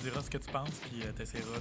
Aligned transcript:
diras 0.00 0.22
ce 0.22 0.30
que 0.30 0.38
tu 0.38 0.50
penses, 0.50 0.70
puis 0.82 1.02
tu 1.16 1.22
essaieras 1.22 1.58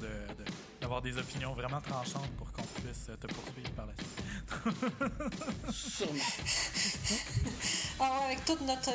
d'avoir 0.81 1.01
des 1.01 1.17
opinions 1.17 1.53
vraiment 1.53 1.81
tranchantes 1.81 2.31
pour 2.37 2.51
qu'on 2.51 2.63
puisse 2.81 3.05
te 3.19 3.27
poursuivre 3.27 3.71
par 3.75 3.85
la 3.85 3.93
suite. 3.95 4.19
Sûrement. 5.71 6.23
Ah, 7.99 8.25
avec 8.25 8.45
tout 8.45 8.57
notre 8.65 8.91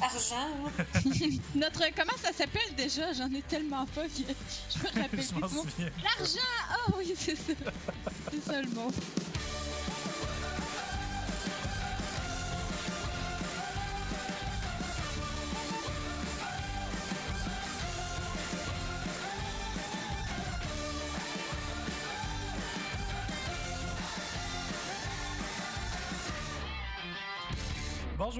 argent. 0.00 0.48
notre. 1.54 1.82
Comment 1.96 2.16
ça 2.22 2.32
s'appelle 2.32 2.74
déjà? 2.76 3.12
J'en 3.12 3.32
ai 3.32 3.42
tellement 3.42 3.86
pas 3.86 4.04
que 4.04 4.10
je 4.16 4.82
me 4.82 5.02
rappelle 5.02 5.20
je 5.20 5.24
souviens. 5.24 5.90
L'argent 6.02 6.40
Ah 6.70 6.92
oui, 6.96 7.14
c'est 7.16 7.36
ça. 7.36 7.52
c'est 8.30 8.40
ça 8.44 8.62
le 8.62 8.68
mot. 8.70 8.90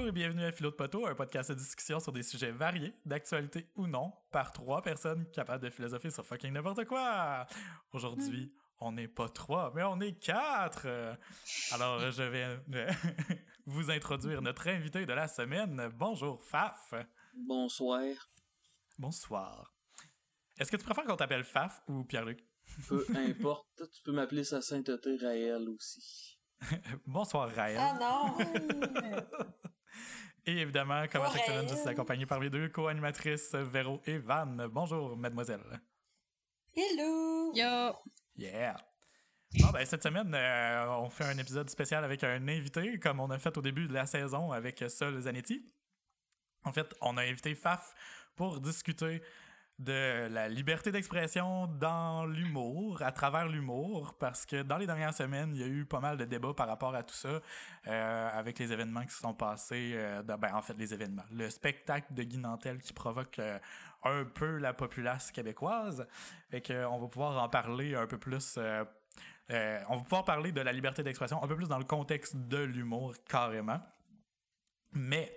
Et 0.09 0.13
bienvenue 0.13 0.45
à 0.45 0.53
Philo 0.53 0.71
de 0.71 0.75
Poteau, 0.75 1.07
un 1.07 1.15
podcast 1.15 1.51
de 1.51 1.55
discussion 1.55 2.01
sur 2.01 2.13
des 2.13 2.23
sujets 2.23 2.51
variés, 2.51 2.95
d'actualité 3.05 3.67
ou 3.77 3.87
non, 3.87 4.11
par 4.33 4.53
trois 4.53 4.81
personnes 4.81 5.31
capables 5.33 5.63
de 5.63 5.69
philosopher 5.69 6.09
sur 6.09 6.25
fucking 6.25 6.51
n'importe 6.51 6.87
quoi. 6.87 7.47
Aujourd'hui, 7.93 8.47
mm. 8.47 8.51
on 8.81 8.93
n'est 8.93 9.09
pas 9.09 9.29
trois, 9.29 9.71
mais 9.75 9.83
on 9.83 10.01
est 10.01 10.19
quatre. 10.19 10.87
Alors, 11.73 11.99
je 12.11 12.23
vais 12.23 12.59
vous 13.67 13.91
introduire 13.91 14.41
notre 14.41 14.69
invité 14.69 15.05
de 15.05 15.13
la 15.13 15.29
semaine. 15.29 15.91
Bonjour, 15.95 16.43
Faf. 16.43 16.95
Bonsoir. 17.35 18.31
Bonsoir. 18.99 19.75
Est-ce 20.59 20.73
que 20.73 20.77
tu 20.79 20.85
préfères 20.85 21.05
qu'on 21.05 21.17
t'appelle 21.17 21.45
Faf 21.45 21.83
ou 21.87 22.05
Pierre-Luc? 22.05 22.47
Peu 22.89 23.05
importe. 23.15 23.67
Tu 23.93 24.03
peux 24.03 24.13
m'appeler 24.13 24.45
sa 24.45 24.63
sainteté 24.63 25.19
Raël 25.19 25.69
aussi. 25.69 26.39
Bonsoir, 27.07 27.51
Raël. 27.51 27.79
Ah 27.79 27.99
non! 28.01 28.39
Et 30.47 30.59
évidemment, 30.59 31.05
comme 31.13 31.23
à 31.23 31.31
chaque 31.31 31.45
semaine, 31.45 31.69
je 31.69 31.75
suis 31.75 31.89
accompagné 31.89 32.25
par 32.25 32.41
mes 32.41 32.49
deux 32.49 32.69
co-animatrices, 32.69 33.55
Véro 33.55 34.01
et 34.07 34.19
Van. 34.19 34.47
Bonjour, 34.71 35.17
mademoiselle. 35.17 35.81
Hello! 36.75 37.53
Yo! 37.55 37.95
Yeah! 38.37 38.77
Bon, 39.61 39.69
ben, 39.71 39.85
cette 39.85 40.03
semaine, 40.03 40.35
euh, 40.35 40.87
on 41.01 41.11
fait 41.11 41.25
un 41.25 41.39
épisode 41.39 41.69
spécial 41.71 42.05
avec 42.05 42.23
un 42.23 42.49
invité, 42.49 42.99
comme 42.99 43.21
on 43.21 43.31
a 43.31 43.39
fait 43.39 43.57
au 43.57 43.63
début 43.63 43.89
de 43.89 43.95
la 43.95 44.07
saison 44.07 44.53
avec 44.53 44.85
Sol 44.89 45.19
Zanetti. 45.21 45.73
En 46.65 46.73
fait, 46.73 46.95
on 47.01 47.17
a 47.17 47.23
invité 47.23 47.55
Faf 47.55 47.95
pour 48.37 48.61
discuter 48.61 49.23
de 49.79 50.27
la 50.29 50.49
liberté 50.49 50.91
d'expression 50.91 51.67
dans 51.67 52.27
l'humour, 52.27 53.01
à 53.01 53.13
travers 53.13 53.47
l'humour, 53.47 54.17
parce 54.19 54.45
que 54.45 54.63
dans 54.63 54.77
les 54.77 54.87
dernières 54.87 55.15
semaines, 55.15 55.53
il 55.55 55.61
y 55.61 55.65
a 55.65 55.69
eu 55.69 55.85
pas 55.85 56.01
mal 56.01 56.17
de 56.17 56.25
débats 56.25 56.53
par 56.53 56.67
rapport 56.67 56.95
à 56.95 57.05
tout 57.05 57.15
ça, 57.15 57.41
euh, 57.87 58.29
avec 58.33 58.59
les 58.59 58.73
événements 58.73 59.05
qui 59.05 59.13
se 59.13 59.21
sont 59.21 59.35
passés, 59.35 59.93
euh, 59.95 60.23
ben 60.23 60.53
en 60.53 60.63
fait 60.63 60.75
les 60.75 60.93
événements, 60.93 61.23
le 61.31 61.49
spectacle 61.49 62.13
de 62.13 62.25
Guy 62.25 62.39
Nantel 62.39 62.81
qui 62.81 62.93
provoque 62.93 63.39
euh, 63.39 63.59
un 64.03 64.25
peu 64.25 64.59
la 64.59 64.73
populace 64.73 65.31
québécoise, 65.31 66.09
et 66.51 66.61
qu'on 66.61 66.99
va 66.99 67.07
pouvoir 67.07 67.41
en 67.41 67.49
parler 67.49 67.95
un 67.95 68.07
peu 68.09 68.19
plus. 68.19 68.59
on 68.59 69.97
va 69.97 70.03
pouvoir 70.03 70.25
parler 70.25 70.51
de 70.51 70.61
la 70.61 70.73
liberté 70.73 71.05
d'expression 71.05 71.43
un 71.43 71.47
peu 71.47 71.55
plus 71.55 71.69
dans 71.69 71.79
le 71.79 71.85
contexte 71.85 72.35
de 72.37 72.59
l'humour 72.59 73.15
carrément. 73.29 73.81
Mais 74.93 75.33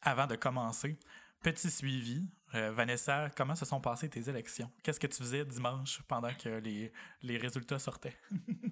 avant 0.00 0.26
de 0.26 0.36
commencer, 0.36 0.98
petit 1.42 1.70
suivi. 1.70 2.30
Euh, 2.54 2.72
Vanessa, 2.72 3.30
comment 3.36 3.54
se 3.54 3.64
sont 3.64 3.80
passées 3.80 4.08
tes 4.08 4.28
élections? 4.28 4.70
Qu'est-ce 4.82 5.00
que 5.00 5.06
tu 5.06 5.18
faisais 5.18 5.44
dimanche 5.44 6.00
pendant 6.08 6.32
que 6.34 6.48
les, 6.48 6.92
les 7.22 7.38
résultats 7.38 7.78
sortaient? 7.78 8.16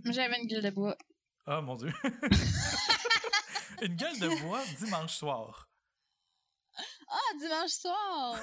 J'avais 0.05 0.41
une 0.41 0.47
gueule 0.47 0.62
de 0.62 0.70
bois. 0.70 0.97
Oh 1.47 1.61
mon 1.61 1.75
Dieu! 1.75 1.92
une 3.83 3.96
gueule 3.96 4.18
de 4.18 4.40
bois 4.42 4.63
dimanche 4.79 5.14
soir. 5.14 5.68
Ah, 7.08 7.39
dimanche 7.39 7.70
soir! 7.70 8.40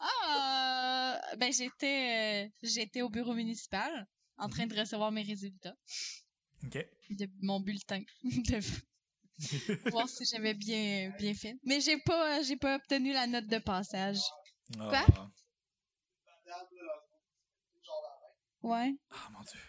Ah! 0.00 1.20
ben, 1.38 1.52
j'étais, 1.52 2.52
j'étais 2.62 3.02
au 3.02 3.08
bureau 3.08 3.34
municipal 3.34 4.06
en 4.36 4.48
train 4.48 4.66
de 4.66 4.78
recevoir 4.78 5.10
mes 5.10 5.22
résultats. 5.22 5.76
OK. 6.64 6.86
De 7.10 7.28
mon 7.40 7.60
bulletin 7.60 8.02
de, 8.22 8.60
voir 9.90 10.08
si 10.08 10.24
j'avais 10.24 10.54
bien, 10.54 11.12
bien 11.18 11.34
fait. 11.34 11.56
Mais 11.64 11.80
j'ai 11.80 11.98
pas, 11.98 12.42
j'ai 12.42 12.56
pas 12.56 12.76
obtenu 12.76 13.12
la 13.12 13.26
note 13.26 13.46
de 13.46 13.58
passage. 13.58 14.20
Quoi? 14.76 15.06
Ah. 15.16 15.30
Ouais. 18.62 18.94
Ah, 19.10 19.28
mon 19.32 19.42
Dieu. 19.42 19.60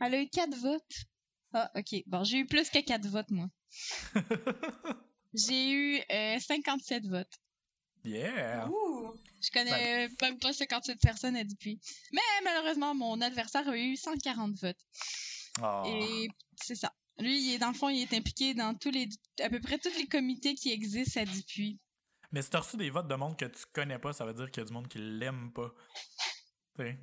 Elle 0.00 0.14
a 0.14 0.20
eu 0.22 0.28
quatre 0.28 0.56
votes. 0.56 1.04
Ah, 1.52 1.70
ok. 1.76 2.02
Bon, 2.06 2.24
j'ai 2.24 2.38
eu 2.38 2.46
plus 2.46 2.70
que 2.70 2.80
quatre 2.80 3.06
votes, 3.06 3.30
moi. 3.30 3.48
j'ai 5.34 5.70
eu 5.70 6.00
57 6.08 7.04
euh, 7.04 7.08
votes. 7.08 7.38
Yeah! 8.04 8.68
Je 9.42 9.50
connais 9.50 10.08
ben. 10.08 10.16
même 10.20 10.38
pas 10.38 10.52
57 10.52 10.98
personnes 11.00 11.36
à 11.36 11.44
depuis. 11.44 11.80
Mais 12.12 12.20
malheureusement, 12.42 12.94
mon 12.94 13.20
adversaire 13.20 13.68
a 13.68 13.76
eu 13.76 13.96
140 13.96 14.56
votes. 14.56 14.76
Ah. 15.60 15.84
Et 15.86 16.28
c'est 16.56 16.74
ça. 16.74 16.92
Lui, 17.18 17.40
il 17.40 17.54
est, 17.54 17.58
dans 17.58 17.68
le 17.68 17.74
fond, 17.74 17.88
il 17.90 18.02
est 18.02 18.14
impliqué 18.14 18.54
dans 18.54 18.74
tous 18.74 18.90
les, 18.90 19.08
à 19.40 19.50
peu 19.50 19.60
près 19.60 19.78
tous 19.78 19.96
les 19.98 20.06
comités 20.06 20.54
qui 20.54 20.72
existent 20.72 21.20
à 21.20 21.24
Dupuis. 21.24 21.78
Mais 22.32 22.42
si 22.42 22.50
t'as 22.50 22.60
reçu 22.60 22.76
des 22.76 22.90
votes 22.90 23.08
de 23.08 23.14
monde 23.14 23.36
que 23.36 23.44
tu 23.44 23.64
connais 23.72 23.98
pas, 23.98 24.12
ça 24.12 24.24
veut 24.24 24.34
dire 24.34 24.50
qu'il 24.50 24.62
y 24.62 24.64
a 24.64 24.66
du 24.66 24.72
monde 24.72 24.88
qui 24.88 24.98
l'aime 24.98 25.52
pas. 25.52 25.72
ouais, 26.78 26.96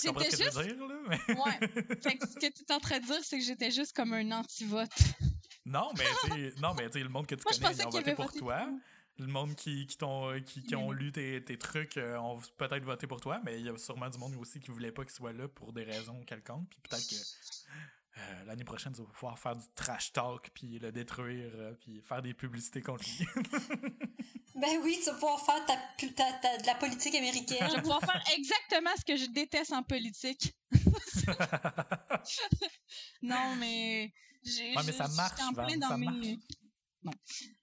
j'étais 0.00 0.30
juste. 0.30 0.62
Dire, 0.62 0.86
là, 0.86 1.00
mais... 1.08 1.34
ouais. 1.34 1.96
Fait 2.02 2.16
que 2.16 2.26
ce 2.28 2.34
que 2.34 2.52
tu 2.52 2.62
es 2.62 2.72
en 2.72 2.78
train 2.78 3.00
de 3.00 3.04
dire, 3.04 3.18
c'est 3.22 3.38
que 3.38 3.44
j'étais 3.44 3.72
juste 3.72 3.94
comme 3.94 4.12
un 4.12 4.30
anti-vote. 4.30 4.90
Non, 5.66 5.90
mais 5.96 6.04
tu 6.24 6.60
non, 6.60 6.74
mais 6.74 6.88
le 6.88 7.08
monde 7.08 7.26
que 7.26 7.34
tu 7.34 7.44
connais, 7.44 7.74
ils 7.74 7.86
ont 7.86 7.90
voté 7.90 8.14
pour 8.14 8.32
toi. 8.32 8.68
Le 9.18 9.26
monde 9.26 9.54
qui, 9.54 9.86
qui, 9.86 9.98
t'ont, 9.98 10.40
qui, 10.40 10.62
qui 10.62 10.74
ont 10.74 10.90
lu 10.90 11.12
tes, 11.12 11.44
tes 11.44 11.58
trucs 11.58 11.98
euh, 11.98 12.16
ont 12.16 12.40
peut-être 12.56 12.82
voté 12.82 13.06
pour 13.06 13.20
toi, 13.20 13.40
mais 13.44 13.60
il 13.60 13.66
y 13.66 13.68
a 13.68 13.76
sûrement 13.76 14.08
du 14.08 14.18
monde 14.18 14.34
aussi 14.36 14.58
qui 14.58 14.70
voulait 14.70 14.90
pas 14.90 15.04
qu'il 15.04 15.12
soit 15.12 15.34
là 15.34 15.48
pour 15.48 15.72
des 15.72 15.84
raisons 15.84 16.24
quelconques. 16.24 16.68
Puis 16.70 16.80
peut-être 16.80 17.08
que 17.08 17.16
euh, 18.18 18.44
l'année 18.44 18.64
prochaine, 18.64 18.92
tu 18.92 19.02
vas 19.02 19.08
pouvoir 19.08 19.38
faire 19.38 19.56
du 19.56 19.64
trash 19.74 20.12
talk, 20.12 20.50
puis 20.54 20.78
le 20.78 20.92
détruire, 20.92 21.50
euh, 21.54 21.74
puis 21.74 22.00
faire 22.02 22.22
des 22.22 22.34
publicités 22.34 22.82
contre 22.82 23.04
lui. 23.04 23.26
ben 24.54 24.78
oui, 24.82 24.98
tu 25.02 25.10
vas 25.10 25.14
pouvoir 25.14 25.44
faire 25.44 25.64
ta, 25.66 25.74
de 25.74 26.66
la 26.66 26.74
politique 26.74 27.14
américaine. 27.14 27.66
Je 27.68 27.76
vais 27.76 27.82
pouvoir 27.82 28.00
faire 28.00 28.22
exactement 28.36 28.90
ce 28.98 29.04
que 29.04 29.16
je 29.16 29.26
déteste 29.26 29.72
en 29.72 29.82
politique. 29.82 30.54
non, 33.22 33.56
mais... 33.56 34.12
J'ai, 34.44 34.74
ouais, 34.74 34.82
mais 34.84 34.92
ça 34.92 35.06
marche, 35.08 35.38
ça 35.38 35.52
marche. 35.52 35.72
Bon. 37.04 37.12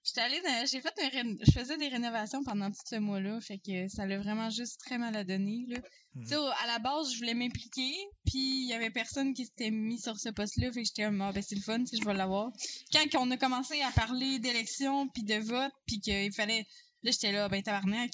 J'étais 0.04 0.20
allée 0.20 0.40
j'ai 0.70 0.80
fait 0.80 0.92
je 1.00 1.52
faisais 1.52 1.78
des 1.78 1.88
rénovations 1.88 2.42
pendant 2.44 2.70
tout 2.70 2.82
ce 2.84 2.96
mois-là, 2.96 3.40
fait 3.40 3.58
que 3.58 3.88
ça 3.88 4.04
l'a 4.04 4.18
vraiment 4.18 4.50
juste 4.50 4.80
très 4.80 4.98
mal 4.98 5.16
à 5.16 5.24
donner, 5.24 5.64
là. 5.68 5.78
Tu 6.22 6.26
sais, 6.26 6.34
à 6.34 6.66
la 6.66 6.78
base, 6.78 7.12
je 7.12 7.18
voulais 7.18 7.34
m'impliquer, 7.34 7.94
puis 8.26 8.64
il 8.64 8.68
y 8.68 8.74
avait 8.74 8.90
personne 8.90 9.32
qui 9.32 9.46
s'était 9.46 9.70
mis 9.70 9.98
sur 9.98 10.18
ce 10.18 10.28
poste-là, 10.28 10.72
fait 10.72 10.82
que 10.82 10.86
j'étais 10.86 11.04
ah, 11.04 11.32
ben 11.32 11.42
c'est 11.42 11.54
le 11.54 11.62
fun, 11.62 11.84
si 11.86 11.96
je 11.96 12.04
vais 12.04 12.14
l'avoir. 12.14 12.50
Quand 12.92 13.20
on 13.20 13.30
a 13.30 13.36
commencé 13.36 13.80
à 13.82 13.90
parler 13.92 14.40
d'élections 14.40 15.08
puis 15.08 15.22
de 15.22 15.36
vote, 15.36 15.72
puis 15.86 16.00
qu'il 16.00 16.32
fallait, 16.34 16.66
là, 17.02 17.12
j'étais 17.12 17.32
là, 17.32 17.48
ben 17.48 17.62
tabarnak, 17.62 18.10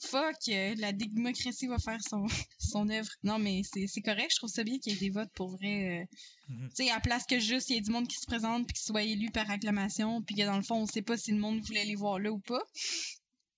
fuck, 0.00 0.36
euh, 0.48 0.74
la 0.78 0.92
démocratie 0.92 1.66
va 1.66 1.78
faire 1.78 2.00
son, 2.08 2.26
son 2.58 2.88
œuvre. 2.88 3.10
Non, 3.22 3.38
mais 3.38 3.62
c'est 3.64 4.02
correct, 4.02 4.30
je 4.30 4.36
trouve 4.36 4.50
ça 4.50 4.64
bien 4.64 4.78
qu'il 4.78 4.92
y 4.92 4.96
ait 4.96 4.98
des 4.98 5.10
votes 5.10 5.32
pour 5.34 5.48
vrai. 5.48 6.02
Euh, 6.02 6.52
mhm. 6.52 6.68
Tu 6.70 6.84
sais, 6.84 6.90
à 6.90 7.00
place 7.00 7.26
que 7.26 7.38
juste 7.38 7.70
il 7.70 7.76
y 7.76 7.78
ait 7.78 7.82
du 7.82 7.90
monde 7.90 8.08
qui 8.08 8.16
se 8.16 8.26
présente 8.26 8.66
puis 8.66 8.74
qui 8.74 8.82
soit 8.82 9.02
élu 9.02 9.30
par 9.30 9.50
acclamation, 9.50 10.22
puis 10.22 10.34
que 10.34 10.42
dans 10.42 10.56
le 10.56 10.62
fond, 10.62 10.76
on 10.76 10.86
sait 10.86 11.02
pas 11.02 11.16
si 11.16 11.32
le 11.32 11.38
monde 11.38 11.60
voulait 11.60 11.84
les 11.84 11.96
voir 11.96 12.18
là 12.18 12.30
ou 12.30 12.38
pas. 12.38 12.62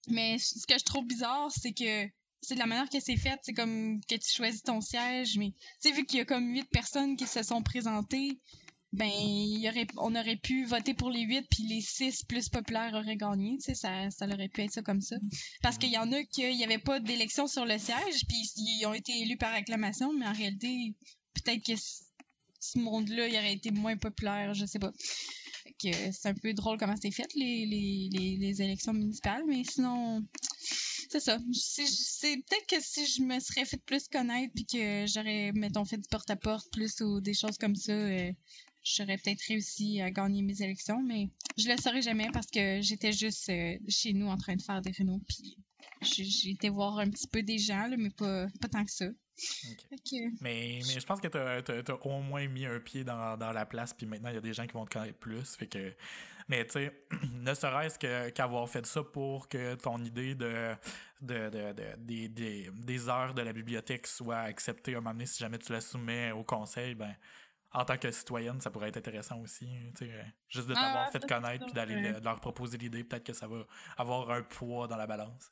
Mais 0.09 0.39
ce 0.39 0.67
que 0.67 0.79
je 0.79 0.85
trouve 0.85 1.07
bizarre, 1.07 1.51
c'est 1.53 1.73
que 1.73 2.09
c'est 2.41 2.55
de 2.55 2.59
la 2.59 2.67
manière 2.67 2.89
que 2.89 2.99
c'est 2.99 3.17
fait, 3.17 3.39
c'est 3.43 3.55
comme 3.55 4.01
que 4.09 4.17
tu 4.17 4.33
choisis 4.33 4.63
ton 4.63 4.81
siège, 4.81 5.39
mais 5.39 5.53
tu 5.81 5.89
sais, 5.89 5.93
vu 5.93 6.05
qu'il 6.05 6.19
y 6.19 6.23
a 6.23 6.25
comme 6.25 6.53
huit 6.53 6.69
personnes 6.71 7.17
qui 7.17 7.27
se 7.27 7.43
sont 7.45 7.63
présentées, 7.63 8.41
ben 8.93 9.11
on 9.97 10.15
aurait 10.15 10.37
pu 10.37 10.65
voter 10.65 10.93
pour 10.93 11.11
les 11.11 11.23
huit 11.23 11.47
puis 11.51 11.67
les 11.67 11.81
six 11.81 12.25
plus 12.25 12.49
populaires 12.49 12.93
auraient 12.95 13.17
gagné, 13.17 13.57
tu 13.57 13.73
sais, 13.73 13.75
ça, 13.75 14.11
ça 14.11 14.27
aurait 14.27 14.49
pu 14.49 14.63
être 14.63 14.73
ça 14.73 14.83
comme 14.83 15.01
ça. 15.01 15.17
Parce 15.63 15.79
qu'il 15.79 15.91
y 15.91 15.99
en 15.99 16.13
a 16.13 16.23
qui 16.25 16.43
y 16.43 16.65
avait 16.65 16.79
pas 16.79 17.01
d'élection 17.01 17.47
sur 17.47 17.65
le 17.65 17.79
siège 17.79 18.27
puis 18.29 18.51
ils 18.57 18.87
ont 18.87 18.93
été 18.93 19.13
élus 19.21 19.39
par 19.39 19.55
acclamation, 19.55 20.13
mais 20.13 20.27
en 20.27 20.33
réalité, 20.33 20.95
peut-être 21.35 21.65
que 21.65 21.73
ce 22.61 22.79
monde-là, 22.79 23.29
il 23.29 23.37
aurait 23.37 23.55
été 23.55 23.71
moins 23.71 23.97
populaire, 23.97 24.55
je 24.55 24.67
sais 24.67 24.79
pas. 24.79 24.93
C'est 25.81 26.27
un 26.27 26.35
peu 26.35 26.53
drôle 26.55 26.79
comment 26.79 26.95
c'est 27.01 27.11
fait 27.11 27.29
les, 27.35 27.67
les, 27.67 28.09
les, 28.13 28.37
les, 28.37 28.63
élections 28.63 28.93
municipales, 28.93 29.43
mais 29.49 29.65
sinon 29.65 30.25
c'est 31.11 31.21
ça. 31.21 31.39
C'est 31.53 32.37
peut-être 32.37 32.67
que 32.69 32.81
si 32.81 33.07
je 33.07 33.23
me 33.23 33.41
serais 33.41 33.65
fait 33.65 33.83
plus 33.85 34.07
connaître 34.07 34.53
puis 34.55 34.65
que 34.65 35.07
j'aurais 35.07 35.51
mettons 35.53 35.85
fait 35.85 35.97
du 35.97 36.09
porte-à-porte 36.09 36.71
plus 36.73 37.01
ou 37.01 37.21
des 37.21 37.35
choses 37.35 37.59
comme 37.59 37.75
ça, 37.75 37.93
euh, 37.93 38.31
j'aurais 38.85 39.19
peut-être 39.19 39.43
réussi 39.49 40.01
à 40.01 40.11
gagner 40.11 40.43
mes 40.43 40.61
élections, 40.63 41.03
mais 41.03 41.29
je 41.57 41.69
le 41.69 41.77
saurais 41.77 42.03
jamais 42.03 42.29
parce 42.33 42.47
que 42.49 42.81
j'étais 42.83 43.13
juste 43.13 43.49
euh, 43.49 43.77
chez 43.89 44.13
nous 44.13 44.27
en 44.29 44.37
train 44.37 44.57
de 44.57 44.63
faire 44.63 44.81
des 44.83 44.91
rénaux, 44.93 45.21
puis 45.29 45.57
j'ai 46.01 46.51
été 46.51 46.69
voir 46.69 46.99
un 46.99 47.11
petit 47.11 47.29
peu 47.29 47.43
des 47.43 47.59
gens, 47.59 47.87
là, 47.87 47.97
mais 47.97 48.11
pas, 48.11 48.47
pas 48.61 48.69
tant 48.69 48.85
que 48.85 48.91
ça. 48.91 49.07
Que- 49.89 50.43
Mais, 50.43 50.81
mais 50.87 51.01
je 51.01 51.07
pense 51.07 51.21
que 51.21 51.29
t'as 51.29 51.63
t'as 51.63 51.95
au 51.95 52.21
moins 52.21 52.47
mis 52.49 52.67
un 52.67 52.79
pied 52.81 53.03
dans, 53.05 53.37
dans 53.37 53.53
la 53.53 53.65
place, 53.67 53.95
puis 53.95 54.07
maintenant 54.07 54.29
il 54.31 54.35
y 54.35 54.39
a 54.39 54.43
des 54.43 54.53
gens 54.53 54.67
qui 54.67 54.73
vont 54.75 54.85
te 54.85 54.93
connaître 54.93 55.19
plus. 55.19 55.57
Fait 55.57 55.67
que, 55.67 55.95
mais 56.49 56.65
tu 56.67 56.73
sais, 56.73 56.93
ne 57.33 57.55
serait-ce 57.55 57.99
qu'avoir 58.31 58.69
fait 58.69 58.85
ça 58.87 59.03
pour 59.03 59.49
que 59.49 59.75
ton 59.77 59.99
idée 60.05 60.35
de, 60.35 60.75
de, 61.23 61.49
de- 61.51 61.73
de- 61.73 61.97
des, 61.99 62.29
des- 62.29 62.71
des 62.85 63.09
heures 63.09 63.33
de 63.35 63.43
la 63.43 63.53
bibliothèque 63.53 64.07
soit 64.07 64.41
acceptée 64.41 64.95
à 64.95 64.99
un 64.99 65.01
moment 65.01 65.13
donné, 65.15 65.27
si 65.27 65.39
jamais 65.39 65.59
tu 65.59 65.73
la 65.73 65.81
soumets 65.81 66.33
au 66.33 66.45
conseil, 66.45 66.95
ben 66.95 67.15
en 67.75 67.85
tant 67.85 67.97
que 67.99 68.11
citoyenne, 68.11 68.61
ça 68.61 68.71
pourrait 68.71 68.89
être 68.89 68.97
intéressant 68.99 69.39
aussi. 69.41 69.69
sais, 69.99 70.11
euh, 70.11 70.23
Juste 70.49 70.69
de 70.69 70.75
Ah, 70.77 70.83
t'avoir 70.83 71.13
fait 71.13 71.27
connaître 71.27 71.65
puis 71.67 71.75
d'aller 71.75 71.95
le- 72.01 72.21
leur 72.21 72.41
proposer 72.41 72.77
l'idée, 72.79 73.05
peut-être 73.05 73.25
que 73.25 73.33
ça 73.33 73.47
va 73.47 73.65
avoir 73.97 74.31
un 74.31 74.43
poids 74.43 74.87
dans 74.89 74.97
la 74.97 75.07
balance. 75.07 75.51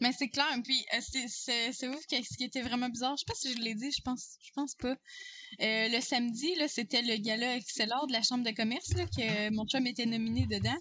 Mais 0.00 0.10
c'est 0.18 0.28
clair, 0.28 0.46
puis 0.64 0.84
euh, 0.94 1.00
c'est- 1.28 1.88
ouf 1.88 2.06
que 2.10 2.16
ce 2.16 2.36
qui 2.36 2.44
était 2.44 2.62
vraiment 2.62 2.88
bizarre, 2.88 3.14
je 3.16 3.20
sais 3.20 3.26
pas 3.28 3.34
si 3.34 3.52
je 3.54 3.58
l'ai 3.62 3.74
dit, 3.74 3.90
je 3.96 4.02
pense 4.02 4.38
je 4.42 4.50
pense 4.54 4.74
pas. 4.74 4.96
Euh, 5.60 5.88
le 5.88 6.00
samedi, 6.00 6.54
là, 6.56 6.66
c'était 6.68 7.02
le 7.02 7.16
gala 7.16 7.56
Excellor 7.56 8.06
de 8.08 8.12
la 8.12 8.22
Chambre 8.22 8.44
de 8.44 8.50
commerce, 8.56 8.92
là, 8.94 9.04
que 9.06 9.50
mon 9.54 9.66
chum 9.66 9.86
était 9.86 10.06
nominé 10.06 10.46
dedans. 10.46 10.78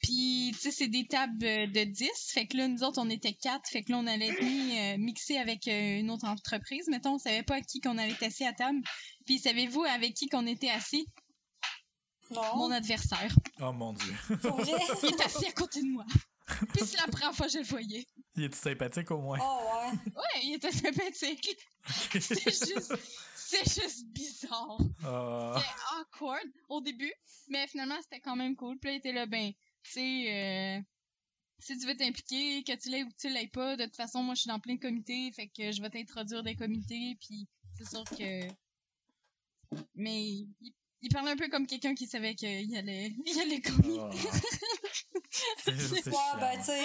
Puis, 0.00 0.50
tu 0.54 0.58
sais, 0.60 0.70
c'est 0.70 0.88
des 0.88 1.06
tables 1.06 1.38
de 1.38 1.84
10. 1.84 2.10
Fait 2.32 2.46
que 2.46 2.56
là, 2.56 2.68
nous 2.68 2.84
autres, 2.84 3.00
on 3.00 3.10
était 3.10 3.32
quatre. 3.34 3.68
Fait 3.68 3.82
que 3.82 3.90
là, 3.90 3.98
on 3.98 4.06
allait 4.06 4.28
être 4.28 4.42
mis, 4.42 4.78
euh, 4.78 4.96
mixés 4.98 5.38
avec 5.38 5.66
euh, 5.66 5.98
une 5.98 6.10
autre 6.10 6.24
entreprise. 6.26 6.86
Mettons, 6.88 7.14
on 7.14 7.18
savait 7.18 7.42
pas 7.42 7.56
à 7.56 7.60
qui 7.62 7.80
qu'on 7.80 7.98
allait 7.98 8.12
être 8.12 8.22
assis 8.22 8.44
à 8.44 8.52
table. 8.52 8.80
Puis, 9.28 9.38
savez-vous 9.38 9.84
avec 9.84 10.14
qui 10.14 10.26
qu'on 10.30 10.46
était 10.46 10.70
assis? 10.70 11.06
Non. 12.30 12.56
Mon 12.56 12.70
adversaire. 12.70 13.30
Oh 13.60 13.74
mon 13.74 13.92
dieu. 13.92 14.14
Il 15.02 15.10
est 15.10 15.20
assis 15.20 15.44
à 15.44 15.52
côté 15.52 15.82
de 15.82 15.88
moi. 15.88 16.06
Puis, 16.72 16.86
c'est 16.86 16.96
la 16.96 17.08
première 17.08 17.34
fois 17.34 17.44
que 17.44 17.52
je 17.52 17.58
le 17.58 17.64
voyais. 17.64 18.06
il 18.36 18.44
est 18.44 18.54
sympathique 18.54 19.10
au 19.10 19.18
moins? 19.20 19.38
Oh, 19.38 19.60
ouais. 19.66 20.12
Ouais, 20.16 20.44
il 20.44 20.54
était 20.54 20.72
sympathique. 20.72 21.58
C'est 22.20 22.40
juste, 22.40 22.94
c'est 23.34 23.64
juste 23.64 24.06
bizarre. 24.06 24.78
Ah. 25.04 25.56
C'était 25.56 25.74
awkward 26.00 26.48
au 26.70 26.80
début, 26.80 27.12
mais 27.48 27.66
finalement, 27.66 28.00
c'était 28.00 28.20
quand 28.20 28.34
même 28.36 28.56
cool. 28.56 28.78
Puis 28.78 28.88
là, 28.88 28.94
il 28.94 28.98
était 28.98 29.12
là, 29.12 29.26
ben, 29.26 29.52
tu 29.82 29.90
sais, 29.90 30.32
euh, 30.32 30.80
si 31.58 31.78
tu 31.78 31.86
veux 31.86 31.96
t'impliquer, 31.96 32.64
que 32.64 32.76
tu 32.76 32.88
l'aies 32.88 33.02
ou 33.02 33.10
que 33.10 33.16
tu 33.18 33.28
l'aies 33.28 33.48
pas, 33.48 33.76
de 33.76 33.84
toute 33.84 33.96
façon, 33.96 34.22
moi, 34.22 34.34
je 34.34 34.40
suis 34.40 34.48
dans 34.48 34.60
plein 34.60 34.76
de 34.76 34.80
comités, 34.80 35.30
fait 35.32 35.48
que 35.48 35.70
je 35.70 35.82
vais 35.82 35.90
t'introduire 35.90 36.42
des 36.42 36.56
comités, 36.56 37.18
puis 37.20 37.46
c'est 37.76 37.88
sûr 37.88 38.04
que... 38.04 38.48
Mais 39.94 40.22
il, 40.22 40.48
il 41.02 41.08
parlait 41.12 41.30
un 41.32 41.36
peu 41.36 41.48
comme 41.48 41.66
quelqu'un 41.66 41.94
qui 41.94 42.06
savait 42.06 42.34
qu'il 42.34 42.76
allait, 42.76 43.12
il 43.26 43.40
allait 43.40 43.60
gagner. 43.60 44.00
Ah. 44.00 44.10
C'est 45.64 46.10
ben, 46.10 46.58
tu 46.58 46.64
sais. 46.64 46.84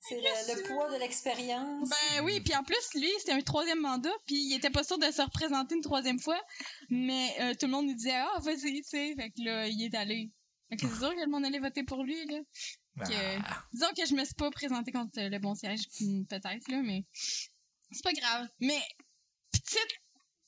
C'est 0.00 0.16
le, 0.16 0.56
le 0.56 0.62
poids 0.68 0.90
de 0.92 0.98
l'expérience. 0.98 1.88
Ben 1.88 2.24
oui, 2.24 2.40
puis 2.40 2.54
en 2.56 2.64
plus, 2.64 2.94
lui, 2.94 3.08
c'était 3.18 3.32
un 3.32 3.40
troisième 3.40 3.80
mandat, 3.80 4.10
puis 4.26 4.36
il 4.36 4.54
était 4.56 4.70
pas 4.70 4.82
sûr 4.82 4.98
de 4.98 5.08
se 5.10 5.22
représenter 5.22 5.76
une 5.76 5.82
troisième 5.82 6.18
fois, 6.18 6.40
mais 6.88 7.32
euh, 7.40 7.54
tout 7.54 7.66
le 7.66 7.72
monde 7.72 7.86
lui 7.86 7.94
disait 7.94 8.10
«Ah, 8.16 8.38
vas-y, 8.40 8.82
tu 8.82 8.88
sais», 8.88 9.14
fait 9.16 9.30
que 9.30 9.42
là, 9.44 9.68
il 9.68 9.80
est 9.84 9.94
allé. 9.94 10.30
Fait 10.68 10.76
que 10.76 10.88
c'est 10.88 10.98
sûr 10.98 11.14
que 11.14 11.20
le 11.20 11.28
monde 11.28 11.44
allait 11.44 11.60
voter 11.60 11.84
pour 11.84 12.02
lui, 12.02 12.26
là. 12.26 12.38
que- 13.06 13.38
Ah. 13.44 13.64
Disons 13.72 13.86
que 13.96 14.04
je 14.04 14.14
me 14.14 14.24
suis 14.24 14.34
pas 14.34 14.50
présentée 14.50 14.90
contre 14.90 15.12
le 15.20 15.38
bon 15.38 15.54
siège, 15.54 15.82
peut-être, 16.28 16.68
là, 16.68 16.82
mais 16.82 17.04
c'est 17.92 18.02
pas 18.02 18.12
grave. 18.12 18.48
Mais, 18.58 18.82
petite, 19.52 20.00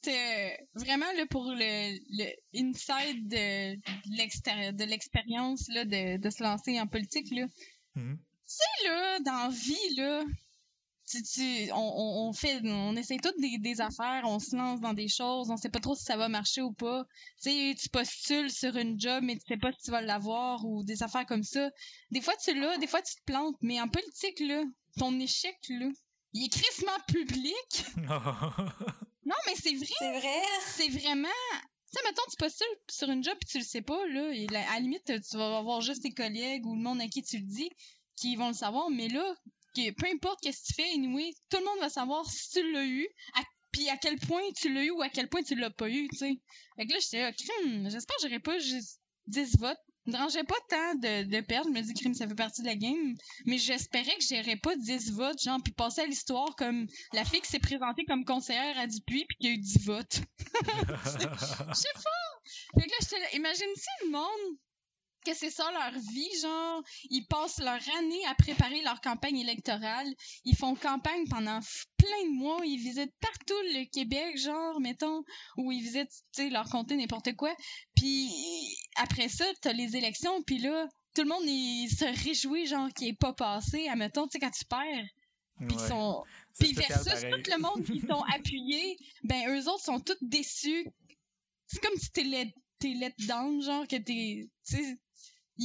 euh, 0.08 0.50
vraiment, 0.74 1.10
là, 1.16 1.26
pour 1.30 1.44
le, 1.46 1.98
le 2.10 2.30
inside 2.54 3.28
de, 3.28 3.74
de 3.76 4.84
l'expérience, 4.84 5.68
là, 5.68 5.84
de, 5.84 6.16
de 6.18 6.30
se 6.30 6.42
lancer 6.42 6.80
en 6.80 6.86
politique, 6.86 7.30
là, 7.30 7.46
Mhm. 7.94 8.18
sais, 8.46 8.88
là, 8.88 9.18
dans 9.20 9.32
la 9.44 9.48
vie, 9.50 9.94
là, 9.96 10.24
tu, 11.10 11.22
tu- 11.22 11.70
on, 11.72 11.76
on, 11.76 12.28
on 12.28 12.32
fait, 12.32 12.60
on 12.64 12.96
essaie 12.96 13.18
toutes 13.18 13.38
des, 13.38 13.58
des 13.58 13.80
affaires, 13.82 14.22
on 14.24 14.38
se 14.38 14.56
lance 14.56 14.80
dans 14.80 14.94
des 14.94 15.08
choses, 15.08 15.50
on 15.50 15.56
sait 15.58 15.68
pas 15.68 15.80
trop 15.80 15.94
si 15.94 16.04
ça 16.04 16.16
va 16.16 16.28
marcher 16.28 16.62
ou 16.62 16.72
pas. 16.72 17.04
Tu 17.42 17.50
sais, 17.50 17.74
tu 17.78 17.88
postules 17.90 18.50
sur 18.50 18.76
une 18.76 18.98
job, 18.98 19.22
mais 19.22 19.34
tu 19.36 19.42
sais 19.46 19.58
pas 19.58 19.72
si 19.72 19.82
tu 19.84 19.90
vas 19.90 20.00
l'avoir 20.00 20.64
ou 20.64 20.84
des 20.84 21.02
affaires 21.02 21.26
comme 21.26 21.42
ça. 21.42 21.70
Des 22.12 22.20
fois, 22.22 22.34
tu 22.42 22.58
l'as, 22.58 22.78
des 22.78 22.86
fois, 22.86 23.02
tu 23.02 23.14
te 23.16 23.22
plantes, 23.26 23.56
mais 23.60 23.80
en 23.80 23.88
politique, 23.88 24.40
là, 24.40 24.62
ton 24.96 25.18
échec, 25.20 25.56
là, 25.68 25.88
il 26.34 26.46
est 26.46 26.48
crissement 26.48 26.98
public. 27.08 27.84
C'est 29.78 30.10
vrai, 30.10 30.10
C'est 30.18 30.20
vrai? 30.20 30.42
c'est 30.76 30.88
vraiment... 30.88 31.28
Tu 31.92 31.98
sais, 31.98 32.04
mettons, 32.08 32.22
tu 32.30 32.36
postules 32.38 32.66
sur 32.90 33.10
une 33.10 33.22
job 33.22 33.36
puis 33.38 33.50
tu 33.50 33.58
le 33.58 33.64
sais 33.64 33.82
pas, 33.82 34.06
là, 34.06 34.32
et 34.32 34.46
à 34.48 34.74
la 34.74 34.80
limite, 34.80 35.04
tu 35.04 35.36
vas 35.36 35.58
avoir 35.58 35.80
juste 35.82 36.02
tes 36.02 36.12
collègues 36.12 36.64
ou 36.66 36.74
le 36.74 36.80
monde 36.82 37.00
à 37.02 37.06
qui 37.08 37.22
tu 37.22 37.36
le 37.38 37.44
dis 37.44 37.68
qui 38.16 38.36
vont 38.36 38.48
le 38.48 38.54
savoir, 38.54 38.88
mais 38.90 39.08
là, 39.08 39.34
que, 39.74 39.90
peu 39.92 40.06
importe 40.12 40.40
qu'est-ce 40.42 40.62
que 40.62 40.66
tu 40.68 40.74
fais, 40.74 40.90
anyway, 40.94 41.32
tout 41.50 41.58
le 41.58 41.64
monde 41.64 41.80
va 41.80 41.88
savoir 41.90 42.24
si 42.30 42.50
tu 42.50 42.72
l'as 42.72 42.84
eu, 42.84 43.06
à- 43.34 43.42
puis 43.72 43.88
à 43.88 43.96
quel 43.96 44.18
point 44.18 44.42
tu 44.56 44.72
l'as 44.72 44.84
eu 44.84 44.90
ou 44.90 45.02
à 45.02 45.08
quel 45.10 45.28
point 45.28 45.42
tu 45.42 45.54
l'as 45.54 45.70
pas 45.70 45.88
eu, 45.90 46.08
tu 46.08 46.16
sais. 46.18 46.32
Fait 46.76 46.86
que 46.86 46.92
là, 46.92 46.98
j'étais 47.00 47.20
là, 47.22 47.32
crime, 47.32 47.90
j'espère 47.90 48.16
que 48.16 48.22
j'aurais 48.22 48.40
pas 48.40 48.58
juste 48.58 49.00
10 49.26 49.56
votes. 49.58 49.78
Me 50.06 50.12
dérangeait 50.12 50.44
pas 50.44 50.56
tant 50.68 50.94
de, 50.96 51.24
de 51.24 51.40
perdre, 51.40 51.68
je 51.68 51.78
me 51.78 51.82
dis, 51.82 51.94
crime, 51.94 52.14
ça 52.14 52.26
fait 52.26 52.34
partie 52.34 52.62
de 52.62 52.66
la 52.66 52.74
game, 52.74 53.14
mais 53.46 53.58
j'espérais 53.58 54.16
que 54.16 54.24
j'aurais 54.28 54.56
pas 54.56 54.74
10 54.74 55.12
votes, 55.12 55.40
genre, 55.40 55.60
puis 55.62 55.72
passer 55.72 56.00
à 56.00 56.06
l'histoire 56.06 56.56
comme 56.56 56.86
la 57.12 57.24
fille 57.24 57.40
qui 57.40 57.48
s'est 57.48 57.60
présentée 57.60 58.04
comme 58.04 58.24
conseillère 58.24 58.78
à 58.78 58.86
Dupuis, 58.86 59.24
puis 59.28 59.36
qui 59.38 59.46
a 59.48 59.50
eu 59.50 59.58
10 59.58 59.84
votes. 59.86 60.22
Je 60.38 61.74
sais 61.74 61.94
pas! 61.94 62.80
Fait 62.80 62.86
que 62.86 62.90
là, 62.90 62.96
j'étais 63.00 63.20
là, 63.20 63.26
imagine-tu 63.34 64.06
le 64.06 64.10
monde 64.10 64.58
que 65.24 65.34
c'est 65.34 65.50
ça 65.50 65.70
leur 65.72 65.92
vie, 65.92 66.40
genre, 66.40 66.82
ils 67.10 67.26
passent 67.26 67.58
leur 67.58 67.80
année 67.98 68.24
à 68.26 68.34
préparer 68.34 68.82
leur 68.82 69.00
campagne 69.00 69.38
électorale, 69.38 70.06
ils 70.44 70.56
font 70.56 70.74
campagne 70.74 71.26
pendant 71.28 71.60
plein 71.96 72.24
de 72.24 72.36
mois, 72.36 72.60
ils 72.64 72.78
visitent 72.78 73.14
partout 73.20 73.60
le 73.74 73.84
Québec, 73.90 74.36
genre, 74.38 74.80
mettons, 74.80 75.22
ou 75.56 75.72
ils 75.72 75.82
visitent, 75.82 76.10
tu 76.34 76.42
sais, 76.42 76.50
leur 76.50 76.68
comté, 76.68 76.96
n'importe 76.96 77.34
quoi, 77.36 77.54
puis 77.96 78.30
après 78.96 79.28
ça, 79.28 79.44
t'as 79.60 79.72
les 79.72 79.96
élections, 79.96 80.42
puis 80.42 80.58
là, 80.58 80.86
tout 81.14 81.22
le 81.22 81.28
monde, 81.28 81.44
il 81.44 81.88
se 81.88 82.04
réjouit, 82.24 82.66
genre, 82.66 82.88
qu'il 82.94 83.08
est 83.08 83.18
pas 83.18 83.32
passé, 83.34 83.88
admettons, 83.88 84.26
tu 84.26 84.32
sais, 84.32 84.38
quand 84.40 84.50
tu 84.50 84.64
perds, 84.64 85.06
puis 85.58 85.76
ils 85.76 85.80
Ouais. 85.80 85.88
sont 85.88 86.24
puis 86.58 86.72
versus 86.72 87.04
pareil. 87.04 87.42
tout 87.42 87.50
le 87.50 87.58
monde 87.58 87.84
qui 87.84 88.00
sont 88.00 88.22
appuyés, 88.34 88.96
ben 89.24 89.48
eux 89.48 89.68
autres 89.68 89.84
sont 89.84 90.00
tous 90.00 90.16
déçus. 90.20 90.86
C'est 91.66 91.80
comme 91.80 91.96
si 91.96 92.10
t'es 92.10 92.24
let, 92.24 92.52
t'es 92.78 92.94
let 92.94 93.14
down, 93.26 93.62
genre 93.62 93.86
que 93.86 93.96
t'es, 93.96 94.48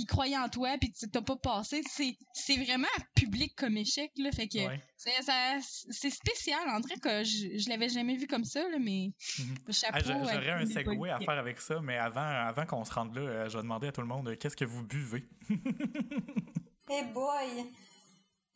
ils 0.01 0.05
croyaient 0.05 0.37
en 0.37 0.49
toi 0.49 0.77
puis 0.79 0.91
tu 0.91 1.09
t'as 1.09 1.21
pas 1.21 1.35
passé. 1.35 1.81
C'est, 1.89 2.15
c'est 2.33 2.57
vraiment 2.57 2.87
public 3.15 3.53
comme 3.55 3.77
échec 3.77 4.11
là, 4.17 4.31
fait 4.31 4.47
que 4.47 4.57
Ouais. 4.67 4.81
c'est, 4.97 5.21
ça- 5.23 5.57
c'est 5.61 6.09
spécial. 6.09 6.59
En 6.69 6.79
vrai 6.81 6.95
que 7.01 7.23
je, 7.23 7.57
je 7.57 7.69
l'avais 7.69 7.89
jamais 7.89 8.15
vu 8.15 8.27
comme 8.27 8.45
ça 8.45 8.61
là, 8.69 8.77
mais 8.79 9.11
Mhm. 9.39 9.55
chapeau. 9.73 9.97
Ah, 9.97 9.99
J'aurais 10.03 10.49
un 10.51 10.65
segway 10.65 11.09
à 11.09 11.19
faire 11.19 11.37
avec 11.37 11.59
ça, 11.59 11.79
mais 11.81 11.97
avant, 11.97 12.21
avant 12.21 12.65
qu'on 12.65 12.83
se 12.85 12.93
rende 12.93 13.15
là, 13.15 13.21
euh, 13.21 13.49
je 13.49 13.57
vais 13.57 13.63
demander 13.63 13.87
à 13.87 13.91
tout 13.91 14.01
le 14.01 14.07
monde 14.07 14.27
euh, 14.29 14.35
qu'est-ce 14.35 14.55
que 14.57 14.65
vous 14.65 14.83
buvez? 14.83 15.27
Hey 16.89 17.03
boy! 17.13 17.65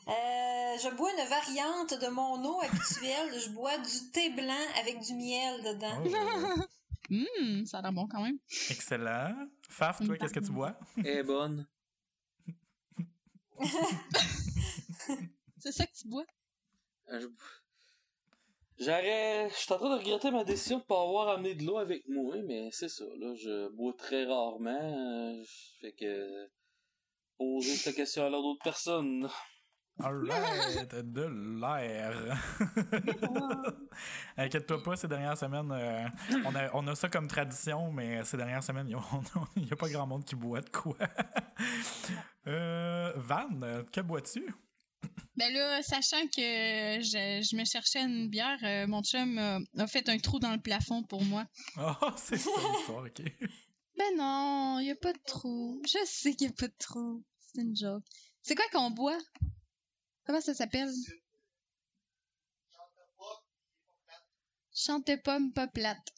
Euh, 0.08 0.12
je 0.82 0.96
bois 0.96 1.12
une 1.12 1.28
variante 1.28 1.94
de 2.02 2.08
mon 2.08 2.44
eau 2.46 2.60
actuelle. 2.62 3.40
Je 3.40 3.50
bois 3.50 3.78
du 3.78 4.12
thé 4.14 4.30
blanc 4.30 4.66
avec 4.80 5.00
du 5.02 5.14
miel 5.14 5.62
dedans. 5.64 6.02
Oh, 6.04 6.62
Hum, 7.12 7.66
ça 7.66 7.80
a 7.80 7.82
l'air 7.82 7.92
bon 7.92 8.08
quand 8.08 8.22
même. 8.24 8.38
excellent. 8.70 9.36
Faf, 9.72 10.06
toi, 10.06 10.18
qu'est-ce 10.18 10.34
que 10.34 10.40
tu 10.40 10.52
bois? 10.52 10.78
Elle 10.98 11.08
est 11.08 11.24
bonne. 11.24 11.68
C'est 15.58 15.72
ça 15.72 15.86
que 15.86 15.94
tu 15.94 16.08
bois? 16.08 16.26
Euh, 17.10 17.20
je- 17.20 17.28
J'aurais. 18.84 19.50
Je 19.50 19.56
suis 19.56 19.72
en 19.74 19.78
train 19.78 19.90
de 19.96 20.00
regretter 20.00 20.32
ma 20.32 20.44
décision 20.44 20.80
de 20.80 20.84
pas 20.84 21.02
avoir 21.02 21.30
amené 21.30 21.54
de 21.56 21.64
l'eau 21.64 21.78
avec 21.78 22.08
moi, 22.08 22.36
mais 22.44 22.70
c'est 22.72 22.90
ça, 22.90 23.06
là. 23.20 23.34
Je 23.36 23.70
bois 23.70 23.94
très 23.98 24.26
rarement. 24.26 24.70
euh, 25.36 25.44
Fait 25.80 25.94
que. 25.94 26.50
Poser 27.38 27.76
cette 27.76 27.96
question 27.96 28.26
à 28.26 28.30
d'autres 28.30 28.64
personnes. 28.64 29.28
Alright, 30.04 30.96
de 30.96 31.60
l'air. 31.60 32.38
Inquiète-toi 34.38 34.82
pas, 34.84 34.96
ces 34.96 35.08
dernières 35.08 35.38
semaines, 35.38 35.72
euh, 35.72 36.08
on, 36.46 36.56
a, 36.56 36.70
on 36.74 36.88
a 36.88 36.96
ça 36.96 37.10
comme 37.10 37.28
tradition, 37.28 37.92
mais 37.92 38.24
ces 38.26 38.38
dernières 38.38 38.64
semaines, 38.64 38.88
il 39.56 39.64
n'y 39.64 39.72
a, 39.72 39.76
pas 39.76 39.90
grand 39.90 40.08
monde 40.08 40.26
qui 40.26 40.36
boit 40.36 40.62
de 40.62 40.70
quoi. 40.70 40.98
Euh, 42.48 43.14
Van, 43.16 43.50
que 43.92 44.02
bois-tu? 44.02 44.54
Ben 45.38 45.54
là, 45.54 45.82
sachant 45.82 46.26
que 46.28 46.42
je, 47.02 47.48
je 47.50 47.56
me 47.56 47.66
cherchais 47.66 48.02
une 48.02 48.30
bière, 48.30 48.60
euh, 48.64 48.88
mon 48.88 49.04
chum 49.04 49.38
a 49.38 49.88
fait 49.88 50.10
un 50.10 50.18
trou 50.18 50.40
dans 50.40 50.52
le 50.52 50.60
plafond 50.60 51.04
pour 51.04 51.24
moi. 51.24 51.46
Oh, 51.78 51.94
c'est 52.18 52.38
ça 52.38 52.50
l'histoire, 52.74 53.06
ok. 53.06 53.22
Ben 53.98 54.18
non, 54.18 54.80
y 54.80 54.90
a 54.90 54.96
pas 54.96 55.14
de 55.14 55.20
trou. 55.26 55.82
Je 55.86 55.98
sais 56.06 56.34
qu'il 56.34 56.48
y 56.48 56.50
a 56.50 56.54
pas 56.54 56.68
de 56.68 56.76
trou. 56.80 57.24
C'est 57.40 57.62
une 57.62 57.76
joke. 57.76 58.04
C'est 58.42 58.56
quoi 58.56 58.66
qu'on 58.72 58.92
boit? 58.92 59.20
Comment 60.26 60.42
ça 60.42 60.54
s'appelle? 60.54 60.90
Chante 64.74 65.10
pomme 65.24 65.52
pas 65.54 65.68
plate. 65.68 66.14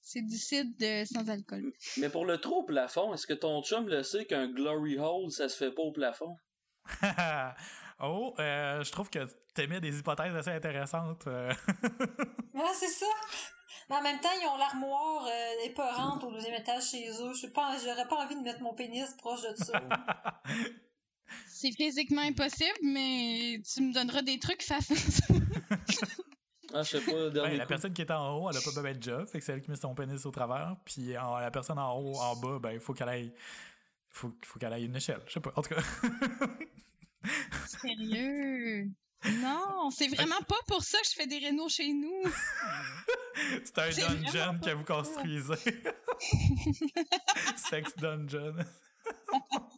C'est 0.00 0.20
du 0.20 0.36
cidre 0.36 0.70
de 0.78 1.04
sans 1.06 1.28
alcool. 1.30 1.72
Mais 1.96 2.10
pour 2.10 2.26
le 2.26 2.38
trou 2.38 2.56
au 2.56 2.62
plafond, 2.64 3.14
est-ce 3.14 3.26
que 3.26 3.32
ton 3.32 3.62
chum 3.62 3.88
le 3.88 4.02
sait 4.02 4.26
qu'un 4.26 4.48
glory 4.48 4.98
hole, 4.98 5.30
ça 5.30 5.48
se 5.48 5.56
fait 5.56 5.72
pas 5.72 5.82
au 5.82 5.92
plafond? 5.92 6.36
Oh, 8.00 8.34
euh, 8.40 8.82
je 8.82 8.90
trouve 8.90 9.08
que 9.08 9.20
t'émets 9.54 9.80
des 9.80 9.96
hypothèses 10.00 10.34
assez 10.34 10.50
intéressantes. 10.50 11.28
euh. 11.28 11.52
Ah, 12.56 12.72
c'est 12.74 12.88
ça. 12.88 13.06
Mais 13.88 13.96
en 13.96 14.02
même 14.02 14.18
temps, 14.20 14.28
ils 14.42 14.46
ont 14.48 14.56
l'armoire 14.56 15.26
euh, 15.26 15.64
épeurante 15.64 16.24
au 16.24 16.32
deuxième 16.32 16.54
étage 16.54 16.90
chez 16.90 17.08
eux. 17.08 17.32
Je 17.34 17.42
sais 17.42 17.52
pas, 17.52 17.76
j'aurais 17.78 18.08
pas 18.08 18.16
envie 18.16 18.34
de 18.34 18.40
mettre 18.40 18.60
mon 18.62 18.74
pénis 18.74 19.08
proche 19.16 19.42
de 19.42 19.54
ça. 19.54 19.80
C'est 21.48 21.72
physiquement 21.72 22.22
impossible, 22.22 22.78
mais 22.82 23.60
tu 23.72 23.82
me 23.82 23.92
donneras 23.94 24.22
des 24.22 24.38
trucs 24.38 24.62
façons. 24.62 24.94
Ah, 26.72 26.82
je 26.82 26.98
sais 26.98 27.00
pas, 27.00 27.12
le 27.12 27.30
Ben, 27.30 27.56
la 27.56 27.64
coup. 27.64 27.68
personne 27.68 27.92
qui 27.94 28.02
est 28.02 28.10
en 28.10 28.36
haut, 28.36 28.50
elle 28.50 28.56
a 28.56 28.60
pas 28.60 28.70
besoin 28.74 28.92
de 28.92 29.02
job, 29.02 29.26
fait 29.28 29.38
que 29.38 29.44
c'est 29.44 29.52
elle 29.52 29.62
qui 29.62 29.70
met 29.70 29.76
son 29.76 29.94
pénis 29.94 30.26
au 30.26 30.30
travers. 30.32 30.76
Puis 30.84 31.16
en- 31.16 31.38
la 31.38 31.50
personne 31.50 31.78
en 31.78 31.96
haut, 31.98 32.16
en 32.18 32.36
bas, 32.36 32.58
ben, 32.58 32.72
il 32.72 32.80
faut 32.80 32.92
qu'elle 32.94 33.08
aille. 33.08 33.32
Faut, 34.10 34.32
faut 34.44 34.58
qu'elle 34.58 34.72
aille 34.72 34.84
une 34.86 34.96
échelle. 34.96 35.20
Je 35.26 35.32
sais 35.34 35.40
pas. 35.40 35.52
En 35.56 35.62
tout 35.62 35.74
cas. 35.74 35.82
Sérieux? 37.80 38.88
Non, 39.40 39.90
c'est 39.90 40.08
vraiment 40.08 40.40
pas 40.46 40.58
pour 40.66 40.82
ça 40.84 40.98
que 41.00 41.06
je 41.06 41.12
fais 41.14 41.26
des 41.26 41.38
rénaux 41.38 41.68
chez 41.68 41.92
nous. 41.92 42.22
c'est 43.64 43.78
un 43.78 43.88
dungeon 43.90 44.58
que 44.62 44.70
vous 44.74 44.84
construisez. 44.84 45.54
Sex 47.56 47.96
dungeon. 47.96 48.56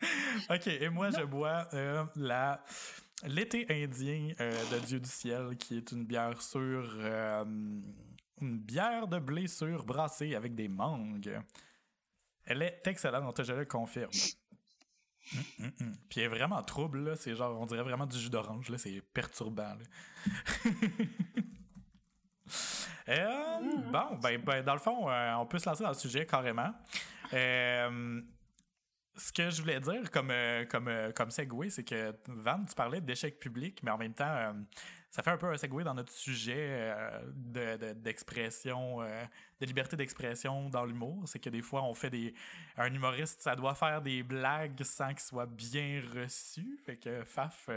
ok, 0.50 0.66
et 0.66 0.88
moi, 0.88 1.10
je 1.10 1.22
bois 1.24 1.66
euh, 1.74 2.04
la. 2.16 2.62
L'été 3.24 3.66
indien 3.70 4.32
euh, 4.40 4.52
de 4.72 4.78
Dieu 4.84 5.00
du 5.00 5.08
ciel, 5.08 5.56
qui 5.56 5.78
est 5.78 5.90
une 5.92 6.04
bière 6.04 6.40
sur. 6.42 6.58
euh, 6.98 7.44
une 8.42 8.58
bière 8.58 9.08
de 9.08 9.18
blé 9.18 9.46
sur 9.46 9.84
brassée 9.86 10.34
avec 10.34 10.54
des 10.54 10.68
mangues. 10.68 11.40
Elle 12.44 12.60
est 12.62 12.86
excellente, 12.86 13.42
je 13.42 13.52
le 13.54 13.64
confirme. 13.64 14.10
Hum, 15.34 15.42
hum, 15.60 15.72
hum. 15.80 15.92
Puis 16.10 16.20
elle 16.20 16.26
est 16.26 16.28
vraiment 16.28 16.62
trouble, 16.62 17.00
là. 17.02 17.16
C'est 17.16 17.34
genre, 17.34 17.58
on 17.58 17.64
dirait 17.66 17.82
vraiment 17.82 18.04
du 18.06 18.18
jus 18.18 18.28
d'orange, 18.28 18.68
là. 18.68 18.76
C'est 18.78 19.00
perturbant, 19.00 19.74
là. 19.74 20.70
Euh, 23.08 23.60
Bon, 23.92 24.16
ben, 24.20 24.40
ben, 24.42 24.64
dans 24.64 24.72
le 24.72 24.80
fond, 24.80 25.08
euh, 25.08 25.34
on 25.34 25.46
peut 25.46 25.58
se 25.58 25.68
lancer 25.68 25.82
dans 25.84 25.90
le 25.90 25.94
sujet 25.94 26.26
carrément. 26.26 26.72
Euh, 27.32 28.20
ce 29.16 29.32
que 29.32 29.50
je 29.50 29.60
voulais 29.62 29.80
dire 29.80 30.10
comme, 30.10 30.30
euh, 30.30 30.64
comme, 30.66 30.88
euh, 30.88 31.12
comme 31.12 31.30
segue, 31.30 31.68
c'est 31.70 31.84
que 31.84 32.14
Van, 32.28 32.64
tu 32.64 32.74
parlais 32.74 33.00
d'échec 33.00 33.38
public, 33.38 33.82
mais 33.82 33.90
en 33.90 33.98
même 33.98 34.14
temps, 34.14 34.24
euh, 34.28 34.52
ça 35.10 35.22
fait 35.22 35.30
un 35.30 35.38
peu 35.38 35.46
un 35.46 35.56
segue 35.56 35.82
dans 35.82 35.94
notre 35.94 36.12
sujet 36.12 36.68
euh, 36.70 37.20
de- 37.34 37.76
de- 37.76 37.92
d'expression, 37.94 39.00
de 39.00 39.66
liberté 39.66 39.96
d'expression 39.96 40.68
dans 40.68 40.84
l'humour. 40.84 41.24
C'est 41.26 41.38
que 41.38 41.48
des 41.50 41.62
fois, 41.62 41.82
on 41.84 41.94
fait 41.94 42.10
des. 42.10 42.34
Un 42.76 42.92
humoriste, 42.92 43.40
ça 43.40 43.56
doit 43.56 43.74
faire 43.74 44.02
des 44.02 44.22
blagues 44.22 44.82
sans 44.82 45.08
qu'ils 45.08 45.20
soient 45.20 45.46
bien 45.46 46.02
reçus. 46.14 46.78
Fait 46.84 46.96
que, 46.96 47.24
Faf, 47.24 47.68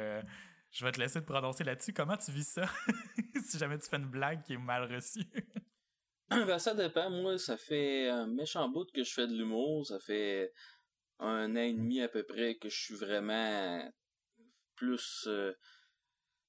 je 0.72 0.86
vais 0.86 0.91
te 0.91 1.00
laisser 1.00 1.22
te 1.22 1.25
prononcer 1.25 1.63
là-dessus. 1.63 1.93
Comment 1.93 2.17
tu 2.17 2.31
vis 2.31 2.48
ça? 2.48 2.65
Si 3.46 3.58
jamais 3.58 3.79
tu 3.79 3.89
fais 3.89 3.98
une 3.98 4.05
blague 4.05 4.43
qui 4.43 4.53
est 4.53 4.58
mal 4.58 4.84
reçue? 4.93 5.24
Ben, 6.29 6.60
ça 6.60 6.75
dépend. 6.75 7.10
Moi, 7.10 7.39
ça 7.39 7.58
fait 7.58 8.08
un 8.10 8.27
méchant 8.27 8.69
bout 8.69 8.86
que 8.93 9.03
je 9.03 9.12
fais 9.12 9.25
de 9.27 9.34
l'humour. 9.36 9.88
Ça 9.88 9.98
fait 10.00 10.51
un 11.20 11.56
an 11.56 11.62
et 11.62 11.74
demi 11.74 12.02
à 12.02 12.08
peu 12.08 12.24
près 12.24 12.56
que 12.56 12.70
je 12.70 12.78
suis 12.78 12.96
vraiment 12.96 13.92
plus, 14.76 15.26
euh, 15.28 15.54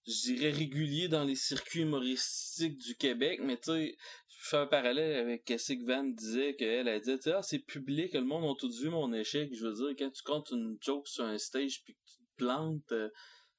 je 0.06 0.32
dirais, 0.32 0.50
régulier 0.50 1.08
dans 1.08 1.24
les 1.24 1.34
circuits 1.34 1.82
humoristiques 1.82 2.78
du 2.78 2.94
Québec. 2.94 3.40
Mais 3.42 3.56
tu 3.56 3.72
sais, 3.72 3.96
je 4.28 4.48
fais 4.48 4.56
un 4.56 4.66
parallèle 4.66 5.18
avec 5.18 5.52
ce 5.58 5.84
Van 5.84 6.04
disait, 6.04 6.54
qu'elle 6.54 6.88
a 6.88 7.00
dit, 7.00 7.18
ah, 7.26 7.42
c'est 7.42 7.58
public, 7.58 8.14
le 8.14 8.22
monde 8.22 8.44
a 8.44 8.58
tout 8.58 8.70
vu 8.70 8.88
mon 8.88 9.12
échec. 9.12 9.50
Je 9.52 9.66
veux 9.66 9.74
dire, 9.74 9.96
quand 9.98 10.10
tu 10.10 10.22
comptes 10.22 10.50
une 10.50 10.78
joke 10.80 11.08
sur 11.08 11.24
un 11.24 11.38
stage 11.38 11.82
puis 11.84 11.94
que 11.94 12.10
tu 12.10 12.16
te 12.16 12.36
plantes, 12.36 12.92
euh, 12.92 13.10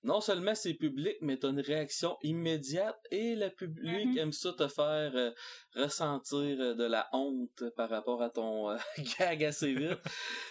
non 0.03 0.19
seulement 0.21 0.55
c'est 0.55 0.73
public, 0.73 1.17
mais 1.21 1.37
t'as 1.37 1.49
une 1.49 1.59
réaction 1.59 2.17
immédiate 2.23 2.99
et 3.11 3.35
le 3.35 3.49
public 3.49 4.07
Mhm. 4.07 4.17
aime 4.17 4.31
ça 4.31 4.51
te 4.53 4.67
faire 4.67 5.11
euh, 5.15 5.31
ressentir 5.75 6.59
euh, 6.59 6.73
de 6.73 6.83
la 6.83 7.07
honte 7.13 7.63
par 7.75 7.89
rapport 7.89 8.21
à 8.21 8.29
ton 8.29 8.69
euh, 8.71 8.77
gag 9.19 9.43
assez 9.43 9.73
vite. 9.73 9.99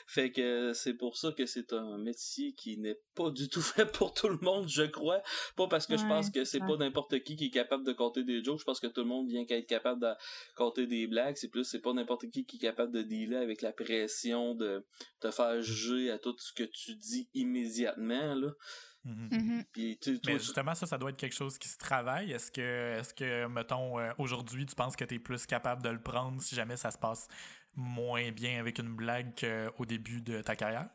fait 0.07 0.31
que 0.31 0.73
c'est 0.73 0.95
pour 0.95 1.17
ça 1.17 1.33
que 1.33 1.47
c'est 1.47 1.73
un 1.73 1.99
métier 1.99 2.53
qui 2.53 2.79
n'est 2.79 3.01
pas 3.15 3.31
du 3.31 3.49
tout 3.49 3.61
fait 3.63 3.87
pour 3.87 4.15
tout 4.15 4.29
le 4.29 4.39
monde, 4.43 4.69
je 4.69 4.83
crois. 4.85 5.23
Pas 5.57 5.67
parce 5.69 5.87
que 5.87 5.97
je 5.97 6.07
pense 6.07 6.31
que 6.31 6.45
c'est 6.45 6.61
ouais. 6.61 6.69
pas 6.69 6.77
n'importe 6.77 7.21
qui 7.23 7.37
qui 7.37 7.47
est 7.47 7.51
capable 7.51 7.85
de 7.85 7.93
compter 7.93 8.23
des 8.25 8.43
jokes, 8.45 8.61
je 8.61 8.65
pense 8.65 8.81
que 8.81 8.87
tout 8.87 9.01
le 9.01 9.07
monde 9.09 9.29
vient 9.29 9.45
qu'à 9.45 9.57
être 9.57 9.67
capable 9.67 10.01
de 10.01 10.13
compter 10.57 10.87
des 10.87 11.07
blagues, 11.07 11.37
c'est 11.37 11.49
plus 11.49 11.65
c'est 11.65 11.81
pas 11.81 11.93
n'importe 11.93 12.31
qui 12.31 12.45
qui 12.45 12.57
est 12.57 12.61
capable 12.61 12.93
de 12.93 13.03
dealer 13.03 13.37
avec 13.41 13.63
la 13.63 13.73
pression 13.73 14.55
de 14.55 14.85
te 15.21 15.31
faire 15.31 15.61
juger 15.61 16.11
à 16.11 16.19
tout 16.19 16.37
ce 16.39 16.53
que 16.53 16.65
tu 16.65 16.95
dis 16.95 17.29
immédiatement 17.35 18.35
là. 18.35 18.53
Mhm. 19.05 19.29
Mhm. 19.33 19.65
Puis 19.73 19.99
tu 19.99 20.15
sais, 20.15 20.21
toi, 20.21 20.33
Mais 20.33 20.39
tu- 20.39 20.45
justement, 20.45 20.75
ça, 20.75 20.87
ça 20.87 20.99
doit 20.99 21.11
être 21.11 21.17
quelque 21.17 21.35
chose 21.35 21.59
qui 21.59 21.69
se 21.69 21.79
travaille. 21.79 22.33
Est-ce 22.33 22.51
que, 22.53 22.99
est-ce 22.99 23.15
que 23.15 23.47
mettons, 23.47 23.99
euh, 23.99 24.13
aujourd'hui, 24.19 24.67
tu 24.67 24.75
penses 24.75 24.95
que 24.97 25.05
tu 25.05 25.15
es 25.15 25.19
plus 25.19 25.47
capable 25.47 25.83
de 25.83 25.89
le 25.89 26.01
prendre 26.03 26.41
si 26.43 26.55
jamais 26.55 26.77
ça 26.77 26.91
se 26.91 26.99
passe 26.99 27.29
moins 27.75 28.31
bien 28.33 28.61
avec 28.61 28.79
une 28.79 28.95
blague 28.95 29.33
qu'au 29.77 29.87
début 29.87 30.21
de 30.21 30.43
ta 30.43 30.55
carrière? 30.57 30.91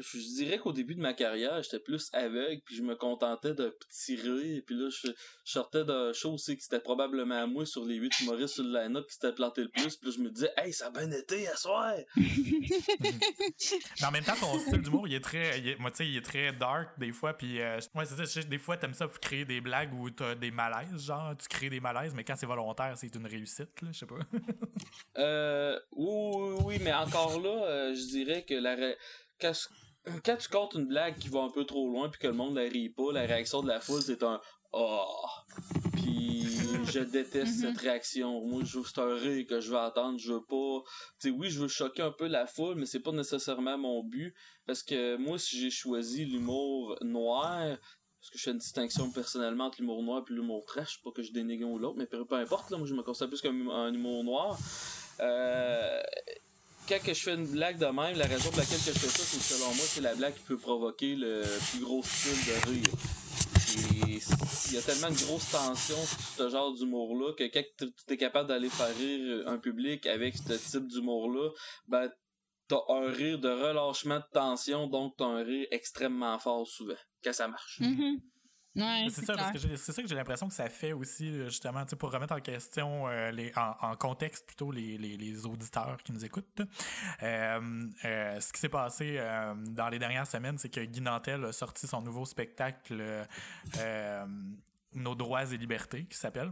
Je 0.00 0.18
dirais 0.36 0.58
qu'au 0.58 0.72
début 0.72 0.94
de 0.94 1.00
ma 1.00 1.12
carrière, 1.14 1.62
j'étais 1.62 1.78
plus 1.80 2.08
aveugle, 2.12 2.60
puis 2.64 2.76
je 2.76 2.82
me 2.82 2.94
contentais 2.96 3.54
de 3.54 3.76
rires, 4.08 4.62
puis 4.66 4.74
là, 4.76 4.88
je, 4.90 5.08
je 5.08 5.12
sortais 5.52 5.84
d'un 5.84 6.12
show 6.12 6.32
aussi 6.32 6.56
que 6.56 6.62
c'était 6.62 6.80
probablement 6.80 7.42
à 7.42 7.46
moi 7.46 7.66
sur 7.66 7.84
les 7.84 7.96
huit 7.96 8.12
humoristes 8.20 8.54
sur 8.54 8.64
le 8.64 8.72
line-up 8.80 9.06
qui 9.06 9.14
s'était 9.14 9.32
planté 9.32 9.62
le 9.62 9.68
plus, 9.68 9.96
puis 9.96 10.10
là, 10.10 10.14
je 10.16 10.22
me 10.22 10.30
disais, 10.30 10.50
hey, 10.56 10.72
ça 10.72 10.86
a 10.86 10.90
bien 10.90 11.10
été 11.10 11.48
à 11.48 11.56
soir! 11.56 11.94
Mais 12.16 14.06
en 14.06 14.10
même 14.10 14.24
temps, 14.24 14.36
ton 14.40 14.58
style 14.58 14.82
d'humour, 14.82 15.06
il 15.08 15.14
est 15.14 15.20
très, 15.20 15.58
il 15.58 15.68
est- 15.68 15.78
moi, 15.78 15.90
tu 15.90 15.98
sais, 15.98 16.06
il 16.08 16.16
est 16.16 16.22
très 16.22 16.52
dark 16.52 16.98
des 16.98 17.12
fois. 17.12 17.32
Puis, 17.34 17.60
euh, 17.60 17.78
ouais, 17.94 18.04
c'est 18.06 18.24
ça. 18.26 18.42
Des 18.42 18.58
fois, 18.58 18.76
t'aimes 18.76 18.94
ça 18.94 19.08
pour 19.08 19.20
créer 19.20 19.44
des 19.44 19.60
blagues 19.60 19.92
où 19.94 20.10
t'as 20.10 20.34
des 20.34 20.50
malaises, 20.50 21.04
genre, 21.06 21.34
tu 21.36 21.48
crées 21.48 21.70
des 21.70 21.80
malaises, 21.80 22.14
mais 22.14 22.24
quand 22.24 22.36
c'est 22.36 22.46
volontaire, 22.46 22.94
c'est 22.96 23.14
une 23.14 23.26
réussite, 23.26 23.80
là, 23.82 23.88
je 23.92 23.98
sais 23.98 24.06
pas. 24.06 24.18
Euh, 25.18 25.78
oui, 25.92 26.06
oui, 26.08 26.54
oui, 26.64 26.78
mais 26.82 26.92
encore 26.92 27.40
là, 27.40 27.64
euh, 27.64 27.94
je 27.94 28.06
dirais 28.06 28.44
que 28.44 28.54
la 28.54 28.74
ré- 28.74 28.96
quand 30.24 30.36
tu 30.36 30.48
comptes 30.48 30.74
une 30.74 30.86
blague 30.86 31.18
qui 31.18 31.28
va 31.28 31.40
un 31.40 31.50
peu 31.50 31.64
trop 31.64 31.88
loin 31.88 32.08
puis 32.08 32.20
que 32.20 32.26
le 32.26 32.32
monde 32.32 32.56
la 32.56 32.62
rit 32.62 32.88
pas, 32.90 33.12
la 33.12 33.22
réaction 33.22 33.62
de 33.62 33.68
la 33.68 33.80
foule, 33.80 34.02
c'est 34.02 34.22
un 34.22 34.40
«Oh!» 34.72 35.04
Puis 35.92 36.42
je 36.86 37.00
déteste 37.16 37.56
Mhm. 37.56 37.60
cette 37.60 37.78
réaction. 37.78 38.40
Moi, 38.46 38.62
je 38.64 38.78
veux 38.78 38.84
c'est 38.84 39.00
un 39.00 39.14
rire 39.14 39.46
que 39.46 39.60
je 39.60 39.70
veux 39.70 39.78
attendre. 39.78 40.18
Je 40.18 40.32
veux 40.34 40.44
pas... 40.44 40.82
Tu 41.20 41.28
sais, 41.28 41.30
oui, 41.30 41.50
je 41.50 41.60
veux 41.60 41.68
choquer 41.68 42.02
un 42.02 42.12
peu 42.12 42.26
la 42.26 42.46
foule, 42.46 42.76
mais 42.76 42.86
c'est 42.86 43.00
pas 43.00 43.12
nécessairement 43.12 43.76
mon 43.78 44.02
but. 44.04 44.34
Parce 44.66 44.82
que 44.82 45.16
moi, 45.16 45.38
si 45.38 45.58
j'ai 45.58 45.70
choisi 45.70 46.24
l'humour 46.24 46.96
noir... 47.02 47.76
Parce 48.20 48.30
que 48.30 48.38
je 48.38 48.42
fais 48.42 48.50
une 48.50 48.58
distinction 48.58 49.10
personnellement 49.12 49.66
entre 49.66 49.78
l'humour 49.80 50.02
noir 50.02 50.24
et 50.28 50.32
l'humour 50.32 50.64
trash, 50.66 51.00
pas 51.04 51.12
que 51.12 51.22
je 51.22 51.30
dénigre 51.32 51.66
l'un 51.66 51.72
ou 51.72 51.78
l'autre, 51.78 51.96
mais 51.98 52.06
peu, 52.06 52.24
peu 52.26 52.34
importe, 52.34 52.68
là, 52.70 52.76
moi 52.76 52.84
je 52.84 52.92
me 52.94 53.02
considère 53.04 53.28
plus 53.28 53.40
comme 53.40 53.70
un 53.70 53.94
humour 53.94 54.24
noir. 54.24 54.58
Euh, 55.20 56.00
quand 56.88 57.02
que 57.04 57.12
je 57.12 57.22
fais 57.22 57.34
une 57.34 57.46
blague 57.46 57.78
de 57.78 57.86
même, 57.86 58.16
la 58.16 58.26
raison 58.26 58.48
pour 58.48 58.58
laquelle 58.58 58.78
que 58.78 58.92
je 58.92 58.98
fais 58.98 59.08
ça, 59.08 59.22
c'est 59.22 59.38
que 59.38 59.44
selon 59.44 59.74
moi, 59.74 59.84
c'est 59.84 60.00
la 60.00 60.14
blague 60.14 60.34
qui 60.34 60.42
peut 60.44 60.56
provoquer 60.56 61.14
le 61.16 61.42
plus 61.70 61.80
gros 61.80 62.02
style 62.02 62.32
de 62.46 62.70
rire. 62.70 62.90
Il 63.76 64.74
y 64.74 64.78
a 64.78 64.82
tellement 64.82 65.10
de 65.10 65.26
grosses 65.26 65.50
tensions 65.50 66.02
sur 66.02 66.20
ce 66.36 66.48
genre 66.48 66.72
d'humour-là 66.74 67.34
que 67.34 67.44
quand 67.44 67.62
tu 67.78 68.14
es 68.14 68.16
capable 68.16 68.48
d'aller 68.48 68.70
faire 68.70 68.94
rire 68.96 69.46
un 69.46 69.58
public 69.58 70.06
avec 70.06 70.36
ce 70.36 70.54
type 70.54 70.88
d'humour-là, 70.88 71.50
ben 71.86 72.10
t'as 72.68 72.80
un 72.88 73.10
rire 73.10 73.38
de 73.38 73.48
relâchement 73.48 74.18
de 74.18 74.24
tension, 74.32 74.86
donc 74.86 75.14
t'as 75.18 75.26
un 75.26 75.42
rire 75.42 75.66
extrêmement 75.70 76.38
fort 76.38 76.66
souvent, 76.66 76.94
quand 77.22 77.32
ça 77.32 77.48
marche. 77.48 77.80
Mhm. 77.80 78.20
Ouais, 78.76 79.06
c'est 79.10 79.24
ça, 79.24 79.34
parce 79.34 79.52
que 79.52 79.58
j'ai- 79.58 79.76
c'est 79.76 79.92
ça 79.92 80.02
que 80.02 80.08
j'ai 80.08 80.14
l'impression 80.14 80.46
que 80.46 80.54
ça 80.54 80.68
fait 80.68 80.92
aussi, 80.92 81.28
euh, 81.30 81.48
justement, 81.48 81.84
pour 81.98 82.12
remettre 82.12 82.34
en 82.34 82.40
question, 82.40 83.08
euh, 83.08 83.30
les, 83.32 83.52
en, 83.56 83.74
en 83.80 83.96
contexte 83.96 84.46
plutôt 84.46 84.70
les, 84.70 84.96
les, 84.98 85.16
les 85.16 85.46
auditeurs 85.46 86.00
qui 86.04 86.12
nous 86.12 86.24
écoutent. 86.24 86.60
Euh, 87.22 87.84
euh, 88.04 88.40
ce 88.40 88.52
qui 88.52 88.60
s'est 88.60 88.68
passé 88.68 89.16
dans 89.70 89.88
les 89.88 89.98
dernières 89.98 90.26
semaines, 90.26 90.58
c'est 90.58 90.68
que 90.68 90.80
Guy 90.80 91.00
Nantel 91.00 91.44
a 91.46 91.52
sorti 91.52 91.86
son 91.86 92.02
nouveau 92.02 92.24
spectacle 92.24 93.26
Nos 94.94 95.14
droits 95.14 95.44
et 95.52 95.56
libertés, 95.56 96.04
qui 96.06 96.16
s'appelle. 96.16 96.50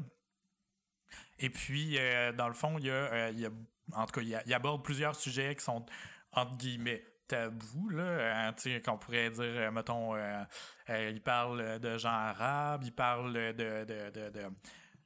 Et 1.39 1.51
puis, 1.51 1.99
dans 2.37 2.49
le 2.49 2.55
fond, 2.55 2.77
il 2.79 2.87
y 2.87 2.91
a, 2.91 3.31
il 3.31 3.41
y 3.41 3.47
a- 3.47 3.51
en 3.93 4.05
tout 4.07 4.21
cas, 4.21 4.43
il 4.45 4.55
aborde 4.55 4.83
plusieurs 4.85 5.15
sujets 5.15 5.55
qui 5.55 5.65
sont, 5.65 5.85
entre 6.33 6.57
guillemets, 6.57 7.05
tabous, 7.29 7.89
là, 7.91 8.47
hein, 8.49 8.53
tu 8.53 8.73
sais, 8.73 8.81
qu'on 8.83 8.99
pourrait 8.99 9.31
dire, 9.31 9.43
euh, 9.45 9.71
mettons, 9.71 10.15
euh, 10.15 10.43
euh, 10.91 11.11
il 11.13 11.21
parle 11.21 11.79
de 11.81 11.99
gens 11.99 12.09
arabes, 12.11 12.83
il 12.85 12.93
parle 12.93 13.33
de, 13.33 13.53
de, 13.53 14.11
de, 14.11 14.31
de, 14.31 14.43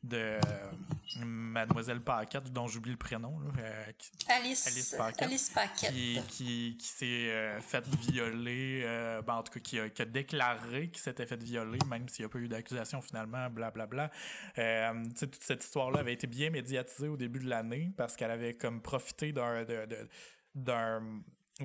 de, 0.02 0.38
Mademoiselle 1.24 2.00
Paquette, 2.00 2.52
dont 2.52 2.66
j'oublie 2.68 2.92
le 2.92 2.96
prénom, 2.96 3.38
là, 3.40 3.50
euh, 3.58 3.84
qui- 3.98 4.10
Alice, 4.30 4.66
Alice 4.66 4.94
Paquette. 4.96 5.22
Alice 5.22 5.50
Paquette. 5.50 5.90
qui, 5.92 6.20
qui, 6.28 6.76
qui 6.78 6.86
s'est 6.86 7.06
euh, 7.30 7.60
fait 7.60 7.84
violer, 7.88 8.82
euh, 8.84 9.20
ben, 9.22 9.34
en 9.34 9.42
tout 9.42 9.52
cas, 9.54 9.60
qui 9.60 9.78
a, 9.80 9.88
qui 9.90 10.02
a 10.02 10.04
déclaré 10.06 10.88
qu'il 10.88 11.02
s'était 11.02 11.26
fait 11.26 11.42
violer, 11.42 11.78
même 11.88 12.08
s'il 12.08 12.24
n'y 12.24 12.30
a 12.30 12.32
pas 12.32 12.38
eu 12.38 12.48
d'accusation 12.48 13.02
finalement, 13.02 13.50
blablabla. 13.50 14.10
Tu 14.54 14.62
sais, 15.16 15.26
toute 15.26 15.42
cette 15.42 15.64
histoire-là 15.64 16.00
avait 16.00 16.14
été 16.14 16.26
bien 16.26 16.50
médiatisée 16.50 17.08
au 17.08 17.16
début 17.16 17.40
de 17.40 17.48
l'année 17.48 17.92
parce 17.96 18.16
qu'elle 18.16 18.30
avait 18.30 18.54
comme 18.54 18.80
profité 18.80 19.32
d'un. 19.32 19.64
d'un 20.54 21.02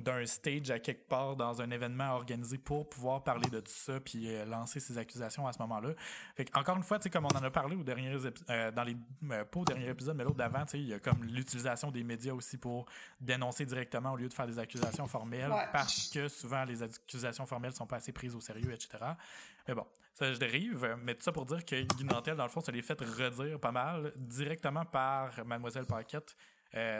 d'un 0.02 0.24
stage 0.26 0.70
à 0.70 0.78
quelque 0.78 1.08
part 1.08 1.36
dans 1.36 1.60
un 1.62 1.70
événement 1.70 2.14
organisé 2.14 2.58
pour 2.58 2.88
pouvoir 2.88 3.22
parler 3.22 3.48
de 3.48 3.60
tout 3.60 3.72
ça 3.72 4.00
puis 4.00 4.28
euh, 4.28 4.44
lancer 4.44 4.80
ses 4.80 4.98
accusations 4.98 5.46
à 5.46 5.52
ce 5.52 5.58
moment-là. 5.60 5.90
Fait 6.36 6.48
encore 6.56 6.76
une 6.76 6.82
fois, 6.82 6.98
tu 6.98 7.10
comme 7.10 7.24
on 7.24 7.36
en 7.36 7.42
a 7.42 7.50
parlé 7.50 7.76
au 7.76 7.82
dernier 7.82 8.16
euh, 8.50 8.70
dans 8.70 8.84
les 8.84 8.96
euh, 9.30 9.44
pas 9.44 9.60
au 9.60 9.64
dernier 9.64 9.88
épisode, 9.88 10.16
mais 10.16 10.24
l'autre 10.24 10.36
d'avant, 10.36 10.64
tu 10.64 10.78
il 10.78 10.88
y 10.88 10.94
a 10.94 10.98
comme 10.98 11.24
l'utilisation 11.24 11.90
des 11.90 12.04
médias 12.04 12.32
aussi 12.32 12.58
pour 12.58 12.86
dénoncer 13.20 13.64
directement 13.64 14.12
au 14.12 14.16
lieu 14.16 14.28
de 14.28 14.34
faire 14.34 14.46
des 14.46 14.58
accusations 14.58 15.06
formelles 15.06 15.52
parce 15.72 16.08
que 16.08 16.28
souvent 16.28 16.64
les 16.64 16.82
accusations 16.82 17.46
formelles 17.46 17.72
sont 17.72 17.86
pas 17.86 17.96
assez 17.96 18.12
prises 18.12 18.34
au 18.34 18.40
sérieux, 18.40 18.72
etc. 18.72 19.04
Mais 19.66 19.74
bon, 19.74 19.86
ça 20.14 20.32
je 20.32 20.38
dérive, 20.38 20.96
mais 21.02 21.14
tout 21.14 21.22
ça 21.22 21.32
pour 21.32 21.46
dire 21.46 21.64
que 21.64 21.82
Guy 21.82 22.04
Nantel, 22.04 22.36
dans 22.36 22.44
le 22.44 22.50
fond, 22.50 22.60
ça 22.60 22.72
les 22.72 22.82
fait 22.82 23.00
redire 23.00 23.58
pas 23.58 23.72
mal 23.72 24.12
directement 24.16 24.84
par 24.84 25.44
Mademoiselle 25.44 25.86
Paquette 25.86 26.36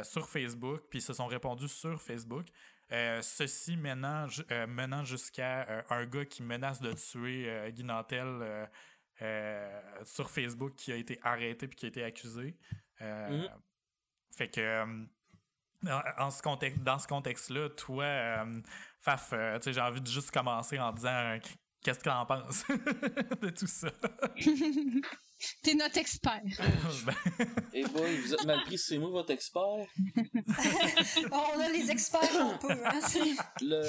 sur 0.02 0.28
Facebook, 0.28 0.82
puis 0.88 1.00
ils 1.00 1.02
se 1.02 1.12
sont 1.12 1.26
répondus 1.26 1.68
sur 1.68 2.00
Facebook. 2.00 2.46
Euh, 2.92 3.20
ceci 3.20 3.76
menant, 3.76 4.26
euh, 4.52 4.66
menant 4.68 5.02
jusqu'à 5.02 5.68
euh, 5.68 5.82
un 5.90 6.06
gars 6.06 6.24
qui 6.24 6.44
menace 6.44 6.80
de 6.80 6.92
tuer 6.92 7.72
Guy 7.72 7.84
Nantel 7.84 8.68
sur 10.04 10.30
Facebook 10.30 10.74
qui 10.76 10.92
a 10.92 10.96
été 10.96 11.18
arrêté 11.22 11.66
puis 11.66 11.76
qui 11.76 11.86
a 11.86 11.88
été 11.88 12.04
accusé. 12.04 12.56
Mm-hmm. 13.00 13.50
Fait 14.36 14.48
que 14.48 15.06
en 16.18 16.30
ce 16.30 16.42
contexte, 16.42 16.82
dans 16.82 16.98
ce 16.98 17.06
contexte-là, 17.06 17.70
toi, 17.70 18.46
Faf, 19.00 19.34
j'ai 19.64 19.80
envie 19.80 20.00
de 20.00 20.06
juste 20.06 20.30
commencer 20.30 20.78
en 20.78 20.92
disant 20.92 21.38
qu'est-ce 21.82 21.98
que 21.98 22.04
tu 22.04 22.10
en 22.10 22.26
penses 22.26 22.66
de 23.40 23.50
tout 23.50 23.66
ça? 23.66 23.88
T'es 25.62 25.74
notre 25.74 25.98
expert. 25.98 26.42
Et 27.74 27.80
eh 27.80 27.84
boy, 27.84 28.16
vous 28.16 28.34
êtes 28.34 28.44
mal 28.44 28.62
pris, 28.64 28.78
c'est 28.78 28.98
moi 28.98 29.10
votre 29.10 29.30
expert. 29.32 29.62
on 31.32 31.60
a 31.60 31.68
les 31.70 31.90
experts 31.90 32.30
qu'on 32.30 32.58
peut, 32.58 32.86
hein. 32.86 33.00
Le... 33.60 33.82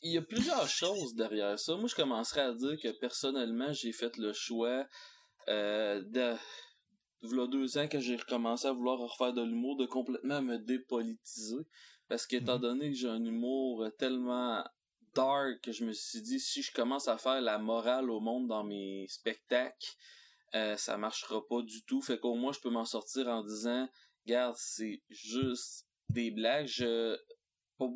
Il 0.00 0.12
y 0.12 0.18
a 0.18 0.22
plusieurs 0.22 0.68
choses 0.68 1.14
derrière 1.14 1.58
ça. 1.58 1.76
Moi, 1.76 1.88
je 1.88 1.94
commencerais 1.94 2.42
à 2.42 2.54
dire 2.54 2.76
que 2.80 2.88
personnellement, 3.00 3.72
j'ai 3.72 3.92
fait 3.92 4.16
le 4.16 4.32
choix 4.32 4.86
euh, 5.48 6.02
de. 6.02 6.36
Il 7.22 7.36
y 7.36 7.40
a 7.40 7.46
deux 7.48 7.78
ans 7.78 7.88
que 7.88 7.98
j'ai 7.98 8.14
recommencé 8.14 8.68
à 8.68 8.72
vouloir 8.72 8.98
refaire 8.98 9.32
de 9.32 9.42
l'humour, 9.42 9.76
de 9.76 9.86
complètement 9.86 10.40
me 10.40 10.56
dépolitiser. 10.56 11.66
Parce 12.08 12.26
qu'étant 12.26 12.56
mhm. 12.56 12.62
donné 12.62 12.90
que 12.90 12.96
j'ai 12.96 13.08
un 13.08 13.24
humour 13.24 13.86
tellement 13.98 14.64
dark 15.14 15.60
que 15.62 15.72
je 15.72 15.84
me 15.84 15.92
suis 15.92 16.22
dit 16.22 16.38
si 16.38 16.62
je 16.62 16.72
commence 16.72 17.08
à 17.08 17.18
faire 17.18 17.40
la 17.40 17.58
morale 17.58 18.08
au 18.08 18.20
monde 18.20 18.46
dans 18.46 18.62
mes 18.62 19.06
spectacles, 19.08 19.96
euh, 20.54 20.76
ça 20.76 20.96
marchera 20.96 21.46
pas 21.46 21.62
du 21.62 21.84
tout. 21.84 22.00
Fait 22.00 22.18
qu'au 22.18 22.34
moins, 22.34 22.52
je 22.52 22.60
peux 22.60 22.70
m'en 22.70 22.84
sortir 22.84 23.28
en 23.28 23.42
disant, 23.42 23.88
regarde, 24.26 24.56
c'est 24.58 25.02
juste 25.10 25.86
des 26.08 26.30
blagues. 26.30 26.66
Je, 26.66 27.16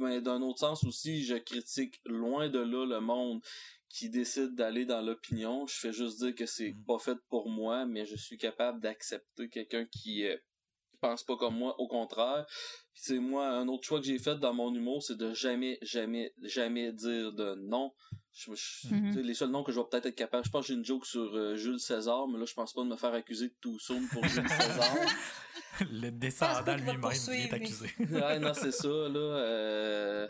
mais 0.00 0.20
d'un 0.20 0.42
autre 0.42 0.60
sens 0.60 0.84
aussi, 0.84 1.24
je 1.24 1.34
critique 1.34 2.00
loin 2.04 2.48
de 2.48 2.58
là 2.58 2.86
le 2.86 3.00
monde 3.00 3.40
qui 3.88 4.08
décide 4.08 4.54
d'aller 4.54 4.84
dans 4.84 5.02
l'opinion. 5.02 5.66
Je 5.66 5.74
fais 5.74 5.92
juste 5.92 6.18
dire 6.18 6.34
que 6.34 6.46
c'est 6.46 6.72
mm. 6.72 6.84
pas 6.84 6.98
fait 6.98 7.18
pour 7.28 7.48
moi, 7.48 7.84
mais 7.84 8.06
je 8.06 8.16
suis 8.16 8.38
capable 8.38 8.80
d'accepter 8.80 9.48
quelqu'un 9.48 9.86
qui 9.86 10.26
euh, 10.26 10.36
pense 11.02 11.24
pas 11.24 11.36
comme 11.36 11.56
moi, 11.56 11.78
au 11.78 11.88
contraire. 11.88 12.46
C'est 12.94 13.18
moi, 13.18 13.48
un 13.48 13.68
autre 13.68 13.84
choix 13.84 14.00
que 14.00 14.06
j'ai 14.06 14.18
fait 14.18 14.36
dans 14.36 14.54
mon 14.54 14.74
humour, 14.74 15.02
c'est 15.02 15.16
de 15.16 15.34
jamais, 15.34 15.78
jamais, 15.82 16.32
jamais 16.42 16.92
dire 16.92 17.32
de 17.32 17.54
non. 17.56 17.92
Mhm. 18.90 19.18
Les 19.18 19.34
seuls 19.34 19.50
noms 19.50 19.62
que 19.62 19.72
je 19.72 19.78
vais 19.78 19.86
peut-être 19.90 20.06
être 20.06 20.14
capable, 20.14 20.44
je 20.46 20.50
pense 20.50 20.62
que 20.62 20.68
j'ai 20.68 20.78
une 20.78 20.84
joke 20.84 21.04
sur 21.04 21.36
euh, 21.36 21.56
Jules 21.56 21.80
César, 21.80 22.26
mais 22.28 22.38
là, 22.38 22.46
je 22.46 22.54
pense 22.54 22.72
pas 22.72 22.82
de 22.82 22.88
me 22.88 22.96
faire 22.96 23.12
accuser 23.12 23.48
de 23.48 23.54
tout 23.60 23.78
soon 23.78 24.00
pour 24.10 24.24
Jules 24.24 24.48
César. 24.48 24.96
Le 25.80 26.10
descendant 26.10 26.76
lui-même 26.76 27.04
est 27.04 27.52
accusé. 27.52 27.90
ouais, 27.98 28.38
non, 28.38 28.54
c'est 28.54 28.72
ça, 28.72 28.88
là. 28.88 29.18
Euh... 29.18 30.28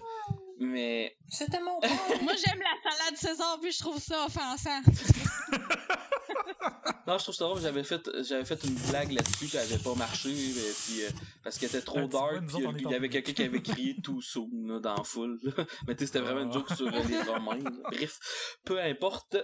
Mais. 0.63 1.17
C'était 1.29 1.61
mon 1.61 1.81
Moi, 2.23 2.33
j'aime 2.45 2.61
la 2.61 2.91
salade 2.91 3.17
César, 3.17 3.59
puis 3.61 3.73
je 3.73 3.81
trouve 3.81 4.01
ça 4.01 4.27
offensant. 4.27 4.81
non, 7.07 7.19
je 7.19 7.25
trouve 7.25 7.35
ça 7.35 7.45
drôle. 7.45 7.61
J'avais 7.61 7.85
fait, 7.85 8.09
j'avais 8.23 8.45
fait 8.45 8.63
une 8.65 8.75
blague 8.91 9.13
là-dessus, 9.13 9.47
qui 9.47 9.59
avait 9.59 9.79
pas 9.79 9.95
marché, 9.95 10.31
puis, 10.31 11.03
euh, 11.03 11.11
parce 11.43 11.59
qu'elle 11.59 11.69
était 11.69 11.83
trop 11.83 12.07
dark, 12.07 12.47
puis 12.47 12.65
il 12.79 12.91
y 12.91 12.95
avait 12.95 13.09
quelqu'un 13.09 13.33
qui 13.33 13.43
avait 13.43 13.63
crié 13.63 13.97
tout 14.05 14.23
soon, 14.23 14.81
dans 14.81 14.95
la 14.95 15.05
foule. 15.05 15.41
Mais 15.87 15.95
tu 15.95 16.01
sais, 16.01 16.07
c'était 16.07 16.21
vraiment 16.21 16.43
une 16.43 16.53
joke 16.53 16.73
sur 16.75 16.89
les 16.89 17.23
Romains. 17.23 17.59
Bref, 17.91 18.19
peu 18.65 18.81
importe. 18.81 19.37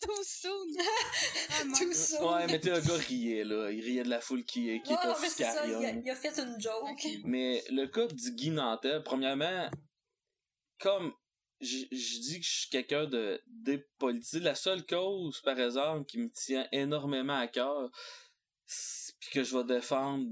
Too 0.00 0.22
soon. 0.22 1.72
Too 1.78 1.92
soon. 1.92 2.34
Ouais, 2.34 2.46
mais 2.46 2.60
tu 2.60 2.68
le 2.68 2.80
gars 2.80 2.94
riait, 2.94 3.44
là. 3.44 3.70
Il 3.70 3.80
riait 3.80 4.02
de 4.02 4.10
la 4.10 4.20
foule 4.20 4.44
qui, 4.44 4.80
qui 4.82 4.92
était 4.92 5.08
officielle. 5.08 5.48
Il, 5.66 6.02
il, 6.04 6.10
a 6.10 6.14
fait 6.14 6.38
une 6.38 6.60
joke. 6.60 7.06
Mais 7.24 7.64
le 7.70 7.86
cas 7.86 8.06
du 8.06 8.32
Guy 8.32 8.50
Nantel, 8.50 9.02
premièrement, 9.02 9.70
comme 10.78 11.12
je, 11.60 11.86
dis 11.86 12.40
que 12.40 12.46
je 12.46 12.58
suis 12.60 12.70
quelqu'un 12.70 13.06
de 13.06 13.40
dépolitisé, 13.46 14.40
la 14.40 14.54
seule 14.54 14.84
cause, 14.84 15.40
par 15.40 15.58
exemple, 15.58 16.06
qui 16.06 16.18
me 16.18 16.30
tient 16.30 16.66
énormément 16.72 17.38
à 17.38 17.46
cœur, 17.46 17.90
puis 19.20 19.30
que 19.30 19.42
je 19.42 19.56
vais 19.56 19.64
défendre 19.64 20.26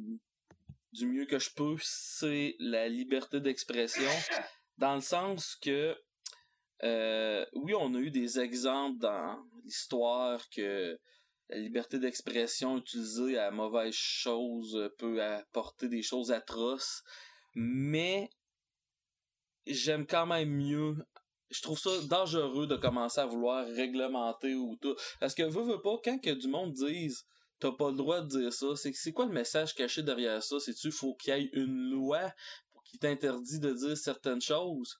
du 0.92 1.06
mieux 1.06 1.26
que 1.26 1.38
je 1.38 1.50
peux, 1.54 1.76
c'est 1.80 2.56
la 2.58 2.88
liberté 2.88 3.40
d'expression, 3.40 4.10
dans 4.78 4.94
le 4.94 5.00
sens 5.00 5.56
que 5.56 5.96
euh, 6.84 7.46
oui, 7.52 7.74
on 7.74 7.94
a 7.94 7.98
eu 7.98 8.10
des 8.10 8.40
exemples 8.40 8.98
dans 8.98 9.38
l'histoire 9.64 10.50
que 10.50 10.98
la 11.48 11.56
liberté 11.58 11.98
d'expression 11.98 12.78
utilisée 12.78 13.38
à 13.38 13.50
mauvaise 13.50 13.94
chose 13.94 14.90
peut 14.98 15.22
apporter 15.22 15.88
des 15.88 16.02
choses 16.02 16.32
atroces, 16.32 17.04
mais 17.54 18.30
j'aime 19.66 20.06
quand 20.06 20.26
même 20.26 20.50
mieux 20.50 20.96
je 21.52 21.60
trouve 21.60 21.78
ça 21.78 21.90
dangereux 22.08 22.66
de 22.66 22.76
commencer 22.76 23.20
à 23.20 23.26
vouloir 23.26 23.66
réglementer 23.66 24.54
ou 24.54 24.76
tout. 24.80 24.96
Parce 25.20 25.34
que 25.34 25.42
veux, 25.42 25.62
veux 25.62 25.82
pas, 25.82 25.98
quand 26.02 26.18
que 26.18 26.30
du 26.30 26.48
monde 26.48 26.72
dise 26.72 27.26
t'as 27.60 27.70
pas 27.70 27.90
le 27.90 27.96
droit 27.96 28.20
de 28.20 28.26
dire 28.26 28.52
ça, 28.52 28.74
c'est 28.74 28.92
c'est 28.92 29.12
quoi 29.12 29.26
le 29.26 29.32
message 29.32 29.74
caché 29.74 30.02
derrière 30.02 30.42
ça? 30.42 30.58
C'est-tu 30.58 30.90
faut 30.90 31.14
qu'il 31.14 31.34
y 31.34 31.38
ait 31.38 31.50
une 31.52 31.90
loi 31.90 32.32
qui 32.84 32.98
t'interdit 32.98 33.60
de 33.60 33.72
dire 33.72 33.96
certaines 33.96 34.40
choses? 34.40 34.98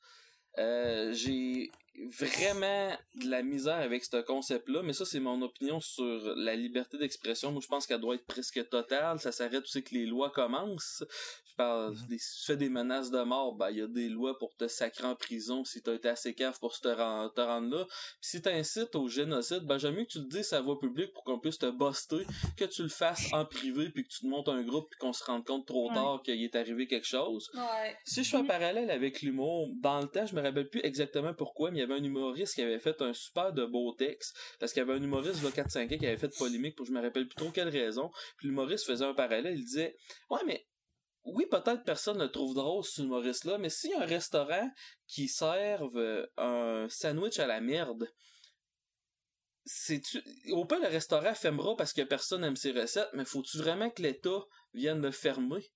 Euh, 0.59 1.13
j'ai 1.13 1.71
vraiment 2.19 2.97
de 3.15 3.29
la 3.29 3.43
misère 3.43 3.77
avec 3.79 4.05
ce 4.05 4.21
concept-là, 4.23 4.83
mais 4.83 4.93
ça, 4.93 5.05
c'est 5.05 5.21
mon 5.21 5.43
opinion 5.43 5.81
sur 5.81 6.35
la 6.37 6.55
liberté 6.55 6.99
d'expression. 6.99 7.51
Moi, 7.51 7.61
je 7.63 7.69
pense 7.69 7.87
qu'elle 7.87 8.01
doit 8.01 8.15
être 8.15 8.27
presque 8.27 8.69
totale. 8.69 9.19
Ça 9.19 9.33
s'arrête, 9.33 9.65
tu 9.65 9.71
sais, 9.71 9.83
que 9.83 9.95
les 9.95 10.07
lois 10.07 10.31
commencent. 10.31 11.05
Je 11.53 11.57
parle, 11.57 11.95
si 11.97 12.39
tu 12.41 12.47
fais 12.47 12.57
des 12.57 12.71
menaces 12.71 13.11
de 13.11 13.23
mort, 13.23 13.55
ben, 13.55 13.71
il 13.71 13.79
y 13.79 13.83
a 13.83 13.87
des 13.87 14.09
lois 14.09 14.39
pour 14.39 14.55
te 14.57 14.69
sacrer 14.69 15.05
en 15.05 15.15
prison 15.15 15.65
si 15.65 15.83
t'as 15.83 15.95
été 15.95 16.09
assez 16.09 16.35
cave 16.35 16.59
pour 16.59 16.79
te, 16.79 16.89
rendre, 16.89 17.33
te 17.35 17.41
rendre 17.43 17.77
là. 17.77 17.85
Pis 18.21 18.29
si 18.29 18.43
t'incites 18.43 18.95
au 18.95 19.09
génocide, 19.09 19.65
ben, 19.65 19.77
j'aime 19.77 19.97
mieux 19.97 20.05
que 20.05 20.13
tu 20.13 20.19
le 20.21 20.29
dises 20.29 20.53
à 20.55 20.57
la 20.57 20.63
voix 20.63 20.79
publique 20.79 21.13
pour 21.13 21.25
qu'on 21.25 21.39
puisse 21.39 21.59
te 21.59 21.71
buster, 21.71 22.25
que 22.57 22.65
tu 22.65 22.83
le 22.83 22.89
fasses 22.89 23.31
en 23.33 23.45
privé 23.45 23.91
puis 23.91 24.05
que 24.05 24.09
tu 24.09 24.21
te 24.21 24.27
montes 24.27 24.49
un 24.49 24.63
groupe 24.63 24.89
puis 24.91 24.99
qu'on 24.99 25.13
se 25.13 25.25
rende 25.25 25.45
compte 25.45 25.67
trop 25.67 25.93
tard 25.93 26.23
qu'il 26.25 26.43
est 26.43 26.57
arrivé 26.57 26.87
quelque 26.87 27.07
chose. 27.07 27.51
Si 28.05 28.25
je 28.25 28.31
fais 28.31 28.37
un 28.39 28.43
mm-hmm. 28.43 28.47
parallèle 28.47 28.91
avec 28.91 29.21
l'humour, 29.21 29.69
dans 29.81 30.01
le 30.01 30.09
temps, 30.09 30.25
je 30.25 30.35
me 30.35 30.41
rappelle 30.41 30.69
plus 30.71 30.81
exactement 30.85 31.35
pourquoi, 31.35 31.71
mais 31.71 31.79
il 31.79 31.81
y 31.81 31.85
avait 31.85 31.95
un 31.95 32.05
humoriste 32.05 32.55
qui 32.55 32.63
avait 32.63 32.79
fait 32.79 33.01
un 33.03 33.13
super 33.13 33.53
de 33.53 33.67
beau 33.67 33.93
texte, 33.93 34.37
parce 34.59 34.73
qu'il 34.73 34.81
y 34.81 34.85
avait 34.85 34.95
un 34.95 35.03
humoriste, 35.03 35.43
de 35.43 35.49
4-5 35.49 35.95
ans, 35.95 35.99
qui 35.99 36.07
avait 36.07 36.17
fait 36.17 36.35
polémique 36.37 36.77
pour 36.77 36.87
je 36.87 36.93
me 36.93 37.01
rappelle 37.01 37.27
plus 37.27 37.37
trop 37.37 37.51
quelle 37.51 37.69
raison, 37.69 38.11
puis 38.37 38.49
l'humoriste 38.49 38.87
faisait 38.87 39.05
un 39.05 39.15
parallèle, 39.15 39.55
il 39.57 39.65
disait, 39.65 39.97
ouais, 40.31 40.41
mais 40.47 40.67
oui, 41.25 41.47
peut-être 41.51 41.85
personne 41.85 42.19
ne 42.19 42.27
trouve 42.27 42.55
drôle 42.55 42.85
ce 42.85 43.03
humoriste-là, 43.03 43.59
mais 43.59 43.71
s'il 43.71 43.91
y 43.91 43.95
a 43.95 44.03
un 44.03 44.07
restaurant 44.07 44.71
qui 45.07 45.29
serve 45.29 45.97
euh, 45.97 46.27
un 46.37 46.89
sandwich 46.89 47.39
à 47.39 47.47
la 47.47 47.61
merde, 47.61 48.09
c'est 49.65 50.03
au 50.51 50.65
pas 50.65 50.79
le 50.79 50.89
restaurant 50.89 51.35
fermera 51.35 51.77
parce 51.77 51.93
que 51.93 52.03
personne 52.03 52.41
n'aime 52.41 52.57
ses 52.57 52.73
recettes, 52.73 53.11
mais 53.13 53.25
faut-tu 53.25 53.59
vraiment 53.59 53.91
que 53.91 54.03
l'État 54.03 54.45
vienne 54.75 55.01
le 55.01 55.13
fermer? 55.13 55.71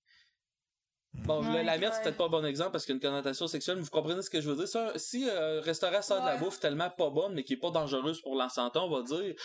Bon, 1.25 1.41
la 1.41 1.77
merde, 1.77 1.93
c'est 1.93 2.03
peut-être 2.03 2.17
pas 2.17 2.25
un 2.25 2.29
bon 2.29 2.45
exemple 2.45 2.71
parce 2.71 2.85
qu'il 2.85 2.93
y 2.93 2.95
a 2.95 2.97
une 2.97 3.01
connotation 3.01 3.47
sexuelle, 3.47 3.77
mais 3.77 3.83
vous 3.83 3.89
comprenez 3.89 4.21
ce 4.21 4.29
que 4.29 4.39
je 4.39 4.49
veux 4.49 4.55
dire. 4.55 4.91
si 4.95 5.27
euh, 5.29 5.59
un 5.59 5.61
restaurant 5.61 6.01
sort 6.01 6.21
de 6.21 6.25
la 6.25 6.37
bouffe 6.37 6.59
tellement 6.59 6.89
pas 6.89 7.09
bonne, 7.09 7.33
mais 7.33 7.43
qui 7.43 7.53
est 7.53 7.57
pas 7.57 7.71
dangereuse 7.71 8.21
pour 8.21 8.35
la 8.35 8.49
santé, 8.49 8.79
on 8.79 8.89
va 8.89 9.03
dire, 9.03 9.35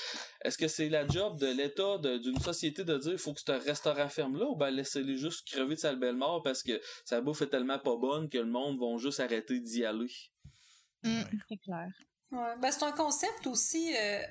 est-ce 0.43 0.57
que 0.57 0.69
c'est 0.69 0.89
la 0.89 1.07
job 1.07 1.39
de 1.39 1.47
l'État, 1.47 1.99
d'une 1.99 2.39
société 2.39 2.85
de 2.85 2.97
dire, 2.99 3.13
il 3.13 3.19
faut 3.19 3.33
que 3.33 3.41
ce 3.41 3.53
restaurant 3.53 4.09
ferme 4.09 4.39
là, 4.39 4.47
ou 4.47 4.57
ben 4.57 4.71
laissez-les 4.71 5.17
juste 5.17 5.47
crever 5.49 5.75
de 5.75 5.81
sa 5.81 5.95
belle 5.95 6.17
mort 6.17 6.43
parce 6.43 6.63
que 6.63 6.81
sa 7.05 7.21
bouffe 7.21 7.43
est 7.43 7.49
tellement 7.49 7.79
pas 7.79 7.97
bonne 7.97 8.29
que 8.29 8.39
le 8.39 8.47
monde 8.47 8.79
va 8.79 8.97
juste 8.99 9.21
arrêter 9.21 9.61
d'y 9.61 9.85
aller? 9.85 10.13
Mm, 11.03 11.23
c'est 11.49 11.57
clair. 11.57 11.89
Ouais, 12.31 12.57
ben 12.61 12.71
c'est 12.71 12.85
un 12.85 12.93
concept 12.93 13.47
aussi. 13.47 13.95
Euh, 13.95 14.23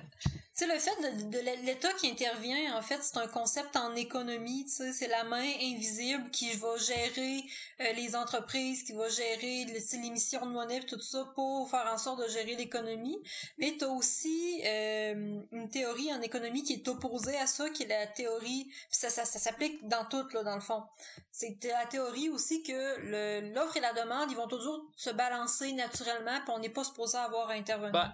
sais, 0.66 0.74
le 0.74 0.80
fait 0.80 1.26
de, 1.26 1.30
de 1.30 1.66
l'État 1.66 1.92
qui 1.94 2.08
intervient, 2.08 2.78
en 2.78 2.82
fait, 2.82 3.00
c'est 3.02 3.18
un 3.18 3.28
concept 3.28 3.76
en 3.76 3.96
économie, 3.96 4.66
tu 4.66 4.72
sais, 4.72 4.94
c'est 4.94 5.08
la 5.08 5.24
main 5.24 5.44
invisible 5.62 6.30
qui 6.32 6.54
va 6.54 6.78
gérer 6.78 7.44
euh, 7.80 7.92
les 7.94 8.16
entreprises, 8.16 8.84
qui 8.84 8.94
va 8.94 9.10
gérer 9.10 9.66
l'émission 9.66 10.46
de 10.46 10.52
monnaie, 10.52 10.82
tout 10.82 11.00
ça, 11.00 11.32
pour 11.36 11.70
faire 11.70 11.90
en 11.92 11.98
sorte 11.98 12.22
de 12.22 12.28
gérer 12.28 12.56
l'économie. 12.56 13.18
Mais 13.58 13.76
tu 13.78 13.86
as 13.86 13.90
aussi 13.90 14.62
euh, 14.66 15.42
une 15.52 15.70
théorie 15.70 16.14
en 16.14 16.22
économie 16.22 16.64
qui 16.64 16.74
est 16.74 16.88
opposée 16.88 17.38
à 17.38 17.48
ça, 17.48 17.70
qui 17.70 17.84
est 17.84 17.88
la 17.88 18.08
théorie, 18.08 18.66
puis 18.66 18.98
ça, 18.98 19.10
ça, 19.10 19.26
ça 19.26 19.40
s'applique 19.40 19.88
dans 19.88 20.06
tout, 20.06 20.28
là, 20.34 20.44
dans 20.44 20.56
le 20.56 20.62
fond. 20.62 20.84
C'est 21.32 21.58
la 21.64 21.86
théorie 21.86 22.30
aussi 22.30 22.62
que 22.62 23.52
l'offre 23.54 23.78
et 23.78 23.82
la 23.82 23.94
demande, 23.94 24.30
ils 24.30 24.38
vont 24.38 24.48
toujours 24.48 24.92
se 24.96 25.10
balancer 25.10 25.72
naturellement, 25.74 26.40
puis 26.44 26.54
on 26.54 26.60
n'est 26.60 26.70
pas 26.70 26.84
supposé 26.84 27.18
avoir 27.18 27.50
à 27.50 27.54
intervenir. 27.54 27.92
Ben, 27.92 28.14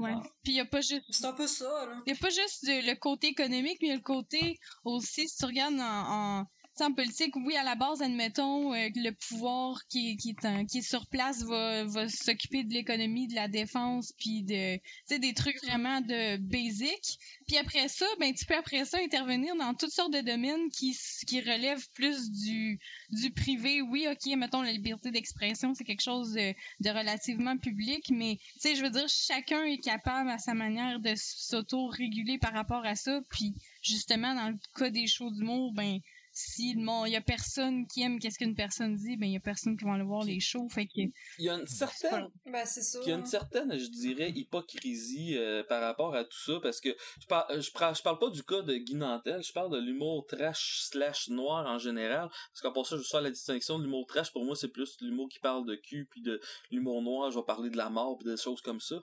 Ouais. 0.00 0.14
Puis 0.42 0.52
il 0.52 0.54
n'y 0.54 0.60
a 0.60 0.64
pas 0.64 0.80
juste. 0.80 1.04
C'est 1.10 1.24
un 1.26 1.32
peu 1.32 1.46
ça, 1.46 1.64
là. 1.86 2.02
Il 2.06 2.12
y 2.12 2.16
a 2.16 2.18
pas 2.18 2.30
juste 2.30 2.64
le 2.66 2.94
côté 2.94 3.28
économique, 3.28 3.78
mais 3.80 3.88
il 3.88 3.90
y 3.90 3.92
a 3.92 3.96
le 3.96 4.02
côté 4.02 4.58
aussi, 4.84 5.28
si 5.28 5.36
tu 5.36 5.44
regardes 5.44 5.80
en, 5.80 6.40
en, 6.40 6.46
en 6.82 6.92
politique, 6.92 7.34
oui, 7.36 7.56
à 7.56 7.64
la 7.64 7.74
base, 7.74 8.02
admettons, 8.02 8.74
euh, 8.74 8.90
que 8.90 9.00
le 9.00 9.12
pouvoir 9.12 9.86
qui, 9.88 10.16
qui, 10.16 10.34
est 10.34 10.80
sur 10.82 11.06
place 11.06 11.42
va, 11.42 11.84
va 11.84 12.08
s'occuper 12.08 12.64
de 12.64 12.72
l'économie, 12.72 13.28
de 13.28 13.34
la 13.34 13.48
défense, 13.48 14.12
puis 14.18 14.42
de, 14.42 14.78
des 15.16 15.34
trucs 15.34 15.62
vraiment 15.64 16.00
de 16.00 16.36
basic. 16.38 17.18
Puis 17.46 17.56
après 17.56 17.88
ça, 17.88 18.06
ben, 18.20 18.32
tu 18.34 18.44
peux 18.44 18.56
après 18.56 18.84
ça 18.84 18.98
intervenir 18.98 19.54
dans 19.56 19.74
toutes 19.74 19.92
sortes 19.92 20.12
de 20.12 20.20
domaines 20.20 20.70
qui, 20.70 20.96
qui 21.26 21.40
relèvent 21.40 21.88
plus 21.94 22.30
du, 22.30 22.78
du 23.10 23.30
privé. 23.30 23.80
Oui, 23.82 24.06
ok, 24.10 24.36
mettons, 24.36 24.62
la 24.62 24.72
liberté 24.72 25.10
d'expression, 25.10 25.74
c'est 25.74 25.84
quelque 25.84 26.02
chose 26.02 26.32
de, 26.32 26.52
de 26.80 26.90
relativement 26.90 27.56
public, 27.56 28.10
mais, 28.10 28.38
tu 28.54 28.60
sais, 28.60 28.74
je 28.74 28.82
veux 28.82 28.90
dire, 28.90 29.08
chacun 29.08 29.64
est 29.64 29.78
capable 29.78 30.30
à 30.30 30.38
sa 30.38 30.54
manière 30.54 31.00
de 31.00 31.14
s'auto-réguler 31.14 32.38
par 32.38 32.52
rapport 32.52 32.84
à 32.84 32.94
ça. 32.94 33.20
Puis, 33.30 33.54
justement, 33.82 34.34
dans 34.34 34.48
le 34.48 34.58
cas 34.78 34.90
des 34.90 35.06
shows 35.06 35.30
d'humour, 35.30 35.72
ben, 35.72 36.00
si 36.36 36.72
il 36.76 37.12
y 37.12 37.16
a 37.16 37.22
personne 37.22 37.86
qui 37.86 38.02
aime 38.02 38.18
qu'est-ce 38.18 38.38
qu'une 38.38 38.54
personne 38.54 38.94
dit, 38.94 39.16
ben, 39.16 39.26
il 39.26 39.32
y 39.32 39.36
a 39.36 39.40
personne 39.40 39.74
qui 39.74 39.86
va 39.86 39.94
aller 39.94 40.04
voir 40.04 40.22
les 40.22 40.38
shows. 40.38 40.68
Fait 40.68 40.86
que, 40.86 40.92
Il 41.00 41.14
y 41.38 41.48
a 41.48 41.54
une 41.54 41.66
certaine 41.66 42.28
Ben, 42.44 42.66
c'est 42.66 42.82
ça. 42.82 42.98
Il 43.02 43.08
y 43.08 43.12
a 43.12 43.14
une 43.14 43.22
hein. 43.22 43.24
certaine, 43.24 43.78
je 43.78 43.88
dirais, 43.88 44.30
hypocrisie 44.36 45.38
euh, 45.38 45.64
par 45.64 45.80
rapport 45.80 46.14
à 46.14 46.24
tout 46.24 46.38
ça, 46.44 46.60
parce 46.62 46.82
que 46.82 46.94
je 47.20 47.26
parle, 47.26 47.62
je 47.62 47.70
parle, 47.70 47.96
je 47.96 48.02
parle 48.02 48.18
pas 48.18 48.28
du 48.28 48.42
cas 48.42 48.60
de 48.60 48.76
Guy 48.76 48.96
Nantel, 48.96 49.42
je 49.42 49.50
parle 49.50 49.72
de 49.72 49.78
l'humour 49.78 50.26
trash 50.26 50.82
slash 50.90 51.30
noir 51.30 51.66
en 51.66 51.78
général, 51.78 52.28
parce 52.28 52.60
qu'en 52.60 52.72
pour 52.72 52.86
ça, 52.86 52.96
je 52.96 53.00
veux 53.00 53.06
faire 53.06 53.22
la 53.22 53.30
distinction 53.30 53.78
de 53.78 53.84
l'humour 53.84 54.06
trash, 54.06 54.30
pour 54.30 54.44
moi, 54.44 54.54
c'est 54.54 54.68
plus 54.68 54.98
l'humour 55.00 55.30
qui 55.30 55.38
parle 55.38 55.64
de 55.64 55.74
cul, 55.74 56.06
puis 56.10 56.20
de 56.20 56.38
l'humour 56.70 57.00
noir, 57.00 57.30
je 57.30 57.38
vais 57.38 57.44
parler 57.46 57.70
de 57.70 57.78
la 57.78 57.88
mort, 57.88 58.18
puis 58.18 58.28
des 58.28 58.36
choses 58.36 58.60
comme 58.60 58.80
ça. 58.80 58.96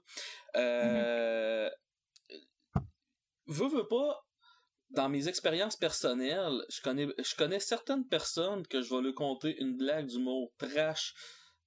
Euh... 0.55 1.67
Veux, 3.47 3.67
veux 3.67 3.87
pas, 3.87 4.23
dans 4.93 5.09
mes 5.09 5.27
expériences 5.27 5.75
personnelles, 5.75 6.63
je 6.69 6.81
connais, 6.81 7.07
je 7.17 7.35
connais 7.35 7.59
certaines 7.59 8.07
personnes 8.07 8.65
que 8.67 8.81
je 8.81 8.93
vais 8.93 9.01
leur 9.01 9.15
conter 9.15 9.59
une 9.59 9.75
blague 9.75 10.07
d'humour 10.07 10.51
trash 10.57 11.13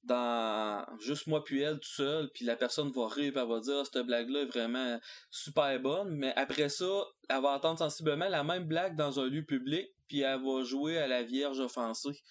dans 0.04 0.86
juste 1.00 1.26
moi 1.26 1.42
puis 1.42 1.60
elle 1.60 1.80
tout 1.80 1.88
seul, 1.88 2.30
puis 2.32 2.44
la 2.44 2.54
personne 2.54 2.92
va 2.92 3.08
rire, 3.08 3.32
puis 3.32 3.42
elle 3.42 3.48
va 3.48 3.60
dire 3.60 3.78
Ah, 3.80 3.84
cette 3.84 4.06
blague-là 4.06 4.42
est 4.42 4.46
vraiment 4.46 5.00
super 5.30 5.80
bonne, 5.80 6.14
mais 6.14 6.32
après 6.36 6.68
ça, 6.68 7.04
elle 7.28 7.42
va 7.42 7.50
entendre 7.50 7.78
sensiblement 7.78 8.28
la 8.28 8.44
même 8.44 8.64
blague 8.64 8.96
dans 8.96 9.18
un 9.18 9.26
lieu 9.26 9.44
public, 9.44 9.88
puis 10.06 10.20
elle 10.20 10.40
va 10.42 10.62
jouer 10.62 10.98
à 10.98 11.08
la 11.08 11.24
vierge 11.24 11.58
offensée. 11.58 12.22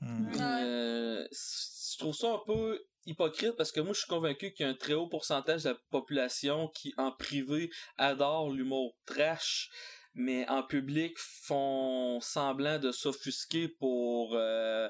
Ouais. 0.00 0.40
Euh, 0.40 1.28
je 1.30 1.98
trouve 1.98 2.14
ça 2.14 2.32
un 2.32 2.40
peu 2.46 2.82
hypocrite 3.06 3.52
parce 3.56 3.72
que 3.72 3.80
moi 3.80 3.92
je 3.94 4.00
suis 4.00 4.08
convaincu 4.08 4.52
qu'il 4.52 4.64
y 4.64 4.68
a 4.68 4.72
un 4.72 4.74
très 4.74 4.94
haut 4.94 5.08
pourcentage 5.08 5.64
de 5.64 5.70
la 5.70 5.74
population 5.90 6.68
qui 6.68 6.94
en 6.96 7.10
privé 7.12 7.70
adore 7.98 8.50
l'humour 8.50 8.94
trash 9.06 9.70
mais 10.14 10.46
en 10.48 10.62
public 10.62 11.14
font 11.18 12.20
semblant 12.20 12.78
de 12.78 12.92
s'offusquer 12.92 13.68
pour 13.68 14.34
euh, 14.34 14.88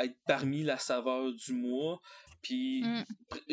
être 0.00 0.16
parmi 0.26 0.64
la 0.64 0.78
saveur 0.78 1.32
du 1.32 1.52
mois. 1.52 2.00
Puis 2.42 2.82
Mm. 2.84 3.04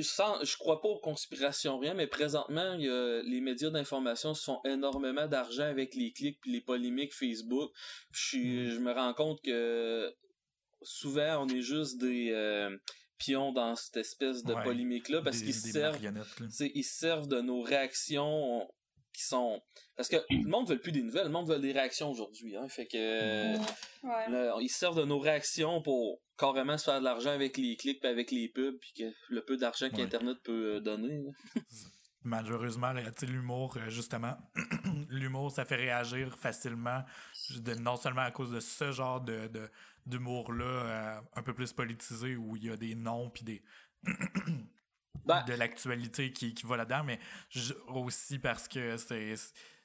sans, 0.02 0.44
je 0.44 0.58
crois 0.58 0.80
pas 0.82 0.88
aux 0.90 1.00
conspirations 1.00 1.80
rien 1.80 1.94
mais 1.94 2.06
présentement 2.08 2.74
il 2.74 2.86
y 2.86 2.90
a- 2.90 3.22
les 3.24 3.42
médias 3.42 3.70
d'information 3.72 4.34
se 4.36 4.44
font 4.44 4.60
énormément 4.66 5.28
d'argent 5.28 5.64
avec 5.66 5.96
les 5.96 6.12
clics 6.12 6.40
puis 6.42 6.52
les 6.52 6.62
polémiques 6.62 7.14
Facebook. 7.14 7.72
Je, 8.12 8.22
suis- 8.28 8.72
je 8.72 8.80
me 8.80 8.92
rends 8.92 9.14
compte 9.14 9.42
que 9.44 10.14
souvent 10.84 11.44
on 11.46 11.48
est 11.50 11.62
juste 11.62 11.98
des 12.00 12.30
euh, 12.32 12.76
pions 13.18 13.52
dans 13.52 13.76
cette 13.76 13.98
espèce 13.98 14.44
de 14.44 14.54
Ouais. 14.54 14.64
polémique 14.64 15.10
là 15.10 15.22
parce 15.22 15.40
qu'ils 15.40 15.54
servent 15.54 16.00
ils 16.60 16.84
servent 16.84 17.28
de 17.28 17.42
nos 17.42 17.62
réactions 17.62 18.68
qui 19.14 19.24
sont 19.24 19.62
parce 19.96 20.10
que 20.10 20.18
le 20.30 20.48
monde 20.50 20.68
veut 20.70 20.80
plus 20.80 20.92
des 20.92 21.02
nouvelles 21.02 21.26
le 21.28 21.32
monde 21.32 21.48
veut 21.48 21.60
des 21.60 21.72
réactions 21.72 22.10
aujourd'hui 22.12 22.58
hein 22.58 22.68
fait 22.68 22.86
que 22.86 23.56
Ouais. 23.56 24.30
là, 24.30 24.56
ils 24.60 24.70
servent 24.70 24.98
de 25.00 25.06
nos 25.06 25.20
réactions 25.20 25.82
pour 25.82 26.20
carrément 26.38 26.78
se 26.78 26.84
faire 26.84 27.00
de 27.00 27.06
l'argent 27.06 27.30
avec 27.32 27.56
les 27.58 27.78
clics 27.78 28.02
puis 28.02 28.10
avec 28.10 28.30
les 28.32 28.50
pubs 28.50 28.78
puis 28.80 28.92
que 28.98 29.14
le 29.30 29.44
peu 29.46 29.56
d'argent 29.58 29.86
Ouais. 29.86 29.92
qu'internet 29.94 30.38
peut 30.44 30.76
euh, 30.76 30.80
donner. 30.82 31.24
Malheureusement, 32.28 32.92
l'humour, 33.22 33.78
euh, 33.78 33.88
justement, 33.90 34.34
l'humour, 35.10 35.52
ça 35.52 35.64
fait 35.64 35.76
réagir 35.76 36.36
facilement, 36.40 37.04
non 37.82 37.98
seulement 37.98 38.24
à 38.24 38.32
cause 38.32 38.50
de 38.52 38.60
ce 38.60 38.92
genre 38.92 39.22
de, 39.22 39.46
de- 39.48 39.70
d'humour-là, 40.06 40.66
euh, 40.66 41.22
un 41.36 41.42
peu 41.44 41.54
plus 41.54 41.74
politisé, 41.74 42.36
où 42.36 42.56
il 42.56 42.66
y 42.66 42.70
a 42.72 42.78
des 42.78 42.96
noms 42.96 43.30
puis 43.30 43.44
des 43.44 43.64
Ben- 45.26 45.44
de 45.46 45.54
l'actualité 45.54 46.32
qui, 46.32 46.54
qui 46.54 46.66
va 46.68 46.78
là-dedans, 46.78 47.04
mais 47.04 47.20
aussi 47.88 48.38
parce 48.38 48.68
que 48.68 48.96
c'est 48.98 49.34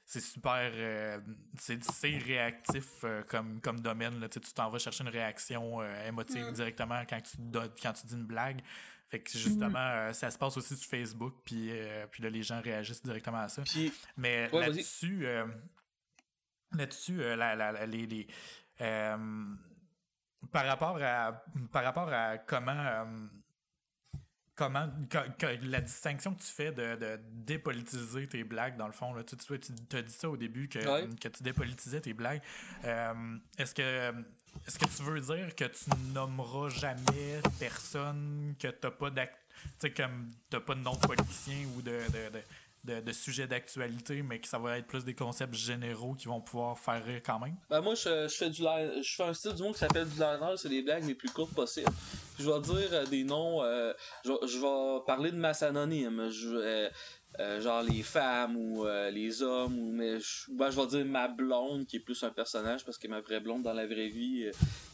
c'est 0.05 0.19
super 0.19 0.71
euh, 0.75 1.19
c'est 1.57 1.83
c'est 1.83 2.17
réactif 2.17 2.85
euh, 3.05 3.23
comme 3.23 3.59
comme 3.61 3.79
domaine 3.79 4.19
là, 4.19 4.29
tu 4.29 4.39
t'en 4.53 4.69
vas 4.69 4.77
chercher 4.77 5.03
une 5.03 5.09
réaction 5.09 5.81
euh, 5.81 6.07
émotive 6.07 6.45
Mm. 6.47 6.53
directement 6.53 7.01
quand 7.09 7.21
tu 7.21 7.37
donnes- 7.39 7.71
quand 7.81 7.93
tu 7.93 8.05
dis 8.07 8.13
une 8.13 8.25
blague. 8.27 8.61
Fait 9.09 9.19
que 9.21 9.31
justement 9.37 9.79
euh, 9.79 10.13
ça 10.13 10.29
se 10.29 10.37
passe 10.37 10.55
aussi 10.57 10.75
sur 10.77 10.89
Facebook 10.89 11.33
puis 11.45 11.69
euh, 11.71 12.05
puis 12.11 12.21
là 12.23 12.29
les 12.29 12.43
gens 12.43 12.61
réagissent 12.61 13.01
directement 13.03 13.39
à 13.39 13.49
ça. 13.49 13.63
Puis 13.63 13.91
mais 14.17 14.47
Ouais, 14.53 14.59
là-dessus, 14.67 15.25
euh, 15.25 15.47
là-dessus, 16.73 17.21
euh, 17.23 17.35
la, 17.35 17.55
la- 17.55 17.71
la- 17.71 17.85
les, 17.87 18.05
les, 18.05 18.27
euh, 18.81 19.55
par 20.51 20.65
rapport 20.65 20.97
à, 21.01 21.43
par 21.71 21.83
rapport 21.83 22.09
à 22.11 22.37
comment, 22.37 22.71
euh, 22.77 23.05
comment, 24.55 24.89
que- 25.09 25.29
que 25.37 25.65
la 25.65 25.81
distinction 25.81 26.33
que 26.35 26.41
tu 26.41 26.47
fais 26.51 26.71
de, 26.71 26.95
de 26.95 27.19
dépolitiser 27.31 28.27
tes 28.27 28.43
blagues, 28.43 28.77
dans 28.77 28.87
le 28.87 28.93
fond, 28.93 29.13
là, 29.13 29.23
tu, 29.23 29.35
tu, 29.37 29.59
tu 29.59 29.95
as 29.95 30.01
dit 30.01 30.13
ça 30.13 30.29
au 30.29 30.37
début 30.37 30.67
que, 30.67 30.79
Ouais. 30.79 31.07
que 31.19 31.27
tu 31.29 31.43
dépolitisais 31.43 32.01
tes 32.01 32.13
blagues. 32.13 32.41
Euh, 32.85 33.37
est-ce 33.57 33.73
que, 33.73 34.13
est-ce 34.67 34.77
que 34.77 34.85
tu 34.85 35.03
veux 35.03 35.19
dire 35.21 35.55
que 35.55 35.65
tu 35.65 35.89
nommeras 36.13 36.69
jamais 36.69 37.41
personne 37.59 38.55
que 38.59 38.67
t'as 38.67 38.91
pas 38.91 39.09
d'act, 39.09 39.37
tu 39.63 39.69
sais, 39.79 39.91
comme 39.93 40.29
t'as 40.49 40.59
pas 40.59 40.75
de 40.75 40.81
nom 40.81 40.93
de 40.93 40.99
politicien 41.07 41.67
ou 41.75 41.81
de, 41.81 41.91
de, 41.91 42.29
de, 42.33 42.41
de, 42.83 42.99
de 42.99 43.11
sujet 43.11 43.47
d'actualité, 43.47 44.23
mais 44.23 44.39
que 44.39 44.47
ça 44.47 44.57
va 44.57 44.77
être 44.77 44.87
plus 44.87 45.05
des 45.05 45.13
concepts 45.13 45.53
généraux 45.53 46.13
qui 46.13 46.27
vont 46.27 46.41
pouvoir 46.41 46.77
faire 46.79 47.03
rire 47.03 47.21
quand 47.25 47.39
même? 47.39 47.55
Ben 47.69 47.81
moi 47.81 47.95
je, 47.95 48.27
je 48.27 48.35
fais 48.35 48.49
du 48.49 48.63
je 48.63 49.15
fais 49.15 49.23
un 49.23 49.33
style 49.33 49.53
du 49.53 49.63
monde 49.63 49.73
qui 49.73 49.79
s'appelle 49.79 50.07
du 50.07 50.15
liner, 50.15 50.57
c'est 50.57 50.69
des 50.69 50.81
blagues 50.81 51.05
les 51.05 51.15
plus 51.15 51.29
courtes 51.29 51.53
possibles. 51.53 51.91
Je 52.39 52.49
vais 52.49 52.59
dire 52.61 52.89
euh, 52.93 53.05
des 53.05 53.23
noms 53.23 53.63
euh, 53.63 53.93
je, 54.25 54.31
je 54.47 54.57
vais 54.57 55.05
parler 55.05 55.31
de 55.31 55.37
masse 55.37 55.61
anonyme, 55.61 56.19
euh, 56.19 56.89
genre 57.61 57.83
les 57.83 58.03
femmes 58.03 58.57
ou 58.57 58.85
les 59.11 59.41
hommes 59.41 59.77
ou 59.79 59.91
mais 59.91 60.19
je, 60.19 60.51
ben, 60.51 60.69
je 60.69 60.79
vais 60.79 60.87
dire 60.87 61.05
ma 61.05 61.27
blonde 61.27 61.85
qui 61.85 61.97
est 61.97 62.01
plus 62.01 62.21
un 62.23 62.29
personnage 62.29 62.83
parce 62.83 62.97
que 62.97 63.07
ma 63.07 63.21
vraie 63.21 63.39
blonde 63.39 63.63
dans 63.63 63.73
la 63.73 63.85
vraie 63.85 64.09
vie 64.09 64.49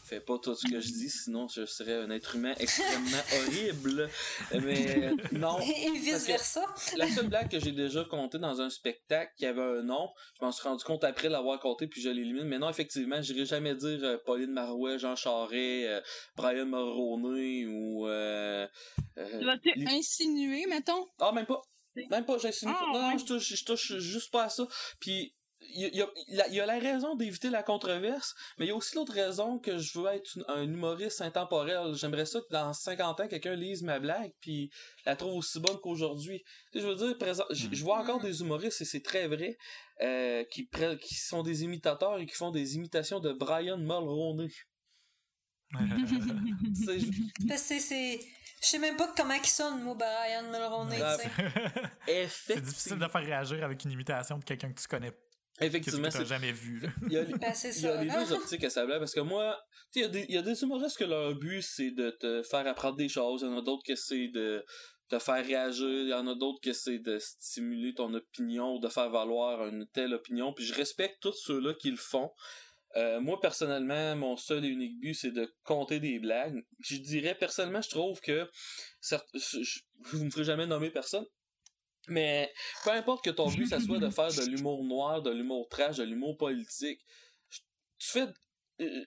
fait 0.08 0.20
pas 0.20 0.38
tout 0.38 0.54
ce 0.54 0.66
que 0.68 0.80
je 0.80 0.88
dis 0.88 1.10
sinon 1.10 1.46
je 1.48 1.66
serais 1.66 1.94
un 1.94 2.10
être 2.10 2.34
humain 2.36 2.54
extrêmement 2.58 3.22
horrible. 3.36 4.08
Mais 4.62 5.10
non, 5.32 5.58
Et, 5.60 5.90
vice 5.98 6.26
versa. 6.26 6.64
la 6.96 7.08
seule 7.08 7.28
blague 7.28 7.50
que 7.50 7.60
j'ai 7.60 7.72
déjà 7.72 8.04
contée 8.04 8.38
dans 8.38 8.60
un 8.60 8.70
spectacle 8.70 9.32
qui 9.36 9.46
avait 9.46 9.60
un 9.62 9.82
nom, 9.82 10.10
je 10.38 10.44
m'en 10.44 10.52
suis 10.52 10.66
rendu 10.66 10.82
compte 10.84 11.04
après 11.04 11.28
l'avoir 11.28 11.60
compté 11.60 11.86
puis 11.86 12.00
je 12.00 12.08
l'élimine. 12.08 12.44
Mais 12.44 12.58
non, 12.58 12.68
effectivement, 12.70 13.20
j'irai 13.22 13.44
jamais 13.46 13.74
dire 13.74 14.00
euh, 14.02 14.16
Pauline 14.24 14.52
Marouet, 14.52 14.98
Jean 14.98 15.14
Charest, 15.16 15.52
euh, 15.54 16.00
Brian 16.36 16.66
Mulroney 16.66 17.66
ou 17.66 18.06
euh, 18.08 18.66
euh, 19.18 19.44
vas-tu 19.44 19.72
les- 19.76 19.86
insinuer, 19.88 20.66
mettons? 20.66 21.06
Ah 21.20 21.32
même 21.32 21.46
pas. 21.46 21.60
Même 22.10 22.24
pas, 22.24 22.38
j'insinue 22.38 22.70
Ah, 22.74 22.80
pas. 22.80 22.92
Non, 22.92 23.02
non, 23.02 23.12
ouais. 23.12 23.18
je 23.18 23.24
touche, 23.24 23.54
je 23.56 23.64
touche 23.64 23.96
juste 23.98 24.30
pas 24.30 24.44
à 24.44 24.48
ça. 24.48 24.66
Puis 25.00 25.34
il 25.60 25.94
y 25.94 26.00
a, 26.02 26.08
il 26.48 26.54
y 26.54 26.56
la 26.56 26.78
raison 26.78 27.14
d'éviter 27.16 27.50
la 27.50 27.62
controverse, 27.62 28.34
mais 28.58 28.66
il 28.66 28.68
y 28.68 28.72
a 28.72 28.76
aussi 28.76 28.94
l'autre 28.96 29.12
raison 29.12 29.58
que 29.58 29.78
je 29.78 29.98
veux 29.98 30.06
être 30.08 30.36
une- 30.36 30.44
un 30.48 30.62
humoriste 30.62 31.20
intemporel. 31.20 31.94
J'aimerais 31.94 32.26
ça 32.26 32.40
que 32.40 32.46
dans 32.52 32.72
50 32.72 33.20
ans, 33.20 33.28
quelqu'un 33.28 33.54
lise 33.54 33.82
ma 33.82 33.98
blague 33.98 34.32
puis 34.40 34.70
la 35.04 35.16
trouve 35.16 35.34
aussi 35.38 35.58
bonne 35.60 35.78
qu'aujourd'hui. 35.80 36.42
Tu 36.72 36.78
sais, 36.78 36.84
Je 36.84 36.88
veux 36.90 36.94
dire, 36.96 37.18
présent, 37.18 37.44
je, 37.50 37.68
je 37.72 37.82
vois 37.84 37.98
encore 38.00 38.20
des 38.20 38.40
humoristes, 38.40 38.80
et 38.80 38.84
c'est 38.84 39.02
très 39.02 39.26
vrai, 39.28 39.56
euh, 40.02 40.44
qui, 40.44 40.68
qui 41.00 41.14
sont 41.16 41.42
des 41.42 41.64
imitateurs 41.64 42.18
et 42.18 42.26
qui 42.26 42.34
font 42.34 42.50
des 42.52 42.76
imitations 42.76 43.18
de 43.20 43.32
Brian 43.32 43.78
Mulroney. 43.78 44.48
C'est- 47.56 47.78
c'est. 47.80 48.20
Je 48.60 48.66
sais 48.66 48.78
même 48.80 48.96
pas 48.96 49.12
comment 49.16 49.34
il 49.34 49.46
sonne, 49.46 49.82
moi, 49.84 49.94
Brian 49.94 50.42
Mulroney, 50.50 51.00
Ah, 51.00 51.16
sais. 51.16 51.30
c'est 52.28 52.60
difficile 52.60 52.98
de 52.98 53.06
faire 53.06 53.20
réagir 53.24 53.62
avec 53.64 53.84
une 53.84 53.92
imitation 53.92 54.38
de 54.38 54.44
quelqu'un 54.44 54.72
que 54.72 54.80
tu 54.80 54.88
connais, 54.88 55.12
tu 55.12 55.27
Effectivement, 55.60 56.10
c'est 56.10 56.24
jamais 56.26 56.52
vu. 56.52 56.80
là. 56.80 56.88
il 57.06 57.12
y 57.12 57.16
a 57.18 57.22
les- 57.22 57.34
Ben, 57.34 57.52
c'est 57.54 57.70
Il 57.76 57.82
y 57.82 57.86
a 57.86 57.94
ça. 57.94 58.00
les 58.02 58.08
là. 58.08 58.24
deux 58.24 58.32
optiques 58.32 58.64
à 58.64 58.70
ça 58.70 58.86
blague, 58.86 58.98
parce 59.00 59.14
que 59.14 59.20
moi, 59.20 59.58
tu 59.92 60.00
sais, 60.00 60.00
il 60.00 60.02
y, 60.02 60.04
a 60.04 60.08
des- 60.08 60.26
il 60.28 60.34
y 60.34 60.38
a 60.38 60.42
des 60.42 60.62
humoristes 60.62 60.98
que 60.98 61.04
leur 61.04 61.34
but 61.34 61.62
c'est 61.62 61.90
de 61.90 62.10
te 62.10 62.42
faire 62.42 62.66
apprendre 62.66 62.96
des 62.96 63.08
choses, 63.08 63.42
il 63.42 63.46
y 63.46 63.48
en 63.48 63.58
a 63.58 63.62
d'autres 63.62 63.82
que 63.86 63.94
c'est 63.96 64.28
de 64.28 64.64
te 65.08 65.18
faire 65.18 65.44
réagir, 65.44 65.88
il 65.88 66.08
y 66.08 66.14
en 66.14 66.26
a 66.26 66.34
d'autres 66.34 66.60
que 66.62 66.72
c'est 66.74 66.98
de 66.98 67.18
stimuler 67.18 67.94
ton 67.94 68.12
opinion 68.14 68.74
ou 68.74 68.78
de 68.78 68.88
faire 68.88 69.08
valoir 69.10 69.66
une 69.66 69.86
telle 69.94 70.12
opinion, 70.14 70.52
puis 70.52 70.64
je 70.66 70.74
respecte 70.74 71.16
tous 71.22 71.32
ceux-là 71.32 71.74
qui 71.74 71.90
le 71.90 71.96
font. 71.96 72.30
Euh, 72.96 73.20
moi, 73.20 73.38
personnellement, 73.40 74.16
mon 74.16 74.36
seul 74.36 74.64
et 74.64 74.68
unique 74.68 74.98
but, 75.00 75.14
c'est 75.14 75.30
de 75.30 75.50
compter 75.62 76.00
des 76.00 76.18
blagues. 76.18 76.62
Puis 76.82 76.96
je 76.96 77.02
dirais, 77.02 77.34
personnellement, 77.34 77.82
je 77.82 77.90
trouve 77.90 78.20
que, 78.20 78.48
certes, 79.00 79.28
je, 79.34 79.62
je- 79.62 79.80
vous 80.04 80.24
ne 80.24 80.30
ferez 80.30 80.44
jamais 80.44 80.66
nommer 80.66 80.90
personne, 80.90 81.24
mais 82.08 82.52
peu 82.84 82.90
importe 82.90 83.24
que 83.24 83.30
ton 83.30 83.48
but, 83.50 83.66
ça 83.66 83.80
soit 83.80 83.98
de 83.98 84.10
faire 84.10 84.28
de 84.32 84.44
l'humour 84.50 84.84
noir, 84.84 85.22
de 85.22 85.30
l'humour 85.30 85.68
trash, 85.68 85.96
de 85.98 86.04
l'humour 86.04 86.36
politique, 86.36 87.00
je- 87.50 87.60
tu 87.98 88.10
fais... 88.10 88.26
euh, 88.80 89.04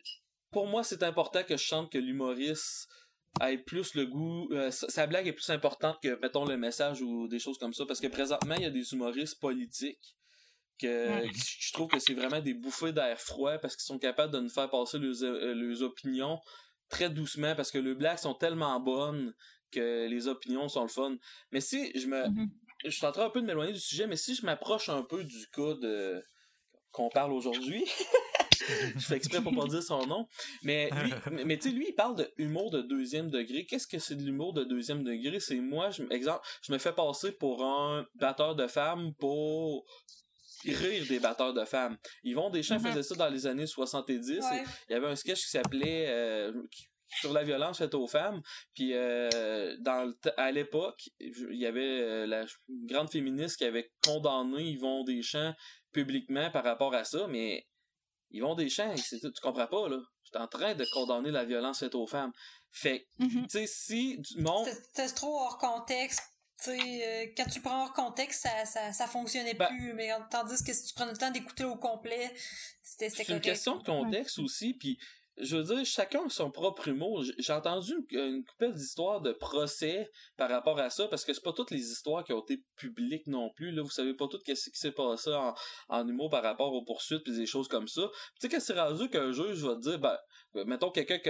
Pour 0.51 0.67
moi, 0.67 0.83
c'est 0.83 1.03
important 1.03 1.43
que 1.43 1.55
je 1.57 1.63
chante 1.63 1.91
que 1.91 1.97
l'humoriste 1.97 2.89
ait 3.41 3.57
plus 3.57 3.93
le 3.95 4.05
goût... 4.05 4.49
euh, 4.51 4.69
sa 4.71 5.07
blague 5.07 5.27
est 5.27 5.33
plus 5.33 5.49
importante 5.49 5.97
que, 6.03 6.19
mettons, 6.21 6.45
le 6.45 6.57
message 6.57 7.01
ou 7.01 7.27
des 7.27 7.39
choses 7.39 7.57
comme 7.57 7.73
ça, 7.73 7.85
parce 7.85 7.99
que 8.01 8.07
présentement, 8.07 8.55
il 8.55 8.63
y 8.63 8.65
a 8.65 8.69
des 8.71 8.93
humoristes 8.93 9.39
politiques 9.39 10.15
que 10.79 11.09
Ouais. 11.09 11.29
je 11.33 11.71
trouve 11.73 11.87
que 11.89 11.99
c'est 11.99 12.13
vraiment 12.15 12.41
des 12.41 12.53
bouffées 12.55 12.91
d'air 12.91 13.19
froid 13.19 13.57
parce 13.59 13.75
qu'ils 13.75 13.85
sont 13.85 13.99
capables 13.99 14.33
de 14.33 14.39
nous 14.39 14.49
faire 14.49 14.69
passer 14.69 14.97
leurs, 14.97 15.21
euh, 15.23 15.53
leurs 15.53 15.81
opinions 15.83 16.39
très 16.89 17.09
doucement 17.09 17.55
parce 17.55 17.71
que 17.71 17.77
les 17.77 17.93
blagues 17.95 18.17
sont 18.17 18.33
tellement 18.33 18.79
bonnes 18.79 19.33
que 19.71 20.07
les 20.07 20.27
opinions 20.27 20.67
sont 20.67 20.81
le 20.81 20.87
fun. 20.89 21.15
Mais 21.51 21.61
si 21.61 21.97
je 21.97 22.07
me... 22.07 22.27
Mhm. 22.27 22.49
Je 22.83 22.89
suis 22.89 23.05
en 23.05 23.11
train 23.11 23.25
un 23.25 23.29
peu 23.29 23.41
de 23.41 23.45
m'éloigner 23.45 23.73
du 23.73 23.79
sujet, 23.79 24.07
mais 24.07 24.15
si 24.17 24.35
je 24.35 24.45
m'approche 24.45 24.89
un 24.89 25.03
peu 25.03 25.23
du 25.23 25.47
cas 25.53 25.73
de 25.75 26.23
qu'on 26.91 27.09
parle 27.09 27.31
aujourd'hui, 27.31 27.85
je 28.95 28.99
fais 28.99 29.15
exprès 29.15 29.41
pour 29.41 29.55
pas 29.55 29.65
dire 29.67 29.81
son 29.83 30.05
nom, 30.07 30.27
mais 30.63 30.89
lui, 31.03 31.13
mais, 31.31 31.45
mais 31.45 31.57
tu 31.57 31.69
sais, 31.69 31.75
lui, 31.75 31.87
il 31.89 31.93
parle 31.95 32.15
de 32.17 32.29
humour 32.37 32.69
de 32.71 32.81
deuxième 32.81 33.29
degré. 33.29 33.65
Qu'est-ce 33.65 33.87
que 33.87 33.97
c'est 33.99 34.15
de 34.15 34.23
l'humour 34.23 34.53
de 34.53 34.63
deuxième 34.65 35.03
degré? 35.03 35.39
C'est 35.39 35.55
moi, 35.55 35.89
je, 35.91 36.03
exemple, 36.11 36.41
je 36.63 36.73
me 36.73 36.77
fais 36.79 36.91
passer 36.93 37.31
pour 37.31 37.63
un 37.63 38.05
batteur 38.15 38.55
de 38.55 38.67
femmes 38.67 39.13
pour 39.19 39.85
rire 40.65 41.05
des 41.07 41.19
batteurs 41.19 41.53
de 41.53 41.65
femmes. 41.65 41.97
Yvon 42.23 42.49
Deschamps 42.49 42.75
Mhm. 42.79 42.87
faisait 42.91 43.03
ça 43.03 43.15
dans 43.15 43.29
les 43.29 43.47
années 43.47 43.65
70. 43.67 44.37
et 44.37 44.39
Ouais. 44.41 44.63
il 44.89 44.93
y 44.93 44.95
avait 44.95 45.07
un 45.07 45.15
sketch 45.15 45.43
qui 45.43 45.49
s'appelait 45.49 46.05
euh, 46.09 46.51
qui- 46.71 46.87
sur 47.19 47.33
la 47.33 47.43
violence 47.43 47.77
faite 47.79 47.93
aux 47.93 48.07
femmes. 48.07 48.41
Puis 48.73 48.93
euh, 48.93 49.75
dans 49.79 50.05
le 50.05 50.13
t- 50.13 50.31
à 50.37 50.51
l'époque, 50.51 51.01
je- 51.19 51.47
il 51.51 51.59
y 51.59 51.65
avait 51.65 52.01
euh, 52.01 52.25
la 52.27 52.45
grande 52.85 53.11
féministe 53.11 53.57
qui 53.57 53.65
avait 53.65 53.91
condamné 54.03 54.63
Yvon 54.63 55.03
Deschamps 55.03 55.53
publiquement 55.91 56.49
par 56.51 56.63
rapport 56.63 56.93
à 56.93 57.03
ça, 57.03 57.27
mais 57.27 57.65
Yvon 58.31 58.55
Deschamps, 58.55 58.95
c'est- 58.97 59.19
tu 59.19 59.41
comprends 59.41 59.67
pas 59.67 59.89
là. 59.89 59.99
J'étais 60.23 60.37
en 60.39 60.47
train 60.47 60.73
de 60.75 60.85
condamner 60.93 61.31
la 61.31 61.43
violence 61.43 61.79
faite 61.79 61.95
aux 61.95 62.07
femmes. 62.07 62.31
Fait 62.71 63.01
que, 63.19 63.23
Mhm. 63.25 63.47
tu 63.47 63.49
sais, 63.49 63.67
si 63.67 64.17
du 64.19 64.41
monde 64.41 64.65
C'était 64.65 64.81
c'était 65.07 65.15
trop 65.15 65.37
hors 65.41 65.57
contexte. 65.57 66.21
Tu 66.63 66.69
sais, 66.69 66.77
euh, 67.27 67.33
quand 67.35 67.49
tu 67.51 67.59
prends 67.59 67.83
hors 67.85 67.91
contexte, 67.93 68.43
ça, 68.43 68.65
ça, 68.65 68.93
ça 68.93 69.07
fonctionnait 69.07 69.55
Ben- 69.55 69.65
plus. 69.67 69.93
Mais 69.93 70.11
tandis 70.29 70.63
que 70.63 70.71
si 70.71 70.85
tu 70.85 70.93
prenais 70.93 71.11
le 71.11 71.17
temps 71.17 71.31
d'écouter 71.31 71.63
au 71.65 71.75
complet, 71.75 72.31
c'était 72.83 73.09
c'était 73.09 73.23
C'est 73.25 73.33
une 73.33 73.41
question 73.41 73.75
de 73.77 73.83
contexte 73.83 74.37
aussi, 74.39 74.73
puis 74.75 74.97
je 75.41 75.57
veux 75.57 75.63
dire, 75.63 75.85
chacun 75.85 76.25
a 76.25 76.29
son 76.29 76.51
propre 76.51 76.87
humour. 76.87 77.23
J'ai 77.37 77.53
entendu 77.53 77.93
une, 78.11 78.43
couple 78.45 78.73
d'histoires 78.73 79.21
de 79.21 79.31
procès 79.31 80.09
par 80.37 80.49
rapport 80.49 80.79
à 80.79 80.89
ça, 80.89 81.07
parce 81.07 81.25
que 81.25 81.33
c'est 81.33 81.43
pas 81.43 81.53
toutes 81.53 81.71
les 81.71 81.91
histoires 81.91 82.23
qui 82.23 82.33
ont 82.33 82.41
été 82.41 82.63
publiques 82.75 83.27
non 83.27 83.49
plus. 83.49 83.71
Là, 83.71 83.81
vous 83.81 83.89
savez 83.89 84.13
pas 84.13 84.27
tout 84.27 84.39
ce 84.45 84.69
qui 84.69 84.77
s'est 84.79 84.91
passé 84.91 85.31
en, 85.31 85.53
en 85.89 86.07
humour 86.07 86.29
par 86.29 86.43
rapport 86.43 86.73
aux 86.73 86.83
poursuites 86.83 87.27
et 87.27 87.35
des 87.35 87.45
choses 87.45 87.67
comme 87.67 87.87
ça. 87.87 88.03
Tu 88.39 88.47
sais 88.47 88.49
que 88.49 88.61
c'est 88.61 88.79
rendu 88.79 89.09
qu'un 89.09 89.31
juge 89.31 89.63
va 89.63 89.75
te 89.75 89.81
dire, 89.81 89.99
ben, 89.99 90.17
mettons 90.65 90.91
quelqu'un 90.91 91.19
qui 91.19 91.29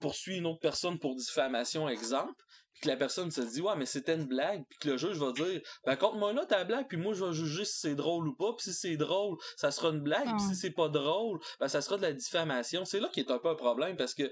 poursuit 0.00 0.36
une 0.36 0.46
autre 0.46 0.60
personne 0.60 0.98
pour 0.98 1.14
diffamation, 1.16 1.88
exemple, 1.88 2.42
puis 2.78 2.84
que 2.84 2.88
la 2.88 2.96
personne 2.96 3.30
se 3.30 3.40
dit 3.40 3.60
ouais 3.60 3.74
mais 3.76 3.86
c'était 3.86 4.14
une 4.14 4.26
blague 4.26 4.64
puis 4.68 4.78
que 4.78 4.88
le 4.90 4.96
juge 4.96 5.16
va 5.18 5.32
dire 5.32 5.60
ben 5.84 5.96
compte-moi 5.96 6.32
là 6.32 6.46
ta 6.46 6.62
blague 6.64 6.86
puis 6.88 6.96
moi 6.96 7.12
je 7.14 7.24
vais 7.24 7.32
juger 7.32 7.64
si 7.64 7.80
c'est 7.80 7.94
drôle 7.94 8.28
ou 8.28 8.34
pas 8.34 8.52
puis 8.56 8.64
si 8.64 8.72
c'est 8.74 8.96
drôle 8.96 9.36
ça 9.56 9.70
sera 9.70 9.88
une 9.88 10.00
blague 10.00 10.26
puis 10.28 10.40
si 10.48 10.54
c'est 10.54 10.70
pas 10.70 10.88
drôle 10.88 11.40
ben 11.58 11.68
ça 11.68 11.80
sera 11.80 11.96
de 11.96 12.02
la 12.02 12.12
diffamation 12.12 12.84
c'est 12.84 13.00
là 13.00 13.08
qui 13.12 13.20
est 13.20 13.30
un 13.30 13.38
peu 13.38 13.48
un 13.48 13.54
problème 13.56 13.96
parce 13.96 14.14
que 14.14 14.30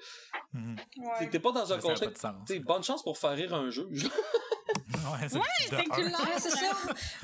Mhm. 0.53 0.77
Ouais. 0.99 1.29
t'es- 1.29 1.41
pas 1.41 1.53
dans 1.53 1.73
un 1.73 1.79
contexte 1.79 2.27
bonne 2.61 2.83
chance 2.85 3.03
pour 3.03 3.19
faire 3.19 3.33
rire 3.33 3.53
un 3.55 3.69
juge 3.71 4.09
Ouais, 4.89 5.29
c'est. 5.29 5.37
Ouais, 5.37 6.39
c'est 6.39 6.51
ça. 6.51 6.71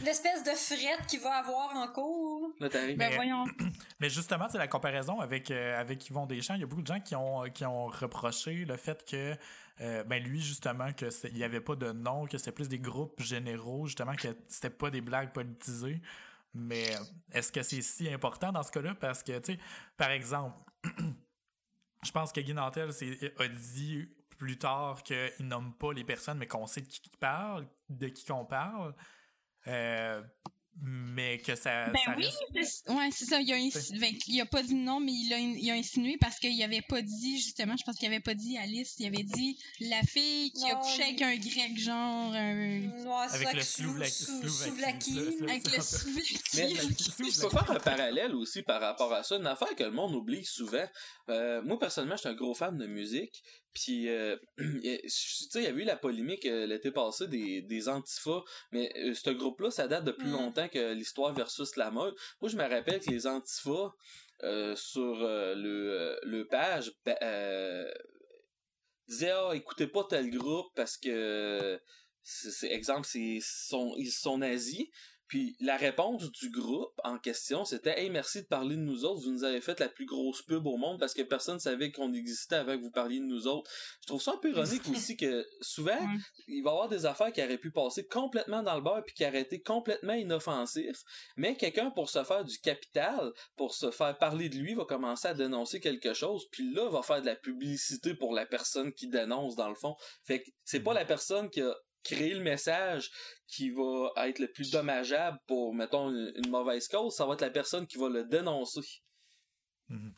L'espèce 0.03 0.42
de 0.42 0.51
frette 0.51 1.07
qu'il 1.07 1.20
va 1.20 1.35
avoir 1.37 1.75
en 1.77 1.87
cours. 1.88 2.51
là 2.59 2.68
t'arrives 2.68 2.96
Ben 2.98 3.11
Mais- 3.11 3.16
voyons. 3.16 3.44
Mais 4.01 4.11
justement, 4.11 4.46
c'est 4.51 4.59
la 4.59 4.66
comparaison 4.68 5.20
avec, 5.20 5.51
euh, 5.51 5.79
avec 5.81 6.09
Yvon 6.09 6.27
Deschamps. 6.27 6.55
Il 6.55 6.61
y 6.61 6.64
a 6.64 6.66
beaucoup 6.66 6.83
de 6.83 6.87
gens 6.88 6.98
qui 7.01 7.14
ont, 7.14 7.44
qui 7.51 7.64
ont 7.64 7.87
reproché 7.87 8.64
le 8.64 8.77
fait 8.77 9.05
que, 9.09 9.37
euh, 9.81 10.03
ben 10.05 10.20
lui, 10.22 10.40
justement, 10.40 10.92
que 10.92 11.11
c'est- 11.11 11.29
il 11.29 11.35
n'y 11.37 11.44
avait 11.44 11.61
pas 11.61 11.77
de 11.77 11.92
nom, 11.92 12.27
que 12.27 12.37
c'était 12.37 12.51
plus 12.53 12.68
des 12.68 12.81
groupes 12.81 13.20
généraux, 13.22 13.87
justement, 13.87 14.14
que 14.16 14.29
c'était 14.48 14.70
pas 14.70 14.90
des 14.90 15.01
blagues 15.01 15.33
politisées. 15.33 16.01
Mais 16.55 16.90
est-ce 17.31 17.53
que 17.53 17.62
c'est 17.62 17.81
si 17.81 18.12
important 18.12 18.51
dans 18.53 18.62
ce 18.64 18.72
cas-là? 18.72 18.94
Parce 18.96 19.22
que, 19.22 19.38
tu 19.38 19.53
sais, 19.55 19.59
par 19.96 20.11
exemple, 20.11 20.57
je 22.05 22.11
pense 22.11 22.33
que 22.33 22.40
Guy 22.40 22.55
Nantel 22.55 22.92
s'est- 22.92 23.33
a 23.38 23.46
dit 23.48 24.09
plus 24.42 24.59
tard 24.59 25.05
qu'il 25.05 25.46
nomme 25.46 25.72
pas 25.72 25.92
les 25.92 26.02
personnes, 26.02 26.37
mais 26.37 26.48
qu'on 26.48 26.66
sait 26.66 26.81
de 26.81 26.88
qui 26.88 27.09
parle, 27.20 27.64
de 27.88 28.09
qui 28.09 28.24
qu'on 28.24 28.44
parle. 28.44 28.92
Euh, 29.68 30.20
mais 30.80 31.38
que 31.38 31.54
ça, 31.54 31.88
Ben 31.90 31.98
ça 32.04 32.14
oui, 32.16 32.24
reste- 32.54 32.82
c'est- 32.87 32.90
ouais, 32.92 33.08
c'est 33.12 33.24
ça. 33.26 33.40
Il 33.40 33.52
a, 33.52 33.56
ben, 33.98 34.14
il 34.26 34.40
a 34.40 34.46
pas 34.46 34.62
dit 34.62 34.74
non, 34.74 35.00
mais 35.00 35.12
il 35.12 35.32
a, 35.32 35.38
il 35.38 35.70
a 35.70 35.74
insinué 35.74 36.16
parce 36.20 36.38
qu'il 36.38 36.61
avait 36.62 36.80
pas 36.82 37.02
dit, 37.02 37.38
justement, 37.40 37.76
je 37.76 37.85
pense 37.85 37.96
qu'il 37.96 38.08
avait 38.08 38.20
pas 38.20 38.35
dit 38.35 38.56
Alice, 38.56 38.94
il 38.98 39.06
avait 39.06 39.22
dit 39.22 39.58
la 39.80 40.00
fille 40.02 40.50
qui 40.52 40.70
a 40.70 40.76
couché 40.76 41.02
avec 41.02 41.22
un 41.22 41.37
grec, 41.37 41.78
genre, 41.78 42.32
un- 42.32 42.90
Avec 43.30 43.52
le 43.52 43.62
le 43.85 43.98
Mais, 46.56 46.68
je 46.74 47.40
peux 47.40 47.48
faire 47.50 47.70
un 47.70 47.78
parallèle 47.80 48.35
aussi 48.35 48.62
par 48.62 48.80
rapport 48.80 49.12
à 49.12 49.22
ça. 49.22 49.37
Une 49.37 49.46
affaire 49.46 49.74
que 49.74 49.85
le 49.85 49.90
monde 49.90 50.14
oublie 50.14 50.44
souvent. 50.44 50.85
Euh, 51.28 51.62
moi, 51.62 51.78
personnellement, 51.78 52.16
je 52.16 52.20
suis 52.20 52.28
un 52.28 52.35
gros 52.35 52.54
fan 52.54 52.76
de 52.76 52.87
musique. 52.87 53.42
Puis, 53.74 54.08
euh, 54.08 54.37
tu 54.58 55.00
sais, 55.08 55.61
il 55.61 55.62
y 55.62 55.66
avait 55.66 55.82
eu 55.82 55.87
la 55.87 55.96
polémique 55.96 56.44
euh, 56.44 56.66
l'été 56.66 56.90
passé 56.90 57.26
des, 57.28 57.62
des 57.62 57.88
Antifas. 57.88 58.42
Mais 58.70 58.92
euh, 58.98 59.14
ce 59.14 59.30
groupe-là, 59.30 59.70
ça 59.70 59.88
date 59.88 60.04
de 60.04 60.12
plus 60.12 60.28
Mm. 60.28 60.32
longtemps 60.32 60.62
que 60.68 60.92
l'histoire 60.92 61.33
versus 61.35 61.77
la 61.77 61.90
mode. 61.90 62.14
Moi, 62.40 62.51
je 62.51 62.57
me 62.57 62.62
rappelle 62.62 63.01
que 63.01 63.11
les 63.11 63.27
Antifas, 63.27 63.92
euh, 64.42 64.75
sur 64.77 65.22
euh, 65.22 65.55
le, 65.55 66.01
euh, 66.01 66.16
le 66.25 66.46
page, 66.46 66.92
ben, 67.05 67.16
disaient 69.09 69.31
«Ah, 69.33 69.51
écoutez 69.55 69.87
pas 69.87 70.05
tel 70.05 70.31
groupe 70.31 70.72
parce 70.75 70.96
que...» 70.96 71.81
c'est 72.25 72.70
exemple, 72.70 73.05
c'est 73.05 73.38
sont 73.42 73.94
ils 73.96 74.12
sont 74.12 74.38
nazis. 74.38 74.87
Puis 75.33 75.57
la 75.61 75.79
réponse 75.79 76.31
du 76.31 76.51
groupe 76.51 76.92
en 77.05 77.18
question, 77.18 77.64
c'était 77.64 77.99
Hey, 77.99 78.11
merci 78.11 78.42
de 78.42 78.47
parler 78.49 78.77
de 78.77 78.83
nous 78.83 79.07
autres, 79.07 79.23
vous 79.23 79.31
nous 79.31 79.45
avez 79.45 79.62
fait 79.62 79.81
la 79.81 79.88
plus 79.88 80.05
grosse 80.05 80.42
pub 80.42 80.66
au 80.66 80.77
monde 80.77 81.01
parce 81.01 81.14
que 81.14 81.23
personne 81.23 81.59
savait 81.59 81.90
qu'on 81.90 82.12
existait 82.12 82.57
avant 82.57 82.77
que 82.77 82.83
vous 82.83 82.90
parliez 82.90 83.18
de 83.18 83.25
nous 83.25 83.47
autres. 83.47 83.71
Je 84.03 84.09
trouve 84.09 84.21
ça 84.21 84.33
un 84.33 84.37
peu 84.37 84.51
ironique 84.51 84.83
aussi 84.90 85.16
que 85.16 85.47
souvent, 85.62 85.99
il 86.49 86.62
va 86.62 86.68
y 86.68 86.73
avoir 86.75 86.90
des 86.90 87.07
affaires 87.07 87.33
qui 87.33 87.42
auraient 87.42 87.57
pu 87.57 87.71
passer 87.71 88.07
complètement 88.07 88.62
dans 88.62 88.75
le 88.75 88.83
beurre 88.83 89.05
puis 89.07 89.14
qui 89.14 89.25
auraient 89.25 89.40
été 89.40 89.62
complètement 89.62 90.12
inoffensifs, 90.12 91.01
mais 91.38 91.57
quelqu'un 91.57 91.90
pour 91.92 92.11
se 92.11 92.23
faire 92.25 92.45
du 92.45 92.59
capital, 92.59 93.33
pour 93.57 93.75
se 93.75 93.90
faire 93.90 94.18
parler 94.18 94.51
de 94.51 94.59
lui, 94.59 94.75
va 94.75 94.85
commencer 94.85 95.29
à 95.29 95.33
dénoncer 95.33 95.81
quelque 95.81 96.12
chose, 96.12 96.47
puis 96.53 96.75
là 96.75 96.90
va 96.90 97.01
faire 97.01 97.23
de 97.23 97.27
la 97.27 97.37
publicité 97.37 98.14
pour 98.14 98.35
la 98.35 98.45
personne 98.45 98.92
qui 98.92 99.09
dénonce 99.09 99.57
dans 99.57 99.71
le 99.71 99.77
fond. 99.77 99.97
Fait 100.25 100.42
que 100.42 100.51
c'est 100.66 100.81
pas 100.81 100.92
la 100.92 101.07
personne 101.07 101.49
qui 101.49 101.62
a 101.62 101.75
créé 102.03 102.35
le 102.35 102.41
message 102.41 103.11
qui 103.47 103.71
va 103.71 104.12
être 104.29 104.38
le 104.38 104.51
plus 104.51 104.71
dommageable 104.71 105.38
pour, 105.47 105.75
mettons, 105.75 106.11
une, 106.11 106.33
une 106.37 106.51
mauvaise 106.51 106.88
cause, 106.88 107.15
ça 107.15 107.27
va 107.27 107.35
être 107.35 107.43
la 107.43 107.51
personne 107.51 107.87
qui 107.87 107.99
va 107.99 108.09
le 108.09 108.25
dénoncer. 108.25 109.03
Mhm. 109.88 110.15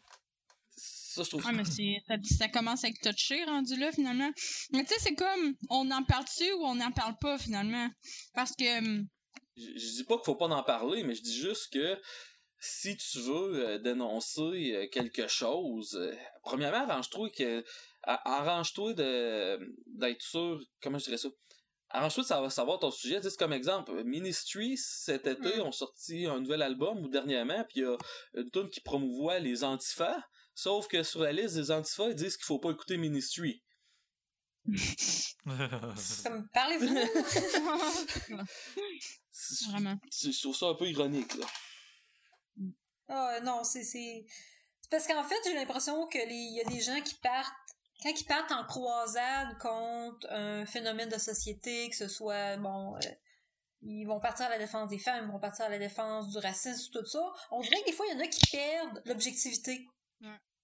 Ça, 0.77 1.23
je 1.23 1.29
trouve 1.29 1.47
Ouais, 1.47 1.53
mais 1.53 1.64
ça, 1.64 2.14
ça 2.38 2.49
commence 2.49 2.85
à 2.85 2.88
être 2.88 3.01
touché, 3.01 3.44
rendu 3.44 3.77
là, 3.77 3.92
finalement. 3.92 4.33
Mais 4.73 4.85
tu 4.85 4.94
sais, 4.94 5.01
c'est 5.01 5.14
comme, 5.14 5.55
on 5.70 5.88
en 5.90 6.03
parle-tu 6.03 6.51
ou 6.55 6.64
on 6.64 6.75
n'en 6.75 6.90
parle 6.90 7.16
pas, 7.20 7.38
finalement? 7.38 7.88
Parce 8.35 8.53
que, 8.57 8.79
hum, 8.79 9.07
je, 9.57 9.66
je 9.77 9.97
dis 9.97 10.05
pas 10.05 10.16
qu'il 10.16 10.25
faut 10.25 10.35
pas 10.35 10.49
en 10.49 10.62
parler, 10.62 11.05
mais 11.05 11.14
je 11.14 11.23
dis 11.23 11.38
juste 11.38 11.73
que 11.73 12.01
si 12.59 12.97
tu 12.97 13.18
veux 13.18 13.66
euh, 13.66 13.79
dénoncer 13.79 14.73
euh, 14.75 14.88
quelque 14.88 15.29
chose, 15.29 15.97
euh, 15.97 16.14
premièrement, 16.42 16.88
arrange-toi 16.88 17.31
que 17.31 17.64
arrange-toi 18.03 18.94
de 18.94 19.59
d'être 19.87 20.23
sûr, 20.23 20.61
comment 20.83 20.99
je 20.99 21.05
dirais 21.05 21.18
ça? 21.18 21.29
Arrange-toi 21.96 22.24
de 22.24 22.28
savoir, 22.28 22.50
savoir 22.52 22.78
ton 22.80 22.90
sujet. 22.90 23.16
Tu 23.18 23.22
sais, 23.22 23.30
C'est 23.30 23.38
comme 23.38 23.52
exemple, 23.52 24.02
Ministry, 24.02 24.76
cet 24.76 25.28
été, 25.28 25.59
Mm. 25.59 25.61
ont 25.62 25.72
sorti 25.72 26.26
un 26.26 26.40
nouvel 26.40 26.62
album, 26.62 26.98
ou 27.04 27.09
dernièrement, 27.09 27.62
puis 27.68 27.80
il 27.80 27.83
y 27.83 27.87
a 27.87 27.96
une 28.35 28.50
tune 28.50 28.68
qui 28.68 28.80
promouvoit 28.80 29.38
les 29.38 29.62
antifas, 29.62 30.20
sauf 30.57 30.88
que 30.88 31.02
sur 31.04 31.20
la 31.22 31.33
liste 31.33 31.54
des 31.54 31.70
antifas, 31.70 32.09
ils 32.09 32.14
disent 32.16 32.37
qu'il 32.37 32.46
faut 32.46 32.59
pas 32.59 32.70
écouter 32.72 32.96
Ministry. 32.96 33.62
Comme, 36.24 36.48
parlez-vous. 36.52 36.94
Vraiment. 39.68 39.96
Je 40.11 40.40
trouve 40.40 40.57
ça 40.57 40.66
un 40.66 40.74
peu 40.74 40.88
ironique, 40.88 41.35
là. 41.35 41.46
Ah 43.09 43.40
non, 43.42 43.62
c'est 43.64 43.85
c'est 43.85 44.24
c'est 44.80 44.90
parce 44.90 45.07
qu'en 45.07 45.22
fait, 45.24 45.37
j'ai 45.44 45.54
l'impression 45.54 46.07
que 46.07 46.18
les 46.18 46.35
il 46.35 46.54
y 46.57 46.61
a 46.61 46.64
des 46.64 46.80
gens 46.80 47.00
qui 47.02 47.14
partent 47.16 47.73
quand 48.02 48.11
ils 48.11 48.24
partent 48.24 48.52
en 48.52 48.64
croisade 48.64 49.59
contre 49.59 50.26
un 50.30 50.66
phénomène 50.66 51.09
de 51.09 51.18
société, 51.18 51.88
que 51.88 51.96
ce 51.96 52.09
soit 52.09 52.57
bon 52.57 52.96
euh, 52.96 53.00
ils 53.87 54.07
vont 54.07 54.20
partir 54.20 54.46
à 54.46 54.48
la 54.48 54.59
défense 54.59 54.88
des 54.88 54.98
femmes, 54.98 55.26
ils 55.26 55.33
vont 55.33 55.38
partir 55.38 55.66
à 55.66 55.68
la 55.68 55.78
défense 55.78 56.30
du 56.30 56.38
racisme, 56.38 56.90
tout 56.92 57.04
ça. 57.04 57.20
On 57.50 57.61
dirait 57.61 57.80
que 57.83 57.87
des 57.87 57.92
fois, 57.92 58.07
il 58.09 58.14
y 58.14 58.16
en 58.16 58.24
a 58.24 58.26
qui 58.26 58.50
perdent 58.50 59.02
l'objectivité. 59.04 59.87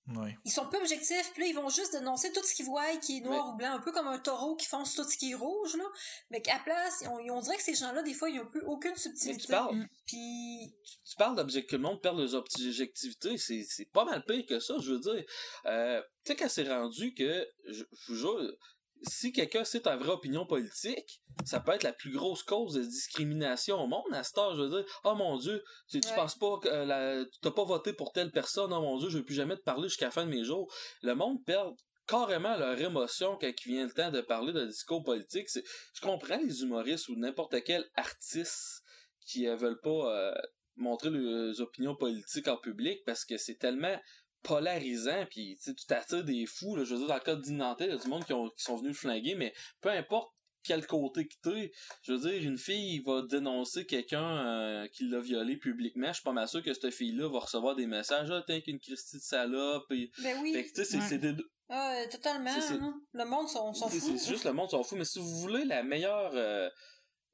Ouais. 0.09 0.37
Ils 0.45 0.51
sont 0.51 0.67
peu 0.67 0.79
objectifs, 0.79 1.31
puis 1.33 1.43
là, 1.43 1.49
ils 1.49 1.55
vont 1.55 1.69
juste 1.69 1.93
dénoncer 1.93 2.33
tout 2.33 2.43
ce 2.43 2.55
qu'ils 2.55 2.65
voient 2.67 2.97
qui 2.97 3.19
est 3.19 3.21
noir 3.21 3.51
ou 3.51 3.57
blanc, 3.57 3.73
un 3.73 3.79
peu 3.81 3.93
comme 3.93 4.09
un 4.09 4.19
taureau 4.19 4.57
qui 4.57 4.67
fonce 4.67 4.95
tout 4.95 5.05
ce 5.05 5.17
qui 5.17 5.33
est 5.33 5.35
rouge, 5.35 5.77
là. 5.77 5.85
Mais 6.31 6.43
qu'à 6.43 6.59
place, 6.59 7.05
on, 7.07 7.19
on 7.31 7.41
dirait 7.41 7.57
que 7.57 7.63
ces 7.63 7.75
gens-là, 7.75 8.03
des 8.03 8.15
fois, 8.15 8.29
ils 8.29 8.41
ont 8.41 8.47
plus 8.47 8.63
aucune 8.63 8.91
Mais 8.93 8.99
subtilité. 8.99 9.43
tu 9.43 9.49
parles, 9.49 9.87
Puis, 10.07 10.75
tu 11.05 11.17
parles 11.17 11.37
que 11.47 11.77
le 11.77 11.83
monde 11.83 12.03
perd 12.03 12.19
leurs 12.19 12.35
objectivités, 12.35 13.39
c'est, 13.39 13.63
c'est 13.69 13.85
pas 13.85 14.05
mal 14.05 14.25
pire 14.25 14.45
que 14.47 14.59
ça, 14.59 14.75
je 14.81 14.93
veux 14.93 15.01
dire. 15.01 15.25
Euh, 15.67 16.03
tu 16.25 16.33
sais 16.33 16.37
quand 16.37 16.49
c'est 16.49 16.69
rendu 16.69 17.15
que, 17.15 17.47
je, 17.67 17.85
je 17.93 18.13
vous 18.13 18.17
jure, 18.17 18.57
si 19.03 19.33
quelqu'un 19.33 19.65
sait 19.65 19.81
ta 19.81 19.97
vraie 19.97 20.11
opinion 20.13 20.47
politique, 20.47 21.21
ça 21.45 21.61
peut 21.61 21.73
être 21.73 21.83
la 21.85 21.93
plus 21.93 22.13
grosse 22.13 22.43
cause 22.43 22.75
de 22.75 22.83
discrimination 22.83 23.83
au 23.83 23.87
monde 23.87 24.05
à 24.13 24.23
cette 24.23 24.37
heure, 24.39 24.55
je 24.57 24.63
veux 24.63 24.69
dire. 24.83 24.85
Oh 25.05 25.15
mon 25.15 25.37
dieu, 25.39 25.63
tu, 25.89 26.01
tu 26.01 26.09
Ouais. 26.09 26.15
penses 26.15 26.37
pas 26.39 26.59
que 26.59 26.69
euh, 26.69 26.85
la, 26.85 27.25
t'as 27.43 27.51
pas 27.51 27.65
voté 27.65 27.93
pour 27.93 28.13
telle 28.13 28.31
personne, 28.31 28.73
oh 28.73 28.81
mon 28.81 28.99
dieu, 28.99 29.09
je 29.09 29.19
vais 29.19 29.25
plus 29.25 29.35
jamais 29.35 29.57
te 29.57 29.63
parler 29.63 29.89
jusqu'à 29.89 30.07
la 30.07 30.11
fin 30.11 30.25
de 30.25 30.31
mes 30.31 30.45
jours. 30.45 30.73
Le 31.03 31.15
monde 31.15 31.45
perd 31.45 31.75
carrément 32.07 32.57
leur 32.57 32.79
émotion 32.81 33.39
quand 33.41 33.51
il 33.65 33.73
vient 33.73 33.87
le 33.87 33.93
temps 33.93 34.11
de 34.11 34.21
parler 34.21 34.53
de 34.53 34.67
discours 34.67 35.03
politique. 35.03 35.49
C'est, 35.49 35.65
je 35.95 36.01
comprends 36.01 36.39
les 36.39 36.63
humoristes 36.63 37.09
ou 37.09 37.15
n'importe 37.17 37.63
quel 37.65 37.89
artiste 37.95 38.83
qui 39.27 39.47
euh, 39.49 39.57
veulent 39.57 39.81
pas 39.81 40.13
euh, 40.15 40.35
montrer 40.77 41.11
leurs 41.11 41.61
opinions 41.61 41.95
politiques 41.95 42.49
en 42.49 42.57
public 42.57 43.01
parce 43.07 43.25
que 43.25 43.37
c'est 43.37 43.57
tellement 43.57 43.97
polarisant 44.43 45.27
puis 45.31 45.57
tu 45.57 45.65
sais, 45.71 45.75
tu 45.75 45.87
t'attires 45.87 46.25
des 46.25 46.47
fous 46.47 46.77
là, 46.77 46.85
je 46.85 46.93
veux 46.95 46.99
dire 47.01 47.09
dans 47.09 47.15
le 47.15 47.21
cas 47.21 47.35
de 47.37 47.43
Dinantais, 47.43 47.85
il 47.87 47.91
y 47.91 47.95
a 47.95 47.97
du 47.99 48.09
monde 48.09 48.25
qui, 48.25 48.33
ont- 48.33 48.49
qui 48.49 48.63
sont 48.63 48.77
venus 48.77 48.91
le 48.93 48.95
flinguer 48.99 49.35
mais 49.35 49.53
peu 49.81 49.89
importe 49.91 50.31
quel 50.63 50.87
côté 50.87 51.27
que 51.27 51.35
t'es, 51.43 51.73
je 52.03 52.13
veux 52.13 52.19
dire 52.31 52.43
une 52.43 52.59
fille 52.59 53.01
va 53.07 53.23
dénoncer 53.23 53.87
quelqu'un 53.87 54.47
euh, 54.47 54.87
qui 54.89 55.09
l'a 55.09 55.19
violé 55.21 55.57
publiquement, 55.57 56.09
je 56.09 56.15
suis 56.15 56.23
pas 56.23 56.33
mal 56.33 56.47
sûr 56.49 56.63
que 56.63 56.75
cette 56.75 56.91
fille 56.93 57.13
là 57.13 57.29
va 57.31 57.39
recevoir 57.39 57.75
des 57.77 57.87
messages 57.87 58.31
ah 58.31 58.43
t'es 58.47 58.61
qu'une 58.61 58.79
Christie 58.79 59.17
de 59.17 59.23
salope 59.23 59.91
et... 59.93 60.11
ben 60.23 60.37
oui. 60.43 60.53
fait 60.53 60.65
que 60.65 60.69
tu 60.69 60.75
sais 60.77 60.85
c'est 60.85 60.99
Ouais. 60.99 61.05
c'est 61.09 61.19
des- 61.19 61.43
Ah, 61.71 61.95
euh, 62.03 62.09
totalement. 62.11 62.51
Hein. 62.51 63.01
Le 63.15 63.25
monde 63.25 63.49
s'en 63.49 63.73
fout. 63.73 63.89
C'est 63.91 64.29
juste 64.29 64.45
le 64.45 64.53
monde 64.53 64.69
s'en 64.71 64.83
fout. 64.83 64.99
Mais 64.99 65.05
si 65.05 65.19
vous 65.21 65.39
voulez 65.41 65.65
la 65.65 65.83
meilleure. 65.85 66.33
euh, 66.35 66.69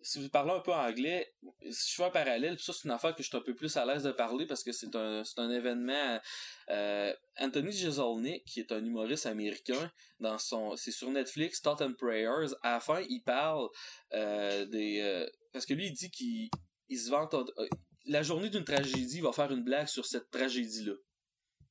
si 0.07 0.21
vous 0.23 0.29
parlez 0.29 0.53
un 0.53 0.61
peu 0.61 0.73
anglais, 0.73 1.35
si 1.69 1.91
je 1.91 1.97
fais 1.97 2.05
un 2.05 2.11
parallèle, 2.11 2.57
ça 2.61 2.73
c'est 2.73 2.85
une 2.85 2.93
affaire 2.93 3.13
que 3.17 3.25
je 3.25 3.29
suis 3.29 3.37
un 3.37 3.41
peu 3.41 3.57
plus 3.57 3.77
à 3.77 3.85
l'aise 3.85 4.05
de 4.05 4.13
parler 4.13 4.47
parce 4.47 4.63
que 4.63 4.71
c'est 4.71 4.95
un, 4.95 5.25
c'est 5.25 5.41
un 5.41 5.51
événement. 5.51 6.21
euh, 6.71 7.13
Anthony 7.41 7.73
Jeselnik, 7.73 8.45
qui 8.45 8.61
est 8.61 8.71
un 8.71 8.85
humoriste 8.85 9.27
américain, 9.27 9.91
dans 10.21 10.39
son, 10.39 10.77
c'est 10.77 10.93
sur 10.93 11.11
Netflix, 11.11 11.61
Thought 11.61 11.83
and 11.83 11.95
Prayers. 11.95 12.55
À 12.63 12.75
la 12.75 12.81
fin, 12.81 13.01
il 13.09 13.21
parle 13.23 13.69
euh, 14.15 14.65
des, 14.67 15.01
euh, 15.01 15.29
parce 15.53 15.67
que 15.67 15.75
lui 15.75 15.87
il 15.87 15.93
dit 15.93 16.11
qu'il 16.13 16.51
il 16.89 16.99
se 17.01 17.11
vante. 17.11 17.35
la 18.05 18.23
journée 18.23 18.49
d'une 18.49 18.65
tragédie, 18.65 19.17
il 19.17 19.23
va 19.25 19.33
faire 19.33 19.51
une 19.51 19.65
blague 19.65 19.89
sur 19.89 20.07
cette 20.07 20.31
tragédie-là. 20.31 20.95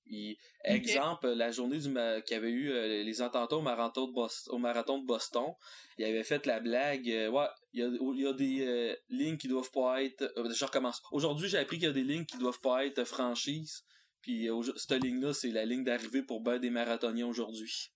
Il, 0.08 0.38
Exemple, 0.64 1.30
la 1.30 1.52
journée 1.52 1.78
du 1.78 1.90
qu'il 1.90 2.36
y 2.36 2.38
avait 2.38 2.52
eu 2.52 2.72
euh, 2.72 3.04
les 3.04 3.22
attentats 3.22 3.56
au 3.58 3.62
marathon, 3.62 4.08
de 4.08 4.14
Bos- 4.14 4.48
au 4.50 4.58
marathon 4.58 5.00
de 5.00 5.06
Boston, 5.06 5.54
il 5.98 6.06
avait 6.06 6.24
fait 6.24 6.46
la 6.46 6.60
blague, 6.60 7.10
euh, 7.10 7.30
ouais, 7.30 7.48
il 7.74 7.80
y 7.80 7.84
a, 7.84 7.88
il 7.88 8.22
y 8.22 8.28
a 8.28 8.34
des 8.34 8.66
euh, 8.66 8.96
lignes 9.10 9.38
qui 9.38 9.48
doivent 9.48 9.72
pas 9.72 10.04
être, 10.04 10.32
je 10.36 10.66
recommence. 10.66 11.02
Aujourd'hui, 11.12 11.50
j'ai 11.50 11.58
appris 11.58 11.78
qu'il 11.78 11.88
y 11.88 11.90
a 11.90 11.94
des 11.94 12.04
lignes 12.04 12.26
qui 12.26 12.38
doivent 12.38 12.62
pas 12.62 12.86
être 12.86 13.04
franchises, 13.04 13.84
puis 14.22 14.48
cette 14.76 15.04
ligne-là, 15.04 15.34
c'est 15.34 15.52
la 15.52 15.66
ligne 15.66 15.84
d'arrivée 15.84 16.24
pour 16.24 16.42
ben 16.42 16.58
des 16.60 16.70
marathoniens 16.72 17.28
aujourd'hui. 17.28 17.92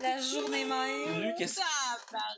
La 0.00 0.20
journée 0.20 0.64
même. 0.64 1.32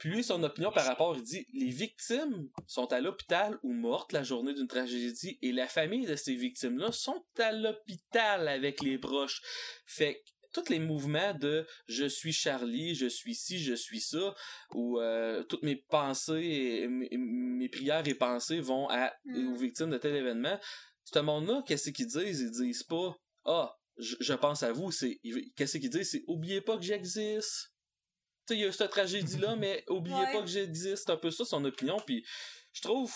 Puis 0.00 0.10
lui, 0.10 0.22
son 0.24 0.42
opinion 0.42 0.70
par 0.70 0.84
rapport, 0.84 1.16
il 1.16 1.22
dit 1.22 1.46
les 1.54 1.70
victimes 1.70 2.48
sont 2.66 2.92
à 2.92 3.00
l'hôpital 3.00 3.58
ou 3.62 3.72
mortes 3.72 4.12
la 4.12 4.22
journée 4.22 4.52
d'une 4.52 4.68
tragédie 4.68 5.38
et 5.40 5.52
la 5.52 5.66
famille 5.66 6.06
de 6.06 6.14
ces 6.16 6.34
victimes-là 6.34 6.92
sont 6.92 7.24
à 7.38 7.52
l'hôpital 7.52 8.48
avec 8.48 8.82
les 8.82 8.98
proches. 8.98 9.40
Fait 9.86 10.16
que 10.16 10.20
tous 10.52 10.70
les 10.70 10.78
mouvements 10.78 11.34
de 11.34 11.66
je 11.88 12.04
suis 12.06 12.32
Charlie, 12.32 12.94
je 12.94 13.06
suis 13.06 13.34
ci, 13.34 13.58
je 13.58 13.74
suis 13.74 14.00
ça, 14.00 14.34
ou 14.72 15.00
euh, 15.00 15.42
toutes 15.44 15.62
mes 15.62 15.76
pensées 15.76 16.80
et 16.82 16.88
mes, 16.88 17.08
mes 17.16 17.68
prières 17.68 18.06
et 18.06 18.14
pensées 18.14 18.60
vont 18.60 18.88
à, 18.90 19.12
Mm. 19.24 19.52
aux 19.52 19.56
victimes 19.56 19.90
de 19.90 19.98
tel 19.98 20.14
événement. 20.14 20.58
Ce 21.04 21.18
monde-là, 21.18 21.62
qu'est-ce 21.66 21.90
qu'ils 21.90 22.06
disent? 22.06 22.40
Ils 22.40 22.50
disent 22.50 22.82
pas 22.84 23.16
Ah, 23.46 23.74
je, 23.98 24.16
je 24.20 24.32
pense 24.34 24.62
à 24.62 24.72
vous, 24.72 24.90
c'est. 24.90 25.20
Qu'est-ce 25.56 25.78
qu'ils 25.78 25.90
disent? 25.90 26.10
C'est 26.10 26.24
oubliez 26.26 26.60
pas 26.60 26.76
que 26.76 26.82
j'existe. 26.82 27.72
Tu 28.46 28.54
sais, 28.54 28.58
il 28.58 28.60
y 28.60 28.64
a 28.64 28.72
cette 28.72 28.90
tragédie-là, 28.90 29.56
mais 29.58 29.84
oubliez 29.88 30.16
Ouais. 30.16 30.32
pas 30.32 30.40
que 30.40 30.48
j'existe. 30.48 31.04
C'est 31.06 31.12
un 31.12 31.16
peu 31.16 31.30
ça 31.30 31.44
son 31.44 31.64
opinion. 31.64 31.98
Puis 32.04 32.24
je 32.72 32.82
trouve 32.82 33.14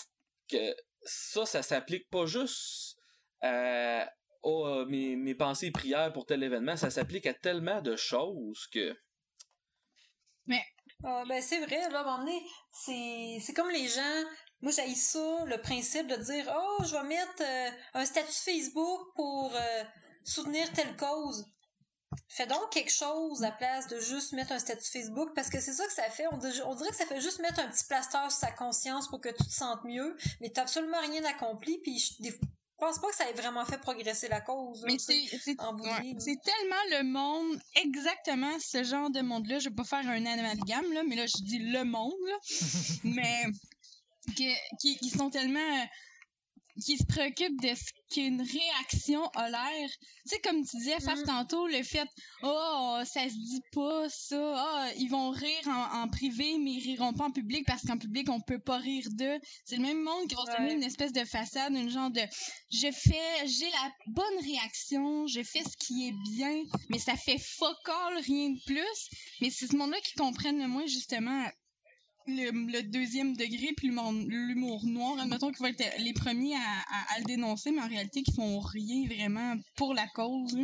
que 0.49 0.75
ça, 1.03 1.45
ça 1.45 1.61
s'applique 1.61 2.09
pas 2.09 2.25
juste 2.25 2.97
à 3.41 4.11
oh, 4.43 4.67
euh, 4.67 4.85
mes, 4.85 5.15
mes 5.15 5.35
pensées 5.35 5.67
et 5.67 5.71
prières 5.71 6.11
pour 6.13 6.25
tel 6.25 6.43
événement. 6.43 6.75
Ça 6.77 6.89
s'applique 6.89 7.25
à 7.27 7.33
tellement 7.33 7.81
de 7.81 7.95
choses 7.95 8.67
que. 8.73 8.95
Ah, 11.03 11.23
ben 11.27 11.41
c'est 11.41 11.59
vrai, 11.65 11.89
là, 11.91 11.99
à 11.99 12.01
un 12.01 12.03
moment 12.03 12.17
donné, 12.19 12.41
c'est, 12.71 13.37
c'est 13.41 13.53
comme 13.53 13.69
les 13.69 13.87
gens, 13.87 14.23
moi 14.59 14.71
j'ai 14.75 14.93
ça, 14.95 15.45
le 15.45 15.57
principe 15.61 16.07
de 16.07 16.15
dire, 16.17 16.53
oh, 16.53 16.83
je 16.83 16.91
vais 16.91 17.03
mettre 17.03 17.41
euh, 17.41 17.69
un 17.93 18.03
statut 18.05 18.33
Facebook 18.33 19.07
pour 19.15 19.55
euh, 19.55 19.83
soutenir 20.29 20.71
telle 20.73 20.95
cause. 20.95 21.45
Fais 22.27 22.47
donc 22.47 22.71
quelque 22.71 22.91
chose 22.91 23.43
à 23.43 23.51
place 23.51 23.87
de 23.87 23.99
juste 23.99 24.33
mettre 24.33 24.51
un 24.51 24.59
statut 24.59 24.89
Facebook, 24.91 25.29
parce 25.35 25.49
que 25.49 25.59
c'est 25.59 25.73
ça 25.73 25.85
que 25.85 25.93
ça 25.93 26.09
fait. 26.09 26.25
On, 26.31 26.37
dir- 26.37 26.67
on 26.67 26.75
dirait 26.75 26.89
que 26.89 26.95
ça 26.95 27.05
fait 27.05 27.21
juste 27.21 27.39
mettre 27.39 27.59
un 27.59 27.67
petit 27.67 27.85
plaster 27.85 28.17
sur 28.29 28.39
sa 28.39 28.51
conscience 28.51 29.07
pour 29.07 29.21
que 29.21 29.29
tu 29.29 29.43
te 29.43 29.51
sentes 29.51 29.83
mieux, 29.83 30.17
mais 30.41 30.49
t'as 30.49 30.63
absolument 30.63 30.99
rien 31.01 31.23
accompli, 31.25 31.77
puis 31.83 31.99
je, 31.99 32.31
pense 32.79 32.97
pas 32.99 33.09
que 33.09 33.15
ça 33.15 33.29
ait 33.29 33.33
vraiment 33.33 33.65
fait 33.65 33.77
progresser 33.77 34.27
la 34.27 34.41
cause. 34.41 34.83
Mais 34.87 34.97
c'est 34.97 35.13
ouais, 35.13 36.37
tellement 36.43 36.83
le 36.91 37.03
monde, 37.03 37.59
exactement 37.75 38.57
ce 38.59 38.83
genre 38.83 39.11
de 39.11 39.21
monde-là. 39.21 39.59
Je 39.59 39.69
vais 39.69 39.75
pas 39.75 39.83
faire 39.83 40.07
un 40.07 40.25
amalgame, 40.25 40.91
là, 40.93 41.03
mais 41.07 41.15
là, 41.15 41.25
je 41.27 41.43
dis 41.43 41.59
le 41.59 41.83
monde, 41.83 42.13
là. 42.25 42.37
mais 43.03 43.43
qui, 44.35 44.97
qui 44.97 45.09
sont 45.09 45.29
tellement. 45.29 45.87
Qui 46.79 46.97
se 46.97 47.05
préoccupent 47.05 47.61
de 47.61 47.69
ce 47.75 47.91
qu'une 48.13 48.41
réaction 48.41 49.27
a 49.35 49.49
l'air. 49.49 49.89
Tu 49.89 50.29
sais, 50.35 50.39
comme 50.39 50.65
tu 50.65 50.77
disais, 50.77 50.99
Faf, 50.99 51.19
Mhm. 51.19 51.25
tantôt, 51.25 51.67
le 51.67 51.83
fait, 51.83 52.07
oh, 52.43 52.99
ça 53.05 53.23
se 53.29 53.33
dit 53.35 53.61
pas, 53.71 54.09
ça, 54.09 54.53
ah, 54.55 54.89
ils 54.97 55.09
vont 55.09 55.29
rire 55.29 55.67
en, 55.67 56.01
en 56.03 56.07
privé, 56.07 56.57
mais 56.57 56.71
ils 56.73 56.83
riront 56.91 57.13
pas 57.13 57.25
en 57.25 57.31
public 57.31 57.63
parce 57.67 57.83
qu'en 57.83 57.97
public, 57.97 58.29
on 58.29 58.39
peut 58.41 58.59
pas 58.59 58.77
rire 58.77 59.07
d'eux. 59.11 59.39
C'est 59.65 59.75
le 59.77 59.83
même 59.83 60.01
monde 60.01 60.27
qui 60.27 60.35
va 60.35 60.41
se 60.51 60.57
donner 60.57 60.73
une 60.73 60.83
espèce 60.83 61.11
de 61.11 61.23
façade, 61.25 61.73
une 61.73 61.89
genre 61.89 62.09
de, 62.11 62.21
je 62.71 62.91
fais, 62.91 63.47
j'ai 63.47 63.69
la 63.69 63.91
bonne 64.07 64.43
réaction, 64.43 65.27
je 65.27 65.41
fais 65.43 65.63
ce 65.63 65.77
qui 65.77 66.07
est 66.07 66.35
bien, 66.35 66.63
mais 66.89 66.99
ça 66.99 67.15
fait 67.15 67.37
fuck 67.37 67.77
all, 67.87 68.17
rien 68.17 68.49
de 68.49 68.59
plus. 68.65 69.09
Mais 69.41 69.49
c'est 69.49 69.67
ce 69.67 69.75
monde-là 69.75 69.99
qui 70.01 70.13
comprennent 70.13 70.59
le 70.59 70.67
moins, 70.67 70.85
justement, 70.87 71.45
le, 72.35 72.71
le 72.71 72.83
deuxième 72.83 73.35
degré 73.35 73.69
puis 73.75 73.89
l'humour 73.89 74.85
noir, 74.85 75.19
admettons 75.19 75.49
qu'ils 75.51 75.59
vont 75.59 75.67
être 75.67 75.83
les 75.99 76.13
premiers 76.13 76.55
à, 76.55 76.59
à, 76.59 77.15
à 77.15 77.19
le 77.19 77.25
dénoncer, 77.25 77.71
mais 77.71 77.81
en 77.81 77.87
réalité, 77.87 78.21
qui 78.23 78.33
font 78.33 78.59
rien 78.59 79.05
vraiment 79.07 79.55
pour 79.75 79.93
la 79.93 80.07
cause. 80.07 80.55
là. 80.57 80.63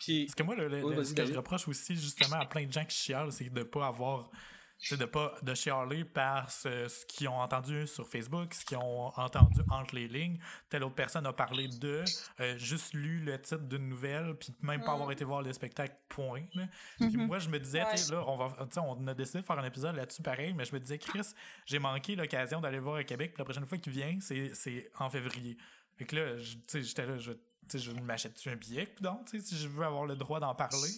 Puis, 0.00 0.24
Parce 0.26 0.34
que 0.34 0.42
moi, 0.42 0.54
le, 0.54 0.68
le- 0.68 0.84
Oui, 0.84 0.90
le- 0.90 0.96
vas-y, 1.02 1.06
ce 1.06 1.14
que 1.14 1.26
je 1.26 1.32
reproche 1.34 1.66
aussi 1.68 1.94
justement 1.96 2.36
à 2.36 2.46
plein 2.46 2.66
de 2.66 2.72
gens 2.72 2.84
qui 2.84 2.96
chialent, 2.96 3.32
c'est 3.32 3.52
de 3.52 3.62
pas 3.62 3.86
avoir. 3.86 4.30
C'est 4.78 4.98
de 4.98 5.04
pas 5.06 5.34
de 5.42 5.54
chialer 5.54 6.04
par 6.04 6.50
ce, 6.50 6.88
ce 6.88 7.06
qu'ils 7.06 7.28
ont 7.28 7.38
entendu 7.40 7.86
sur 7.86 8.06
Facebook, 8.08 8.52
ce 8.52 8.64
qu'ils 8.66 8.76
ont 8.76 9.06
entendu 9.18 9.60
entre 9.70 9.94
les 9.94 10.08
lignes. 10.08 10.38
Telle 10.68 10.84
autre 10.84 10.94
personne 10.94 11.24
a 11.26 11.32
parlé 11.32 11.68
de, 11.68 12.04
euh, 12.40 12.56
juste 12.58 12.92
lu 12.92 13.20
le 13.20 13.40
titre 13.40 13.62
d'une 13.62 13.88
nouvelle, 13.88 14.34
puis 14.34 14.54
même 14.60 14.82
pas 14.82 14.90
Mm. 14.90 14.94
avoir 14.94 15.10
été 15.12 15.24
voir 15.24 15.40
le 15.42 15.52
spectacle, 15.52 15.96
point. 16.08 16.42
là. 16.54 16.66
Puis 16.98 17.16
Mhm. 17.16 17.26
moi, 17.26 17.38
je 17.38 17.48
me 17.48 17.58
disais, 17.58 17.82
Ouais. 17.84 17.94
là, 18.10 18.24
on, 18.26 18.36
va, 18.36 18.54
on 18.82 19.06
a 19.06 19.14
décidé 19.14 19.40
de 19.40 19.46
faire 19.46 19.58
un 19.58 19.64
épisode 19.64 19.96
là-dessus 19.96 20.22
pareil, 20.22 20.52
mais 20.52 20.64
je 20.64 20.74
me 20.74 20.80
disais, 20.80 20.98
Chris, 20.98 21.32
j'ai 21.66 21.78
manqué 21.78 22.14
l'occasion 22.14 22.60
d'aller 22.60 22.78
voir 22.80 22.96
à 22.96 23.04
Québec, 23.04 23.32
puis 23.32 23.38
la 23.40 23.44
prochaine 23.44 23.66
fois 23.66 23.78
qu'il 23.78 23.92
vient, 23.92 24.18
c'est 24.20 24.90
en 24.98 25.08
février. 25.08 25.56
Fait 25.96 26.04
que 26.04 26.16
là, 26.16 26.36
j'étais 26.38 27.06
là, 27.06 27.18
je, 27.18 27.32
sais, 27.68 27.78
je 27.78 27.90
m'achète-tu 27.92 28.50
un 28.50 28.56
billet, 28.56 28.92
donc, 29.00 29.26
tu 29.26 29.38
sais, 29.38 29.46
si 29.46 29.58
je 29.58 29.68
veux 29.68 29.84
avoir 29.84 30.06
le 30.06 30.16
droit 30.16 30.40
d'en 30.40 30.54
parler? 30.54 30.90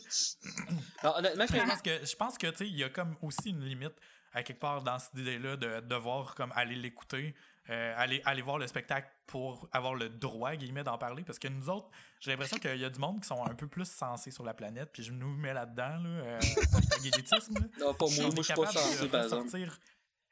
alors, 0.99 1.17
honnêtement, 1.19 1.47
Je 1.47 1.57
pense 1.57 1.83
que, 1.83 2.07
je 2.07 2.17
pense 2.17 2.39
que, 2.39 2.47
tu 2.49 2.57
sais, 2.57 2.67
il 2.67 2.77
y 2.77 2.85
a 2.85 2.89
comme 2.89 3.17
aussi 3.23 3.51
une 3.51 3.65
limite 3.65 3.95
à 4.33 4.43
quelque 4.43 4.61
part 4.61 4.83
dans 4.83 4.99
cette 4.99 5.15
idée-là 5.15 5.57
de 5.57 5.81
devoir 5.81 6.35
comme 6.35 6.53
aller 6.55 6.75
l'écouter 6.75 7.35
euh, 7.69 7.95
aller, 7.97 8.23
aller 8.25 8.43
voir 8.43 8.59
le 8.59 8.67
spectacle 8.69 9.09
pour 9.27 9.69
avoir 9.73 9.95
le 9.97 10.09
droit, 10.09 10.55
guillemets, 10.55 10.85
d'en 10.85 10.99
parler. 10.99 11.25
Parce 11.25 11.41
que 11.41 11.49
nous 11.49 11.69
autres, 11.69 11.89
j'ai 12.21 12.31
l'impression 12.31 12.59
qu'il 12.59 12.77
y 12.77 12.85
a 12.85 12.91
du 12.91 13.01
monde 13.01 13.21
qui 13.21 13.27
sont 13.27 13.45
un 13.45 13.55
peu 13.55 13.67
plus 13.67 13.91
sensés 13.91 14.31
sur 14.31 14.45
la 14.45 14.55
planète, 14.55 14.91
puis 14.93 15.03
je 15.03 15.11
nous 15.11 15.35
mets 15.37 15.53
là-dedans, 15.53 15.99
là, 15.99 16.09
euh, 16.09 16.41
Non, 17.81 17.93
pas 17.93 18.07
moi, 18.07 18.25
moi 18.27 18.35
je 18.37 18.43
suis 18.43 18.55
pas 18.55 18.71
sensé, 18.71 19.09
par 19.09 19.25
exemple. 19.25 19.51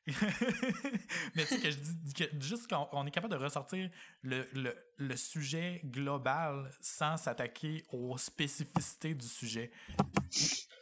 mais 1.35 1.45
tu 1.47 1.55
sais 1.55 1.61
que 1.61 1.71
je 1.71 1.79
dis 1.79 2.13
que 2.13 2.25
juste 2.41 2.69
qu'on 2.69 3.07
est 3.07 3.11
capable 3.11 3.33
de 3.33 3.43
ressortir 3.43 3.89
le, 4.23 4.47
le, 4.53 4.77
le 4.99 5.17
sujet 5.17 5.81
global 5.85 6.71
sans 6.81 7.17
s'attaquer 7.17 7.85
aux 7.91 8.19
spécificités 8.19 9.15
du 9.15 9.27
sujet. 9.27 9.71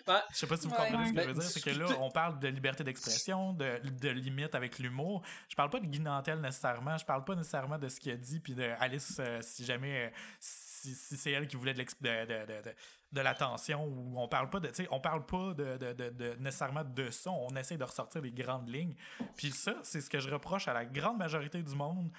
Ouais. 0.09 0.15
Je 0.33 0.37
sais 0.37 0.47
pas 0.47 0.57
si 0.57 0.67
vous 0.67 0.75
comprenez 0.75 1.07
ce 1.07 1.13
que 1.13 1.23
je 1.23 1.27
veux 1.29 1.35
dire. 1.35 1.43
C'est 1.43 1.61
que 1.61 1.71
là, 1.71 1.87
on 2.01 2.11
parle 2.11 2.39
de 2.41 2.49
liberté 2.49 2.83
d'expression, 2.83 3.53
de, 3.53 3.79
de 3.85 4.09
limite 4.09 4.55
avec 4.55 4.79
l'humour. 4.79 5.23
Je 5.49 5.55
parle 5.55 5.71
pas 5.71 5.79
de 5.79 5.87
Guy 5.87 6.01
nécessairement. 6.01 6.99
Je 6.99 7.05
parle 7.05 7.25
pas 7.25 7.35
nécessairement 7.37 7.79
de 7.79 7.89
ce 7.89 8.01
qu'il 8.01 8.13
a 8.13 8.17
dit, 8.17 8.41
puis 8.41 8.55
de 8.55 8.71
Alice, 8.81 9.17
euh, 9.21 9.39
si 9.43 9.65
jamais. 9.65 10.07
Euh, 10.07 10.11
si, 10.41 10.72
si 10.83 11.17
c'est 11.17 11.31
elle 11.31 11.47
qui 11.47 11.57
voulait 11.57 11.75
de, 11.75 11.83
de, 11.83 12.63
de, 12.63 12.75
de 13.13 13.21
l'attention 13.21 13.85
ou 13.85 14.19
on 14.19 14.29
parle 14.29 14.51
pas 14.51 14.61
de 14.61 14.71
on 14.91 15.01
parle 15.01 15.25
pas 15.27 15.55
de, 15.55 16.37
nécessairement 16.41 16.85
de 16.85 17.11
ça. 17.11 17.31
On 17.31 17.55
essaie 17.57 17.77
de 17.77 17.85
ressortir 17.85 18.23
les 18.23 18.33
grandes 18.33 18.69
lignes. 18.69 18.95
Puis 19.37 19.51
ça 19.53 19.77
c'est 19.83 20.01
ce 20.01 20.11
que 20.11 20.21
je 20.21 20.31
reproche 20.31 20.69
à 20.69 20.73
la 20.73 20.85
grande 20.85 21.19
majorité 21.19 21.63
du 21.63 21.75
monde 21.75 22.11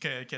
que, 0.00 0.24
que 0.24 0.36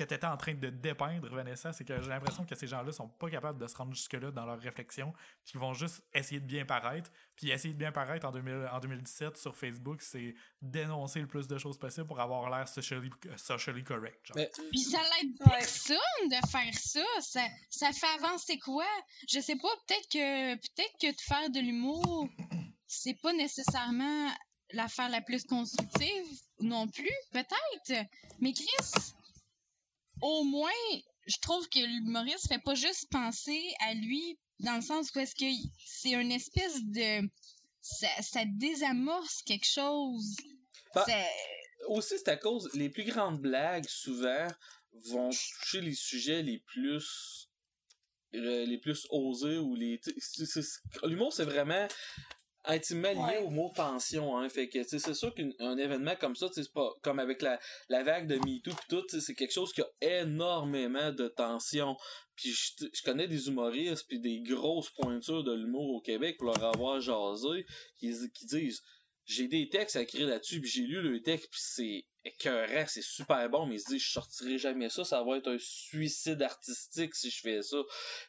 que 0.00 0.08
tu 0.08 0.14
étais 0.14 0.26
en 0.26 0.36
train 0.36 0.54
de 0.54 0.70
dépeindre, 0.70 1.28
Vanessa, 1.28 1.72
c'est 1.72 1.84
que 1.84 2.00
j'ai 2.00 2.08
l'impression 2.08 2.44
que 2.44 2.54
ces 2.54 2.66
gens-là 2.66 2.90
sont 2.90 3.08
pas 3.08 3.28
capables 3.28 3.60
de 3.60 3.66
se 3.66 3.76
rendre 3.76 3.94
jusque-là 3.94 4.30
dans 4.30 4.46
leur 4.46 4.58
réflexion, 4.58 5.12
puis 5.44 5.52
qu'ils 5.52 5.60
vont 5.60 5.74
juste 5.74 6.02
essayer 6.14 6.40
de 6.40 6.46
bien 6.46 6.64
paraître. 6.64 7.10
Puis 7.36 7.50
essayer 7.50 7.74
de 7.74 7.78
bien 7.78 7.92
paraître 7.92 8.26
en, 8.26 8.32
2000, 8.32 8.68
en 8.72 8.80
2017 8.80 9.36
sur 9.36 9.54
Facebook, 9.54 10.00
c'est 10.00 10.34
dénoncer 10.62 11.20
le 11.20 11.26
plus 11.26 11.46
de 11.46 11.58
choses 11.58 11.78
possible 11.78 12.06
pour 12.06 12.18
avoir 12.18 12.48
l'air 12.48 12.66
socially, 12.66 13.10
socially 13.36 13.84
correct. 13.84 14.26
Genre. 14.26 14.46
Puis 14.70 14.80
ça 14.80 14.98
l'aide 14.98 15.36
personne 15.38 16.28
de 16.28 16.48
faire 16.48 16.74
ça. 16.74 17.04
ça. 17.20 17.46
Ça 17.68 17.92
fait 17.92 18.24
avancer 18.24 18.58
quoi? 18.58 18.86
Je 19.28 19.40
sais 19.40 19.56
pas, 19.56 19.68
peut-être 19.86 20.08
que 20.10 20.54
peut-être 20.54 20.94
que 21.00 21.12
de 21.12 21.20
faire 21.20 21.50
de 21.50 21.60
l'humour, 21.60 22.28
c'est 22.86 23.20
pas 23.20 23.32
nécessairement 23.34 24.30
l'affaire 24.72 25.10
la 25.10 25.20
plus 25.20 25.44
constructive 25.44 26.40
non 26.60 26.88
plus, 26.88 27.10
peut-être. 27.32 28.06
Mais 28.40 28.52
Chris, 28.52 29.14
au 30.22 30.44
moins, 30.44 30.70
je 31.26 31.36
trouve 31.40 31.68
que 31.68 31.78
l'humoriste 31.78 32.48
fait 32.48 32.62
pas 32.62 32.74
juste 32.74 33.08
penser 33.10 33.60
à 33.80 33.94
lui 33.94 34.38
dans 34.60 34.76
le 34.76 34.82
sens 34.82 35.10
où 35.14 35.18
est-ce 35.18 35.34
que 35.34 35.46
c'est 35.84 36.12
une 36.12 36.32
espèce 36.32 36.82
de 36.84 37.28
ça, 37.80 38.44
désamorce 38.46 39.42
quelque 39.42 39.66
chose. 39.66 40.36
Bah, 40.94 41.04
aussi, 41.88 42.18
c'est 42.18 42.28
à 42.28 42.36
cause 42.36 42.70
les 42.74 42.90
plus 42.90 43.04
grandes 43.04 43.40
blagues 43.40 43.86
souvent 43.88 44.46
vont 44.92 45.30
toucher 45.30 45.80
les 45.80 45.94
sujets 45.94 46.42
les 46.42 46.58
plus 46.58 47.48
euh, 48.34 48.64
les 48.64 48.78
plus 48.78 49.06
osés 49.10 49.58
ou 49.58 49.74
les 49.74 50.00
l'humour 51.04 51.32
c'est 51.32 51.44
vraiment 51.44 51.86
intimement 52.64 53.28
lié 53.28 53.38
au 53.38 53.50
mot 53.50 53.72
tension 53.74 54.36
hein 54.36 54.48
fait 54.48 54.68
que 54.68 54.82
c'est 54.82 55.14
sûr 55.14 55.34
qu'un 55.34 55.76
événement 55.76 56.14
comme 56.16 56.36
ça 56.36 56.48
c'est 56.52 56.72
pas 56.72 56.90
comme 57.02 57.18
avec 57.18 57.42
la, 57.42 57.58
la 57.88 58.02
vague 58.02 58.26
de 58.26 58.36
MeToo 58.36 58.70
pis 58.70 58.86
tout 58.88 59.04
c'est 59.08 59.34
quelque 59.34 59.52
chose 59.52 59.72
qui 59.72 59.82
a 59.82 59.88
énormément 60.00 61.12
de 61.12 61.28
tension. 61.28 61.96
Puis 62.36 62.50
je, 62.52 62.86
je, 62.92 63.02
connais 63.02 63.28
des 63.28 63.48
humoristes 63.48 64.06
puis 64.08 64.20
des 64.20 64.40
grosses 64.40 64.90
pointures 64.90 65.44
de 65.44 65.52
l'humour 65.52 65.96
au 65.96 66.00
Québec 66.00 66.36
pour 66.38 66.46
leur 66.46 66.64
avoir 66.64 67.00
jasé 67.00 67.66
qui, 67.98 68.12
qui 68.32 68.46
disent 68.46 68.82
j'ai 69.24 69.46
des 69.46 69.68
textes 69.68 69.96
à 69.96 70.02
écrire 70.02 70.28
là-dessus 70.28 70.60
puis 70.60 70.70
j'ai 70.70 70.82
lu 70.82 71.02
le 71.02 71.22
texte 71.22 71.48
puis 71.50 71.60
c'est 71.62 72.04
écœurant 72.24 72.84
c'est 72.86 73.02
super 73.02 73.48
bon 73.48 73.66
mais 73.66 73.76
ils 73.76 73.80
se 73.80 73.90
disent 73.90 74.02
je 74.02 74.12
sortirai 74.12 74.58
jamais 74.58 74.90
ça 74.90 75.04
ça 75.04 75.22
va 75.22 75.36
être 75.36 75.50
un 75.50 75.58
suicide 75.58 76.42
artistique 76.42 77.14
si 77.14 77.30
je 77.30 77.40
fais 77.40 77.62
ça. 77.62 77.78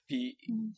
Puis 0.08 0.38
mm. 0.48 0.72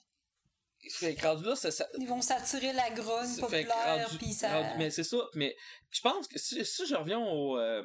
Fait 0.91 1.19
rendu 1.21 1.45
là, 1.45 1.55
ça, 1.55 1.69
Ils 1.99 2.07
vont 2.07 2.21
s'attirer 2.21 2.73
la 2.73 2.89
grogne 2.91 3.37
populaire, 3.37 4.09
puis 4.17 4.33
ça... 4.33 4.75
mais 4.77 4.89
c'est 4.89 5.03
ça. 5.03 5.17
Mais 5.33 5.55
je 5.91 6.01
pense 6.01 6.27
que 6.27 6.37
si, 6.37 6.63
je 6.85 6.95
reviens 6.95 7.19
au, 7.19 7.57
euh, 7.57 7.83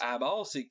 à 0.00 0.12
la 0.12 0.18
base, 0.18 0.48
c'est 0.52 0.68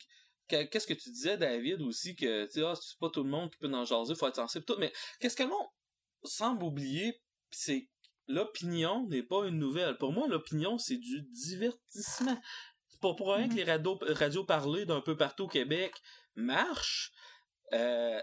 que 0.47 0.63
qu'est-ce 0.63 0.87
que 0.87 0.93
tu 0.93 1.11
disais, 1.11 1.37
David, 1.37 1.81
aussi, 1.81 2.15
que 2.15 2.45
tu 2.51 2.65
ah, 2.65 2.73
c'est 2.75 2.97
pas 2.99 3.09
tout 3.09 3.23
le 3.23 3.29
monde 3.29 3.51
qui 3.51 3.57
peut 3.57 3.71
en 3.73 3.85
jaser, 3.85 4.15
faut 4.15 4.27
être 4.27 4.35
sensible, 4.35 4.65
tout, 4.65 4.77
mais 4.79 4.91
qu'est-ce 5.19 5.35
que 5.35 5.43
le 5.43 5.49
monde 5.49 5.67
semble 6.23 6.63
oublier, 6.63 7.21
c'est 7.51 7.89
l'opinion 8.27 9.07
n'est 9.07 9.23
pas 9.23 9.45
une 9.45 9.57
nouvelle. 9.57 9.97
Pour 9.97 10.11
moi, 10.11 10.27
l'opinion, 10.27 10.77
c'est 10.77 10.97
du 10.97 11.21
divertissement. 11.23 12.37
C'est 12.89 12.99
pas 12.99 13.13
pour 13.13 13.33
rien 13.33 13.47
que 13.47 13.53
mm-hmm. 13.53 13.57
les 13.57 13.63
radios, 13.63 13.99
radios 14.01 14.43
parlées 14.43 14.85
d'un 14.85 15.01
peu 15.01 15.15
partout 15.15 15.43
au 15.43 15.47
Québec 15.47 15.93
marchent, 16.35 17.11
euh, 17.73 18.21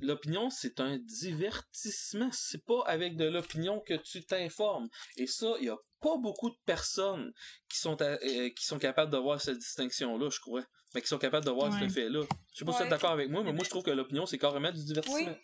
l'opinion, 0.00 0.50
c'est 0.50 0.80
un 0.80 0.98
divertissement. 0.98 2.30
C'est 2.32 2.64
pas 2.64 2.82
avec 2.86 3.16
de 3.16 3.24
l'opinion 3.24 3.80
que 3.80 3.94
tu 3.94 4.24
t'informes. 4.24 4.88
Et 5.16 5.26
ça, 5.26 5.54
il 5.60 5.66
y 5.66 5.70
a 5.70 5.76
pas 6.00 6.16
beaucoup 6.16 6.50
de 6.50 6.58
personnes 6.64 7.32
qui 7.68 7.78
sont 7.78 8.00
euh, 8.00 8.16
qui 8.56 8.64
sont 8.64 8.78
capables 8.78 9.12
de 9.12 9.18
voir 9.18 9.40
cette 9.40 9.58
distinction-là, 9.58 10.28
je 10.30 10.40
crois. 10.40 10.64
Mais 10.94 11.02
qui 11.02 11.08
sont 11.08 11.18
capables 11.18 11.46
de 11.46 11.52
voir 11.52 11.72
ce 11.72 11.88
fait-là. 11.88 12.22
Je 12.52 12.58
sais 12.58 12.64
pas 12.64 12.72
si 12.72 12.78
tu 12.78 12.84
es 12.84 12.88
d'accord 12.88 13.12
avec 13.12 13.30
moi, 13.30 13.44
mais 13.44 13.52
moi, 13.52 13.62
je 13.64 13.70
trouve 13.70 13.84
que 13.84 13.90
l'opinion, 13.90 14.26
c'est 14.26 14.38
carrément 14.38 14.72
du 14.72 14.84
divertissement. 14.84 15.36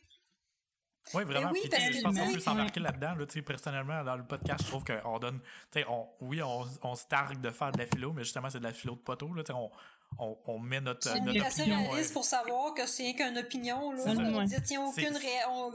Oui, 1.14 1.22
vraiment. 1.24 1.50
Oui, 1.52 1.60
je 1.62 2.02
pense 2.02 2.18
qu'on 2.18 2.32
peut 2.32 2.40
s'embarquer 2.40 2.80
là-dedans. 2.80 3.14
Là, 3.14 3.26
personnellement, 3.44 4.02
dans 4.02 4.16
le 4.16 4.26
podcast, 4.26 4.64
je 4.64 4.68
trouve 4.68 4.82
qu'on 4.82 5.18
donne. 5.18 5.40
On, 5.88 6.08
oui, 6.20 6.42
on, 6.42 6.64
on 6.82 6.94
se 6.96 7.06
targue 7.06 7.40
de 7.40 7.50
faire 7.50 7.70
de 7.70 7.78
la 7.78 7.86
philo, 7.86 8.12
mais 8.12 8.24
justement, 8.24 8.50
c'est 8.50 8.58
de 8.58 8.64
la 8.64 8.72
philo 8.72 8.96
de 8.96 9.00
poteau. 9.00 9.32
Là, 9.32 9.44
on, 9.54 9.70
on, 10.18 10.36
on 10.46 10.58
met 10.58 10.80
notre, 10.80 11.14
notre 11.20 11.44
assez 11.44 11.64
réaliste 11.64 12.12
pour 12.12 12.24
savoir 12.24 12.74
que 12.74 12.86
c'est 12.86 13.14
qu'une 13.14 13.38
opinion. 13.38 13.92
Là. 13.92 14.02
On 14.06 14.42
ne 14.42 14.46
détient 14.48 14.82
aucune 14.82 15.18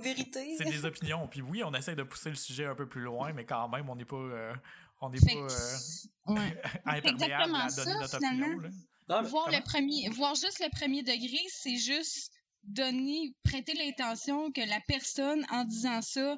vérité. 0.01 0.55
C'est 0.57 0.65
des 0.65 0.86
opinions. 0.86 1.27
Puis 1.27 1.41
oui, 1.41 1.63
on 1.63 1.73
essaie 1.73 1.95
de 1.95 2.03
pousser 2.03 2.29
le 2.29 2.36
sujet 2.36 2.65
un 2.65 2.75
peu 2.75 2.88
plus 2.88 3.01
loin, 3.01 3.34
mais 3.34 3.45
quand 3.45 3.67
même, 3.69 3.89
on 3.89 3.95
n'est 3.95 4.05
pas, 4.05 4.15
euh, 4.15 4.53
on 4.99 5.09
n'est 5.09 5.19
pas 5.19 5.34
euh, 5.34 6.34
ouais. 6.34 6.61
imperméable 6.86 7.55
à 7.55 7.67
donner 7.69 7.93
notre 7.99 8.17
opinion. 8.17 8.59
Là. 9.07 9.21
voir, 9.21 9.49
le 9.51 9.63
premier, 9.63 10.09
voir 10.09 10.36
juste 10.36 10.59
le 10.59 10.69
premier 10.71 11.03
degré, 11.03 11.39
c'est 11.49 11.77
juste 11.77 12.32
donner, 12.63 13.34
prêter 13.43 13.73
l'intention 13.73 14.51
que 14.51 14.61
la 14.61 14.79
personne, 14.88 15.45
en 15.51 15.63
disant 15.63 16.01
ça, 16.01 16.38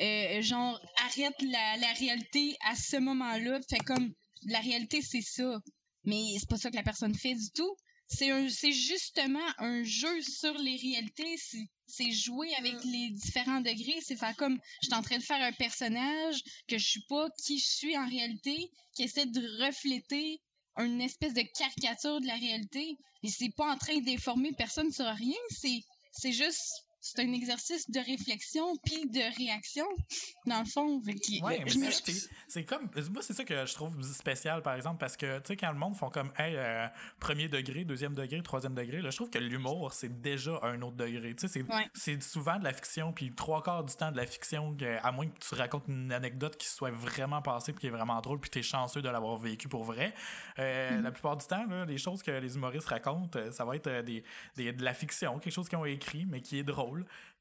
euh, 0.00 0.42
genre, 0.42 0.80
arrête 1.04 1.34
la, 1.42 1.76
la 1.76 1.92
réalité 1.98 2.56
à 2.68 2.74
ce 2.74 2.96
moment-là. 2.96 3.60
Fait 3.68 3.78
comme, 3.78 4.12
la 4.46 4.60
réalité, 4.60 5.02
c'est 5.02 5.20
ça. 5.20 5.60
Mais 6.04 6.36
c'est 6.38 6.48
pas 6.48 6.56
ça 6.56 6.70
que 6.70 6.76
la 6.76 6.82
personne 6.82 7.14
fait 7.14 7.34
du 7.34 7.50
tout. 7.50 7.76
C'est 8.08 8.48
c'est 8.48 8.72
justement 8.72 9.46
un 9.58 9.84
jeu 9.84 10.20
sur 10.22 10.52
les 10.54 10.76
réalités. 10.76 11.36
C'est 11.86 12.10
jouer 12.10 12.52
avec 12.56 12.74
mm. 12.84 12.90
les 12.90 13.10
différents 13.10 13.60
degrés. 13.60 14.00
C'est 14.02 14.16
faire 14.16 14.34
comme, 14.36 14.58
je 14.82 14.88
suis 14.88 14.94
en 14.94 15.02
train 15.02 15.18
de 15.18 15.22
faire 15.22 15.40
un 15.42 15.52
personnage 15.52 16.42
que 16.66 16.78
je 16.78 16.86
suis 16.86 17.04
pas 17.08 17.28
qui 17.44 17.58
je 17.58 17.66
suis 17.66 17.96
en 17.96 18.08
réalité, 18.08 18.70
qui 18.94 19.04
essaie 19.04 19.26
de 19.26 19.64
refléter 19.64 20.40
une 20.76 21.00
espèce 21.00 21.34
de 21.34 21.42
caricature 21.56 22.20
de 22.20 22.26
la 22.26 22.36
réalité. 22.36 22.96
Et 23.22 23.28
c'est 23.28 23.54
pas 23.56 23.72
en 23.72 23.76
train 23.76 23.98
de 23.98 24.04
déformer 24.04 24.52
personne 24.52 24.90
sur 24.90 25.04
rien. 25.04 25.38
C'est, 25.50 25.82
c'est 26.12 26.32
juste 26.32 26.86
c'est 27.00 27.20
un 27.22 27.32
exercice 27.32 27.90
de 27.90 27.98
réflexion 27.98 28.76
puis 28.84 29.08
de 29.08 29.36
réaction 29.38 29.86
dans 30.46 30.60
le 30.60 30.66
fond. 30.66 31.00
Ouais, 31.42 31.64
c'est 32.48 32.64
comme 32.64 32.90
moi 33.12 33.22
c'est 33.22 33.32
ça 33.32 33.44
que 33.44 33.64
je 33.64 33.74
trouve 33.74 34.00
spécial 34.02 34.62
par 34.62 34.74
exemple 34.74 34.98
parce 34.98 35.16
que 35.16 35.38
tu 35.38 35.48
sais 35.48 35.56
quand 35.56 35.72
le 35.72 35.78
monde 35.78 35.96
font 35.96 36.10
comme 36.10 36.30
hey 36.38 36.54
euh, 36.56 36.86
premier 37.18 37.48
degré 37.48 37.84
deuxième 37.84 38.14
degré 38.14 38.42
troisième 38.42 38.74
degré 38.74 39.00
là 39.00 39.10
je 39.10 39.16
trouve 39.16 39.30
que 39.30 39.38
l'humour 39.38 39.92
c'est 39.94 40.20
déjà 40.20 40.58
un 40.62 40.80
autre 40.82 40.96
degré. 40.96 41.34
Tu 41.34 41.48
sais 41.48 41.64
c'est 41.94 42.22
souvent 42.22 42.58
de 42.58 42.64
la 42.64 42.72
fiction 42.72 43.12
puis 43.12 43.34
trois 43.34 43.62
quarts 43.62 43.84
du 43.84 43.94
temps 43.94 44.12
de 44.12 44.16
la 44.16 44.26
fiction 44.26 44.76
à 45.02 45.12
moins 45.12 45.26
que 45.26 45.38
tu 45.38 45.54
racontes 45.54 45.84
une 45.88 46.12
anecdote 46.12 46.56
qui 46.56 46.68
soit 46.68 46.90
vraiment 46.90 47.40
passée 47.40 47.72
puis 47.72 47.80
qui 47.80 47.86
est 47.86 47.90
vraiment 47.90 48.20
drôle 48.20 48.40
puis 48.40 48.50
t'es 48.50 48.62
chanceux 48.62 49.00
de 49.00 49.08
l'avoir 49.08 49.38
vécu 49.38 49.68
pour 49.68 49.84
vrai. 49.84 50.12
Euh, 50.58 50.90
mm-hmm. 50.90 51.02
la 51.02 51.12
plupart 51.12 51.36
du 51.36 51.46
temps 51.46 51.64
là, 51.66 51.86
les 51.86 51.98
choses 51.98 52.22
que 52.22 52.30
les 52.30 52.56
humoristes 52.56 52.88
racontent 52.88 53.38
euh, 53.38 53.50
ça 53.52 53.64
va 53.64 53.76
être 53.76 54.02
des, 54.02 54.22
des, 54.56 54.72
de 54.72 54.84
la 54.84 54.92
fiction 54.92 55.38
quelque 55.38 55.52
chose 55.52 55.68
qu'ils 55.68 55.78
ont 55.78 55.86
écrit 55.86 56.26
mais 56.26 56.40
qui 56.40 56.58
est 56.58 56.64
drôle 56.64 56.89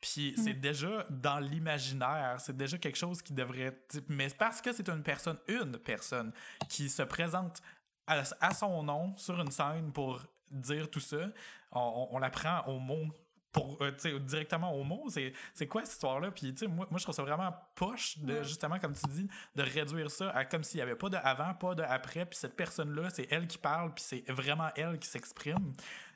puis 0.02 0.34
c'est 0.38 0.54
mm. 0.54 0.60
déjà 0.60 1.06
dans 1.10 1.39
l'imaginaire, 1.39 2.38
c'est 2.39 2.56
déjà 2.56 2.78
quelque 2.78 2.97
chose 2.97 3.22
qui 3.22 3.34
devrait. 3.34 3.78
Mais 4.08 4.30
parce 4.30 4.62
que 4.62 4.72
c'est 4.72 4.88
une 4.89 5.04
personne, 5.04 5.38
une 5.47 5.78
personne, 5.78 6.32
qui 6.70 6.89
se 6.89 7.04
présente 7.04 7.62
à, 8.08 8.54
son 8.54 8.84
nom 8.84 9.16
sur 9.18 9.39
une 9.39 9.52
scène 9.52 9.91
pour 9.91 10.22
dire 10.52 10.89
tout 10.89 11.00
ça, 11.00 11.30
on, 11.72 12.18
la 12.20 12.30
prend 12.30 12.62
au 12.66 12.80
mot 12.80 13.06
pour 13.52 13.78
euh, 13.82 14.20
directement 14.20 14.74
au 14.76 14.84
mot 14.84 15.08
c'est 15.10 15.68
quoi 15.68 15.82
cette 15.82 15.93
histoire 15.93 16.20
là 16.20 16.30
puis 16.30 16.54
moi, 16.68 16.88
moi 16.91 17.00
je 17.00 17.04
trouve 17.04 17.16
ça 17.16 17.24
vraiment 17.24 17.52
poche 17.74 18.20
de 18.20 18.43
justement 18.43 18.78
comme 18.78 18.93
tu 18.93 19.08
dis 19.08 19.28
de 19.56 19.64
réduire 19.64 20.12
ça 20.12 20.30
à 20.30 20.45
comme 20.45 20.64
s'il 20.64 20.78
y 20.78 20.84
avait 20.84 20.95
pas 20.95 21.10
de 21.10 21.18
avant 21.18 21.56
pas 21.56 21.74
de 21.74 21.82
après 21.82 22.28
puis 22.28 22.38
cette 22.38 22.56
personne 22.56 22.93
là 22.93 23.10
c'est 23.10 23.28
elle 23.32 23.47
qui 23.47 23.58
parle 23.58 23.91
puis 23.95 24.04
c'est 24.08 24.32
vraiment 24.32 24.70
elle 24.76 25.00
qui 25.00 25.08
s'exprime 25.08 25.74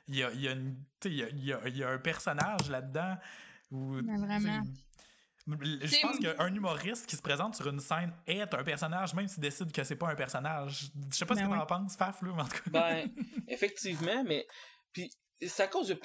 il 0.08 0.16
y 0.16 0.22
a, 0.22 0.30
il 0.32 0.40
y, 0.42 0.48
a 0.48 0.54
il 1.04 1.44
y, 1.44 1.52
a, 1.52 1.68
il 1.68 1.76
y 1.76 1.84
a 1.84 1.88
un 1.90 1.98
personnage 1.98 2.68
là-dedans 2.70 3.16
où, 3.70 3.94
vraiment. 3.94 4.62
Je 5.46 6.00
pense 6.00 6.18
qu'un 6.18 6.54
humoriste 6.54 7.06
qui 7.06 7.16
se 7.16 7.22
présente 7.22 7.54
sur 7.54 7.68
une 7.68 7.80
scène 7.80 8.12
est 8.26 8.54
un 8.54 8.64
personnage, 8.64 9.12
même 9.14 9.28
s'il 9.28 9.42
décide 9.42 9.70
que 9.72 9.84
c'est 9.84 9.96
pas 9.96 10.08
un 10.08 10.14
personnage. 10.14 10.90
Je 11.10 11.16
sais 11.16 11.26
pas 11.26 11.34
ce 11.34 11.40
Ben 11.40 11.48
que 11.48 11.52
oui. 11.52 11.58
t'en 11.58 11.66
penses, 11.66 11.96
Faf, 11.96 12.22
là, 12.22 12.32
mais 12.34 12.42
en 12.42 12.46
tout 12.46 12.70
cas. 12.70 12.70
Ben, 12.70 13.10
effectivement, 13.48 14.24
mais. 14.24 14.46
Puis, 14.92 15.10
c'est 15.42 15.64
à 15.64 15.68
cause 15.68 15.88
de. 15.88 15.98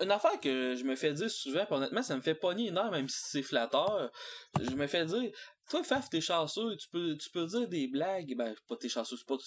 Une 0.00 0.12
affaire 0.12 0.38
que 0.38 0.76
je 0.76 0.84
me 0.84 0.94
fais 0.94 1.12
dire 1.12 1.28
souvent, 1.28 1.66
puis 1.66 1.74
honnêtement, 1.74 2.02
ça 2.04 2.14
me 2.14 2.20
fait 2.20 2.36
pogner 2.36 2.68
une 2.68 2.78
heure, 2.78 2.92
même 2.92 3.08
si 3.08 3.18
c'est 3.24 3.42
flatteur. 3.42 4.12
Je 4.60 4.76
me 4.76 4.86
fais 4.86 5.04
dire, 5.04 5.32
toi, 5.68 5.82
Faf, 5.82 6.08
t'es 6.08 6.20
chanceux, 6.20 6.76
tu 6.76 6.88
peux, 6.88 7.16
tu 7.16 7.28
peux 7.30 7.46
dire 7.46 7.68
des 7.68 7.88
blagues. 7.88 8.36
Ben, 8.36 8.54
pas 8.68 8.76
t'es 8.76 8.88
chanceux, 8.88 9.16
c'est 9.16 9.26
pas. 9.26 9.38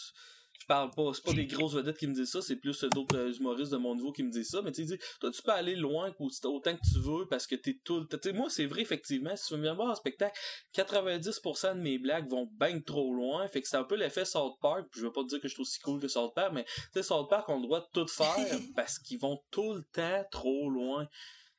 Je 0.66 0.74
parle 0.74 0.89
pas, 0.89 1.11
c'est 1.13 1.24
pas 1.24 1.34
des 1.34 1.45
grosses 1.45 1.76
vedettes 1.76 1.99
qui 1.99 2.07
me 2.07 2.16
disent 2.16 2.32
ça, 2.32 2.41
c'est 2.41 2.55
plus 2.55 2.84
d'autres 2.86 3.16
euh, 3.16 3.32
humoristes 3.34 3.72
de 3.72 3.78
mon 3.78 3.93
niveau 3.93 4.11
qui 4.11 4.24
me 4.24 4.32
disent 4.32 4.49
ça, 4.49 4.63
mais 4.63 4.72
tu 4.72 4.88
sais, 4.88 4.97
toi, 5.20 5.30
tu 5.30 5.43
peux 5.43 5.51
aller 5.51 5.76
loin 5.76 6.11
autant 6.20 6.76
que 6.76 6.82
tu 6.91 6.99
veux 6.99 7.28
parce 7.28 7.45
que 7.45 7.53
t'es 7.53 7.78
tout. 7.84 8.03
Tu 8.05 8.18
sais, 8.20 8.34
moi, 8.34 8.49
c'est 8.49 8.66
vrai, 8.66 8.82
effectivement, 8.82 9.36
si 9.36 9.45
tu 9.45 9.53
veux 9.53 9.59
venir 9.59 9.76
voir 9.76 9.91
un 9.91 9.95
spectacle, 9.95 10.36
90% 10.74 11.76
de 11.76 11.82
mes 11.82 11.99
blagues 11.99 12.28
vont 12.28 12.49
bien 12.59 12.80
trop 12.80 13.13
loin, 13.13 13.47
fait 13.47 13.61
que 13.61 13.68
c'est 13.68 13.78
un 13.78 13.84
peu 13.84 13.95
l'effet 13.95 14.26
South 14.26 14.55
Park, 14.59 14.88
puis 14.89 15.01
je 15.01 15.05
veux 15.05 15.11
pas 15.11 15.22
te 15.22 15.28
dire 15.28 15.39
que 15.39 15.47
je 15.47 15.53
suis 15.53 15.61
aussi 15.61 15.80
cool 15.82 16.01
que 16.01 16.07
South 16.07 16.34
Park, 16.34 16.51
mais 16.51 16.63
tu 16.63 16.72
sais, 16.93 17.03
South 17.03 17.30
Park 17.30 17.47
ont 17.49 17.57
le 17.57 17.68
droit 17.68 17.82
de 17.82 17.88
tout 17.93 18.07
faire 18.07 18.36
parce 18.76 18.97
qu'ils 18.97 19.20
vont 19.20 19.39
tout 19.51 19.74
le 19.74 19.84
temps 19.93 20.24
trop 20.32 20.72
loin. 20.72 21.07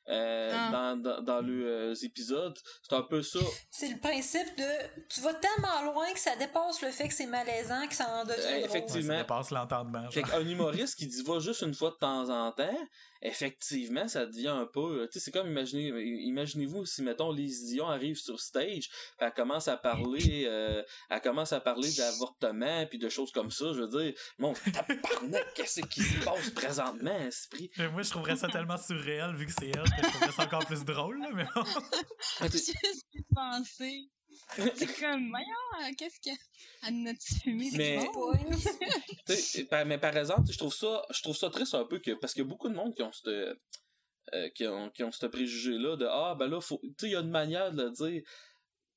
Euh, 0.09 0.51
Ah. 0.53 0.69
dans, 0.71 0.95
dans, 1.01 1.21
dans 1.21 1.41
les 1.41 2.05
épisodes. 2.05 2.57
C'est 2.81 2.95
un 2.95 3.01
peu 3.01 3.21
ça. 3.21 3.39
C'est 3.69 3.89
le 3.89 3.99
principe 3.99 4.57
de 4.57 4.63
tu 5.09 5.21
vas 5.21 5.33
tellement 5.33 5.81
loin 5.91 6.11
que 6.13 6.19
ça 6.19 6.35
dépasse 6.35 6.81
le 6.81 6.91
fait 6.91 7.07
que 7.07 7.13
c'est 7.13 7.25
malaisant 7.25 7.87
que 7.87 7.95
ça 7.95 8.07
en 8.09 8.23
devient 8.23 8.39
Euh, 8.45 8.65
effectivement. 8.65 9.09
Ouais, 9.13 9.17
ça 9.17 9.23
dépasse 9.23 9.51
l'entendement. 9.51 10.09
Fait 10.11 10.23
qu'un 10.23 10.41
humoriste 10.47 10.95
qui 10.97 11.07
dit 11.07 11.23
va 11.23 11.39
juste 11.39 11.61
une 11.61 11.73
fois 11.73 11.89
de 11.91 11.95
temps 11.97 12.29
en 12.29 12.51
temps, 12.51 12.87
effectivement, 13.21 14.07
ça 14.07 14.25
devient 14.25 14.47
un 14.49 14.65
peu. 14.65 15.01
euh, 15.01 15.07
Tu 15.07 15.19
sais, 15.19 15.25
c'est 15.25 15.31
comme 15.31 15.47
imaginez, 15.47 15.87
imaginez-vous 16.23 16.85
si 16.85 17.01
mettons 17.03 17.31
Lise 17.31 17.65
Dion 17.67 17.87
arrive 17.87 18.17
sur 18.17 18.39
stage, 18.39 18.89
elle 19.19 19.33
commence 19.33 19.67
à 19.67 19.77
parler, 19.77 20.45
euh, 20.47 20.83
elle 21.09 21.21
commence 21.21 21.53
à 21.53 21.59
parler 21.59 21.89
d'avortement 21.97 22.85
puis 22.87 22.99
de 22.99 23.09
choses 23.09 23.31
comme 23.31 23.51
ça. 23.51 23.73
Je 23.73 23.81
veux 23.81 24.03
dire, 24.03 24.13
mon 24.37 24.53
tabarnak, 24.53 25.45
qu'est-ce 25.55 25.81
qui 25.81 26.01
se 26.01 26.23
passe 26.23 26.49
présentement, 26.51 27.17
esprit? 27.19 27.69
Mais 27.77 27.89
moi, 27.89 28.01
je 28.03 28.09
trouverais 28.09 28.35
ça 28.37 28.47
tellement 28.47 28.77
surréel 28.77 29.35
vu 29.35 29.45
que 29.45 29.51
c'est 29.57 29.67
elle 29.69 29.83
que 29.83 30.03
je 30.03 30.09
trouverais 30.09 30.31
ça 30.31 30.43
encore 30.43 30.65
plus 30.65 30.83
drôle, 30.85 31.19
là, 31.19 31.29
mais 31.33 31.45
bon. 31.55 31.63
Juste 32.51 33.05
penser. 33.33 34.09
C'est 34.55 34.99
comme, 34.99 35.29
voyons, 35.29 35.95
qu'est-ce 35.97 36.19
que. 36.19 36.35
Elle 36.87 37.07
a-tu 37.07 37.35
fumé 37.41 37.69
des 37.71 37.77
Mais- 37.77 39.65
par- 39.69 39.85
mais 39.85 39.97
par 39.97 40.15
exemple, 40.15 40.51
je 40.51 40.57
trouve 40.57 40.73
ça, 40.73 41.03
je 41.11 41.21
trouve 41.21 41.35
ça 41.37 41.49
triste 41.49 41.73
un 41.75 41.85
peu 41.85 41.99
que 41.99 42.11
parce 42.11 42.33
qu'il 42.33 42.43
y 42.43 42.45
a 42.45 42.49
beaucoup 42.49 42.69
de 42.69 42.75
monde 42.75 42.95
qui 42.95 43.03
ont 43.03 43.11
ce 43.11 43.55
euh, 44.33 44.49
qui 44.55 44.65
ont 44.67 44.89
qui 44.89 45.03
ont 45.03 45.11
ce 45.11 45.25
préjugé 45.25 45.77
là 45.77 45.95
de 45.95 46.05
ah 46.05 46.35
ben 46.37 46.47
là 46.47 46.59
faut 46.61 46.79
tu 46.83 46.89
sais 46.99 47.07
il 47.07 47.11
y 47.11 47.15
a 47.15 47.19
une 47.21 47.29
manière 47.29 47.71
de 47.71 47.83
le 47.83 47.91
dire. 47.91 48.21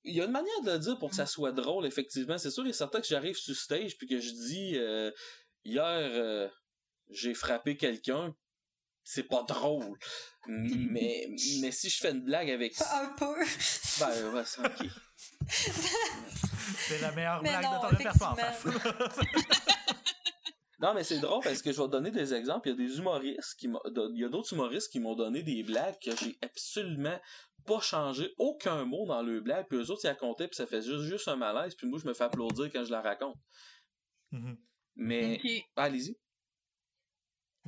Il 0.04 0.14
y 0.14 0.20
a 0.20 0.24
une 0.24 0.30
manière 0.32 0.60
de 0.62 0.70
le 0.72 0.78
dire 0.78 0.98
pour 0.98 1.10
que 1.10 1.16
ça 1.16 1.26
soit 1.26 1.52
drôle 1.52 1.84
effectivement. 1.86 2.38
C'est 2.38 2.50
sûr 2.50 2.66
et 2.66 2.72
certain 2.72 3.00
que 3.00 3.06
j'arrive 3.06 3.36
sur 3.36 3.54
stage 3.54 3.96
puis 3.98 4.06
que 4.06 4.18
je 4.18 4.30
dis 4.30 4.72
euh, 4.76 5.10
hier 5.64 5.82
euh, 5.84 6.48
j'ai 7.10 7.34
frappé 7.34 7.76
quelqu'un 7.76 8.34
c'est 9.04 9.24
pas 9.28 9.42
drôle. 9.42 9.98
Mais 10.46 11.28
mais 11.60 11.70
si 11.72 11.88
je 11.90 11.98
fais 11.98 12.10
une 12.12 12.22
blague 12.24 12.50
avec 12.50 12.74
Un 12.80 13.08
peu. 13.18 13.34
ben 14.00 14.34
ouais 14.34 14.42
c'est 14.46 14.60
ok 14.64 14.88
C'est 15.48 17.00
la 17.00 17.12
meilleure 17.12 17.42
Mais 17.42 17.50
blague 17.50 17.64
non, 17.64 17.76
de 17.76 17.80
ton 17.80 17.96
répertoire. 17.96 18.36
Non, 20.80 20.94
mais 20.94 21.04
c'est 21.04 21.18
drôle 21.18 21.44
parce 21.44 21.60
que 21.60 21.72
je 21.72 21.76
vais 21.76 21.86
te 21.86 21.92
donner 21.92 22.10
des 22.10 22.32
exemples. 22.32 22.68
Il 22.68 22.70
y 22.70 22.74
a 22.84 22.88
des 22.88 22.98
humoristes 22.98 23.54
qui 23.58 23.68
m'ont, 23.68 23.80
il 23.84 24.18
y 24.18 24.24
a 24.24 24.30
d'autres 24.30 24.52
humoristes 24.54 24.90
qui 24.90 24.98
m'ont 24.98 25.14
donné 25.14 25.42
des 25.42 25.62
blagues 25.62 25.98
que 26.02 26.16
j'ai 26.16 26.38
absolument 26.42 27.20
pas 27.66 27.80
changé 27.80 28.32
aucun 28.38 28.86
mot 28.86 29.06
dans 29.06 29.22
le 29.22 29.40
blague. 29.40 29.66
Puis 29.68 29.78
eux 29.78 29.90
autres, 29.90 30.00
ils 30.04 30.06
la 30.06 30.14
comptaient 30.14 30.48
puis 30.48 30.56
ça 30.56 30.66
fait 30.66 30.80
juste, 30.80 31.02
juste 31.02 31.28
un 31.28 31.36
malaise. 31.36 31.74
Puis 31.74 31.86
moi, 31.86 31.98
je 32.02 32.08
me 32.08 32.14
fais 32.14 32.24
applaudir 32.24 32.70
quand 32.72 32.82
je 32.82 32.90
la 32.90 33.02
raconte. 33.02 33.36
Mhm. 34.32 34.56
Mais, 34.96 35.40
allez-y. 35.76 36.16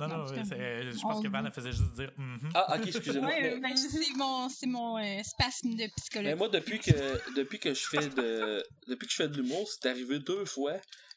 Non, 0.07 0.17
non, 0.19 0.27
c'est- 0.27 0.91
je 0.91 1.01
pense 1.01 1.21
que 1.21 1.27
on- 1.27 1.31
Van 1.31 1.51
faisait 1.51 1.71
juste 1.71 1.93
dire 1.95 2.11
mhm. 2.17 2.49
Ah, 2.53 2.77
ok, 2.77 2.87
excusez-moi. 2.87 3.29
Ouais, 3.29 3.41
mais, 3.41 3.59
ben, 3.59 3.77
c'est 3.77 4.15
mon, 4.15 4.49
c'est 4.49 4.67
mon 4.67 4.97
euh, 4.97 5.23
spasme 5.23 5.69
de 5.71 5.75
mais 5.77 5.91
psychologue. 5.97 6.37
moi, 6.37 6.49
depuis 6.49 6.79
que, 6.79 7.33
depuis 7.35 7.59
que 7.59 7.73
je 7.73 7.87
fais 7.87 8.09
de, 8.09 8.63
depuis 8.87 9.07
que 9.07 9.11
je 9.11 9.17
fais 9.17 9.27
de 9.29 9.37
l'humour, 9.41 9.67
c'est 9.67 9.87
arrivé 9.89 10.19
deux 10.19 10.45
fois 10.45 10.73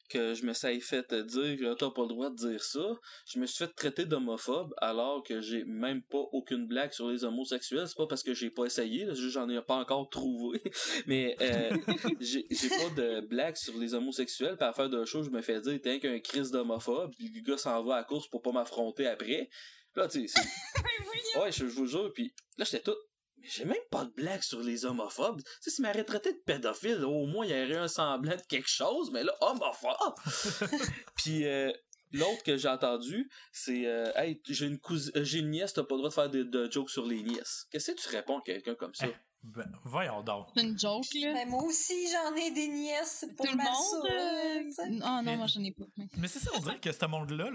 que 0.09 0.35
je 0.35 0.45
me 0.45 0.53
suis 0.53 0.81
fait 0.81 1.15
dire 1.15 1.59
que 1.59 1.75
t'as 1.75 1.91
pas 1.91 2.03
le 2.03 2.09
droit 2.09 2.31
de 2.31 2.37
dire 2.37 2.63
ça. 2.63 2.99
Je 3.27 3.39
me 3.39 3.47
suis 3.47 3.65
fait 3.65 3.73
traiter 3.73 4.05
d'homophobe 4.05 4.75
alors 4.79 5.23
que 5.23 5.41
j'ai 5.41 5.65
même 5.65 6.03
pas 6.03 6.25
aucune 6.33 6.67
blague 6.67 6.93
sur 6.93 7.09
les 7.09 7.25
homosexuels. 7.25 7.89
C'est 7.89 7.97
pas 7.97 8.07
parce 8.07 8.23
que 8.23 8.35
j'ai 8.35 8.51
pas 8.51 8.65
essayé, 8.65 9.07
j'en 9.15 9.49
ai 9.49 9.61
pas 9.63 9.77
encore 9.77 10.09
trouvé. 10.09 10.63
Mais 11.07 11.37
euh, 11.41 11.77
j'ai 12.21 12.43
pas 12.69 12.91
de 12.97 13.21
blague 13.27 13.57
sur 13.57 13.77
les 13.79 13.95
homosexuels. 13.95 14.57
Par 14.57 14.75
faire 14.75 14.89
de 14.89 15.05
choses, 15.05 15.27
je 15.27 15.31
me 15.31 15.43
fais 15.43 15.61
dire 15.61 15.81
t'es 15.83 16.01
qu'un 16.01 16.19
crise 16.21 16.51
d'homophobe. 16.51 17.13
Puis 17.17 17.29
le 17.29 17.41
gars 17.41 17.59
s'en 17.59 17.83
va 17.83 17.95
à 17.95 17.99
la 17.99 18.05
course 18.05 18.29
pour 18.29 18.43
pas 18.43 18.53
m'affronter 18.53 19.07
après. 19.07 19.49
Là, 19.95 20.09
tu 20.09 20.29
sais, 20.29 20.41
Ouais, 21.41 21.51
je, 21.51 21.67
je 21.67 21.75
vous 21.75 21.87
jure, 21.87 22.13
puis 22.13 22.35
là, 22.59 22.65
j'étais 22.65 22.83
tout. 22.83 22.97
Mais 23.39 23.49
j'ai 23.49 23.65
même 23.65 23.77
pas 23.91 24.05
de 24.05 24.11
blague 24.11 24.43
sur 24.43 24.61
les 24.61 24.85
homophobes. 24.85 25.43
Tu 25.43 25.51
sais, 25.61 25.71
s'il 25.71 25.85
m'aurait 25.85 26.05
de 26.05 26.43
pédophile, 26.45 27.05
au 27.05 27.27
moins, 27.27 27.45
il 27.45 27.51
y 27.51 27.55
aurait 27.55 27.77
un 27.77 27.89
semblant 27.89 28.37
de 28.37 28.43
quelque 28.49 28.69
chose, 28.69 29.11
mais 29.13 29.23
là, 29.23 29.33
homophobe! 29.41 30.15
puis 31.17 31.47
euh, 31.47 31.71
l'autre 32.13 32.43
que 32.45 32.57
j'ai 32.57 32.69
entendu, 32.69 33.31
c'est 33.53 33.87
euh, 33.87 34.13
Hey, 34.17 34.41
j'ai 34.49 34.67
une 34.67 34.79
cousine, 34.79 35.13
euh, 35.17 35.25
j'ai 35.25 35.41
une 35.41 35.51
nièce, 35.51 35.73
t'as 35.73 35.85
pas 35.85 35.95
le 35.95 35.99
droit 35.99 36.11
de 36.11 36.15
faire 36.15 36.31
des 36.31 36.45
de 36.45 36.71
jokes 36.71 36.91
sur 36.91 37.07
les 37.07 37.23
nièces. 37.23 37.67
Qu'est-ce 37.71 37.93
que 37.93 38.01
tu 38.01 38.09
réponds 38.09 38.39
à 38.39 38.43
quelqu'un 38.43 38.75
comme 38.75 38.95
ça? 38.95 39.07
Ben, 39.43 39.71
voyons 39.85 40.23
donc. 40.23 40.49
C'est 40.57 40.63
une 40.65 40.77
joke, 40.79 41.05
là. 41.23 41.33
Mais 41.35 41.47
moi 41.47 41.63
aussi, 41.63 41.95
j'en 42.11 42.35
ai 42.35 42.51
des 42.51 42.67
nièces 42.67 43.25
pour 43.37 43.47
Tout 43.47 43.53
le 43.53 43.59
monde. 43.59 44.11
euh, 44.11 44.99
Ah 45.03 45.21
non, 45.23 45.23
Mais- 45.23 45.37
moi, 45.37 45.47
j'en 45.47 45.63
ai 45.63 45.71
pas. 45.71 45.85
mais- 45.97 46.09
Mais 46.17 46.27
c'est 46.27 46.41
ça, 46.41 46.51
on 46.57 46.59
dirait 46.59 46.81
que 46.81 46.91
ce 46.91 47.07
monde-là, 47.07 47.51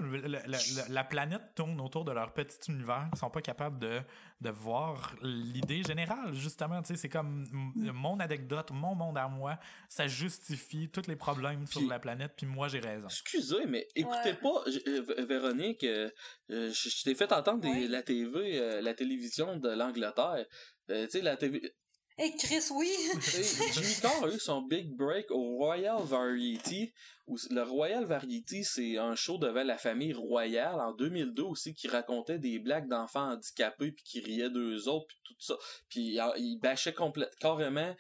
la 0.90 1.04
planète 1.04 1.42
tourne 1.54 1.80
autour 1.82 2.06
de 2.06 2.12
leur 2.14 2.34
petit 2.34 2.72
univers. 2.72 3.10
Ils 3.14 3.20
sont 3.20 3.30
pas 3.30 3.42
capables 3.42 3.78
de, 3.80 4.00
de 4.40 4.50
voir 4.50 5.16
l'idée 5.22 5.84
générale, 5.84 6.34
justement. 6.34 6.82
Tu 6.82 6.90
sais, 6.90 6.96
c'est 6.96 7.10
comme 7.10 7.46
m- 7.52 7.92
mon 7.94 8.20
anecdote, 8.22 8.72
mon 8.72 8.96
monde 8.96 9.18
à 9.18 9.28
moi, 9.28 9.58
ça 9.90 10.08
justifie 10.08 10.90
tous 10.90 11.08
les 11.08 11.18
problèmes 11.18 11.68
sur 11.68 11.82
la 11.82 12.00
planète, 12.00 12.34
puis 12.38 12.46
moi, 12.46 12.70
j'ai 12.70 12.80
raison. 12.80 13.08
Excusez, 13.08 13.66
mais 13.68 13.88
écoutez 13.96 14.32
Ouais. 14.32 14.34
pas, 14.36 14.64
euh, 14.88 15.26
Véronique, 15.26 15.84
euh, 15.84 16.10
euh, 16.52 16.72
je, 16.72 16.90
je 16.90 17.04
t'ai 17.04 17.16
fait 17.16 17.32
entendre 17.34 17.60
des- 17.60 17.88
la 17.90 18.02
TV, 18.02 18.60
euh, 18.60 18.82
la 18.82 18.94
télévision 18.94 19.58
de 19.58 19.70
l'Angleterre. 19.70 20.46
Euh, 20.92 21.06
tu 21.06 21.12
sais, 21.12 21.22
la 21.22 21.38
TV, 21.38 21.74
Et 22.18 22.32
Chris, 22.38 22.64
oui. 22.72 22.90
Jimmy 23.74 23.96
Carr 24.02 24.24
a 24.26 24.30
eu 24.30 24.40
son 24.40 24.62
big 24.62 24.90
break 24.96 25.32
au 25.32 25.58
Royal 25.58 26.02
Variety. 26.04 26.94
Où 27.28 27.38
le 27.50 27.62
Royal 27.64 28.04
Variety, 28.06 28.64
c'est 28.66 28.98
un 28.98 29.16
show 29.16 29.38
devant 29.38 29.64
la 29.64 29.78
famille 29.78 30.12
royale 30.14 30.80
en 30.82 30.92
2002 30.94 31.44
aussi 31.44 31.74
qui 31.74 31.88
racontait 31.88 32.40
des 32.40 32.60
blagues 32.60 32.90
d'enfants 32.90 33.32
handicapés 33.32 33.92
puis 33.94 34.04
qui 34.04 34.20
riaient 34.20 34.50
d'eux 34.50 34.88
autres 34.90 35.08
puis 35.08 35.18
tout 35.24 35.36
ça. 35.40 35.56
Puis 35.90 36.02
il, 36.16 36.24
il 36.38 36.60
bâchait 36.62 36.94
complètement 36.94 37.38
carrément 37.40 37.96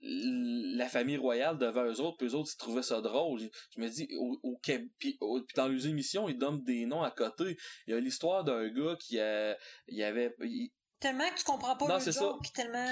la 0.00 0.88
famille 0.88 1.16
royale 1.16 1.58
devant 1.58 1.84
eux 1.84 2.00
autres, 2.00 2.16
puis 2.18 2.28
eux 2.28 2.34
autres, 2.36 2.50
ils 2.54 2.58
trouvaient 2.58 2.82
ça 2.84 3.00
drôle. 3.00 3.40
Je, 3.74 3.80
me 3.80 3.88
dis, 3.88 4.08
au, 4.16 4.38
au 4.44 4.60
puis, 4.62 5.16
au- 5.20 5.40
puis 5.42 5.54
dans 5.56 5.66
les 5.68 5.88
émissions, 5.88 6.28
ils 6.28 6.38
donnent 6.38 6.62
des 6.62 6.86
noms 6.86 7.02
à 7.02 7.10
côté. 7.10 7.56
Il 7.86 7.94
y 7.94 7.96
a 7.96 8.00
l'histoire 8.00 8.44
d'un 8.44 8.68
gars 8.68 8.96
qui 9.00 9.18
a, 9.18 9.56
il 9.88 10.02
avait, 10.04 10.34
il- 10.44 10.70
tellement 11.00 11.28
que 11.30 11.38
tu 11.38 11.44
comprends 11.44 11.76
pas 11.76 11.86
Non, 11.86 11.94
le 11.94 12.00
c'est 12.00 12.12
ça. 12.12 12.20
joke, 12.20 12.52
tellement... 12.52 12.88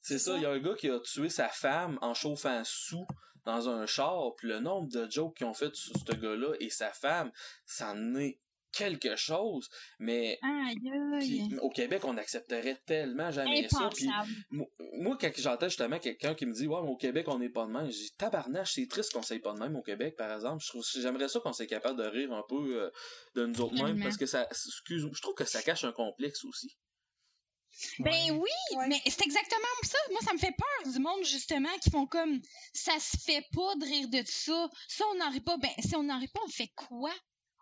c'est 0.00 0.18
ça, 0.18 0.36
il 0.36 0.42
y 0.42 0.46
a 0.46 0.50
un 0.50 0.58
gars 0.58 0.74
qui 0.74 0.88
a 0.88 0.98
tué 1.00 1.28
sa 1.28 1.48
femme 1.48 1.98
en 2.00 2.14
chauffant 2.14 2.62
sous 2.64 3.06
dans 3.44 3.68
un 3.68 3.86
char, 3.86 4.34
puis 4.36 4.48
le 4.48 4.60
nombre 4.60 4.88
de 4.90 5.10
jokes 5.10 5.38
qu'ils 5.38 5.46
ont 5.46 5.54
fait 5.54 5.74
sur 5.74 5.94
ce 5.96 6.12
gars-là 6.12 6.54
et 6.60 6.70
sa 6.70 6.92
femme, 6.92 7.32
ça 7.64 7.92
en 7.92 8.14
est 8.16 8.38
quelque 8.72 9.16
chose, 9.16 9.68
mais 9.98 10.38
Aïe, 10.42 11.48
au 11.60 11.70
Québec, 11.70 12.04
on 12.04 12.16
accepterait 12.16 12.80
tellement 12.86 13.30
jamais 13.30 13.68
ça, 13.68 13.90
moi, 14.92 15.18
quand 15.20 15.30
j'entends 15.36 15.68
justement 15.68 15.98
quelqu'un 15.98 16.34
qui 16.34 16.46
me 16.46 16.52
dit 16.52 16.66
ouais 16.68 16.80
mais 16.82 16.88
au 16.88 16.96
Québec 16.96 17.26
on 17.28 17.38
n'est 17.38 17.48
pas 17.48 17.66
de 17.66 17.72
même 17.72 17.88
dis 17.88 18.12
tabarnache 18.16 18.74
c'est 18.74 18.86
triste 18.86 19.12
qu'on 19.12 19.22
soit 19.22 19.40
pas 19.42 19.54
de 19.54 19.58
même 19.58 19.76
au 19.76 19.82
Québec 19.82 20.14
par 20.16 20.30
exemple 20.32 20.62
je 20.62 20.68
trouve 20.68 20.84
j'aimerais 20.94 21.28
ça 21.28 21.40
qu'on 21.40 21.52
soit 21.52 21.66
capable 21.66 21.98
de 21.98 22.06
rire 22.06 22.32
un 22.32 22.44
peu 22.48 22.80
euh, 22.80 22.90
de 23.34 23.46
nous 23.46 23.60
autres 23.60 23.82
mêmes 23.82 24.00
parce 24.02 24.16
que 24.16 24.26
ça 24.26 24.46
excuse 24.50 25.08
je 25.12 25.20
trouve 25.22 25.34
que 25.34 25.44
ça 25.44 25.62
cache 25.62 25.84
un 25.84 25.92
complexe 25.92 26.44
aussi 26.44 26.76
Ben 27.98 28.12
Ouais. 28.12 28.30
oui, 28.30 28.76
Ouais. 28.78 28.88
mais 28.88 29.00
c'est 29.06 29.24
exactement 29.24 29.66
ça. 29.82 29.98
Moi, 30.10 30.20
ça 30.24 30.32
me 30.32 30.38
fait 30.38 30.54
peur 30.56 30.92
du 30.92 30.98
monde, 30.98 31.24
justement, 31.24 31.68
qui 31.82 31.90
font 31.90 32.06
comme 32.06 32.40
ça 32.72 32.92
se 32.98 33.16
fait 33.18 33.44
pas 33.54 33.74
de 33.76 33.84
rire 33.84 34.08
de 34.08 34.22
ça. 34.26 34.68
Ça, 34.88 35.04
on 35.12 35.16
n'en 35.16 35.30
rit 35.30 35.40
pas. 35.40 35.56
Ben, 35.58 35.70
si 35.78 35.94
on 35.96 36.02
n'en 36.02 36.18
rit 36.18 36.28
pas, 36.28 36.40
on 36.44 36.50
fait 36.50 36.70
quoi? 36.76 37.12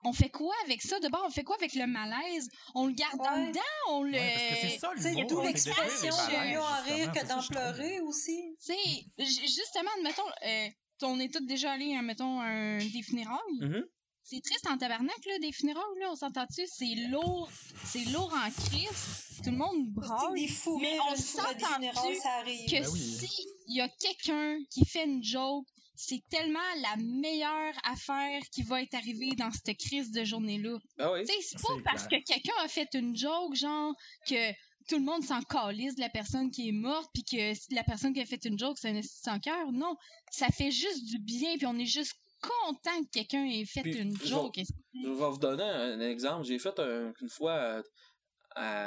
On 0.05 0.13
fait 0.13 0.31
quoi 0.31 0.55
avec 0.65 0.81
ça? 0.83 1.01
D'abord, 1.01 1.25
on 1.27 1.31
fait 1.31 1.43
quoi 1.43 1.57
avec 1.57 1.75
le 1.75 1.87
malaise? 1.87 2.49
On 2.77 2.87
le 2.87 2.93
garde 2.93 3.21
en 3.21 3.35
Ouais. 3.35 3.49
dedans? 3.49 3.61
On 3.89 4.03
le. 4.05 4.13
Ouais, 4.13 4.33
parce 4.35 4.61
que 4.61 4.69
c'est 4.69 4.79
ça 4.79 4.93
d'où 4.95 5.03
c'est 5.03 5.15
d'écrire 5.15 5.41
les 5.41 5.49
l'expression 5.49 6.09
de 6.17 6.51
mieux 6.53 6.61
en 6.61 6.83
rire 6.83 7.13
que 7.13 7.27
d'en 7.27 7.43
pleurer 7.43 8.01
aussi. 8.01 8.41
Tu 8.65 8.73
sais, 8.75 9.25
ju- 9.25 9.41
justement, 9.49 9.91
admettons, 9.97 10.23
euh, 10.47 10.69
on 11.03 11.19
est 11.19 11.33
tous 11.33 11.45
déjà 11.47 11.73
allés, 11.73 11.97
admettons, 11.97 12.41
à 12.41 12.45
un, 12.45 12.79
des 12.79 13.03
funérailles. 13.03 13.39
Mhm. 13.61 13.85
C'est 14.31 14.41
triste 14.43 14.67
en 14.69 14.77
tabarnak, 14.77 15.25
là, 15.27 15.39
des 15.41 15.53
funérailles, 15.53 15.83
là, 16.01 16.11
on 16.11 16.17
s'entend-tu? 16.17 16.63
C'est 16.67 16.95
lourd, 17.11 17.49
c'est 17.85 18.05
lourd 18.07 18.33
en 18.35 18.51
crise. 18.51 19.25
Tout 19.43 19.51
le 19.51 19.57
monde 19.57 19.77
C'est 19.87 20.09
braille. 20.09 20.41
des 20.41 20.49
fous, 20.49 20.79
mais 20.79 20.99
on 21.11 21.17
s'entend-tu 21.17 21.65
funérailles, 21.65 22.17
ça 22.17 22.33
arrive. 22.41 22.67
Que 22.67 22.81
Ben 22.83 22.89
oui. 22.93 22.99
si 23.01 23.47
il 23.69 23.77
y 23.77 23.81
a 23.81 23.89
quelqu'un 23.89 24.59
qui 24.71 24.85
fait 24.85 25.05
une 25.05 25.23
joke, 25.23 25.65
c'est 25.95 26.23
tellement 26.29 26.59
la 26.83 26.97
meilleure 26.97 27.75
affaire 27.85 28.41
qui 28.53 28.63
va 28.63 28.83
être 28.83 28.95
arrivée 28.95 29.31
dans 29.37 29.51
cette 29.51 29.77
crise 29.79 30.11
de 30.11 30.25
journée-là. 30.25 30.77
Ah 30.99 31.13
oui. 31.13 31.25
Tu 31.25 31.33
sais, 31.33 31.39
c'est 31.43 31.63
pas 31.63 31.75
parce 31.85 32.07
clair. 32.07 32.21
que 32.25 32.33
quelqu'un 32.33 32.53
a 32.63 32.69
fait 32.69 32.89
une 32.95 33.17
joke, 33.17 33.55
genre, 33.55 33.95
que 34.29 34.53
tout 34.89 34.97
le 34.99 35.05
monde 35.05 35.23
s'en 35.25 35.43
calisse 35.43 35.95
de 35.97 36.01
la 36.01 36.09
personne 36.09 36.51
qui 36.51 36.69
est 36.69 36.73
morte, 36.73 37.09
puis 37.15 37.25
que 37.25 37.75
la 37.75 37.85
personne 37.85 38.13
qui 38.15 38.21
a 38.21 38.27
fait 38.27 38.45
une 38.45 38.59
joke, 38.59 38.79
c'est 38.79 38.91
un 38.91 39.01
sans 39.03 39.39
cœur. 39.39 39.73
Non, 39.73 39.95
ça 40.31 40.49
fait 40.49 40.71
juste 40.71 41.05
du 41.05 41.19
bien, 41.19 41.57
puis 41.57 41.67
on 41.67 41.79
est 41.79 41.87
juste 41.87 42.15
content 42.41 43.03
que 43.05 43.11
quelqu'un 43.13 43.45
ait 43.45 43.65
fait 43.65 43.83
Puis, 43.83 43.97
une 43.99 44.17
je 44.17 44.27
joke. 44.27 44.57
Je 44.59 45.09
vais 45.09 45.15
vous 45.15 45.39
donner 45.39 45.63
un 45.65 46.01
exemple. 46.01 46.45
J'ai 46.45 46.59
fait 46.59 46.79
un- 46.79 47.13
une 47.21 47.29
fois 47.29 47.55
à, 47.55 47.83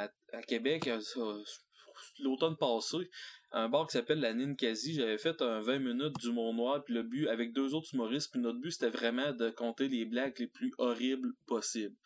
à- 0.04 0.08
à 0.32 0.42
Québec, 0.42 0.88
euh, 0.88 1.42
l'automne 2.20 2.56
passé, 2.56 2.96
un 3.52 3.68
bar 3.68 3.86
qui 3.86 3.92
s'appelle 3.92 4.20
la 4.20 4.32
Ninkasi. 4.34 4.94
J'avais 4.94 5.18
fait 5.18 5.40
un 5.42 5.60
20 5.60 5.78
minutes 5.78 6.16
d'humour 6.18 6.54
noir, 6.54 6.82
puis 6.84 6.94
le 6.94 7.02
but, 7.02 7.28
avec 7.28 7.52
deux 7.52 7.74
autres 7.74 7.92
humoristes, 7.94 8.30
puis 8.32 8.40
notre 8.40 8.58
but, 8.58 8.70
c'était 8.72 8.90
vraiment 8.90 9.32
de 9.32 9.50
compter 9.50 9.88
les 9.88 10.04
blagues 10.04 10.38
les 10.38 10.46
plus 10.46 10.72
horribles 10.78 11.32
possibles 11.46 11.96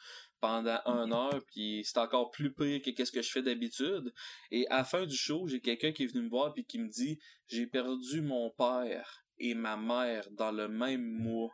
pendant 0.41 0.79
une 0.85 1.13
heure, 1.15 1.41
puis 1.47 1.83
c'est 1.85 1.99
encore 1.99 2.31
plus 2.31 2.53
pire 2.53 2.83
que 2.83 2.91
qu'est-ce 2.91 3.11
que 3.11 3.23
je 3.23 3.31
fais 3.31 3.43
d'habitude. 3.43 4.13
Et 4.51 4.67
à 4.69 4.79
la 4.79 4.85
fin 4.85 5.07
du 5.07 5.17
show, 5.17 5.47
j'ai 5.49 5.61
quelqu'un 5.61 5.93
qui 5.93 6.05
est 6.05 6.07
venu 6.09 6.25
me 6.25 6.29
voir 6.29 6.53
puis 6.53 6.65
qui 6.65 6.79
me 6.79 6.89
dit 6.89 7.19
«J'ai 7.49 7.67
perdu 7.67 8.21
mon 8.21 8.51
père 8.51 9.25
et 9.39 9.55
ma 9.55 9.77
mère 9.77 10.29
dans 10.33 10.53
le 10.53 10.69
même 10.69 11.03
mois 11.03 11.51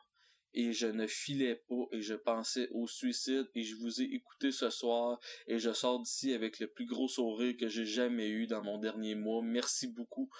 et 0.54 0.72
je 0.72 0.86
ne 0.86 1.06
filais 1.06 1.56
pas 1.68 1.86
et 1.92 2.02
je 2.02 2.14
pensais 2.14 2.68
au 2.72 2.86
suicide 2.86 3.48
et 3.54 3.64
je 3.64 3.76
vous 3.76 4.02
ai 4.02 4.04
écouté 4.04 4.52
ce 4.52 4.70
soir 4.70 5.18
et 5.46 5.58
je 5.58 5.72
sors 5.72 6.00
d'ici 6.00 6.34
avec 6.34 6.58
le 6.58 6.66
plus 6.66 6.86
gros 6.86 7.08
sourire 7.08 7.54
que 7.58 7.68
j'ai 7.68 7.86
jamais 7.86 8.28
eu 8.28 8.46
dans 8.46 8.62
mon 8.62 8.78
dernier 8.78 9.14
mois. 9.14 9.42
Merci 9.42 9.88
beaucoup. 9.88 10.30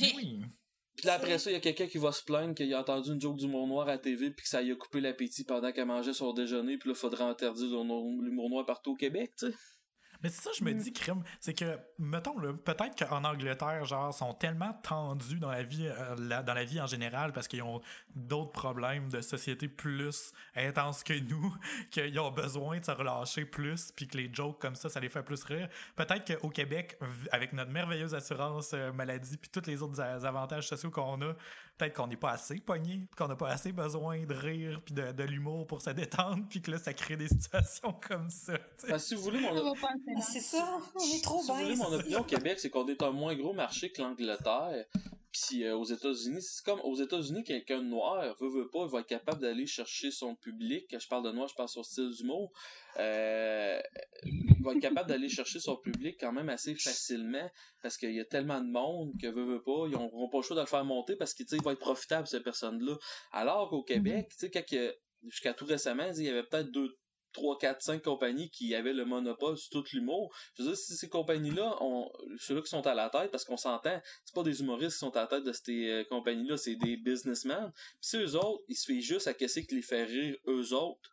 Oui. 0.00 0.40
Puis 0.96 1.06
là, 1.06 1.14
après 1.14 1.38
ça, 1.38 1.50
il 1.50 1.54
y 1.54 1.56
a 1.56 1.60
quelqu'un 1.60 1.88
qui 1.88 1.98
va 1.98 2.12
se 2.12 2.22
plaindre 2.22 2.54
qu'il 2.54 2.72
a 2.72 2.80
entendu 2.80 3.10
une 3.10 3.20
joke 3.20 3.36
d'humour 3.36 3.66
noir 3.66 3.88
à 3.88 3.98
TV 3.98 4.30
puis 4.30 4.44
que 4.44 4.48
ça 4.48 4.62
lui 4.62 4.70
a 4.70 4.76
coupé 4.76 5.00
l'appétit 5.00 5.44
pendant 5.44 5.72
qu'elle 5.72 5.86
mangeait 5.86 6.12
son 6.12 6.32
déjeuner 6.32 6.78
puis 6.78 6.90
là, 6.90 6.94
faudrait 6.94 7.24
interdire 7.24 7.66
l'humour 7.66 8.50
noir 8.50 8.64
partout 8.64 8.92
au 8.92 8.96
Québec, 8.96 9.32
tu 9.36 9.50
sais. 9.50 9.56
Mais 10.24 10.30
c'est 10.30 10.40
ça, 10.42 10.50
je 10.58 10.64
me 10.64 10.72
Mm. 10.72 10.78
dis, 10.78 10.92
crime, 10.92 11.22
c'est 11.38 11.52
que, 11.52 11.78
mettons, 11.98 12.34
peut-être 12.64 12.96
qu'en 12.98 13.22
Angleterre, 13.24 13.84
genre, 13.84 14.12
sont 14.12 14.32
tellement 14.32 14.72
tendus 14.82 15.38
dans 15.38 15.50
la 15.50 15.62
vie, 15.62 15.86
euh, 15.86 16.16
la- 16.18 16.42
dans 16.42 16.54
la 16.54 16.64
vie 16.64 16.80
en 16.80 16.86
général 16.86 17.32
parce 17.34 17.46
qu'ils 17.46 17.62
ont 17.62 17.82
d'autres 18.16 18.52
problèmes 18.52 19.10
de 19.10 19.20
société 19.20 19.68
plus 19.68 20.32
intenses 20.56 21.04
que 21.04 21.12
nous, 21.12 21.54
qu'ils 21.90 22.18
ont 22.18 22.30
besoin 22.30 22.78
de 22.80 22.84
se 22.86 22.90
relâcher 22.90 23.44
plus, 23.44 23.92
puis 23.92 24.08
que 24.08 24.16
les 24.16 24.32
jokes 24.32 24.58
comme 24.60 24.74
ça, 24.74 24.88
ça 24.88 24.98
les 24.98 25.10
fait 25.10 25.22
plus 25.22 25.44
rire. 25.44 25.68
Peut-être 25.94 26.38
qu'au 26.40 26.48
Québec, 26.48 26.98
avec 27.30 27.52
notre 27.52 27.70
merveilleuse 27.70 28.14
assurance 28.14 28.72
euh, 28.72 28.92
maladie, 28.92 29.36
puis 29.36 29.50
tous 29.50 29.66
les 29.68 29.82
autres 29.82 30.00
avantages 30.00 30.66
sociaux 30.68 30.90
qu'on 30.90 31.20
a, 31.20 31.34
peut-être 31.76 31.94
qu'on 31.94 32.06
n'est 32.06 32.16
pas 32.16 32.30
assez 32.32 32.56
pogné, 32.60 33.06
qu'on 33.16 33.28
n'a 33.28 33.36
pas 33.36 33.50
assez 33.50 33.72
besoin 33.72 34.24
de 34.24 34.34
rire, 34.34 34.80
puis 34.84 34.94
de, 34.94 35.12
de 35.12 35.22
l'humour 35.24 35.66
pour 35.66 35.82
se 35.82 35.90
détendre, 35.90 36.44
puis 36.48 36.62
que 36.62 36.70
là, 36.70 36.78
ça 36.78 36.92
crée 36.94 37.16
des 37.16 37.28
situations 37.28 37.94
comme 38.06 38.30
ça. 38.30 38.54
si 38.98 39.14
vous 39.14 39.22
voulez 39.22 39.40
mon, 39.40 39.74
Ah, 39.82 40.20
C'est 40.20 40.40
ça, 40.40 40.78
on 40.94 41.00
est 41.00 41.22
trop 41.22 41.40
Si 41.40 41.48
vous 41.48 41.54
voulez 41.56 41.76
mon 41.76 41.92
opinion 41.92 42.20
au 42.20 42.24
Québec, 42.24 42.58
c'est 42.60 42.70
qu'on 42.70 42.86
est 42.88 43.02
un 43.02 43.10
moins 43.10 43.34
gros 43.34 43.52
marché 43.52 43.90
que 43.90 44.02
l'Angleterre. 44.02 44.86
Puis 45.34 45.64
euh, 45.64 45.76
aux 45.76 45.84
États-Unis, 45.84 46.40
c'est 46.42 46.64
comme 46.64 46.80
aux 46.82 46.94
États-Unis, 46.94 47.42
quelqu'un 47.42 47.82
de 47.82 47.88
noir, 47.88 48.36
veut, 48.40 48.48
veut 48.48 48.70
pas, 48.70 48.84
il 48.84 48.90
va 48.90 49.00
être 49.00 49.08
capable 49.08 49.42
d'aller 49.42 49.66
chercher 49.66 50.12
son 50.12 50.36
public. 50.36 50.86
Quand 50.88 51.00
je 51.00 51.08
parle 51.08 51.24
de 51.24 51.32
noir, 51.32 51.48
je 51.48 51.56
parle 51.56 51.68
sur 51.68 51.80
le 51.80 51.84
style 51.84 52.10
d'humour. 52.10 52.52
Euh, 52.98 53.80
il 54.22 54.62
va 54.62 54.72
être 54.72 54.80
capable 54.80 55.08
d'aller 55.08 55.28
chercher 55.28 55.58
son 55.58 55.76
public 55.76 56.16
quand 56.20 56.30
même 56.30 56.48
assez 56.48 56.76
facilement 56.76 57.50
parce 57.82 57.96
qu'il 57.96 58.14
y 58.14 58.20
a 58.20 58.24
tellement 58.24 58.60
de 58.60 58.70
monde 58.70 59.12
que 59.20 59.26
veut, 59.26 59.44
veut 59.44 59.62
pas, 59.62 59.86
ils 59.88 59.92
n'auront 59.92 60.28
pas 60.28 60.38
le 60.38 60.42
choix 60.44 60.56
de 60.56 60.60
le 60.60 60.68
faire 60.68 60.84
monter 60.84 61.16
parce 61.16 61.34
qu'il 61.34 61.46
va 61.62 61.72
être 61.72 61.80
profitable, 61.80 62.28
cette 62.28 62.44
personne-là. 62.44 62.96
Alors 63.32 63.70
qu'au 63.70 63.82
Québec, 63.82 64.28
tu 64.38 64.48
sais, 64.48 64.98
jusqu'à 65.24 65.52
tout 65.52 65.66
récemment, 65.66 66.12
il 66.16 66.22
y 66.22 66.28
avait 66.28 66.44
peut-être 66.44 66.70
deux, 66.70 66.96
trois, 67.34 67.58
quatre, 67.58 67.82
cinq 67.82 68.02
compagnies 68.02 68.48
qui 68.48 68.74
avaient 68.74 68.94
le 68.94 69.04
monopole 69.04 69.58
sur 69.58 69.70
tout 69.70 69.84
l'humour. 69.92 70.34
Je 70.54 70.62
veux 70.62 70.68
dire, 70.70 70.78
si 70.78 70.94
ces 70.94 71.08
compagnies-là, 71.10 71.78
ceux-là 72.38 72.62
qui 72.62 72.68
sont 72.68 72.86
à 72.86 72.94
la 72.94 73.10
tête, 73.10 73.30
parce 73.30 73.44
qu'on 73.44 73.58
s'entend, 73.58 74.00
c'est 74.24 74.34
pas 74.34 74.42
des 74.42 74.60
humoristes 74.60 74.94
qui 74.94 75.00
sont 75.00 75.14
à 75.16 75.22
la 75.22 75.26
tête 75.26 75.44
de 75.44 75.52
ces 75.52 75.90
euh, 75.90 76.04
compagnies-là, 76.04 76.56
c'est 76.56 76.76
des 76.76 76.96
businessmen. 76.96 77.72
Puis 77.74 77.98
si 78.00 78.16
eux 78.16 78.36
autres, 78.36 78.64
ils 78.68 78.76
se 78.76 78.90
font 78.90 79.00
juste 79.00 79.26
à 79.26 79.34
qu'est-ce 79.34 79.60
qui 79.60 79.74
les 79.74 79.82
fait 79.82 80.04
rire 80.04 80.36
eux 80.46 80.72
autres 80.72 81.10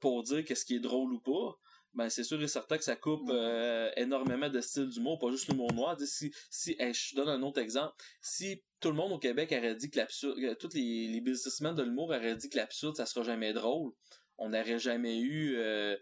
pour 0.00 0.22
dire 0.22 0.44
qu'est-ce 0.44 0.64
qui 0.64 0.76
est 0.76 0.80
drôle 0.80 1.12
ou 1.12 1.20
pas, 1.20 1.58
ben 1.94 2.08
c'est 2.08 2.24
sûr 2.24 2.42
et 2.42 2.48
certain 2.48 2.76
que 2.76 2.84
ça 2.84 2.96
coupe 2.96 3.30
euh, 3.30 3.90
énormément 3.96 4.48
de 4.48 4.60
styles 4.60 4.88
d'humour, 4.88 5.18
pas 5.18 5.30
juste 5.30 5.48
l'humour 5.48 5.72
noir. 5.72 5.96
Si, 6.00 6.32
si 6.50 6.76
hey, 6.78 6.92
je 6.92 7.14
donne 7.14 7.28
un 7.28 7.42
autre 7.42 7.60
exemple, 7.60 7.94
si 8.20 8.62
tout 8.80 8.88
le 8.88 8.96
monde 8.96 9.12
au 9.12 9.18
Québec 9.18 9.54
aurait 9.56 9.76
dit 9.76 9.90
que 9.90 9.98
l'absurde, 9.98 10.58
tous 10.58 10.74
les, 10.74 11.08
les 11.08 11.20
businessmen 11.20 11.74
de 11.74 11.82
l'humour 11.82 12.08
auraient 12.08 12.36
dit 12.36 12.50
que 12.50 12.56
l'absurde, 12.56 12.96
ça 12.96 13.06
sera 13.06 13.24
jamais 13.24 13.52
drôle, 13.52 13.92
on 14.38 14.50
n'aurait 14.50 14.78
jamais 14.78 15.20
eu 15.20 15.54
euh, 15.56 15.96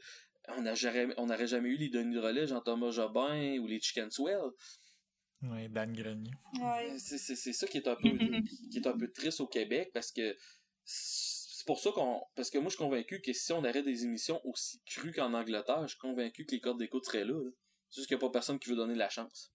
on 0.48 0.62
n'aurait 0.62 0.76
jamais, 0.76 1.14
on 1.16 1.26
n'aurait 1.26 1.46
jamais 1.46 1.68
eu 1.68 1.76
les 1.76 1.88
Denis 1.88 2.14
Drolet, 2.14 2.46
Jean-Thomas 2.46 2.90
Jobin 2.90 3.58
ou 3.58 3.66
les 3.66 3.80
Chicken 3.80 4.10
Swell. 4.10 4.50
Ouais, 5.42 5.68
Dan 5.68 5.92
Grenier. 5.92 6.32
Ouais. 6.60 6.96
C'est, 6.98 7.18
c'est, 7.18 7.36
c'est 7.36 7.52
ça 7.52 7.66
qui 7.66 7.78
est 7.78 7.88
un 7.88 7.96
peu 7.96 8.08
qui 8.70 8.78
est 8.78 8.86
un 8.86 8.96
peu 8.96 9.10
triste 9.10 9.40
au 9.40 9.46
Québec 9.46 9.90
parce 9.92 10.12
que 10.12 10.36
c'est 10.84 11.66
pour 11.66 11.80
ça 11.80 11.90
qu'on 11.92 12.20
parce 12.34 12.50
que 12.50 12.58
moi 12.58 12.66
je 12.66 12.76
suis 12.76 12.84
convaincu 12.84 13.20
que 13.20 13.32
si 13.32 13.52
on 13.52 13.58
aurait 13.58 13.82
des 13.82 14.04
émissions 14.04 14.40
aussi 14.44 14.80
crues 14.84 15.12
qu'en 15.12 15.34
Angleterre, 15.34 15.82
je 15.82 15.88
suis 15.88 15.98
convaincu 15.98 16.44
que 16.44 16.52
les 16.52 16.60
codes 16.60 16.78
d'écoute 16.78 17.04
seraient 17.04 17.24
là. 17.24 17.34
là. 17.34 17.50
C'est 17.90 18.00
juste 18.00 18.08
qu'il 18.08 18.16
n'y 18.16 18.24
a 18.24 18.26
pas 18.26 18.32
personne 18.32 18.58
qui 18.58 18.70
veut 18.70 18.76
donner 18.76 18.94
la 18.94 19.08
chance. 19.10 19.52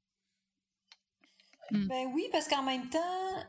Ben 1.71 2.05
oui, 2.13 2.30
parce 2.32 2.47
qu'en 2.47 2.63
même 2.63 2.89
temps, 2.89 3.43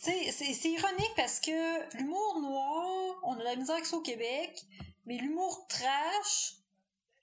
sais, 0.00 0.32
c'est 0.32 0.70
ironique 0.70 1.12
parce 1.16 1.40
que 1.40 1.96
l'humour 1.96 2.40
noir, 2.40 3.16
on 3.24 3.34
a 3.34 3.38
de 3.38 3.44
la 3.44 3.56
misère 3.56 3.74
avec 3.76 3.86
ça 3.86 3.96
au 3.96 4.02
Québec, 4.02 4.60
mais 5.06 5.16
l'humour 5.16 5.66
trash, 5.68 6.54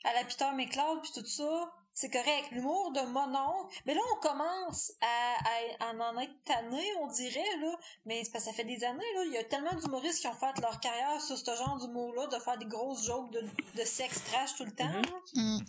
à 0.04 0.14
la 0.14 0.24
Peter 0.24 0.50
McLeod 0.56 1.02
puis 1.02 1.12
tout 1.14 1.26
ça, 1.26 1.72
c'est 1.94 2.10
correct. 2.10 2.48
L'humour 2.52 2.92
de 2.94 3.02
monon, 3.02 3.68
mais 3.86 3.94
là 3.94 4.02
on 4.16 4.20
commence 4.22 4.94
à, 5.02 5.86
à, 5.86 5.90
à 5.90 5.94
en 5.94 6.18
être 6.20 6.44
tanné, 6.46 6.82
on 7.02 7.08
dirait 7.08 7.58
là, 7.60 7.78
mais 8.06 8.24
c'est 8.24 8.32
parce 8.32 8.46
que 8.46 8.50
ça 8.52 8.56
fait 8.56 8.64
des 8.64 8.84
années 8.84 9.14
là, 9.16 9.24
il 9.26 9.34
y 9.34 9.38
a 9.38 9.44
tellement 9.44 9.74
d'humoristes 9.76 10.22
qui 10.22 10.28
ont 10.28 10.34
fait 10.34 10.58
leur 10.62 10.80
carrière 10.80 11.22
sur 11.22 11.38
ce 11.38 11.56
genre 11.56 11.78
d'humour-là, 11.78 12.28
de 12.28 12.40
faire 12.40 12.58
des 12.58 12.66
grosses 12.66 13.06
jokes 13.06 13.32
de, 13.32 13.42
de 13.76 13.84
sexe 13.84 14.24
trash 14.24 14.56
tout 14.56 14.64
le 14.66 14.72
temps. 14.74 14.88
Mhm. 14.88 15.02
là. 15.02 15.20
Mm. 15.36 15.60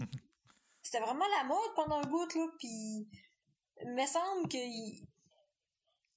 C'était 0.82 1.00
vraiment 1.00 1.26
la 1.38 1.44
mode 1.44 1.74
pendant 1.74 1.96
un 1.96 2.06
bout 2.08 2.34
là, 2.34 2.46
puis 2.58 3.08
il 3.84 3.92
me 3.94 4.06
semble 4.06 4.48
que 4.48 4.56
il- 4.58 5.06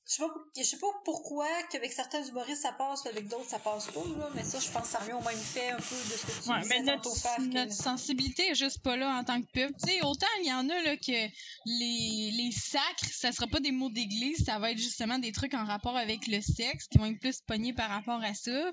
je 0.07 0.13
sais 0.13 0.21
pas 0.23 0.33
je 0.55 0.63
sais 0.63 0.77
pas 0.77 0.87
pourquoi 1.03 1.47
qu'avec 1.71 1.91
certains 1.91 2.23
humoristes 2.23 2.61
ça 2.61 2.71
passe 2.73 3.05
avec 3.07 3.27
d'autres 3.27 3.49
ça 3.49 3.57
passe 3.59 3.87
pas 3.87 4.03
là, 4.17 4.29
mais 4.35 4.43
ça 4.43 4.59
je 4.59 4.69
pense 4.69 4.83
que 4.83 4.87
ça 4.89 4.99
revient 4.99 5.13
au 5.13 5.21
même 5.21 5.35
fait 5.37 5.69
un 5.71 5.77
peu 5.77 5.81
de 5.95 6.17
ce 6.17 6.25
que 6.27 6.43
tu 6.43 6.49
Ouais, 6.49 6.61
disais 6.61 6.79
mais 6.79 6.83
notre, 6.83 7.11
que- 7.13 7.41
notre 7.53 7.73
sensibilité 7.73 8.49
est 8.49 8.55
juste 8.55 8.81
pas 8.83 8.95
là 8.97 9.17
en 9.17 9.23
tant 9.23 9.41
que 9.41 9.47
pub. 9.51 9.71
Tu 9.83 9.89
sais, 9.89 10.01
autant 10.03 10.27
il 10.41 10.47
y 10.47 10.53
en 10.53 10.69
a 10.69 10.81
là 10.83 10.95
que 10.97 11.27
les, 11.65 12.31
les 12.31 12.51
sacres, 12.51 13.05
ça 13.11 13.31
sera 13.31 13.47
pas 13.47 13.59
des 13.59 13.71
mots 13.71 13.89
d'église, 13.89 14.43
ça 14.45 14.59
va 14.59 14.71
être 14.71 14.77
justement 14.77 15.17
des 15.17 15.31
trucs 15.31 15.53
en 15.53 15.65
rapport 15.65 15.97
avec 15.97 16.27
le 16.27 16.39
sexe 16.41 16.87
qui 16.87 16.97
vont 16.99 17.05
être 17.07 17.19
plus 17.19 17.41
pognés 17.41 17.73
par 17.73 17.89
rapport 17.89 18.23
à 18.23 18.33
ça. 18.33 18.71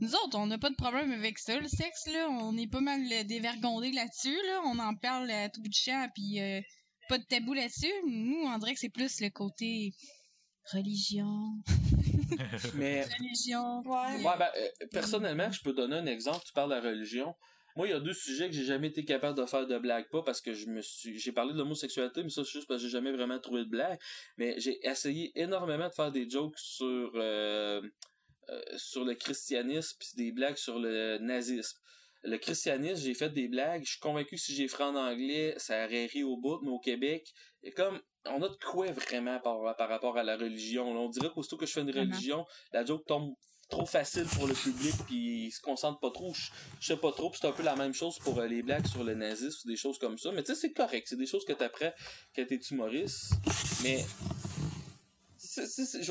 Nous 0.00 0.14
autres, 0.14 0.38
on 0.38 0.46
n'a 0.46 0.58
pas 0.58 0.70
de 0.70 0.76
problème 0.76 1.10
avec 1.12 1.38
ça, 1.38 1.58
le 1.58 1.66
sexe, 1.66 2.06
là. 2.06 2.28
On 2.30 2.56
est 2.56 2.68
pas 2.70 2.80
mal 2.80 3.00
euh, 3.10 3.24
dévergondés 3.24 3.90
là-dessus, 3.90 4.36
là. 4.46 4.60
On 4.66 4.78
en 4.78 4.94
parle 4.94 5.28
à 5.30 5.48
tout 5.48 5.60
bout 5.60 5.68
de 5.68 5.74
champ, 5.74 6.06
puis 6.14 6.40
euh, 6.40 6.60
pas 7.08 7.18
de 7.18 7.24
tabou 7.24 7.52
là-dessus. 7.54 7.92
Nous, 8.06 8.42
on 8.44 8.58
dirait 8.58 8.74
que 8.74 8.80
c'est 8.80 8.90
plus 8.90 9.20
le 9.20 9.30
côté 9.30 9.92
religion, 10.72 11.52
Mais 12.74 13.02
religion. 13.04 13.80
Ouais. 13.86 14.22
Ouais, 14.24 14.38
ben, 14.38 14.48
euh, 14.56 14.86
personnellement, 14.92 15.50
je 15.50 15.62
peux 15.62 15.72
donner 15.72 15.96
un 15.96 16.06
exemple. 16.06 16.40
Tu 16.46 16.52
parles 16.52 16.70
de 16.70 16.74
la 16.74 16.80
religion. 16.80 17.34
Moi, 17.76 17.86
il 17.86 17.90
y 17.90 17.94
a 17.94 18.00
deux 18.00 18.12
sujets 18.12 18.48
que 18.48 18.54
j'ai 18.54 18.64
jamais 18.64 18.88
été 18.88 19.04
capable 19.04 19.38
de 19.38 19.46
faire 19.46 19.66
de 19.66 19.78
blague. 19.78 20.08
Pas 20.10 20.22
parce 20.22 20.40
que 20.40 20.52
je 20.52 20.66
me 20.66 20.82
suis. 20.82 21.18
J'ai 21.18 21.32
parlé 21.32 21.52
de 21.52 21.58
l'homosexualité, 21.58 22.22
mais 22.22 22.30
ça, 22.30 22.44
c'est 22.44 22.52
juste 22.52 22.66
parce 22.68 22.80
que 22.80 22.86
j'ai 22.88 22.92
jamais 22.92 23.12
vraiment 23.12 23.38
trouvé 23.38 23.64
de 23.64 23.70
blague. 23.70 23.98
Mais 24.36 24.58
j'ai 24.58 24.78
essayé 24.86 25.32
énormément 25.40 25.88
de 25.88 25.94
faire 25.94 26.10
des 26.12 26.28
jokes 26.28 26.58
sur. 26.58 27.12
euh, 27.14 27.80
euh, 28.50 28.62
sur 28.78 29.04
le 29.04 29.14
christianisme, 29.14 29.96
puis 30.00 30.08
des 30.16 30.32
blagues 30.32 30.56
sur 30.56 30.78
le 30.78 31.18
nazisme. 31.18 31.78
Le 32.24 32.36
christianisme, 32.36 33.02
j'ai 33.04 33.14
fait 33.14 33.30
des 33.30 33.48
blagues. 33.48 33.84
Je 33.84 33.90
suis 33.92 34.00
convaincu 34.00 34.34
que 34.36 34.40
si 34.40 34.54
j'ai 34.54 34.66
fait 34.68 34.82
en 34.82 34.94
anglais, 34.96 35.54
ça 35.56 35.84
aurait 35.84 36.06
ri 36.06 36.24
au 36.24 36.36
bout, 36.36 36.58
mais 36.62 36.70
au 36.70 36.80
Québec, 36.80 37.32
et 37.62 37.70
comme 37.70 38.00
on 38.26 38.42
a 38.42 38.48
de 38.48 38.56
quoi 38.56 38.90
vraiment 38.92 39.38
par, 39.40 39.76
par 39.76 39.88
rapport 39.88 40.18
à 40.18 40.22
la 40.22 40.36
religion. 40.36 40.92
là. 40.92 41.00
On 41.00 41.08
dirait 41.08 41.30
qu'aussitôt 41.34 41.56
que 41.56 41.66
je 41.66 41.72
fais 41.72 41.80
une 41.80 41.90
Vraiment. 41.90 42.12
religion, 42.12 42.46
la 42.72 42.84
joke 42.84 43.04
tombe 43.06 43.34
trop 43.70 43.86
facile 43.86 44.24
pour 44.24 44.46
le 44.46 44.54
public 44.54 44.94
puis 45.06 45.46
il 45.46 45.50
se 45.52 45.60
concentre 45.60 46.00
pas 46.00 46.10
trop. 46.10 46.32
Je, 46.34 46.50
je 46.80 46.86
sais 46.88 46.96
pas 46.96 47.12
trop, 47.12 47.30
c'est 47.34 47.46
un 47.46 47.52
peu 47.52 47.62
la 47.62 47.76
même 47.76 47.92
chose 47.94 48.18
pour 48.18 48.38
euh, 48.38 48.46
les 48.46 48.62
blagues 48.62 48.86
sur 48.86 49.04
le 49.04 49.14
nazisme, 49.14 49.68
des 49.68 49.76
choses 49.76 49.98
comme 49.98 50.18
ça. 50.18 50.32
Mais 50.32 50.42
tu 50.42 50.54
sais, 50.54 50.60
c'est 50.60 50.72
correct, 50.72 51.06
c'est 51.08 51.16
des 51.18 51.26
choses 51.26 51.44
que 51.44 51.52
t'apprends 51.52 51.92
quand 52.34 52.46
t'es 52.46 52.58
humoriste. 52.70 53.32
Mais 53.82 54.04
je 55.40 55.60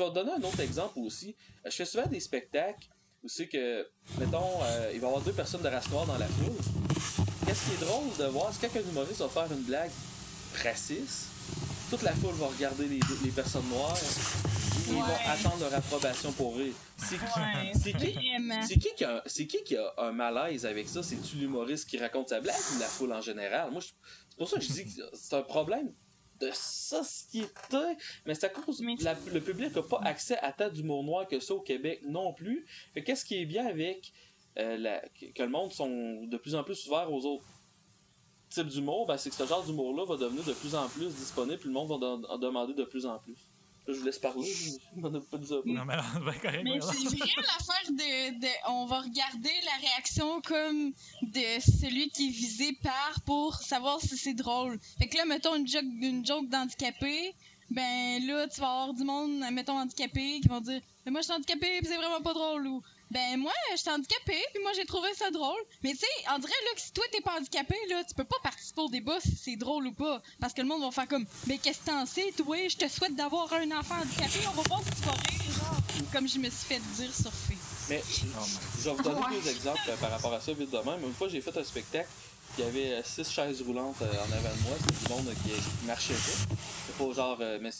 vais 0.02 0.08
te 0.08 0.14
donner 0.14 0.32
un 0.32 0.42
autre 0.42 0.60
exemple 0.60 0.98
aussi. 0.98 1.36
Je 1.64 1.70
fais 1.70 1.84
souvent 1.84 2.06
des 2.06 2.20
spectacles 2.20 2.88
où 3.22 3.28
c'est 3.28 3.48
que, 3.48 3.86
mettons, 4.18 4.62
euh, 4.62 4.90
il 4.94 5.00
va 5.00 5.06
y 5.06 5.10
avoir 5.10 5.22
deux 5.22 5.32
personnes 5.32 5.62
de 5.62 5.68
race 5.68 5.88
noire 5.90 6.06
dans 6.06 6.18
la 6.18 6.26
foule. 6.26 6.54
Qu'est-ce 7.46 7.64
qui 7.66 7.72
est 7.82 7.86
drôle 7.86 8.04
de 8.18 8.24
voir, 8.26 8.52
c'est 8.52 8.68
quand 8.68 8.78
un 8.78 8.82
humoriste 8.90 9.20
va 9.20 9.28
faire 9.28 9.52
une 9.52 9.62
blague 9.64 9.90
raciste, 10.62 11.26
toute 11.90 12.02
la 12.02 12.12
foule 12.12 12.34
va 12.34 12.46
regarder 12.46 12.86
les, 12.86 13.00
les 13.24 13.30
personnes 13.30 13.66
noires 13.68 13.96
et 13.96 14.90
ils 14.90 14.94
vont 14.94 15.00
Ouais. 15.02 15.26
attendre 15.26 15.58
leur 15.60 15.74
approbation 15.74 16.32
pour 16.32 16.56
rire. 16.56 16.72
C'est 16.96 17.16
qui, 17.16 17.24
Ouais, 17.24 17.72
c'est 17.74 17.92
qui, 17.92 18.78
qui 18.78 18.94
qui 18.96 19.04
a, 19.04 19.22
c'est 19.26 19.46
qui 19.46 19.62
qui 19.64 19.76
a 19.76 19.92
un 19.98 20.12
malaise 20.12 20.64
avec 20.66 20.88
ça? 20.88 21.02
C'est-tu 21.02 21.36
l'humoriste 21.36 21.88
qui 21.88 21.98
raconte 21.98 22.28
sa 22.30 22.40
blague 22.40 22.56
ou 22.74 22.78
la 22.78 22.86
foule 22.86 23.12
en 23.12 23.20
général? 23.20 23.70
Moi, 23.70 23.80
c'est 23.82 24.36
pour 24.38 24.48
ça 24.48 24.56
que 24.58 24.62
je 24.64 24.72
dis 24.72 24.84
que 24.84 25.02
c'est 25.12 25.36
un 25.36 25.42
problème 25.42 25.92
de 26.40 26.50
société, 26.52 27.76
mais 28.24 28.34
c'est 28.34 28.46
à 28.46 28.48
cause 28.48 28.82
la- 29.00 29.16
le 29.32 29.40
public 29.40 29.74
n'a 29.74 29.82
pas 29.82 30.00
accès 30.04 30.38
à 30.38 30.52
tant 30.52 30.68
d'humour 30.68 31.02
noir 31.04 31.26
que 31.26 31.40
ça 31.40 31.54
au 31.54 31.60
Québec 31.60 32.00
non 32.04 32.32
plus. 32.32 32.66
Fait 32.94 33.02
qu'est-ce 33.02 33.24
qui 33.24 33.36
est 33.36 33.46
bien 33.46 33.66
avec 33.66 34.12
euh, 34.58 34.76
la- 34.76 35.00
que 35.34 35.42
le 35.42 35.48
monde 35.48 35.72
sont 35.72 36.24
de 36.24 36.36
plus 36.36 36.54
en 36.56 36.64
plus 36.64 36.86
ouverts 36.86 37.12
aux 37.12 37.24
autres 37.24 37.44
types 38.50 38.66
d'humour, 38.66 39.06
ben, 39.06 39.16
c'est 39.16 39.30
que 39.30 39.36
ce 39.36 39.46
genre 39.46 39.64
d'humour-là 39.64 40.04
va 40.04 40.16
devenir 40.16 40.42
de 40.42 40.52
plus 40.52 40.74
en 40.74 40.88
plus 40.88 41.14
disponible, 41.14 41.58
puis 41.58 41.68
le 41.68 41.74
monde 41.74 41.88
va 41.88 42.06
en 42.32 42.38
demander 42.38 42.74
de 42.74 42.84
plus 42.84 43.06
en 43.06 43.18
plus. 43.18 43.47
Là, 43.88 43.94
je 43.94 44.00
vous 44.00 44.04
laisse 44.04 44.18
parler, 44.18 44.46
je 44.46 45.00
m'en 45.00 45.10
pas 45.10 45.38
dit. 45.38 45.50
Non, 45.64 45.86
mais 45.86 45.94
ben 46.26 46.34
correct. 46.42 46.62
Mais 46.62 46.78
c'est 46.82 47.08
vrai 47.08 47.30
l'affaire 47.38 47.90
de, 47.90 48.38
de. 48.38 48.48
On 48.68 48.84
va 48.84 49.00
regarder 49.00 49.50
la 49.64 49.88
réaction 49.88 50.42
comme 50.42 50.92
de 51.22 51.60
celui 51.60 52.10
qui 52.10 52.28
est 52.28 52.30
visé 52.30 52.78
par 52.82 53.22
pour 53.24 53.54
savoir 53.54 53.98
si 54.02 54.18
c'est 54.18 54.34
drôle. 54.34 54.78
Fait 54.98 55.08
que 55.08 55.16
là, 55.16 55.24
mettons 55.24 55.56
une 55.56 55.66
joke, 55.66 55.86
une 56.02 56.26
joke 56.26 56.50
d'handicapé, 56.50 57.34
ben 57.70 58.26
là, 58.26 58.46
tu 58.48 58.60
vas 58.60 58.68
avoir 58.68 58.92
du 58.92 59.04
monde, 59.04 59.42
mettons 59.52 59.78
handicapé, 59.78 60.40
qui 60.42 60.48
vont 60.48 60.60
dire 60.60 60.82
Mais 61.06 61.10
moi, 61.10 61.22
je 61.22 61.24
suis 61.24 61.34
handicapé, 61.34 61.78
puis 61.78 61.86
c'est 61.86 61.96
vraiment 61.96 62.20
pas 62.20 62.34
drôle. 62.34 62.66
Ou 62.66 62.82
Ben 63.10 63.38
moi, 63.38 63.52
je 63.72 63.76
suis 63.78 63.88
handicapé, 63.90 64.36
puis 64.52 64.62
moi, 64.62 64.72
j'ai 64.76 64.84
trouvé 64.84 65.08
ça 65.14 65.30
drôle. 65.30 65.60
Mais 65.82 65.92
tu 65.92 65.98
sais, 65.98 66.06
on 66.34 66.38
dirait 66.38 66.52
là, 66.66 66.74
que 66.74 66.80
si 66.80 66.92
toi, 66.92 67.04
t'es 67.10 67.20
pas 67.22 67.36
handicapé, 67.38 67.74
là, 67.88 68.04
tu 68.04 68.14
peux 68.14 68.24
pas 68.24 68.36
participer 68.42 68.80
au 68.82 68.88
débat 68.88 69.18
si 69.20 69.34
c'est 69.34 69.56
drôle 69.56 69.86
ou 69.86 69.92
pas. 69.92 70.20
Parce 70.40 70.52
que 70.52 70.60
le 70.60 70.68
monde 70.68 70.82
va 70.82 70.90
faire 70.90 71.08
comme 71.08 71.24
Mais 71.46 71.58
qu'est-ce 71.58 71.78
que 71.80 71.86
t'en 71.86 72.04
sais, 72.06 72.32
toi? 72.36 72.56
Je 72.68 72.76
te 72.76 72.88
souhaite 72.88 73.16
d'avoir 73.16 73.50
un 73.54 73.70
enfant 73.78 73.94
handicapé, 73.96 74.40
on 74.48 74.60
va 74.60 74.62
voir 74.68 74.80
si 74.84 74.90
tu 75.00 75.06
vas 75.08 75.12
genre. 75.14 75.76
Comme 76.12 76.28
je 76.28 76.38
me 76.38 76.50
suis 76.50 76.66
fait 76.74 76.80
dire 76.96 77.14
sur 77.14 77.32
Facebook. 77.32 77.58
Mais 77.88 78.02
je 78.10 78.84
vais 78.84 78.94
vous 78.94 79.02
donner 79.02 79.16
Ouais. 79.20 79.40
deux 79.42 79.48
exemples 79.50 79.80
euh, 79.88 79.96
par 79.96 80.10
rapport 80.10 80.32
à 80.34 80.40
ça 80.40 80.52
vite 80.52 80.70
de 80.70 80.76
même. 80.78 81.02
Une 81.02 81.14
fois, 81.14 81.28
j'ai 81.28 81.40
fait 81.40 81.56
un 81.56 81.64
spectacle. 81.64 82.08
Il 82.58 82.64
y 82.64 82.66
avait 82.66 82.92
euh, 82.94 83.02
six 83.04 83.30
chaises 83.30 83.62
roulantes 83.62 84.02
euh, 84.02 84.06
en 84.06 84.32
avant 84.32 84.54
de 84.54 84.62
moi. 84.68 84.76
C'était 84.80 85.04
du 85.06 85.12
monde 85.12 85.28
euh, 85.28 85.34
qui, 85.44 85.50
qui 85.50 85.86
marchait 85.86 86.14
pas. 86.14 86.54
C'est 86.86 86.96
pas 86.96 87.12
genre. 87.14 87.38
euh, 87.40 87.58
mais 87.60 87.70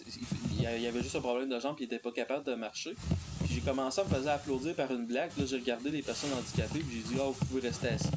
il 0.56 0.62
y 0.82 0.86
avait 0.86 1.02
juste 1.02 1.16
un 1.16 1.20
problème 1.20 1.48
de 1.48 1.58
jambes 1.58 1.74
puis 1.74 1.84
il 1.84 1.88
était 1.88 1.98
pas 1.98 2.12
capable 2.12 2.44
de 2.44 2.54
marcher. 2.54 2.94
Puis 3.44 3.54
j'ai 3.54 3.60
commencé 3.60 4.00
à 4.00 4.04
me 4.04 4.08
faire 4.08 4.28
applaudir 4.34 4.74
par 4.76 4.92
une 4.92 5.06
blague. 5.06 5.30
Là, 5.36 5.44
j'ai 5.46 5.56
regardé 5.56 5.90
les 5.90 6.02
personnes 6.02 6.32
handicapées 6.32 6.78
puis 6.80 6.96
j'ai 7.02 7.14
dit, 7.14 7.20
oh, 7.20 7.32
vous 7.32 7.46
pouvez 7.46 7.60
rester 7.68 7.88
assis. 7.88 8.08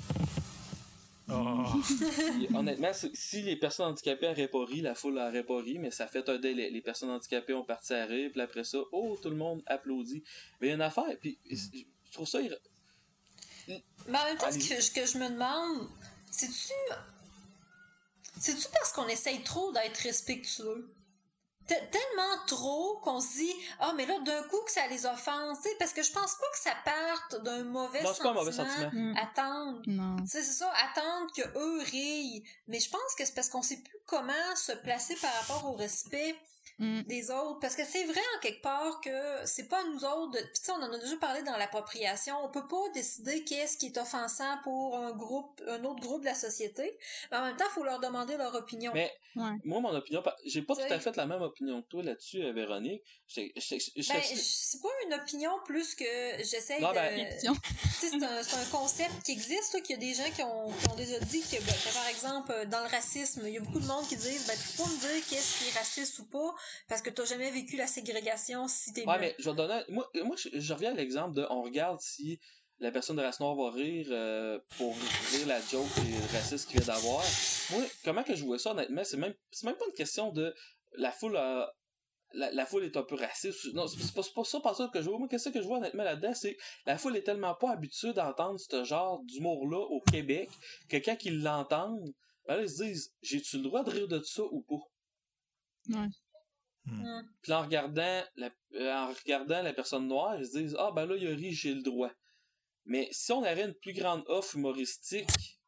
Oh. 1.34 1.64
Puis, 2.38 2.50
honnêtement, 2.54 2.92
si 3.14 3.42
les 3.42 3.56
personnes 3.56 3.86
handicapées 3.92 4.28
n'auraient 4.28 4.50
pas 4.50 4.66
ri, 4.66 4.82
la 4.82 4.94
foule 4.96 5.14
n'aurait 5.14 5.44
pas 5.46 5.62
ri, 5.62 5.80
mais 5.80 5.90
ça 5.90 6.06
fait 6.06 6.28
un 6.28 6.38
délai. 6.38 6.70
Les 6.70 6.82
personnes 6.82 7.10
handicapées 7.10 7.54
ont 7.54 7.64
parti 7.64 7.94
à 7.94 8.06
rire, 8.06 8.32
puis 8.34 8.42
après 8.42 8.66
ça, 8.66 8.80
oh, 8.92 9.18
tout 9.22 9.30
le 9.30 9.38
monde 9.38 9.62
applaudit. 9.66 10.24
Mais 10.60 10.68
il 10.68 10.70
y 10.70 10.74
a 10.74 10.76
une 10.76 10.82
affaire, 10.82 11.06
puis 11.22 11.40
je 11.50 12.12
trouve 12.12 12.28
ça. 12.28 12.42
ir- 12.42 12.58
Mais 13.70 13.82
en 14.10 14.24
même 14.26 14.38
temps, 14.38 14.48
ce 14.52 14.56
Allez-y. 14.56 14.68
que, 14.76 14.82
ce 14.82 14.92
que 14.92 15.06
je 15.06 15.18
me 15.20 15.30
demande, 15.30 15.88
c'est-tu. 16.32 16.74
C'est-tu 18.40 18.68
parce 18.74 18.92
qu'on 18.94 19.08
essaye 19.08 19.44
trop 19.44 19.72
d'être 19.72 19.98
respectueux? 19.98 20.94
Te- 21.68 21.74
Tellement 21.92 22.46
trop 22.48 23.00
qu'on 23.04 23.22
se 23.22 23.34
dit 23.38 23.54
Ah, 23.80 23.94
mais 23.96 24.06
là, 24.08 24.18
d'un 24.20 24.42
coup, 24.44 24.60
que 24.66 24.72
ça 24.72 24.88
les 24.88 25.06
offense. 25.06 25.60
Parce 25.78 25.94
que 25.94 26.02
je 26.02 26.12
pense 26.12 26.34
pas 26.36 26.48
que 26.52 26.60
ça 26.60 26.74
parte 26.84 27.44
d'un 27.44 27.64
mauvais 27.64 28.02
Non, 28.02 28.08
sentiment. 28.10 28.24
pas 28.34 28.40
un 28.40 28.44
mauvais 28.44 28.52
sentiment. 28.52 29.14
Attendre. 29.22 29.82
Non. 29.86 30.16
Tu 30.24 30.28
sais, 30.28 30.44
c'est 30.44 30.54
ça, 30.54 30.72
attendre 30.90 31.32
que 31.36 31.42
eux 31.58 31.82
rient. 31.84 32.44
Mais 32.68 32.80
je 32.80 32.90
pense 32.90 33.16
que 33.16 33.26
c'est 33.26 33.36
parce 33.36 33.50
qu'on 33.50 33.62
sait 33.62 33.78
plus 33.78 34.00
comment 34.08 34.56
se 34.56 34.72
placer 34.72 35.16
par 35.18 35.32
rapport 35.36 35.66
au 35.70 35.74
respect 35.74 36.36
Mm. 36.82 37.04
des 37.04 37.30
autres. 37.30 37.60
Parce 37.60 37.76
que 37.76 37.86
c'est 37.86 38.04
vrai 38.06 38.20
en 38.36 38.40
quelque 38.42 38.62
part 38.62 39.00
que 39.02 39.46
c'est 39.46 39.68
pas 39.68 39.80
à 39.82 39.84
nous 39.84 40.04
autres. 40.04 40.32
de- 40.32 40.40
Puis 40.40 40.50
tu 40.56 40.64
sais, 40.64 40.72
on 40.72 40.82
en 40.82 40.92
a 40.92 40.98
déjà 40.98 41.16
parlé 41.18 41.44
dans 41.44 41.56
l'appropriation. 41.56 42.36
On 42.44 42.50
peut 42.50 42.68
pas 42.68 42.90
décider 42.94 43.44
qu'est-ce 43.44 43.78
qui 43.78 43.86
est 43.86 43.98
offensant 44.00 44.58
pour 44.64 44.98
un 44.98 45.12
groupe, 45.12 45.62
un 45.68 45.84
autre 45.84 46.00
groupe 46.02 46.22
de 46.22 46.26
la 46.26 46.34
société. 46.36 46.98
Mais 47.32 47.38
en 47.38 47.46
même 47.46 47.56
temps, 47.56 47.66
il 47.70 47.74
faut 47.74 47.84
leur 47.84 48.00
demander 48.00 48.36
leur 48.36 48.54
opinion. 48.56 48.92
Mais 48.96 49.12
Ouais. 49.36 49.52
moi, 49.64 49.80
mon 49.80 49.96
opinion, 49.96 50.22
j'ai 50.46 50.62
pas 50.64 50.76
tout 50.76 50.82
à 50.92 51.00
fait 51.00 51.16
la 51.16 51.26
même 51.26 51.42
opinion 51.42 51.82
que 51.84 51.88
toi 51.88 52.04
là-dessus, 52.04 52.44
euh, 52.44 52.52
Véronique. 52.52 53.02
Ben, 53.38 53.50
c'est 53.56 54.82
pas 54.82 54.90
une 55.08 55.14
opinion 55.14 55.52
plus 55.66 55.96
que 55.96 56.04
j'essaye 56.40 56.82
Non, 56.82 56.90
de... 56.90 56.96
ben- 56.96 57.28
Question. 57.30 57.54
Tu 58.02 58.08
sais, 58.10 58.18
c'est 58.20 58.24
un, 58.26 58.62
un 58.62 58.66
concept 58.72 59.24
qui 59.24 59.32
existe, 59.34 59.74
là, 59.74 59.82
qu'il 59.82 59.92
y 59.96 60.00
a 60.00 60.02
des 60.02 60.14
gens 60.16 60.30
qui 60.36 60.42
ont, 60.42 60.72
qui 60.72 60.90
ont 60.90 60.96
déjà 60.96 61.20
dit 61.20 61.42
que, 61.42 61.58
ben, 61.58 61.74
que, 61.74 61.94
par 61.94 62.08
exemple, 62.08 62.52
euh, 62.52 62.66
dans 62.66 62.82
le 62.82 62.88
racisme, 62.90 63.42
il 63.46 63.54
y 63.54 63.58
a 63.58 63.62
beaucoup 63.62 63.80
de 63.80 63.86
monde 63.86 64.08
qui 64.08 64.16
disent, 64.16 64.48
ben, 64.48 64.58
tu 64.58 64.76
peux 64.78 64.84
pas 64.84 64.90
me 64.90 65.00
dire 65.00 65.26
qu'est-ce 65.30 65.60
qui 65.64 65.70
est 65.70 65.78
raciste 65.80 66.20
ou 66.20 66.26
pas, 66.26 66.54
parce 66.88 67.02
que 67.02 67.10
t'as 67.10 67.26
jamais 67.26 67.52
vécu 67.52 67.76
la 67.78 67.88
ségrégation 67.88 68.68
si 68.68 68.94
t'es 68.94 69.06
Ouais, 69.06 69.20
mais 69.20 69.36
je 69.40 69.50
vais 69.50 69.56
donner. 69.56 69.82
Moi, 69.90 70.10
moi 70.24 70.36
je, 70.38 70.50
je 70.54 70.74
reviens 70.74 70.92
à 70.92 70.96
l'exemple 70.96 71.36
de. 71.36 71.46
On 71.50 71.62
regarde 71.62 72.00
si 72.00 72.40
la 72.80 72.92
personne 72.92 73.16
de 73.18 73.22
race 73.22 73.40
noire 73.40 73.56
va 73.56 73.72
rire 73.72 74.08
euh, 74.10 74.60
pour 74.78 74.96
rire 75.34 75.48
la 75.48 75.62
joke 75.62 75.86
et 76.00 76.36
raciste 76.36 76.68
qu'il 76.70 76.80
vient 76.82 76.94
d'avoir. 76.94 77.24
Moi, 77.72 77.84
comment 78.04 78.24
que 78.24 78.36
je 78.36 78.44
vois 78.44 78.58
ça, 78.60 78.72
honnêtement, 78.72 79.04
c'est 79.04 79.18
même, 79.18 79.34
c'est 79.52 79.66
même 79.68 79.76
pas 79.78 79.86
une 79.88 79.94
question 79.94 80.32
de 80.32 80.54
la 80.98 81.12
foule 81.12 81.38
a- 81.38 81.72
La, 82.34 82.50
la 82.52 82.66
foule 82.66 82.86
est 82.86 82.96
un 82.98 83.04
peu 83.04 83.16
raciste. 83.16 83.74
Non, 83.74 83.88
c'est 83.88 84.14
pas, 84.14 84.24
c'est 84.24 84.34
pas 84.34 84.44
ça 84.46 84.60
par 84.62 84.76
ça 84.76 84.90
que 84.94 85.02
je 85.02 85.10
vois. 85.10 85.20
Moi, 85.20 85.28
qu'est-ce 85.28 85.50
que 85.50 85.62
je 85.62 85.68
vois 85.68 85.78
honnêtement 85.78 86.04
là-dedans, 86.04 86.34
c'est 86.34 86.58
la 86.86 86.98
foule 86.98 87.18
est 87.18 87.24
tellement 87.24 87.54
pas 87.56 87.72
habituée 87.72 88.14
d'entendre 88.14 88.60
ce 88.60 88.84
genre 88.86 89.22
d'humour-là 89.26 89.80
au 89.80 90.00
Québec 90.12 90.50
que 90.90 90.98
quand 90.98 91.18
ils 91.26 91.42
l'entendent, 91.44 92.14
ben 92.48 92.56
là, 92.56 92.64
ils 92.64 92.70
se 92.70 92.84
disent 92.84 93.14
J'ai-tu 93.22 93.58
le 93.58 93.64
droit 93.64 93.84
de 93.84 93.92
rire 93.92 94.08
de 94.08 94.22
ça 94.24 94.44
ou 94.44 94.62
pas? 94.62 94.82
Ouais. 95.90 96.08
Hmm. 96.86 97.22
Puis 97.44 97.54
en 97.54 97.62
regardant 97.62 98.24
la, 98.36 98.50
euh, 98.74 98.94
en 98.94 99.08
regardant 99.14 99.62
la 99.62 99.74
personne 99.74 100.08
noire, 100.08 100.36
ils 100.40 100.46
se 100.46 100.58
disent 100.58 100.76
Ah, 100.80 100.92
ben 100.96 101.06
là, 101.06 101.16
il 101.16 101.28
a 101.28 101.36
ri, 101.36 101.52
j'ai 101.54 101.74
le 101.74 101.82
droit. 101.84 102.12
Mais 102.86 103.08
si 103.12 103.32
on 103.32 103.44
avait 103.44 103.66
une 103.66 103.76
plus 103.76 103.94
grande 103.94 104.24
offre 104.28 104.56
humoristique, 104.56 105.60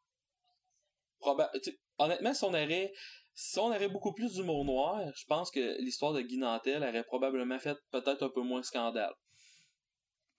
honnêtement, 2.00 2.34
si 2.34 2.44
on 2.44 2.50
aurait, 2.50 2.92
si 3.36 3.60
on 3.60 3.68
aurait 3.68 3.90
beaucoup 3.90 4.14
plus 4.14 4.34
d'humour 4.34 4.66
noir, 4.66 5.02
je 5.16 5.26
pense 5.26 5.52
que 5.52 5.80
l'histoire 5.82 6.14
de 6.14 6.22
Guy 6.22 6.38
Nantel 6.38 6.84
aurait 6.84 7.04
probablement 7.04 7.60
fait 7.60 7.78
peut-être 7.92 8.24
un 8.24 8.30
peu 8.30 8.42
moins 8.42 8.64
scandale. 8.64 9.14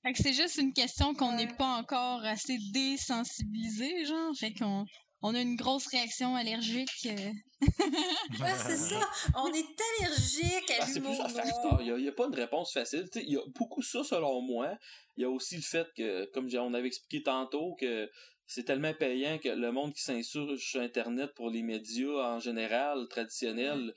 Fait 0.03 0.13
que 0.13 0.19
c'est 0.23 0.35
juste 0.35 0.57
une 0.59 0.73
question 0.75 1.15
qu'on 1.15 1.31
Ouais. 1.31 1.47
n'est 1.47 1.55
pas 1.57 1.77
encore 1.79 2.23
assez 2.25 2.59
désensibilisé, 2.73 4.05
genre. 4.05 4.33
Fait 4.39 4.53
qu'on 4.53 4.85
on 5.27 5.35
a 5.35 5.41
une 5.41 5.57
grosse 5.57 5.87
réaction 5.87 6.37
allergique. 6.37 7.07
euh. 7.07 7.33
Ouais, 8.41 8.55
c'est 8.67 8.77
ça. 8.77 9.01
On 9.37 9.51
est 9.53 9.65
allergique 10.03 10.71
à 10.71 10.75
Ah, 10.81 10.87
c'est 10.87 11.01
plus 11.01 11.09
l'humour 11.09 11.25
un 11.25 11.29
noir. 11.29 11.45
facteur. 11.47 11.83
Il 11.83 11.95
n'y 11.97 12.09
a, 12.09 12.13
pas 12.13 12.27
une 12.27 12.35
réponse 12.35 12.73
facile. 12.73 13.09
Il 13.15 13.33
y 13.33 13.37
a 13.37 13.43
beaucoup 13.55 13.81
ça 13.83 14.05
selon 14.05 14.43
moi. 14.43 14.77
Il 15.17 15.23
y 15.23 15.25
a 15.25 15.31
aussi 15.31 15.57
le 15.57 15.63
fait 15.63 15.87
que, 15.97 16.27
comme 16.33 16.49
on 16.55 16.75
avait 16.75 16.89
expliqué 16.89 17.23
tantôt, 17.23 17.75
que 17.81 18.11
c'est 18.47 18.65
tellement 18.65 18.93
payant 18.93 19.39
que 19.39 19.49
le 19.49 19.73
monde 19.73 19.95
qui 19.95 20.03
s'insurge 20.03 20.59
sur 20.59 20.81
Internet 20.83 21.31
pour 21.35 21.49
les 21.49 21.63
médias 21.63 22.35
en 22.35 22.39
général, 22.41 23.07
traditionnels, 23.09 23.95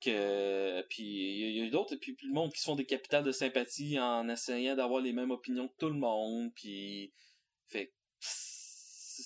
que 0.00 0.82
puis 0.90 1.02
il 1.04 1.56
y 1.56 1.62
a- 1.62 1.66
a, 1.66 1.70
d'autres 1.70 1.96
puis, 1.96 2.12
puis 2.14 2.26
le 2.26 2.34
monde 2.34 2.52
qui 2.52 2.60
se 2.60 2.64
font 2.64 2.74
des 2.76 2.84
capitales 2.84 3.24
de 3.24 3.32
sympathie 3.32 3.98
en 3.98 4.28
essayant 4.28 4.74
d'avoir 4.76 5.00
les 5.00 5.12
mêmes 5.12 5.30
opinions 5.30 5.68
que 5.68 5.76
tout 5.78 5.88
le 5.88 5.94
monde 5.98 6.52
puis 6.54 7.12
fait 7.68 7.86
que 7.86 7.92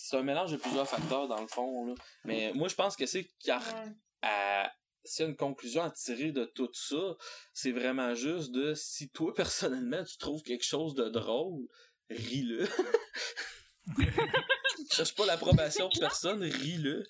c'est 0.08 0.16
un 0.16 0.22
mélange 0.22 0.52
de 0.52 0.56
plusieurs 0.56 0.88
facteurs 0.88 1.28
dans 1.28 1.40
le 1.40 1.46
fond 1.46 1.86
là. 1.86 1.94
mais 2.24 2.52
moi 2.54 2.68
je 2.68 2.74
pense 2.74 2.96
que 2.96 3.06
c'est 3.06 3.30
car 3.44 3.62
à 4.22 4.70
s'il 5.06 5.24
y 5.24 5.26
a 5.26 5.30
une 5.30 5.36
conclusion 5.36 5.82
à 5.82 5.90
tirer 5.90 6.32
de 6.32 6.44
tout 6.44 6.70
ça, 6.72 7.16
c'est 7.52 7.70
vraiment 7.70 8.14
juste 8.14 8.52
de 8.52 8.74
si 8.74 9.08
toi 9.10 9.32
personnellement 9.36 10.04
tu 10.04 10.18
trouves 10.18 10.42
quelque 10.42 10.64
chose 10.64 10.94
de 10.94 11.08
drôle, 11.08 11.66
ris-le. 12.10 12.66
Cherche 14.90 15.14
pas 15.14 15.26
l'approbation 15.26 15.88
de 15.88 15.98
personne, 15.98 16.42
ris-le. 16.42 17.04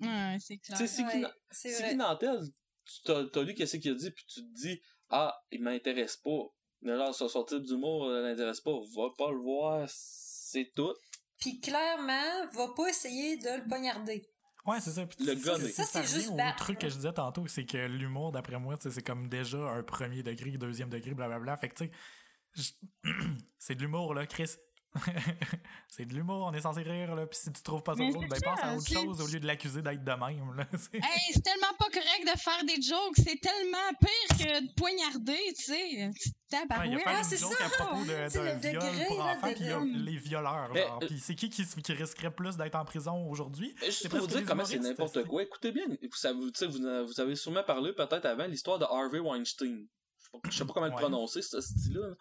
Ouais, 0.00 0.36
c'est 0.40 0.58
clair. 0.58 0.78
Qui, 0.78 1.68
Ouais, 1.68 1.94
Nantel, 1.94 2.40
tu 2.84 3.02
t'as, 3.04 3.24
t'as 3.26 3.42
lu 3.42 3.54
qu'est-ce 3.54 3.76
qu'il 3.76 3.92
a 3.92 3.94
dit, 3.94 4.10
puis 4.10 4.24
tu 4.26 4.40
te 4.42 4.54
dis 4.54 4.80
Ah, 5.08 5.36
il 5.50 5.62
m'intéresse 5.62 6.16
pas. 6.16 6.48
Mais 6.80 6.96
genre, 6.96 7.14
son, 7.14 7.28
son 7.28 7.44
type 7.44 7.62
d'humour 7.62 8.06
euh, 8.06 8.22
l'intéresse 8.22 8.60
pas. 8.60 8.72
Va 8.72 9.08
pas 9.16 9.30
le 9.32 9.38
voir, 9.38 9.88
c'est 9.88 10.70
tout. 10.74 10.94
Puis 11.38 11.60
clairement, 11.60 12.46
va 12.52 12.68
pas 12.76 12.88
essayer 12.88 13.36
de 13.36 13.62
le 13.62 13.68
poignarder. 13.68 14.28
Ouais, 14.66 14.80
c'est 14.80 14.90
ça. 14.90 15.06
Puis 15.06 15.24
Le 15.24 15.36
ça, 15.36 15.52
gonner. 15.52 15.68
Ça, 15.70 15.84
c'est 15.84 16.04
juste 16.04 16.30
au 16.30 16.34
battre, 16.34 16.56
truc 16.64 16.78
que 16.78 16.88
je 16.88 16.96
disais 16.96 17.12
tantôt, 17.12 17.46
c'est 17.46 17.64
que 17.64 17.78
l'humour, 17.86 18.32
d'après 18.32 18.58
moi, 18.58 18.76
c'est 18.78 19.02
comme 19.06 19.28
déjà 19.28 19.58
un 19.58 19.82
premier 19.82 20.22
degré, 20.22 20.50
deuxième 20.52 20.90
degré, 20.90 21.14
blablabla. 21.14 21.56
Fait 21.56 21.68
que, 21.70 21.74
tu 21.76 21.84
sais, 21.86 22.72
je- 23.04 23.10
c'est 23.58 23.74
de 23.76 23.80
l'humour, 23.82 24.14
là, 24.14 24.26
Chris. 24.26 24.50
c'est 25.88 26.04
de 26.06 26.14
l'humour, 26.14 26.46
on 26.50 26.52
est 26.52 26.60
censé 26.60 26.82
rire, 26.82 27.14
là. 27.14 27.26
Puis 27.26 27.38
si 27.42 27.52
tu 27.52 27.62
trouves 27.62 27.82
pas 27.82 27.94
ça 27.94 28.02
drôle, 28.10 28.26
ben 28.28 28.38
ça, 28.38 28.54
à 28.62 28.74
autre 28.74 28.86
c'est- 28.88 28.94
chose 28.94 29.20
au 29.20 29.26
lieu 29.26 29.38
de 29.40 29.46
l'accuser 29.46 29.82
d'être 29.82 30.02
de 30.02 30.10
même, 30.12 30.54
là. 30.56 30.64
C'est- 30.78 30.96
Hey, 30.96 31.32
c'est 31.32 31.42
tellement 31.42 31.72
pas 31.78 31.86
correct 31.86 32.24
de 32.34 32.38
faire 32.38 32.64
des 32.64 32.80
jokes, 32.82 33.16
c'est 33.16 33.40
tellement 33.40 33.88
pire 34.00 34.38
que 34.38 34.66
de 34.66 34.72
poignarder, 34.74 35.38
tu 35.56 35.64
sais. 35.64 36.10
Petite 36.14 36.34
Ouais, 36.50 36.58
il 36.60 36.64
a 36.64 36.66
tabarouette. 36.66 36.98
fait 37.00 37.04
Ah, 37.08 37.22
c'est 37.22 37.36
ça! 37.36 37.46
à 37.60 37.68
propos 37.84 38.04
de- 38.04 38.28
viol 38.30 38.60
degré, 38.60 39.04
pour 39.06 39.18
là, 39.18 39.24
enfants, 39.36 39.48
de- 39.48 39.52
puis 39.54 39.64
il 39.64 39.66
y 39.66 39.70
a 39.72 39.80
les 39.84 40.16
violeurs, 40.16 40.70
Mais, 40.72 40.82
genre. 40.86 41.00
euh, 41.02 41.06
Puis 41.06 41.18
c'est 41.20 41.34
qui, 41.34 41.50
qui 41.50 41.64
qui 41.66 41.92
risquerait 41.92 42.30
plus 42.34 42.56
d'être 42.56 42.74
en 42.74 42.84
prison 42.84 43.28
aujourd'hui? 43.28 43.74
C'est 43.90 44.08
pour 44.08 44.20
vous 44.20 44.26
dire 44.26 44.44
comment 44.46 44.64
c'est 44.64 44.78
n'importe 44.78 45.24
quoi, 45.24 45.42
écoutez 45.42 45.72
bien, 45.72 45.84
ça, 46.14 46.32
vous, 46.32 46.48
vous, 46.68 47.06
vous 47.06 47.20
avez 47.20 47.36
sûrement 47.36 47.62
parlé 47.64 47.92
peut-être 47.92 48.24
avant 48.24 48.46
l'histoire 48.46 48.78
de 48.78 48.84
Harvey 48.84 49.18
Weinstein. 49.18 49.86
Je 50.34 50.38
sais 50.38 50.40
pas, 50.42 50.50
je 50.50 50.58
sais 50.58 50.64
pas 50.66 50.72
comment 50.74 50.86
le 50.86 50.92
prononcer, 50.92 51.42
ce 51.42 51.60
style-là. 51.60 52.06
Euh, 52.08 52.14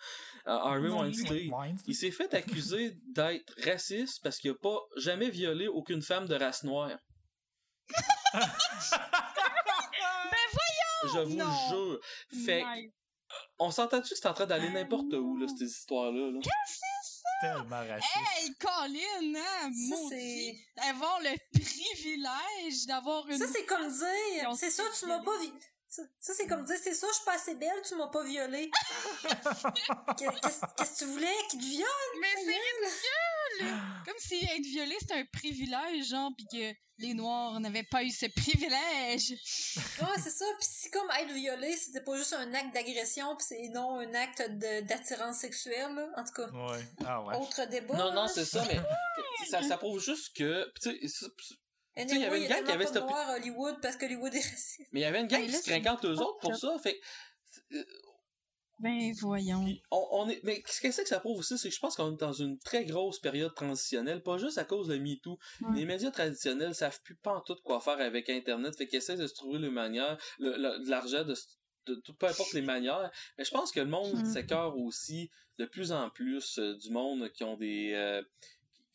Harvey 0.45 0.89
Weinstein. 0.89 1.51
Il 1.87 1.95
s'est 1.95 2.11
fait 2.11 2.33
accuser 2.33 2.95
d'être 3.07 3.53
raciste 3.63 4.21
parce 4.23 4.37
qu'il 4.39 4.51
a 4.51 4.55
pas 4.55 4.77
jamais 4.95 5.29
violé 5.29 5.67
aucune 5.67 6.01
femme 6.01 6.25
de 6.27 6.35
race 6.35 6.63
noire. 6.63 6.97
Je 11.03 11.19
vous 11.19 11.35
Non. 11.35 11.45
le 11.45 11.69
jure. 11.69 11.99
Fait 12.45 12.61
que, 12.61 12.79
Nice. 12.81 12.91
on 13.59 13.71
s'entend-tu 13.71 14.09
que 14.09 14.15
c'est 14.19 14.27
en 14.27 14.33
train 14.33 14.45
d'aller 14.45 14.67
Ah, 14.69 14.73
n'importe 14.73 15.13
où, 15.13 15.37
là, 15.37 15.45
ces 15.47 15.65
histoires-là? 15.65 16.31
là? 16.31 16.39
Tellement 17.39 17.87
raciste. 17.87 18.15
Hey, 18.41 18.53
Colin, 18.55 19.35
hein, 19.39 19.71
Ça, 19.71 19.95
maudit. 19.95 20.09
c'est. 20.09 20.81
Avoir 20.89 21.19
le 21.21 21.37
privilège 21.53 22.85
d'avoir 22.87 23.27
une... 23.29 23.37
Ça, 23.37 23.45
c'est 23.47 23.65
comme 23.65 23.87
dire. 23.87 24.47
on 24.49 24.55
C'est 24.55 24.71
ça, 24.71 24.83
tu 24.99 25.05
m'as 25.05 25.19
pas 25.23 25.37
Ça, 25.97 26.03
ça, 26.19 26.33
c'est 26.35 26.47
comme 26.47 26.63
dire, 26.63 26.75
c'est 26.83 26.93
ça, 26.93 27.07
je 27.09 27.15
suis 27.15 27.25
pas 27.25 27.33
assez 27.33 27.55
belle, 27.55 27.81
tu 27.87 27.95
m'as 27.95 28.07
pas 28.07 28.23
violée. 28.23 28.69
Qu'est- 30.17 30.27
Qu'est-ce 30.77 30.93
que 30.93 30.97
tu 30.99 31.05
voulais? 31.05 31.33
Qu'il 31.49 31.59
te 31.59 31.65
viole? 31.65 31.87
Mais 32.21 32.27
c'est 32.35 33.63
gueule? 33.65 33.73
comme 34.05 34.15
si 34.19 34.35
être 34.43 34.65
violé, 34.65 34.95
c'était 34.99 35.15
un 35.15 35.25
privilège, 35.33 36.05
genre, 36.09 36.29
pis 36.37 36.45
que 36.51 36.73
les 36.99 37.13
Noirs 37.13 37.59
n'avaient 37.59 37.83
pas 37.89 38.03
eu 38.03 38.09
ce 38.09 38.25
privilège. 38.27 39.31
Ouais, 40.01 40.21
c'est 40.21 40.29
ça. 40.31 40.45
Puis 40.59 40.67
si 40.69 40.91
comme 40.91 41.09
être 41.19 41.31
violé, 41.33 41.75
c'était 41.77 42.01
pas 42.01 42.15
juste 42.17 42.33
un 42.33 42.53
acte 42.53 42.73
d'agression, 42.73 43.35
puis 43.35 43.45
c'est 43.49 43.69
non 43.69 43.99
un 43.99 44.13
acte 44.15 44.41
d'attirance 44.83 45.37
sexuelle, 45.37 45.93
là. 45.95 46.07
En 46.17 46.23
tout 46.23 46.33
cas, 46.33 46.47
Ouais. 46.51 46.83
Ah 47.05 47.23
ouais. 47.23 47.35
autre 47.37 47.65
débat. 47.67 47.95
Non, 47.97 48.13
non, 48.13 48.27
c'est 48.27 48.45
ça, 48.45 48.63
mais 48.67 48.79
ça, 49.49 49.61
ça 49.63 49.77
prouve 49.77 49.99
juste 49.99 50.35
que. 50.35 50.71
tu 50.81 50.91
sais, 51.09 51.27
il 51.97 52.21
y 52.21 52.25
avait 52.25 52.41
une 52.43 52.47
gang 52.47 52.63
qui 52.63 52.71
avait 52.71 52.85
cette- 52.85 52.95
noirs 53.03 53.29
à 53.29 53.35
Hollywood 53.37 53.75
parce 53.81 53.95
que 53.95 54.05
Hollywood 54.05 54.33
est 54.33 54.39
raciste. 54.39 54.87
Mais 54.91 54.99
il 55.01 55.03
y 55.03 55.05
avait 55.05 55.21
une 55.21 55.27
gang 55.27 55.43
qui 55.45 55.51
se 55.53 55.63
craquait 55.63 55.89
entre 55.89 56.07
eux 56.07 56.21
autres 56.21 56.39
pour 56.39 56.55
ça. 56.55 56.77
Fait 56.81 56.99
euh, 57.73 57.83
Ben, 58.79 59.11
voyons. 59.21 59.65
On, 59.89 60.07
on 60.11 60.29
est, 60.29 60.39
mais 60.43 60.61
ce 60.67 60.79
que 60.81 60.91
c'est 60.91 61.01
que 61.03 61.09
ça 61.09 61.19
prouve 61.19 61.39
aussi, 61.39 61.57
c'est 61.57 61.69
que 61.69 61.73
je 61.75 61.79
pense 61.79 61.95
qu'on 61.95 62.13
est 62.13 62.19
dans 62.19 62.33
une 62.33 62.59
très 62.59 62.85
grosse 62.85 63.19
période 63.19 63.55
transitionnelle, 63.55 64.21
pas 64.21 64.37
juste 64.37 64.59
à 64.59 64.65
cause 64.65 64.87
de 64.87 64.97
MeToo. 64.97 65.39
Ouais. 65.61 65.79
Les 65.79 65.85
médias 65.85 66.11
traditionnels 66.11 66.75
savent 66.75 67.01
plus 67.03 67.15
pas 67.15 67.33
en 67.33 67.41
tout 67.41 67.55
quoi 67.63 67.79
faire 67.79 67.99
avec 67.99 68.29
Internet, 68.29 68.77
fait 68.77 68.85
qu'ils 68.87 68.99
essaient 68.99 69.15
de 69.17 69.25
se 69.25 69.33
trouver 69.33 69.57
les 69.57 69.71
manières, 69.71 70.17
le, 70.37 70.51
le- 70.57 70.83
de 70.85 70.89
l'argent, 70.91 71.23
de, 71.23 71.33
peu 72.19 72.27
importe 72.27 72.53
les 72.53 72.61
manières. 72.61 73.09
Mais 73.39 73.45
je 73.45 73.51
pense 73.51 73.71
que 73.71 73.79
le 73.79 73.87
monde 73.87 74.13
Mm. 74.13 74.25
s'écœure 74.33 74.77
aussi 74.77 75.31
de 75.57 75.65
plus 75.65 75.91
en 75.91 76.11
plus 76.11 76.59
euh, 76.59 76.75
du 76.77 76.91
monde 76.91 77.31
qui 77.31 77.43
ont 77.43 77.57
des... 77.57 77.93
euh, 77.95 78.21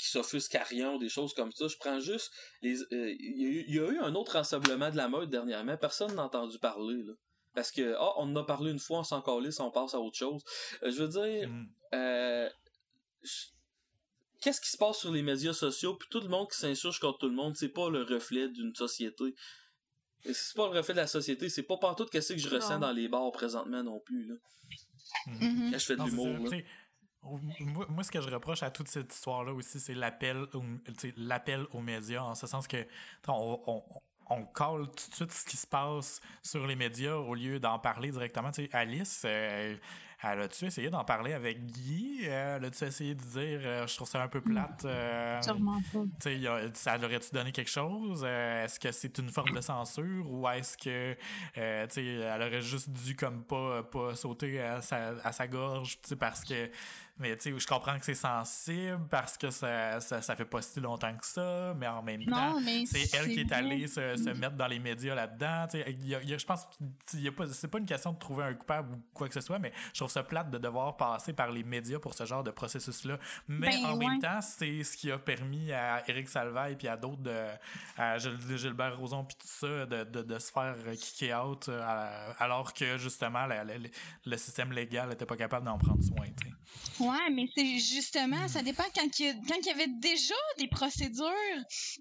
qui 0.03 0.09
s'offusquent 0.09 0.57
à 0.57 0.65
rien 0.65 0.93
ou 0.95 0.99
des 0.99 1.09
choses 1.09 1.33
comme 1.33 1.53
ça. 1.53 1.69
Je 1.69 1.77
prends 1.79 2.01
juste 2.01 2.33
les... 2.61 2.81
euh, 2.83 3.15
Il 3.21 3.41
y, 3.41 3.45
a 3.47 3.49
eu- 3.49 3.65
il 3.69 3.75
y 3.75 3.79
a 3.79 3.89
eu 3.89 3.99
un 4.01 4.15
autre 4.17 4.33
rassemblement 4.33 4.91
de 4.91 4.97
la 4.97 5.07
mode 5.09 5.31
dernièrement. 5.31 5.77
Personne 5.77 6.15
n'a 6.17 6.25
entendu 6.25 6.59
parler, 6.59 7.03
là. 7.05 7.13
Parce 7.55 7.71
que, 7.71 7.95
ah, 7.99 8.13
on 8.17 8.23
en 8.33 8.37
a 8.37 8.45
parlé 8.45 8.71
une 8.73 8.79
fois, 8.81 9.01
on 9.01 9.05
s'en 9.05 9.21
calisse, 9.23 9.61
on 9.61 9.71
passe 9.71 9.95
à 9.95 10.01
autre 10.01 10.17
chose. 10.17 10.43
Euh, 10.83 10.91
je 10.91 11.03
veux 11.03 11.09
dire, 11.09 11.49
Mm. 11.49 11.67
euh, 11.95 12.51
je- 13.23 13.47
qu'est-ce 14.41 14.61
qui 14.61 14.71
se 14.71 14.77
passe 14.79 14.99
sur 14.99 15.13
les 15.13 15.23
médias 15.23 15.53
sociaux, 15.53 15.95
puis 15.95 16.09
tout 16.11 16.21
le 16.21 16.29
monde 16.29 16.51
qui 16.51 16.59
s'insurge 16.59 16.99
contre 16.99 17.19
tout 17.19 17.29
le 17.29 17.35
monde, 17.37 17.57
c'est 17.57 17.69
pas 17.69 17.89
le 17.91 18.03
reflet 18.03 18.49
d'une 18.49 18.75
société. 18.75 19.35
Et 20.25 20.35
C'est 20.35 20.57
pas 20.57 20.69
le 20.71 20.77
reflet 20.79 20.95
de 20.95 21.01
la 21.01 21.07
société, 21.07 21.49
c'est 21.49 21.63
pas 21.65 21.77
partout 21.77 22.07
qu'est-ce 22.07 22.33
que 22.33 22.39
je 22.41 22.49
ressens 22.49 22.79
dans 22.79 22.93
les 22.93 23.09
bars 23.09 23.31
présentement 23.33 23.83
non 23.83 24.01
plus, 24.01 24.27
là. 24.27 24.35
Mhm. 25.27 25.71
Quand 25.73 25.79
je 25.79 25.85
fais 25.85 25.95
de 25.95 25.99
Non, 25.99 26.07
c'est 26.07 26.11
l'humour, 26.11 26.51
Moi, 27.61 27.87
moi, 27.89 28.03
ce 28.03 28.11
que 28.11 28.21
je 28.21 28.29
reproche 28.29 28.63
à 28.63 28.71
toute 28.71 28.89
cette 28.89 29.15
histoire-là 29.15 29.53
aussi, 29.53 29.79
c'est 29.79 29.95
l'appel 29.95 30.47
l'appel 31.17 31.67
aux 31.73 31.81
médias, 31.81 32.23
en 32.23 32.35
ce 32.35 32.47
sens 32.47 32.67
que 32.67 32.85
on, 33.29 33.61
on, 33.67 33.83
on 34.31 34.45
colle 34.47 34.87
tout 34.89 35.09
de 35.11 35.15
suite 35.15 35.33
ce 35.33 35.45
qui 35.45 35.57
se 35.57 35.67
passe 35.67 36.21
sur 36.43 36.67
les 36.67 36.75
médias 36.77 37.15
au 37.15 37.35
lieu 37.35 37.61
d'en 37.61 37.79
parler 37.79 38.11
directement. 38.11 38.51
Tu 38.51 38.65
sais, 38.65 38.71
Alice, 38.73 39.23
euh, 39.25 39.77
elle 40.25 40.41
a-tu 40.41 40.65
essayé 40.67 40.89
d'en 40.91 41.05
parler 41.05 41.33
avec 41.33 41.65
Guy? 41.67 42.21
Euh, 42.25 42.57
Elle 42.57 42.65
a-tu 42.65 42.85
essayé 42.85 43.15
de 43.15 43.23
dire 43.23 43.61
euh, 43.65 43.87
je 43.87 43.95
trouve 43.97 44.09
ça 44.09 44.23
un 44.23 44.29
peu 44.29 44.41
plate? 44.41 44.85
euh, 44.85 45.41
Sûrement 45.43 45.81
pas. 45.93 46.01
tu 46.21 46.41
sais, 46.41 46.47
a- 46.47 46.75
ça 46.75 46.97
aurait-tu 46.97 47.31
donné 47.33 47.53
quelque 47.53 47.71
chose? 47.71 48.23
Euh, 48.25 48.65
est-ce 48.65 48.81
que 48.81 48.91
c'est 48.93 49.19
une 49.19 49.29
forme 49.31 49.53
de 49.55 49.61
censure 49.61 50.29
ou 50.33 50.49
est-ce 50.49 50.77
que, 50.79 51.15
tu 51.15 51.95
sais, 51.95 52.05
elle 52.05 52.43
aurait 52.43 52.63
juste 52.63 52.91
dû 52.91 53.15
comme 53.17 53.45
pas, 53.45 53.83
pas 53.85 54.15
sauter 54.17 54.61
à 54.61 54.81
sa, 54.83 55.09
à 55.25 55.33
sa 55.33 55.47
gorge, 55.49 56.01
tu 56.03 56.11
sais, 56.11 56.17
parce 56.17 56.45
que, 56.45 56.71
mais 57.19 57.37
tu 57.37 57.53
sais, 57.53 57.59
je 57.59 57.67
comprends 57.67 57.99
que 57.99 58.05
c'est 58.05 58.15
sensible 58.15 59.07
parce 59.11 59.37
que 59.39 59.51
ça, 59.51 60.01
ça, 60.01 60.23
ça 60.23 60.35
fait 60.37 60.45
pas 60.45 60.63
si 60.63 60.81
longtemps 60.81 61.15
que 61.17 61.27
ça, 61.27 61.75
mais 61.77 61.87
en 61.87 62.03
même 62.03 62.25
temps, 62.25 62.59
Non, 62.61 62.67
c'est 62.87 63.15
elle 63.15 63.29
qui 63.29 63.41
est 63.41 63.53
allée 63.53 63.87
se, 63.87 64.17
se 64.17 64.31
mettre 64.31 64.57
dans 64.57 64.67
les 64.67 64.79
médias 64.79 65.15
là-dedans. 65.15 65.67
Je 65.73 66.45
pense 66.45 66.67
pas, 67.37 67.47
c'est 67.53 67.69
pas 67.69 67.79
une 67.79 67.87
question 67.87 68.13
de 68.13 68.19
trouver 68.19 68.45
un 68.45 68.55
coupable 68.55 68.95
ou 68.95 69.03
quoi 69.15 69.29
que 69.29 69.35
ce 69.35 69.41
soit, 69.41 69.59
mais 69.59 69.73
je 69.93 70.01
trouve 70.01 70.11
ça 70.11 70.23
plate 70.23 70.51
de 70.51 70.59
devoir 70.59 70.97
passer 70.97 71.33
par 71.33 71.51
les 71.51 71.63
médias 71.63 71.99
pour 71.99 72.15
ce 72.15 72.25
genre 72.25 72.43
de 72.43 72.51
processus-là. 72.51 73.19
Mais 73.49 73.69
Ben, 73.71 73.87
en 73.87 73.97
ouais. 73.97 74.07
même 74.09 74.19
temps, 74.21 74.41
c'est 74.41 74.83
ce 74.85 74.97
qui 74.97 75.11
a 75.11 75.19
permis 75.19 75.73
à 75.73 76.03
Éric 76.09 76.29
Salvaille 76.29 76.77
puis 76.77 76.89
à 76.89 76.97
d'autres, 76.97 77.23
de, 77.23 77.45
à 77.97 78.19
Gil- 78.19 78.57
Gilbert 78.57 78.99
Rozon 78.99 79.25
puis 79.25 79.37
tout 79.37 79.47
ça, 79.47 79.87
de, 79.87 80.05
de, 80.05 80.23
de 80.23 80.39
se 80.39 80.51
faire 80.51 80.75
kicker 80.99 81.35
out 81.35 81.69
euh, 81.69 82.33
alors 82.39 82.73
que 82.73 82.97
justement 82.99 83.47
la- 83.47 83.65
la- 83.65 83.75
le 84.25 84.37
système 84.37 84.73
légal 84.73 85.09
n'était 85.09 85.27
pas 85.27 85.37
capable 85.37 85.67
d'en 85.67 85.79
prendre 85.79 86.03
soin. 86.03 86.27
tu 86.41 86.49
sais. 86.49 86.55
Ouais, 87.03 87.31
mais 87.33 87.47
c'est 87.57 87.79
justement, 87.79 88.47
ça 88.49 88.63
dépend 88.63 88.85
quand 88.95 89.19
il 89.19 89.27
y, 89.27 89.29
a- 89.29 89.35
quand 89.35 89.57
il 89.61 89.67
y 89.67 89.71
avait 89.71 89.89
déjà 89.89 90.35
des 90.59 90.69
procédures, 90.69 91.33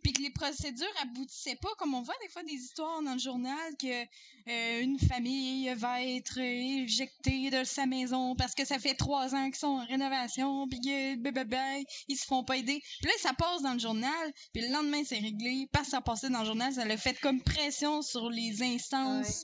puis 0.03 0.13
que 0.13 0.21
les 0.21 0.29
procédures 0.29 0.85
aboutissaient 1.01 1.55
pas, 1.55 1.69
comme 1.79 1.95
on 1.95 2.03
voit 2.03 2.13
des 2.21 2.29
fois 2.29 2.43
des 2.43 2.53
histoires 2.53 3.01
dans 3.01 3.13
le 3.13 3.19
journal 3.19 3.57
que 3.81 4.03
euh, 4.49 4.81
une 4.81 4.99
famille 4.99 5.73
va 5.75 6.03
être 6.03 6.37
éjectée 6.37 7.49
de 7.49 7.63
sa 7.63 7.85
maison 7.87 8.35
parce 8.35 8.53
que 8.53 8.63
ça 8.65 8.77
fait 8.77 8.93
trois 8.93 9.33
ans 9.33 9.45
qu'ils 9.45 9.55
sont 9.55 9.67
en 9.67 9.85
rénovation, 9.85 10.67
puis 10.67 10.79
que 10.81 11.15
ils 12.07 12.17
se 12.17 12.25
font 12.25 12.43
pas 12.43 12.57
aider. 12.57 12.79
Puis 12.99 13.07
là, 13.07 13.13
ça 13.19 13.33
passe 13.33 13.61
dans 13.63 13.73
le 13.73 13.79
journal, 13.79 14.33
puis 14.53 14.61
le 14.61 14.69
lendemain, 14.71 15.01
c'est 15.03 15.17
réglé, 15.19 15.67
parce 15.71 15.85
que 15.85 15.91
ça 15.91 16.01
passait 16.01 16.29
dans 16.29 16.41
le 16.41 16.45
journal, 16.45 16.71
ça 16.73 16.85
l'a 16.85 16.97
fait 16.97 17.19
comme 17.21 17.41
pression 17.41 18.01
sur 18.03 18.29
les 18.29 18.61
instances. 18.61 19.43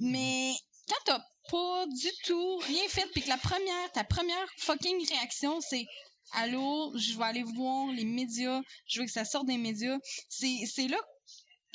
Mais 0.00 0.52
quand 0.88 0.96
t'as 1.06 1.24
pas 1.50 1.86
du 1.86 2.08
tout 2.24 2.58
rien 2.58 2.88
fait, 2.88 3.06
puis 3.12 3.22
que 3.22 3.28
la 3.28 3.38
première, 3.38 3.92
ta 3.92 4.04
première 4.04 4.46
fucking 4.58 5.06
réaction, 5.08 5.60
c'est 5.60 5.86
Allô, 6.34 6.92
je 6.96 7.16
vais 7.16 7.24
aller 7.24 7.42
voir 7.42 7.90
les 7.92 8.04
médias, 8.04 8.60
je 8.86 9.00
veux 9.00 9.06
que 9.06 9.12
ça 9.12 9.24
sorte 9.24 9.46
des 9.46 9.56
médias. 9.56 9.96
C'est, 10.28 10.56
c'est 10.66 10.86
là 10.86 10.98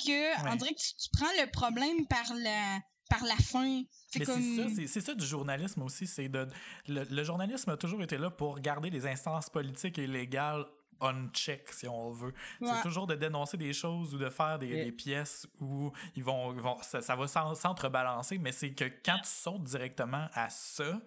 que, 0.04 0.42
on 0.46 0.50
Ouais. 0.50 0.56
dirait 0.58 0.70
que 0.74 0.80
tu, 0.80 0.94
tu 0.94 1.08
prends 1.18 1.32
le 1.40 1.50
problème 1.50 2.06
par 2.06 2.32
la, 2.36 2.78
par 3.10 3.24
la 3.24 3.34
fin. 3.36 3.82
C'est 4.12 4.24
comme. 4.24 4.70
c'est 4.76 4.86
ça, 4.86 5.00
ça 5.00 5.14
du 5.16 5.26
journalisme 5.26 5.82
aussi. 5.82 6.06
C'est 6.06 6.28
de 6.28 6.46
le, 6.86 7.02
le 7.02 7.24
journalisme 7.24 7.70
a 7.70 7.76
toujours 7.76 8.00
été 8.02 8.16
là 8.16 8.30
pour 8.30 8.60
garder 8.60 8.90
les 8.90 9.06
instances 9.06 9.50
politiques 9.50 9.98
et 9.98 10.06
légales 10.06 10.64
on 11.00 11.28
check 11.32 11.68
si 11.72 11.86
on 11.88 12.10
veut. 12.10 12.32
Ouais. 12.60 12.68
C'est 12.72 12.82
toujours 12.82 13.06
de 13.06 13.14
dénoncer 13.14 13.56
des 13.56 13.72
choses 13.72 14.14
ou 14.14 14.18
de 14.18 14.30
faire 14.30 14.58
des, 14.58 14.90
pièces 14.92 15.46
où 15.60 15.90
ils 16.16 16.22
vont, 16.24 16.52
ils 16.54 16.60
vont 16.60 16.76
ça, 16.82 17.00
ça 17.02 17.16
va 17.16 17.26
s'en- 17.26 17.54
s'entrebalancer, 17.54 18.38
mais 18.38 18.52
c'est 18.52 18.72
que 18.72 18.84
quand 19.04 19.18
tu 19.18 19.28
sautes 19.30 19.64
directement 19.64 20.28
à 20.34 20.48
ça 20.50 21.00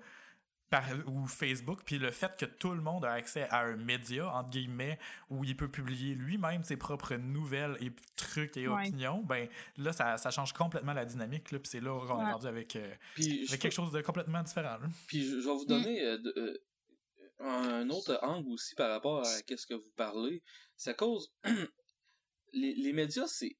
par, 0.69 0.83
ou 1.05 1.25
Facebook, 1.27 1.79
puis 1.85 1.97
le 1.97 2.11
fait 2.11 2.35
que 2.37 2.43
tout 2.43 2.71
le 2.73 2.81
monde 2.81 3.05
a 3.05 3.13
accès 3.13 3.47
à 3.51 3.61
un 3.61 3.77
média, 3.77 4.29
entre 4.33 4.49
guillemets, 4.49 4.99
où 5.29 5.45
il 5.45 5.55
peut 5.55 5.69
publier 5.69 6.13
lui-même 6.13 6.61
ses 6.65 6.75
propres 6.75 7.15
nouvelles 7.15 7.77
et 7.79 7.89
trucs 8.17 8.57
et 8.57 8.67
Ouais. 8.67 8.81
opinions, 8.87 9.23
ben 9.23 9.47
là, 9.77 9.93
ça, 9.93 10.17
ça 10.17 10.29
change 10.29 10.51
complètement 10.51 10.91
la 10.91 11.05
dynamique, 11.05 11.51
là, 11.51 11.59
puis 11.59 11.69
c'est 11.69 11.79
là 11.79 11.97
qu'on 12.05 12.17
Ouais. 12.21 12.29
est 12.29 12.33
rendu 12.33 12.47
avec, 12.47 12.75
euh, 12.75 12.93
avec 13.17 13.61
quelque 13.61 13.69
chose 13.71 13.93
de 13.93 14.01
complètement 14.01 14.43
différent. 14.43 14.77
Puis 15.07 15.23
je, 15.25 15.39
je 15.39 15.47
vais 15.47 15.55
vous 15.55 15.63
Mm. 15.63 15.67
donner 15.67 16.01
euh, 16.03 16.17
de- 16.17 16.33
euh, 16.35 16.57
un 17.39 17.89
autre 17.89 18.19
angle 18.21 18.51
aussi 18.51 18.75
par 18.75 18.89
rapport 18.89 19.25
à 19.25 19.41
qu'est-ce 19.43 19.67
que 19.67 19.73
vous 19.73 19.91
parlez. 19.95 20.43
C'est 20.75 20.91
à 20.91 20.93
cause 20.93 21.31
les, 22.53 22.73
les 22.73 22.93
médias, 22.93 23.27
c'est 23.27 23.57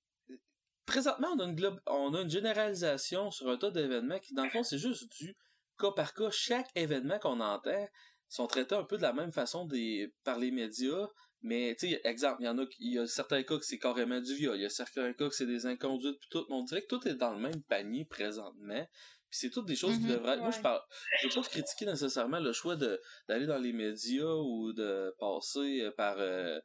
présentement 0.85 1.29
on 1.35 1.39
a 1.39 1.45
une 1.45 1.81
on 1.87 2.13
a 2.13 2.21
une 2.21 2.29
généralisation 2.29 3.29
sur 3.29 3.49
un 3.49 3.57
tas 3.57 3.71
d'événements 3.71 4.19
qui 4.19 4.33
dans 4.33 4.45
le 4.45 4.49
fond 4.49 4.63
c'est 4.63 4.77
juste 4.77 5.11
du 5.19 5.35
cas 5.77 5.91
par 5.91 6.13
cas. 6.13 6.29
Chaque 6.31 6.69
événement 6.75 7.19
qu'on 7.19 7.39
entend 7.39 7.87
sont 8.29 8.47
traités 8.47 8.75
un 8.75 8.83
peu 8.83 8.97
de 8.97 9.01
la 9.01 9.13
même 9.13 9.31
façon 9.31 9.65
des 9.65 10.13
par 10.23 10.39
les 10.39 10.51
médias. 10.51 11.07
Mais, 11.43 11.75
tu 11.79 11.89
sais, 11.89 12.01
exemple, 12.03 12.41
il 12.41 12.45
y 12.45 12.49
en 12.49 12.57
a, 12.57 12.65
il 12.79 12.93
y 12.93 12.99
a 12.99 13.05
certains 13.05 13.43
cas 13.43 13.57
que 13.57 13.65
c'est 13.65 13.77
carrément 13.77 14.19
du 14.19 14.33
viol, 14.33 14.57
il 14.57 14.63
y 14.63 14.65
a 14.65 14.69
certains 14.69 15.13
cas 15.13 15.29
que 15.29 15.35
c'est 15.35 15.45
des 15.45 15.67
inconduites, 15.67 16.17
puis 16.19 16.29
tout. 16.31 16.45
On 16.49 16.63
dirait 16.63 16.81
que 16.81 16.87
tout 16.87 17.07
est 17.07 17.13
dans 17.13 17.31
le 17.31 17.39
même 17.39 17.61
panier 17.63 18.05
présentement. 18.05 18.85
C'est 19.29 19.49
toutes 19.49 19.65
des 19.67 19.75
choses 19.75 19.97
qui 19.97 20.03
Mhm. 20.05 20.11
devraient. 20.17 20.37
Moi, 20.37 20.51
je 20.51 20.61
parle. 20.61 20.81
Je 21.21 21.27
veux 21.27 21.33
pas 21.41 21.47
critiquer 21.47 21.85
nécessairement 21.85 22.39
le 22.39 22.51
choix 22.53 22.75
de 22.75 22.99
d'aller 23.27 23.45
dans 23.45 23.57
les 23.57 23.73
médias 23.73 24.23
ou 24.25 24.73
de 24.73 25.13
passer 25.19 25.81
euh, 25.81 25.91
par 25.91 26.15
euh, 26.19 26.59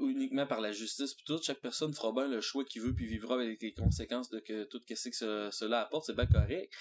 uniquement 0.00 0.46
par 0.46 0.60
la 0.60 0.72
justice 0.72 1.14
puis 1.14 1.24
tout. 1.26 1.40
Chaque 1.42 1.60
personne 1.60 1.92
fera 1.92 2.12
bien 2.12 2.28
le 2.28 2.40
choix 2.40 2.64
qu'il 2.64 2.82
veut 2.82 2.94
puis 2.94 3.06
vivra 3.06 3.34
avec 3.34 3.60
les 3.62 3.72
conséquences 3.72 4.30
de 4.30 4.38
que 4.40 4.64
tout 4.64 4.80
ce 4.88 5.08
que 5.08 5.16
ce- 5.16 5.48
cela 5.52 5.80
apporte. 5.82 6.06
C'est 6.06 6.14
bien 6.16 6.26
correct. 6.26 6.72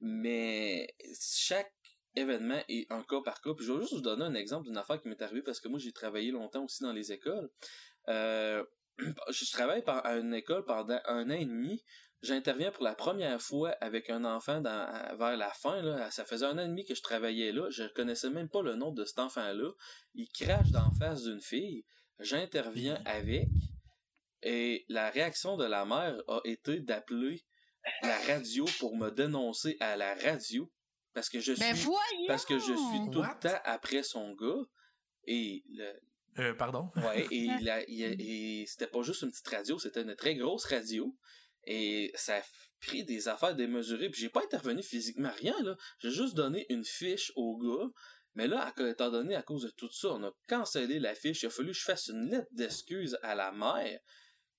Mais 0.00 0.94
chaque 1.20 1.72
événement 2.14 2.60
est 2.68 2.86
un 2.90 3.02
cas 3.02 3.20
par 3.24 3.40
cas. 3.40 3.54
Puis 3.56 3.64
je 3.66 3.72
vais 3.72 3.80
juste 3.80 3.94
vous 3.94 4.00
donner 4.00 4.24
un 4.24 4.34
exemple 4.34 4.66
d'une 4.66 4.76
affaire 4.76 5.00
qui 5.00 5.08
m'est 5.08 5.20
arrivée 5.22 5.42
parce 5.42 5.60
que 5.60 5.68
moi 5.68 5.78
j'ai 5.78 5.92
travaillé 5.92 6.30
longtemps 6.30 6.64
aussi 6.64 6.82
dans 6.82 6.92
les 6.92 7.12
écoles. 7.12 7.50
Euh, 8.08 8.62
je 9.30 9.50
travaille 9.52 9.82
par- 9.82 10.04
à 10.04 10.16
une 10.16 10.34
école 10.34 10.64
pendant 10.64 10.98
un 11.06 11.30
an 11.30 11.34
et 11.34 11.44
demi. 11.46 11.82
J'interviens 12.22 12.70
pour 12.72 12.82
la 12.82 12.94
première 12.94 13.40
fois 13.40 13.70
avec 13.80 14.10
un 14.10 14.24
enfant 14.24 14.60
dans, 14.60 15.16
vers 15.18 15.36
la 15.36 15.50
fin. 15.52 15.82
Là. 15.82 16.10
Ça 16.10 16.24
faisait 16.24 16.46
un 16.46 16.58
an 16.58 16.62
et 16.64 16.68
demi 16.68 16.84
que 16.84 16.94
je 16.94 17.02
travaillais 17.02 17.52
là. 17.52 17.68
Je 17.70 17.84
connaissais 17.94 18.30
même 18.30 18.48
pas 18.48 18.62
le 18.62 18.74
nom 18.74 18.90
de 18.90 19.04
cet 19.04 19.18
enfant-là. 19.18 19.70
Il 20.14 20.28
crache 20.30 20.70
d'en 20.70 20.90
face 20.98 21.24
d'une 21.24 21.40
fille. 21.40 21.84
J'interviens 22.18 23.00
avec. 23.04 23.46
Et 24.42 24.84
la 24.88 25.10
réaction 25.10 25.56
de 25.56 25.64
la 25.64 25.84
mère 25.84 26.16
a 26.28 26.40
été 26.44 26.80
d'appeler 26.80 27.44
la 28.02 28.16
radio 28.26 28.64
pour 28.78 28.96
me 28.96 29.10
dénoncer 29.10 29.76
à 29.80 29.96
la 29.96 30.14
radio. 30.14 30.70
Parce 31.12 31.28
que 31.28 31.40
je 31.40 31.52
suis, 31.52 31.60
Ben 31.60 31.74
voyons! 31.74 32.26
parce 32.26 32.44
que 32.44 32.58
je 32.58 32.64
suis 32.74 33.10
tout 33.12 33.20
What? 33.20 33.34
le 33.42 33.48
temps 33.48 33.58
après 33.64 34.02
son 34.02 34.34
gars. 34.34 34.62
Et 35.26 35.64
le, 35.70 35.92
Euh, 36.38 36.54
pardon? 36.54 36.90
Ouais, 36.96 37.26
et, 37.30 37.48
et 37.88 38.64
c'était 38.66 38.86
pas 38.86 39.02
juste 39.02 39.22
une 39.22 39.30
petite 39.30 39.48
radio, 39.48 39.78
c'était 39.78 40.02
une 40.02 40.14
très 40.14 40.34
grosse 40.34 40.66
radio. 40.66 41.14
Et 41.66 42.12
ça 42.14 42.36
a 42.36 42.42
pris 42.80 43.04
des 43.04 43.28
affaires 43.28 43.54
démesurées. 43.54 44.10
Puis 44.10 44.22
j'ai 44.22 44.28
pas 44.28 44.42
intervenu 44.42 44.82
physiquement, 44.82 45.30
rien, 45.38 45.54
là. 45.62 45.76
J'ai 45.98 46.10
juste 46.10 46.34
donné 46.34 46.66
une 46.68 46.84
fiche 46.84 47.32
au 47.36 47.56
gars. 47.58 47.88
Mais 48.34 48.46
là, 48.46 48.72
étant 48.78 49.10
donné, 49.10 49.34
à 49.34 49.42
cause 49.42 49.62
de 49.62 49.70
tout 49.70 49.90
ça, 49.90 50.08
on 50.08 50.22
a 50.22 50.32
cancellé 50.46 50.98
la 50.98 51.14
fiche. 51.14 51.42
Il 51.42 51.46
a 51.46 51.50
fallu 51.50 51.68
que 51.68 51.78
je 51.78 51.84
fasse 51.84 52.08
une 52.08 52.30
lettre 52.30 52.48
d'excuse 52.52 53.18
à 53.22 53.34
la 53.34 53.50
mère 53.50 53.98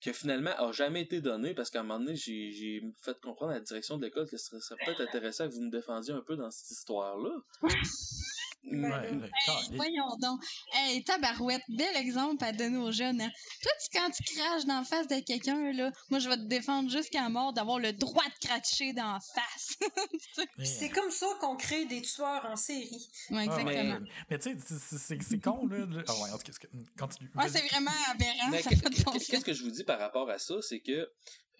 que 0.01 0.13
finalement 0.13 0.51
a 0.51 0.71
jamais 0.71 1.01
été 1.01 1.21
donnée 1.21 1.53
parce 1.53 1.69
qu'à 1.69 1.79
un 1.79 1.83
moment 1.83 1.99
donné, 1.99 2.15
j'ai, 2.15 2.81
fait 3.01 3.19
comprendre 3.19 3.51
à 3.51 3.55
la 3.55 3.61
direction 3.61 3.97
de 3.97 4.05
l'école 4.05 4.29
que 4.29 4.37
ce 4.37 4.45
serait, 4.45 4.61
serait 4.61 4.85
peut-être 4.85 5.01
intéressant 5.01 5.47
que 5.47 5.53
vous 5.53 5.61
me 5.61 5.71
défendiez 5.71 6.13
un 6.13 6.21
peu 6.21 6.35
dans 6.35 6.51
cette 6.51 6.71
histoire-là. 6.71 7.31
Ouais, 8.63 9.11
Hey, 9.47 9.75
voyons 9.77 10.15
donc. 10.21 10.41
Hey, 10.73 11.01
tabarouette, 11.03 11.61
bel 11.69 11.95
exemple 11.95 12.43
à 12.43 12.51
donner 12.51 12.77
aux 12.77 12.91
jeunes. 12.91 13.21
Hein. 13.21 13.29
Toi, 13.61 13.71
tu, 13.81 13.97
quand 13.97 14.09
tu 14.11 14.23
craches 14.35 14.65
dans 14.65 14.79
la 14.79 14.83
face 14.83 15.07
de 15.07 15.19
quelqu'un, 15.21 15.71
là, 15.71 15.91
moi, 16.09 16.19
je 16.19 16.27
vais 16.27 16.35
te 16.35 16.43
défendre 16.47 16.89
jusqu'à 16.91 17.29
mort 17.29 17.53
d'avoir 17.53 17.79
le 17.79 17.93
droit 17.93 18.23
de 18.25 18.47
cracher 18.47 18.91
dans 18.93 19.13
la 19.13 19.19
face. 19.33 19.77
C'est 20.63 20.89
comme 20.89 21.11
ça 21.11 21.27
qu'on 21.39 21.55
crée 21.55 21.85
des 21.85 22.01
tueurs 22.01 22.45
en 22.45 22.55
série. 22.57 23.07
ouais, 23.31 23.37
Ah, 23.49 23.61
exactement. 23.61 23.99
mais, 24.01 24.09
mais 24.31 24.39
tu 24.39 24.51
sais, 24.51 24.57
c'est- 24.65 24.79
c'est- 24.79 24.97
c'est 24.97 25.23
c'est 25.23 25.39
con, 25.39 25.65
là. 25.67 25.77
le- 25.85 26.03
Ah 26.07 26.13
ouais, 26.15 26.31
en 26.31 26.37
tout 26.37 26.51
cas, 26.51 26.67
continue. 26.99 27.29
Ouais, 27.35 27.49
c'est 27.49 27.65
vraiment 27.69 27.91
aberrant. 28.09 28.51
Qu'est-ce 28.51 29.45
que 29.45 29.53
je 29.53 29.63
vous 29.63 29.71
dis 29.71 29.83
par 29.85 29.99
rapport 29.99 30.29
à 30.29 30.39
ça, 30.39 30.55
c'est 30.61 30.79
que 30.81 31.09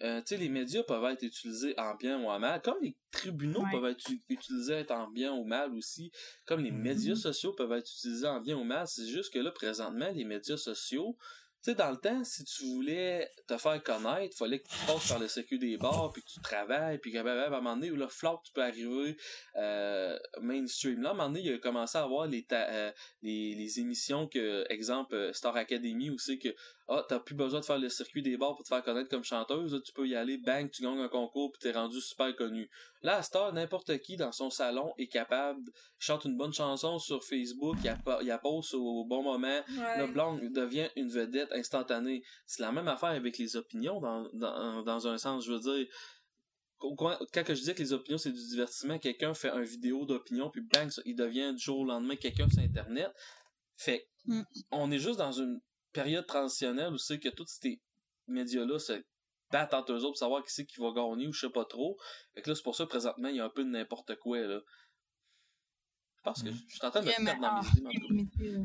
euh, 0.02 0.20
tu 0.20 0.28
sais, 0.28 0.36
les 0.36 0.48
médias 0.48 0.82
peuvent 0.84 1.04
être 1.06 1.22
utilisés 1.22 1.74
en 1.78 1.94
bien 1.94 2.20
ou 2.20 2.28
en 2.28 2.38
mal, 2.38 2.62
comme 2.62 2.78
les 2.82 2.96
tribunaux 3.10 3.62
Ouais. 3.62 3.70
peuvent 3.72 3.86
être 3.90 4.04
utilisés 4.28 4.86
en 4.90 5.08
bien 5.08 5.32
ou 5.32 5.44
mal 5.44 5.72
aussi, 5.74 6.10
comme 6.46 6.62
les 6.62 6.70
Mhm. 6.70 6.82
médias 6.82 7.14
sociaux 7.16 7.52
peuvent 7.52 7.72
être 7.72 7.90
utilisés 7.90 8.26
en 8.28 8.40
bien 8.40 8.56
ou 8.56 8.64
mal. 8.64 8.86
C'est 8.86 9.06
juste 9.06 9.32
que 9.32 9.38
là, 9.38 9.50
présentement, 9.50 10.10
les 10.14 10.24
médias 10.24 10.56
sociaux, 10.56 11.16
tu 11.64 11.72
sais, 11.72 11.74
dans 11.74 11.90
le 11.90 11.96
temps, 11.96 12.22
si 12.22 12.44
tu 12.44 12.62
voulais 12.66 13.28
te 13.48 13.58
faire 13.58 13.82
connaître, 13.82 14.36
fallait 14.36 14.60
que 14.60 14.68
tu 14.68 14.76
passes 14.86 15.08
par 15.08 15.18
le 15.18 15.26
circuit 15.26 15.58
des 15.58 15.76
bars, 15.76 16.12
puis 16.12 16.22
que 16.22 16.28
tu 16.28 16.40
travailles, 16.40 16.98
puis 16.98 17.10
qu'à 17.10 17.22
un 17.22 17.50
moment 17.50 17.74
donné, 17.74 17.90
là, 17.90 18.06
flop, 18.08 18.40
tu 18.44 18.52
peux 18.52 18.62
arriver 18.62 19.16
euh, 19.56 20.16
mainstream. 20.40 21.02
Là, 21.02 21.08
à 21.08 21.12
un 21.12 21.14
moment 21.16 21.28
donné, 21.30 21.40
il 21.40 21.52
a 21.54 21.58
commencé 21.58 21.98
à 21.98 22.02
avoir 22.04 22.28
les, 22.28 22.44
ta- 22.44 22.68
euh, 22.70 22.92
les, 23.22 23.56
les 23.56 23.80
émissions 23.80 24.28
que, 24.28 24.64
exemple, 24.70 25.16
euh, 25.16 25.32
Star 25.32 25.56
Academy, 25.56 26.10
où 26.10 26.18
c'est 26.18 26.38
que 26.38 26.54
ah, 26.90 27.04
t'as 27.06 27.20
plus 27.20 27.34
besoin 27.34 27.60
de 27.60 27.64
faire 27.66 27.78
le 27.78 27.90
circuit 27.90 28.22
des 28.22 28.38
bars 28.38 28.54
pour 28.54 28.62
te 28.64 28.68
faire 28.68 28.82
connaître 28.82 29.10
comme 29.10 29.22
chanteuse, 29.22 29.74
là, 29.74 29.80
tu 29.84 29.92
peux 29.92 30.08
y 30.08 30.14
aller, 30.16 30.38
bang, 30.38 30.70
tu 30.70 30.82
gagnes 30.82 31.00
un 31.00 31.08
concours, 31.08 31.52
puis 31.52 31.60
t'es 31.60 31.72
rendu 31.72 32.00
super 32.00 32.34
connu. 32.34 32.70
Là, 33.02 33.16
à 33.16 33.22
Star, 33.22 33.52
n'importe 33.52 33.98
qui 33.98 34.16
dans 34.16 34.32
son 34.32 34.48
salon 34.48 34.94
est 34.96 35.08
capable, 35.08 35.70
chante 35.98 36.24
une 36.24 36.36
bonne 36.38 36.52
chanson 36.54 36.98
sur 36.98 37.22
Facebook, 37.22 37.76
il 37.84 37.94
la, 38.26 38.38
poste 38.38 38.72
au 38.74 39.04
bon 39.04 39.22
moment, 39.22 39.46
Ouais. 39.48 39.98
le 39.98 40.06
blanc 40.06 40.38
devient 40.50 40.88
une 40.96 41.10
vedette 41.10 41.52
instantanée. 41.52 42.22
C'est 42.46 42.62
la 42.62 42.72
même 42.72 42.88
affaire 42.88 43.10
avec 43.10 43.36
les 43.36 43.56
opinions 43.56 44.00
dans, 44.00 44.26
dans, 44.32 44.82
dans 44.82 45.06
un 45.08 45.18
sens, 45.18 45.44
je 45.44 45.52
veux 45.52 45.60
dire. 45.60 45.86
Quand 46.80 47.44
je 47.48 47.52
disais 47.54 47.74
que 47.74 47.82
les 47.82 47.92
opinions 47.92 48.18
c'est 48.18 48.30
du 48.30 48.46
divertissement, 48.46 48.98
quelqu'un 48.98 49.34
fait 49.34 49.50
une 49.50 49.64
vidéo 49.64 50.06
d'opinion 50.06 50.48
puis 50.48 50.62
bang, 50.62 50.88
il 51.04 51.16
devient 51.16 51.52
du 51.52 51.60
jour 51.62 51.80
au 51.80 51.84
lendemain 51.84 52.14
quelqu'un 52.14 52.48
sur 52.48 52.62
internet. 52.62 53.10
Fait 53.76 54.08
Mm. 54.28 54.42
on 54.72 54.90
est 54.90 54.98
juste 54.98 55.18
dans 55.18 55.32
une 55.32 55.58
période 56.02 56.26
transitionnelle 56.26 56.92
où 56.92 56.98
c'est 56.98 57.18
que 57.18 57.28
tous 57.28 57.46
ces 57.60 57.80
médias-là 58.26 58.78
se 58.78 59.04
battent 59.50 59.74
entre 59.74 59.92
eux 59.92 59.96
autres 60.04 60.08
pour 60.10 60.18
savoir 60.18 60.44
qui 60.44 60.52
c'est 60.52 60.66
qui 60.66 60.80
va 60.80 60.92
gagner 60.92 61.26
ou 61.26 61.32
je 61.32 61.40
sais 61.46 61.50
pas 61.52 61.64
trop. 61.64 61.96
Fait 62.34 62.42
que 62.42 62.50
là, 62.50 62.54
c'est 62.56 62.62
pour 62.62 62.76
ça 62.76 62.84
que 62.84 62.90
présentement, 62.90 63.28
il 63.28 63.36
y 63.36 63.40
a 63.40 63.44
un 63.44 63.50
peu 63.50 63.64
de 63.64 63.70
n'importe 63.70 64.14
quoi, 64.16 64.38
là. 64.40 64.60
Je 66.18 66.22
pense 66.22 66.42
que 66.42 66.50
Mm. 66.50 66.58
je 66.68 66.74
suis 66.76 66.86
en 66.86 66.90
train 66.90 67.00
de 67.02 67.06
me 67.06 67.24
perdre 67.24 67.40
dans 67.40 67.62
mes 67.62 67.68
idées, 67.68 68.00
les 68.08 68.14
médias. 68.14 68.64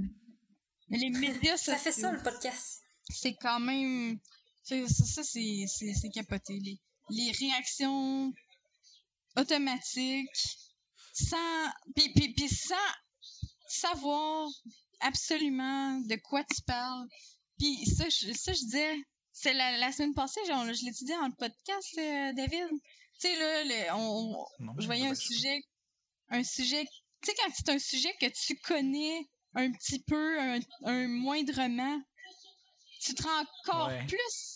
Les 0.89 1.09
médias 1.09 1.57
Ça 1.57 1.77
fait 1.77 1.91
ça, 1.91 2.11
le 2.11 2.21
podcast. 2.21 2.81
c'est 3.09 3.35
quand 3.35 3.59
même. 3.59 4.19
c'est- 4.63 4.87
Ça, 4.87 5.05
ça, 5.05 5.23
c'est 5.23 5.65
c'est- 5.67 5.93
c'est 5.93 6.09
capoté. 6.09 6.59
Les, 6.61 6.79
les 7.09 7.31
réactions 7.31 8.31
automatiques, 9.37 10.27
sans. 11.13 11.69
Puis, 11.95 12.11
puis, 12.13 12.33
puis 12.33 12.49
sans 12.49 12.75
savoir 13.67 14.47
absolument 15.03 15.99
de 16.01 16.15
quoi 16.15 16.43
tu 16.43 16.61
parles. 16.63 17.07
Puis 17.59 17.85
ça, 17.85 18.05
je, 18.09 18.33
ça, 18.33 18.53
je 18.53 18.59
disais. 18.59 18.95
C'est 19.35 19.53
la, 19.53 19.77
la 19.79 19.91
semaine 19.91 20.13
passée, 20.13 20.39
genre, 20.47 20.63
je 20.65 20.85
l'ai 20.85 20.91
dit 20.91 21.05
dans 21.05 21.25
le 21.25 21.33
podcast, 21.35 21.97
euh, 21.97 22.33
David. 22.33 22.67
Tu 22.69 23.27
sais, 23.27 23.35
là, 23.39 23.63
le- 23.63 23.93
on, 23.95 24.45
Non, 24.59 24.73
je 24.77 24.85
voyais 24.85 25.07
un 25.07 25.13
je- 25.15 25.19
sujet, 25.21 25.59
un 26.29 26.43
sujet, 26.43 26.85
tu 27.21 27.31
sais, 27.31 27.35
quand 27.37 27.51
c'est 27.55 27.69
un 27.69 27.79
sujet 27.79 28.13
que 28.21 28.27
tu 28.27 28.55
connais 28.59 29.27
un 29.55 29.71
petit 29.71 30.03
peu, 30.03 30.39
un, 30.39 30.59
un 30.83 31.07
moindrement, 31.07 31.99
tu 33.01 33.15
te 33.15 33.23
rends 33.23 33.43
encore 33.65 33.87
Ouais. 33.87 34.05
plus 34.05 34.52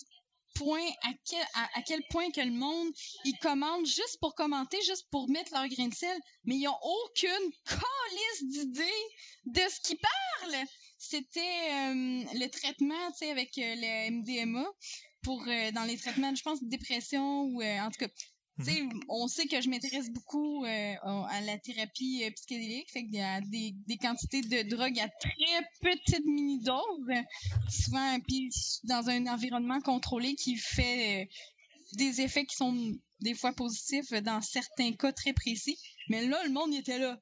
à 1.03 1.81
quel, 1.81 2.01
point 2.09 2.29
que 2.31 2.41
le 2.41 2.51
monde, 2.51 2.91
ils 3.25 3.37
commandent 3.41 3.85
juste 3.85 4.17
pour 4.19 4.35
commenter, 4.35 4.77
juste 4.81 5.07
pour 5.11 5.29
mettre 5.29 5.53
leur 5.53 5.67
grain 5.67 5.87
de 5.87 5.93
sel, 5.93 6.17
mais 6.45 6.55
ils 6.55 6.67
ont 6.67 6.79
aucune 6.81 7.51
calice 7.65 8.43
d'idée 8.43 9.03
de 9.45 9.61
ce 9.69 9.79
qu'ils 9.81 9.97
parlent. 9.97 10.65
C'était 10.97 11.39
euh, 11.39 12.23
le 12.33 12.47
traitement, 12.47 13.11
tu 13.11 13.17
sais, 13.19 13.31
avec 13.31 13.57
euh, 13.57 13.75
le 13.75 14.11
MDMA 14.11 14.65
pour 15.21 15.43
euh, 15.47 15.71
dans 15.71 15.83
les 15.83 15.97
traitements, 15.97 16.33
je 16.33 16.41
pense, 16.41 16.61
de 16.63 16.69
dépression 16.69 17.43
ou 17.43 17.61
en 17.61 17.89
tout 17.91 17.99
cas. 17.99 18.11
Sais, 18.59 18.83
on 19.07 19.27
sait 19.27 19.45
que 19.45 19.61
je 19.61 19.69
m'intéresse 19.69 20.09
beaucoup 20.09 20.65
euh, 20.65 20.95
à 21.03 21.41
la 21.41 21.59
thérapie 21.59 22.23
euh, 22.23 22.31
psychédélique, 22.31 22.89
fait 22.91 23.03
qu'il 23.03 23.15
y 23.15 23.21
a 23.21 23.39
des, 23.41 23.75
des 23.85 23.97
quantités 23.97 24.41
de 24.41 24.67
drogue 24.67 24.99
à 24.99 25.07
très 25.09 25.69
petite 25.79 26.25
mini-dose, 26.25 26.81
souvent 27.69 28.19
puis 28.27 28.49
dans 28.83 29.09
un 29.09 29.27
environnement 29.27 29.79
contrôlé 29.81 30.33
qui 30.33 30.55
fait 30.57 31.21
euh, 31.21 31.25
des 31.97 32.21
effets 32.21 32.45
qui 32.45 32.55
sont 32.55 32.95
des 33.19 33.35
fois 33.35 33.53
positifs 33.53 34.11
dans 34.23 34.41
certains 34.41 34.91
cas 34.93 35.11
très 35.11 35.33
précis. 35.33 35.77
Mais 36.09 36.25
là, 36.25 36.43
le 36.43 36.49
monde 36.49 36.73
il 36.73 36.79
était 36.79 36.97
là. 36.97 37.15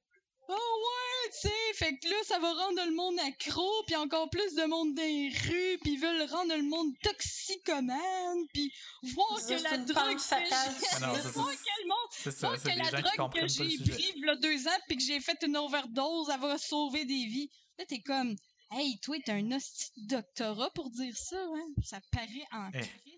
Oh 0.47 0.53
ouais, 0.53 1.14
tu 1.31 1.47
sais, 1.47 1.73
fait 1.73 1.97
que 1.97 2.07
là, 2.09 2.15
ça 2.25 2.39
va 2.39 2.53
rendre 2.53 2.83
le 2.85 2.91
monde 2.95 3.19
accro, 3.19 3.69
puis 3.87 3.95
encore 3.95 4.29
plus 4.29 4.53
de 4.55 4.63
monde 4.65 4.93
dans 4.95 5.01
les 5.03 5.29
rues, 5.29 5.77
puis 5.81 5.93
ils 5.93 5.99
veulent 5.99 6.21
rendre 6.29 6.55
le 6.55 6.63
monde 6.63 6.93
toxicomane, 7.01 8.47
puis 8.53 8.71
voir 9.13 9.37
que 9.45 9.53
la 9.63 9.77
drogue 9.77 10.15
que 10.15 10.21
j'ai- 10.21 10.99
non, 11.05 11.15
ça, 11.15 11.29
voir 11.29 11.51
que 11.51 11.81
le 11.81 11.87
monde 11.87 11.97
C'est 12.11 12.31
ça, 12.31 12.47
Voir 12.47 12.59
c'est 12.59 12.69
que 12.71 12.75
des 12.75 12.91
la 12.91 13.01
drogue 13.01 13.33
que 13.33 13.47
j'ai 13.47 13.77
pris 13.77 14.13
il 14.15 14.25
y 14.25 14.29
a 14.29 14.35
deux 14.35 14.67
ans 14.67 14.79
puis 14.87 14.97
que 14.97 15.03
j'ai 15.03 15.19
fait 15.19 15.37
une 15.43 15.57
overdose, 15.57 16.29
elle 16.33 16.39
va 16.39 16.57
sauver 16.57 17.05
des 17.05 17.25
vies. 17.25 17.49
Là, 17.77 17.85
t'es 17.85 18.01
comme, 18.01 18.35
hey, 18.71 18.97
toi, 19.01 19.17
t'as 19.25 19.33
un 19.33 19.51
hostie 19.51 19.91
de 19.97 20.15
doctorat 20.15 20.69
pour 20.71 20.89
dire 20.89 21.15
ça, 21.17 21.37
hein? 21.37 21.67
Ça 21.83 21.99
paraît 22.11 22.47
en 22.51 22.69
Eh. 22.73 22.79
crise. 22.81 23.14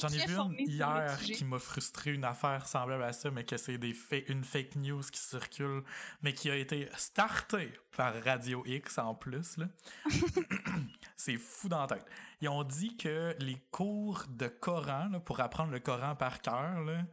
J'en 0.00 0.08
ai 0.08 0.26
vu 0.26 0.34
une 0.36 0.68
hier 0.68 1.16
qui 1.20 1.44
m'a 1.44 1.58
frustré 1.60 2.12
une 2.12 2.24
affaire 2.24 2.66
semblable 2.66 3.04
à 3.04 3.12
ça, 3.12 3.30
mais 3.30 3.44
que 3.44 3.56
c'est 3.56 3.78
des 3.78 3.94
fa- 3.94 4.16
une 4.26 4.42
fake 4.42 4.74
news 4.76 5.02
qui 5.12 5.20
circule, 5.20 5.82
mais 6.22 6.32
qui 6.32 6.50
a 6.50 6.56
été 6.56 6.88
startée 6.96 7.72
par 7.96 8.12
Radio 8.24 8.64
X 8.66 8.98
en 8.98 9.14
plus. 9.14 9.56
c'est 11.16 11.36
fou 11.36 11.68
dans 11.68 11.80
la 11.82 11.86
tête. 11.86 12.06
Ils 12.40 12.48
ont 12.48 12.64
dit 12.64 12.96
que 12.96 13.34
les 13.40 13.58
cours 13.70 14.24
de 14.28 14.48
Coran, 14.48 15.08
là, 15.10 15.20
pour 15.20 15.40
apprendre 15.40 15.70
le 15.72 15.80
Coran 15.80 16.16
par 16.16 16.40
cœur, 16.40 16.80
là, 16.82 17.04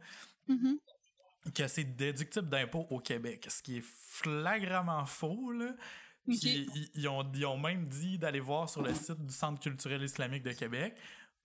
Mhm. 0.48 0.78
que 1.54 1.66
c'est 1.68 1.84
déductible 1.84 2.48
d'impôt 2.48 2.86
au 2.90 2.98
Québec, 3.00 3.46
ce 3.48 3.62
qui 3.62 3.78
est 3.78 3.84
flagramment 3.84 5.04
faux. 5.06 5.50
Là. 5.52 5.74
Puis 6.28 6.68
ils 6.94 7.08
ont, 7.08 7.28
ils 7.34 7.46
ont 7.46 7.58
même 7.58 7.86
dit 7.86 8.18
d'aller 8.18 8.40
voir 8.40 8.68
sur 8.68 8.82
le 8.82 8.92
site 8.94 9.24
du 9.24 9.32
Centre 9.34 9.60
culturel 9.60 10.02
islamique 10.02 10.42
de 10.42 10.52
Québec 10.52 10.96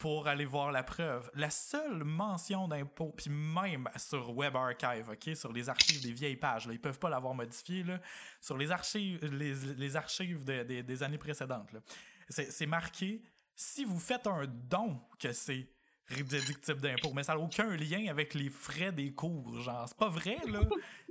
pour 0.02 0.28
aller 0.28 0.46
voir 0.46 0.72
la 0.72 0.82
preuve. 0.82 1.30
La 1.36 1.52
seule 1.52 2.04
mention 2.04 2.68
d'impôt, 2.68 3.14
puis 3.16 3.30
même 3.30 3.88
sur 3.98 4.36
Web 4.36 4.56
Archive, 4.56 5.10
OK, 5.12 5.36
sur 5.36 5.54
les 5.54 5.70
archives 5.70 6.02
des 6.02 6.12
vieilles 6.12 6.38
pages, 6.38 6.66
là, 6.66 6.74
ils 6.74 6.82
peuvent 6.82 6.98
pas 6.98 7.08
l'avoir 7.12 7.36
modifié, 7.36 7.84
là, 7.84 8.02
sur 8.42 8.58
les 8.58 8.72
archives, 8.72 9.24
les, 9.26 9.96
archives 9.96 10.44
de- 10.44 10.82
des- 10.82 11.04
années 11.04 11.20
précédentes, 11.20 11.70
c'est 12.30 12.66
marqué, 12.66 13.22
si 13.56 13.86
vous 13.86 14.00
faites 14.00 14.26
un 14.26 14.48
don, 14.48 15.00
que 15.20 15.32
c'est 15.34 15.68
déductible 16.10 16.82
d'impôt, 16.82 17.12
mais 17.14 17.22
ça 17.22 17.34
n'a 17.36 17.40
aucun 17.40 17.76
lien 17.76 18.08
avec 18.10 18.34
les 18.34 18.50
frais 18.50 18.92
des 18.92 19.14
cours, 19.14 19.54
genre, 19.62 19.88
c'est 19.88 19.98
pas 19.98 20.10
vrai, 20.10 20.38
là. 20.48 20.62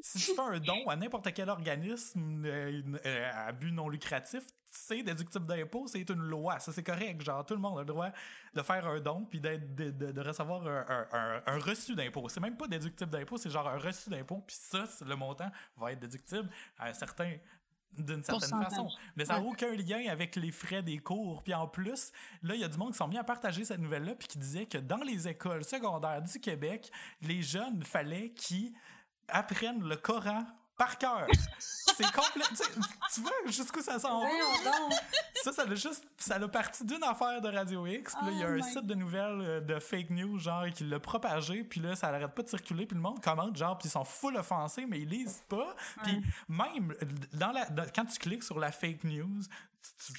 si 0.03 0.19
tu 0.19 0.35
fais 0.35 0.41
un 0.41 0.59
don 0.59 0.89
à 0.89 0.97
n'importe 0.97 1.33
quel 1.33 1.49
organisme 1.49 2.43
euh, 2.45 2.83
euh, 3.07 3.31
à 3.33 3.53
but 3.53 3.71
non 3.71 3.89
lucratif, 3.89 4.43
c'est 4.71 5.03
déductible 5.03 5.47
d'impôt, 5.47 5.87
c'est 5.87 6.09
une 6.09 6.23
loi, 6.23 6.59
ça 6.61 6.73
c'est 6.73 6.83
correct, 6.83 7.21
genre, 7.23 7.45
tout 7.45 7.55
le 7.55 7.61
monde 7.61 7.79
a 7.79 7.81
le 7.83 7.87
droit 7.87 8.11
de 8.55 8.63
faire 8.63 8.87
un 8.87 9.01
don 9.01 9.25
puis 9.25 9.41
d'être- 9.41 9.75
de, 9.75 9.91
de- 9.91 10.13
de 10.13 10.21
recevoir 10.21 10.67
un, 10.67 10.85
un- 10.89 11.09
un- 11.13 11.43
un 11.47 11.59
reçu 11.59 11.95
d'impôt. 11.95 12.29
C'est 12.29 12.41
même 12.41 12.57
pas 12.57 12.69
déductible 12.69 13.11
d'impôt, 13.11 13.37
c'est 13.37 13.51
genre 13.51 13.69
un 13.69 13.79
reçu 13.79 14.11
d'impôt, 14.11 14.43
puis 14.47 14.57
ça, 14.59 14.85
le 15.05 15.15
montant 15.17 15.51
va 15.77 15.93
être 15.93 16.01
déductible 16.01 16.49
à 16.79 16.89
un 16.89 16.93
certain 16.95 17.37
d'une 17.99 18.23
certaine 18.23 18.63
façon. 18.63 18.89
Mais 19.17 19.25
ça 19.25 19.35
n'a 19.35 19.41
Ouais. 19.41 19.49
aucun 19.49 19.75
lien 19.75 20.09
avec 20.13 20.37
les 20.37 20.53
frais 20.53 20.81
des 20.81 20.99
cours. 20.99 21.43
Puis 21.43 21.53
en 21.53 21.67
plus, 21.67 22.13
là, 22.41 22.55
il 22.55 22.61
y 22.61 22.65
a 22.65 22.69
du 22.69 22.79
monde 22.79 22.93
qui 22.93 22.99
sont 22.99 23.09
mis 23.09 23.19
à 23.19 23.25
partager 23.25 23.65
cette 23.65 23.81
nouvelle-là, 23.81 24.15
puis 24.15 24.29
qui 24.29 24.39
disait 24.39 24.67
que 24.67 24.79
dans 24.79 25.03
les 25.03 25.27
écoles 25.27 25.65
secondaires 25.65 26.23
du 26.23 26.39
Québec, 26.39 26.89
les 27.23 27.43
jeunes, 27.43 27.83
fallait 27.83 28.31
qu'ils 28.31 28.73
apprennent 29.27 29.83
le 29.83 29.97
Coran 29.97 30.45
par 30.81 30.97
cœur. 30.97 31.27
C'est 31.97 32.11
complet. 32.13 32.45
tu 33.15 33.21
vois 33.21 33.31
jusqu'où 33.47 33.83
ça 33.83 33.99
s'en 33.99 34.23
va? 34.23 34.29
Ça, 35.45 35.53
ça 35.53 35.67
l'a 35.67 35.75
juste. 35.75 36.03
Ça 36.17 36.39
l'a 36.39 36.49
parti 36.49 36.85
d'une 36.87 37.03
affaire 37.05 37.41
de 37.43 37.49
Radio 37.49 37.87
X. 37.87 38.15
Puis 38.17 38.27
là, 38.27 38.33
il 38.33 38.39
y 38.39 38.43
a 38.45 38.47
Oh 38.49 38.59
un 38.59 38.63
site 38.63 38.87
de 38.87 38.95
nouvelles 38.95 39.41
euh, 39.43 39.61
de 39.61 39.79
fake 39.79 40.09
news, 40.11 40.39
genre, 40.39 40.65
qui 40.75 40.85
l'a 40.85 40.99
propagé. 40.99 41.63
Puis 41.65 41.81
là, 41.81 41.95
ça 41.97 42.11
n'arrête 42.11 42.35
pas 42.35 42.43
de 42.43 42.49
circuler. 42.49 42.87
Puis 42.87 42.95
le 42.97 43.03
monde 43.03 43.23
commente, 43.23 43.55
genre, 43.57 43.77
puis 43.77 43.89
ils 43.89 43.93
sont 43.93 44.05
full 44.05 44.37
offensés, 44.37 44.87
mais 44.87 45.01
ils 45.01 45.09
lisent 45.09 45.43
pas. 45.49 45.75
Puis 46.03 46.23
même, 46.49 46.95
dans 47.35 47.53
la, 47.53 47.67
dans- 47.67 47.87
quand 47.95 48.07
tu 48.07 48.19
cliques 48.19 48.45
sur 48.45 48.59
la 48.59 48.73
fake 48.73 49.05
news, 49.05 49.41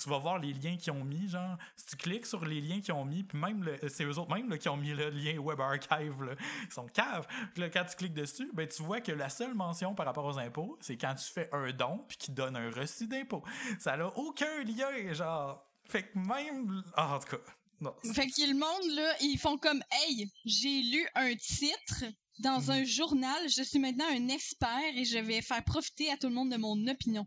tu, 0.01 0.09
vas 0.09 0.17
voir 0.17 0.39
les 0.39 0.53
liens 0.53 0.75
qu'ils 0.77 0.91
ont 0.93 1.03
mis, 1.03 1.27
genre. 1.29 1.57
Si 1.77 1.85
tu 1.87 1.95
cliques 1.97 2.25
sur 2.25 2.43
les 2.45 2.61
liens 2.61 2.81
qu'ils 2.81 2.93
ont 2.93 3.05
mis, 3.05 3.23
puis 3.23 3.37
même, 3.37 3.63
le- 3.63 3.79
c'est 3.89 4.03
eux 4.03 4.17
autres 4.17 4.33
même 4.33 4.49
là, 4.49 4.57
qui 4.57 4.69
ont 4.69 4.77
mis 4.77 4.91
le 4.93 5.09
lien 5.09 5.37
Web 5.37 5.59
Archive, 5.61 6.23
là. 6.23 6.33
Ils 6.65 6.71
sont 6.73 6.87
caves. 6.87 7.27
Puis 7.53 7.61
là, 7.61 7.69
quand 7.69 7.85
tu 7.85 7.95
cliques 7.95 8.13
dessus, 8.13 8.49
ben, 8.53 8.67
tu 8.67 8.81
vois 8.83 9.01
que 9.01 9.11
la 9.11 9.29
seule 9.29 9.53
mention 9.53 9.93
par 9.95 10.05
rapport 10.05 10.25
aux 10.25 10.37
impôts, 10.39 10.77
c'est 10.81 10.97
quand 10.97 11.15
tu 11.15 11.25
fais 11.31 11.49
un 11.53 11.71
don, 11.71 12.03
puis 12.07 12.17
qu'ils 12.17 12.33
donnent 12.33 12.55
un 12.57 12.69
reçu 12.71 13.07
d'impôt. 13.07 13.43
Ça 13.79 13.97
n'a 13.97 14.07
aucun 14.17 14.63
lien, 14.63 15.13
genre. 15.13 15.63
Fait 15.85 16.03
que 16.03 16.17
même. 16.17 16.83
Ah, 16.95 17.15
en 17.15 17.19
tout 17.19 17.35
cas. 17.37 17.43
Non. 17.81 17.93
Fait 18.13 18.27
que 18.27 18.47
le 18.47 18.53
monde, 18.53 18.95
là, 18.95 19.15
ils 19.21 19.37
font 19.39 19.57
comme 19.57 19.81
Hey, 19.91 20.31
j'ai 20.45 20.81
lu 20.83 21.07
un 21.15 21.35
titre 21.35 22.03
dans 22.39 22.61
Mhm. 22.61 22.69
un 22.69 22.83
journal, 22.85 23.49
je 23.49 23.63
suis 23.63 23.79
maintenant 23.79 24.05
un 24.07 24.27
expert 24.29 24.95
et 24.95 25.03
je 25.03 25.17
vais 25.17 25.41
faire 25.41 25.63
profiter 25.63 26.11
à 26.11 26.17
tout 26.17 26.27
le 26.27 26.33
monde 26.35 26.51
de 26.51 26.57
mon 26.57 26.87
opinion. 26.87 27.25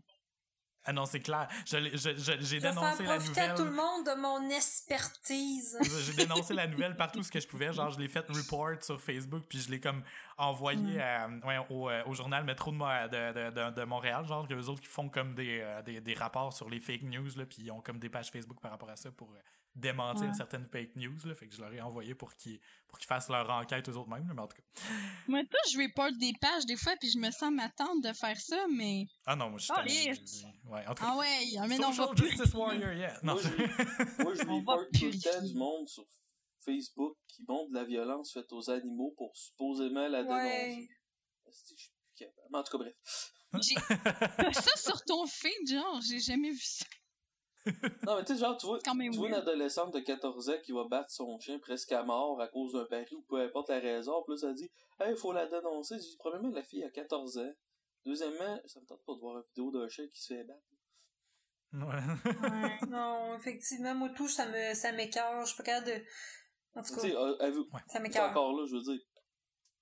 Ah 0.85 0.93
non, 0.93 1.05
c'est 1.05 1.19
clair. 1.19 1.47
Je 1.65 1.77
l'ai- 1.77 1.97
je- 1.97 2.15
je- 2.15 2.37
J'ai 2.41 2.41
Je 2.41 2.59
faire 2.59 2.73
dénoncé 2.73 3.03
la 3.03 3.15
profiter 3.15 3.41
à 3.41 3.49
tout 3.55 3.63
le 3.63 3.69
nouvelle. 3.71 3.83
monde 3.85 4.05
de 4.05 4.21
mon 4.21 4.49
expertise. 4.49 5.77
J'ai 6.05 6.13
dénoncé 6.13 6.53
la 6.53 6.67
nouvelle 6.67 6.95
partout 6.95 7.23
ce 7.23 7.31
que 7.31 7.39
je 7.39 7.47
pouvais. 7.47 7.73
Genre, 7.73 7.89
je 7.91 7.99
l'ai 7.99 8.07
fait 8.07 8.25
report 8.29 8.83
sur 8.83 9.01
Facebook, 9.01 9.43
puis 9.49 9.59
je 9.59 9.69
l'ai 9.71 9.79
comme 9.79 10.03
envoyé 10.37 11.01
à- 11.01 11.27
ouais, 11.45 11.57
au, 11.69 11.89
euh, 11.89 12.03
au 12.05 12.13
journal 12.13 12.43
Métro 12.43 12.71
de, 12.71 12.77
de, 12.77 13.51
de, 13.51 13.75
de- 13.75 13.83
Montréal. 13.85 14.25
Genre, 14.25 14.47
que 14.47 14.53
les 14.53 14.69
autres 14.69 14.81
qui 14.81 14.87
font 14.87 15.09
comme 15.09 15.33
des, 15.35 15.59
euh, 15.61 15.81
des, 15.81 16.01
des 16.01 16.13
rapports 16.13 16.53
sur 16.53 16.69
les 16.69 16.79
fake 16.79 17.03
news, 17.03 17.29
là, 17.35 17.45
puis 17.45 17.57
ils 17.63 17.71
ont 17.71 17.81
comme 17.81 17.99
des 17.99 18.09
pages 18.09 18.29
Facebook 18.29 18.59
par 18.61 18.71
rapport 18.71 18.89
à 18.89 18.95
ça 18.95 19.11
pour 19.11 19.31
euh, 19.31 19.39
démentir 19.75 20.27
Ouais. 20.27 20.33
certaines 20.33 20.65
fake 20.67 20.95
news. 20.95 21.17
Là, 21.25 21.35
fait 21.35 21.47
que 21.47 21.53
je 21.55 21.61
leur 21.61 21.73
ai 21.73 21.81
envoyé 21.81 22.15
pour 22.15 22.33
qu'ils 22.35 22.59
pour 22.87 22.97
qu'ils 22.97 23.07
fassent 23.07 23.29
leur 23.29 23.49
enquête 23.49 23.87
eux 23.89 23.97
autres 23.97 24.09
mêmes. 24.09 24.27
là, 24.27 24.33
mais 24.33 24.41
en 24.41 24.47
tout 24.47 24.55
cas. 24.57 24.63
Moi, 25.27 25.41
tout, 25.43 25.69
je 25.71 25.77
report 25.77 26.11
des 26.13 26.33
pages 26.39 26.65
des 26.65 26.77
fois, 26.77 26.93
puis 26.99 27.09
je 27.11 27.17
me 27.19 27.29
sens 27.31 27.51
ma 27.51 27.69
tante 27.69 28.01
de 28.03 28.13
faire 28.13 28.39
ça, 28.39 28.65
mais. 28.71 29.05
Ah 29.25 29.35
non, 29.35 29.49
moi, 29.49 29.59
je 29.59 29.65
suis 29.65 29.73
Ah. 29.75 29.83
Ouais, 30.69 30.87
en 30.87 30.95
tout 30.95 31.03
cas. 31.03 31.09
Ah 31.13 31.17
ouais, 31.17 31.67
mais 31.67 31.77
non, 31.77 31.87
on 31.89 31.91
va 31.91 32.07
plus. 32.09 32.29
Justice 32.29 32.53
Warrior, 32.53 32.93
yeah. 32.93 33.19
Non, 33.23 33.33
Moi, 33.33 33.41
je- 33.43 34.23
Moi, 34.23 34.33
je 34.35 34.41
report 34.49 34.85
tout 34.93 35.05
le 35.05 35.19
temps 35.21 35.41
du 35.45 35.53
monde 35.55 35.89
sur 35.89 36.05
Facebook 36.61 37.17
qui 37.27 37.43
montre 37.47 37.69
de 37.71 37.75
la 37.75 37.83
violence 37.83 38.31
faite 38.33 38.51
aux 38.53 38.69
animaux 38.69 39.13
pour 39.17 39.35
supposément 39.35 40.07
la 40.07 40.23
dénoncer. 40.23 40.43
Ouais. 40.45 40.87
Asti, 41.49 41.75
je 41.77 41.83
suis 41.83 41.91
plus 41.91 42.25
capable? 42.25 42.47
Mais 42.51 42.57
en 42.59 42.63
tout 42.63 42.77
cas, 42.77 42.83
bref. 42.83 43.31
J'ai 43.61 44.53
ça 44.61 44.75
sur 44.77 45.01
ton 45.05 45.25
feed, 45.27 45.69
genre, 45.69 46.01
j'ai 46.01 46.19
jamais 46.19 46.51
vu 46.51 46.59
ça. 46.59 46.85
Non, 48.05 48.15
mais 48.17 48.23
tu 48.23 48.33
sais, 48.33 48.39
genre, 48.39 48.57
tu 48.57 48.65
vois, 48.67 48.79
Quand 48.83 48.95
même 48.95 49.11
tu 49.11 49.17
vois 49.17 49.27
une 49.29 49.33
adolescente 49.33 49.93
de 49.93 49.99
14 49.99 50.49
ans 50.49 50.57
qui 50.63 50.71
va 50.71 50.83
battre 50.85 51.09
son 51.09 51.39
chien 51.39 51.57
presque 51.59 51.91
à 51.91 52.03
mort 52.03 52.39
à 52.41 52.47
cause 52.47 52.73
d'un 52.73 52.85
pari 52.85 53.15
ou 53.15 53.21
peu 53.23 53.37
importe 53.41 53.69
la 53.69 53.79
raison. 53.79 54.21
Puis 54.23 54.33
là, 54.33 54.37
ça 54.37 54.53
dit, 54.53 54.69
hey, 54.99 55.11
il 55.11 55.17
faut 55.17 55.31
la 55.33 55.47
dénoncer. 55.47 55.97
Dit, 55.97 56.15
premièrement, 56.19 56.49
la 56.49 56.63
fille 56.63 56.83
a 56.83 56.89
14 56.89 57.37
ans. 57.39 57.53
Deuxièmement, 58.05 58.59
ça 58.67 58.79
me 58.79 58.85
tente 58.85 59.01
pas 59.03 59.13
de 59.15 59.19
voir 59.19 59.37
une 59.37 59.43
vidéo 59.55 59.71
d'un 59.71 59.87
chien 59.89 60.07
qui 60.07 60.21
se 60.21 60.33
fait 60.33 60.43
battre. 60.43 60.61
Ouais. 61.73 61.81
Ouais. 62.49 62.79
Non, 62.89 63.35
effectivement, 63.35 63.95
moi, 63.95 64.09
tout, 64.15 64.27
ça 64.27 64.47
me, 64.47 64.73
ça 64.73 64.91
m'écœure. 64.91 65.41
Je 65.41 65.47
suis 65.47 65.57
pas 65.57 65.63
capable 65.63 65.87
de. 65.87 66.05
En 66.75 66.83
tout 66.83 66.93
Tu 66.93 66.99
sais, 66.99 67.11
cas, 67.11 67.17
euh, 67.19 67.37
avez-vous- 67.39 67.67
ça 67.87 67.99
m'écœure. 67.99 68.29
encore 68.29 68.53
là, 68.53 68.65
je 68.67 68.75
veux 68.75 68.81
dire. 68.81 69.01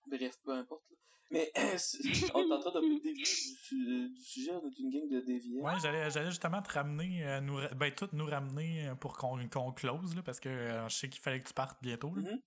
Bref, 0.08 0.36
peu 0.44 0.52
importe. 0.52 0.84
là. 0.90 0.96
Mais 1.34 1.52
on 1.56 1.60
est 1.60 2.54
en 2.54 2.60
train 2.60 2.80
de 2.82 2.88
dévier 3.04 3.14
du, 3.14 3.26
su- 3.26 4.10
du 4.10 4.22
sujet, 4.24 4.52
on 4.52 4.66
est 4.70 4.78
une 4.80 4.90
gang 4.92 5.10
de 5.10 5.20
déviants. 5.20 5.64
Ouais, 5.66 5.74
j'allais, 5.82 6.10
j'allais 6.12 6.30
justement 6.30 6.62
te 6.62 6.72
ramener, 6.74 7.26
euh, 7.28 7.42
nous, 7.42 7.60
ben, 7.76 7.92
tout 7.94 8.08
nous 8.14 8.26
ramener 8.26 8.88
euh, 8.88 8.96
pour 8.96 9.18
qu'on, 9.18 9.38
qu'on 9.50 9.72
close, 9.74 10.16
là, 10.16 10.22
parce 10.24 10.40
que 10.40 10.48
euh, 10.50 10.88
je 10.90 10.96
sais 10.96 11.10
qu'il 11.10 11.22
fallait 11.22 11.40
que 11.40 11.48
tu 11.48 11.54
partes 11.54 11.82
bientôt. 11.82 12.14
Là. 12.16 12.22
Mhm. 12.32 12.40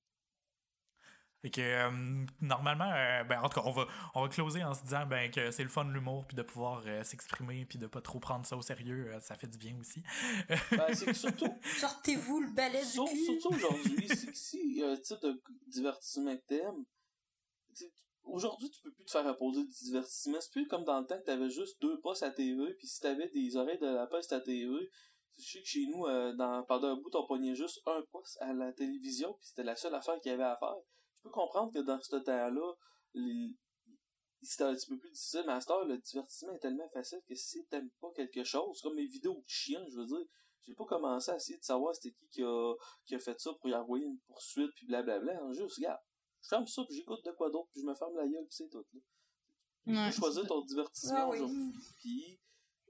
Fait 1.43 1.51
que, 1.51 1.61
euh, 1.61 2.25
normalement, 2.41 2.91
euh, 2.93 3.23
ben, 3.25 3.41
en 3.43 3.49
tout 3.49 3.61
cas, 3.61 3.67
on 3.67 3.71
va, 3.71 3.87
on 4.15 4.23
va 4.23 4.29
closer 4.29 4.65
en 4.65 4.73
se 4.73 4.83
disant 4.85 5.05
ben, 5.05 5.31
que 5.31 5.51
c'est 5.51 5.63
le 5.63 5.69
fun 5.69 5.85
de 5.85 5.91
l'humour, 5.93 6.25
puis 6.27 6.37
de 6.37 6.43
pouvoir 6.43 6.83
euh, 6.87 7.05
s'exprimer, 7.05 7.67
puis 7.67 7.79
de 7.79 7.87
pas 7.87 8.01
trop 8.01 8.19
prendre 8.19 8.47
ça 8.47 8.57
au 8.57 8.63
sérieux, 8.63 9.13
euh, 9.13 9.21
ça 9.21 9.35
fait 9.35 9.47
du 9.47 9.59
bien 9.59 9.77
aussi. 9.79 10.03
Ben, 10.49 10.95
c'est 10.95 11.07
que 11.07 11.13
surtout, 11.13 11.53
Sortez-vous 11.79 12.41
le 12.41 12.51
balai 12.53 12.81
du 12.81 12.87
Sur- 12.87 13.05
cul. 13.05 13.17
surtout 13.25 13.55
aujourd'hui, 13.55 14.09
c'est 14.09 14.27
que 14.29 14.35
si 14.37 14.61
il 14.65 14.79
y 14.79 14.83
a 14.85 14.91
un 14.93 14.97
type 14.97 15.21
de 15.23 15.41
divertissement 15.67 16.35
que 16.37 16.43
t'aimes, 16.47 16.85
tu 17.77 17.85
sais, 17.85 17.93
aujourd'hui 18.27 18.71
tu 18.71 18.81
peux 18.83 18.93
plus 18.93 19.05
te 19.05 19.11
faire 19.11 19.27
imposer 19.27 19.65
du 19.65 19.85
divertissement. 19.85 20.41
C'est 20.41 20.53
plus 20.53 20.67
comme 20.67 20.85
dans 20.85 21.01
le 21.01 21.07
temps 21.07 21.19
que 21.19 21.25
t'avais 21.25 21.51
juste 21.51 21.81
deux 21.81 22.01
postes 22.01 22.23
à 22.23 22.31
TV, 22.31 22.75
puis 22.75 22.87
si 22.87 23.01
t'avais 23.01 23.29
des 23.29 23.57
oreilles 23.57 23.79
de 23.79 23.87
lapin 23.87 24.21
sur 24.21 24.31
ta 24.31 24.41
TV, 24.41 24.91
je 25.39 25.45
sais 25.45 25.61
que 25.61 25.67
chez 25.67 25.87
nous, 25.87 26.07
euh, 26.07 26.33
dans, 26.35 26.63
pendant 26.65 26.89
un 26.89 26.97
bout, 26.97 27.15
on 27.15 27.27
pognait 27.27 27.55
juste 27.55 27.81
un 27.87 28.03
poste 28.11 28.39
à 28.41 28.53
la 28.53 28.73
télévision, 28.73 29.35
puis 29.35 29.47
c'était 29.47 29.65
la 29.65 29.77
seule 29.77 29.95
affaire 29.95 30.19
qu'il 30.21 30.31
y 30.31 30.35
avait 30.35 30.45
à 30.45 30.57
faire. 30.57 30.75
Je 31.19 31.23
peux 31.25 31.31
comprendre 31.31 31.73
que 31.73 31.81
dans 31.81 32.01
ce 32.01 32.17
temps-là, 32.17 32.73
c'était 34.43 34.65
un 34.65 34.75
petit 34.75 34.89
peu 34.89 34.99
plus 34.99 35.11
difficile, 35.11 35.45
mais 35.47 35.53
à 35.53 35.85
le 35.85 35.99
divertissement 35.99 36.53
est 36.53 36.59
tellement 36.59 36.89
facile 36.91 37.21
que 37.29 37.35
si 37.35 37.65
t'aimes 37.67 37.91
pas 38.01 38.11
quelque 38.15 38.45
chose, 38.45 38.81
comme 38.81 38.95
mes 38.95 39.07
vidéos 39.07 39.35
de 39.35 39.45
chiens, 39.47 39.85
je 39.91 39.97
veux 39.99 40.07
dire, 40.07 40.27
j'ai 40.67 40.75
pas 40.75 40.85
commencé 40.85 41.31
à 41.31 41.37
essayer 41.37 41.59
de 41.59 41.65
savoir 41.65 41.95
c'était 41.95 42.15
qui 42.15 42.29
qui 42.29 42.43
a, 42.43 42.75
qui 43.05 43.15
a 43.15 43.19
fait 43.19 43.39
ça 43.39 43.53
pour 43.61 43.69
y 43.69 43.75
envoyer 43.75 44.07
une 44.07 44.19
poursuite, 44.27 44.71
puis 44.75 44.87
blablabla. 44.87 45.39
hein, 45.41 45.53
Juste, 45.53 45.77
regarde, 45.77 46.01
je 46.47 46.49
ferme 46.49 46.67
ça, 46.69 46.85
puis 46.85 46.97
j'écoute 46.97 47.25
de 47.25 47.33
quoi 47.33 47.51
d'autre, 47.51 47.69
puis 47.73 47.81
je 47.81 47.87
me 47.87 47.95
ferme 47.95 48.15
la 48.17 48.25
gueule, 48.27 48.47
puis 48.47 48.55
c'est 48.57 48.69
tout. 48.69 48.79
Là. 48.79 49.01
Tu 49.85 49.93
Ouais. 49.97 50.07
peux 50.11 50.13
choisir 50.17 50.47
ton 50.47 50.61
divertissement 50.63 51.17
Ah 51.19 51.29
oui. 51.29 51.39
aujourd'hui. 51.39 51.73
Puis, 51.99 52.39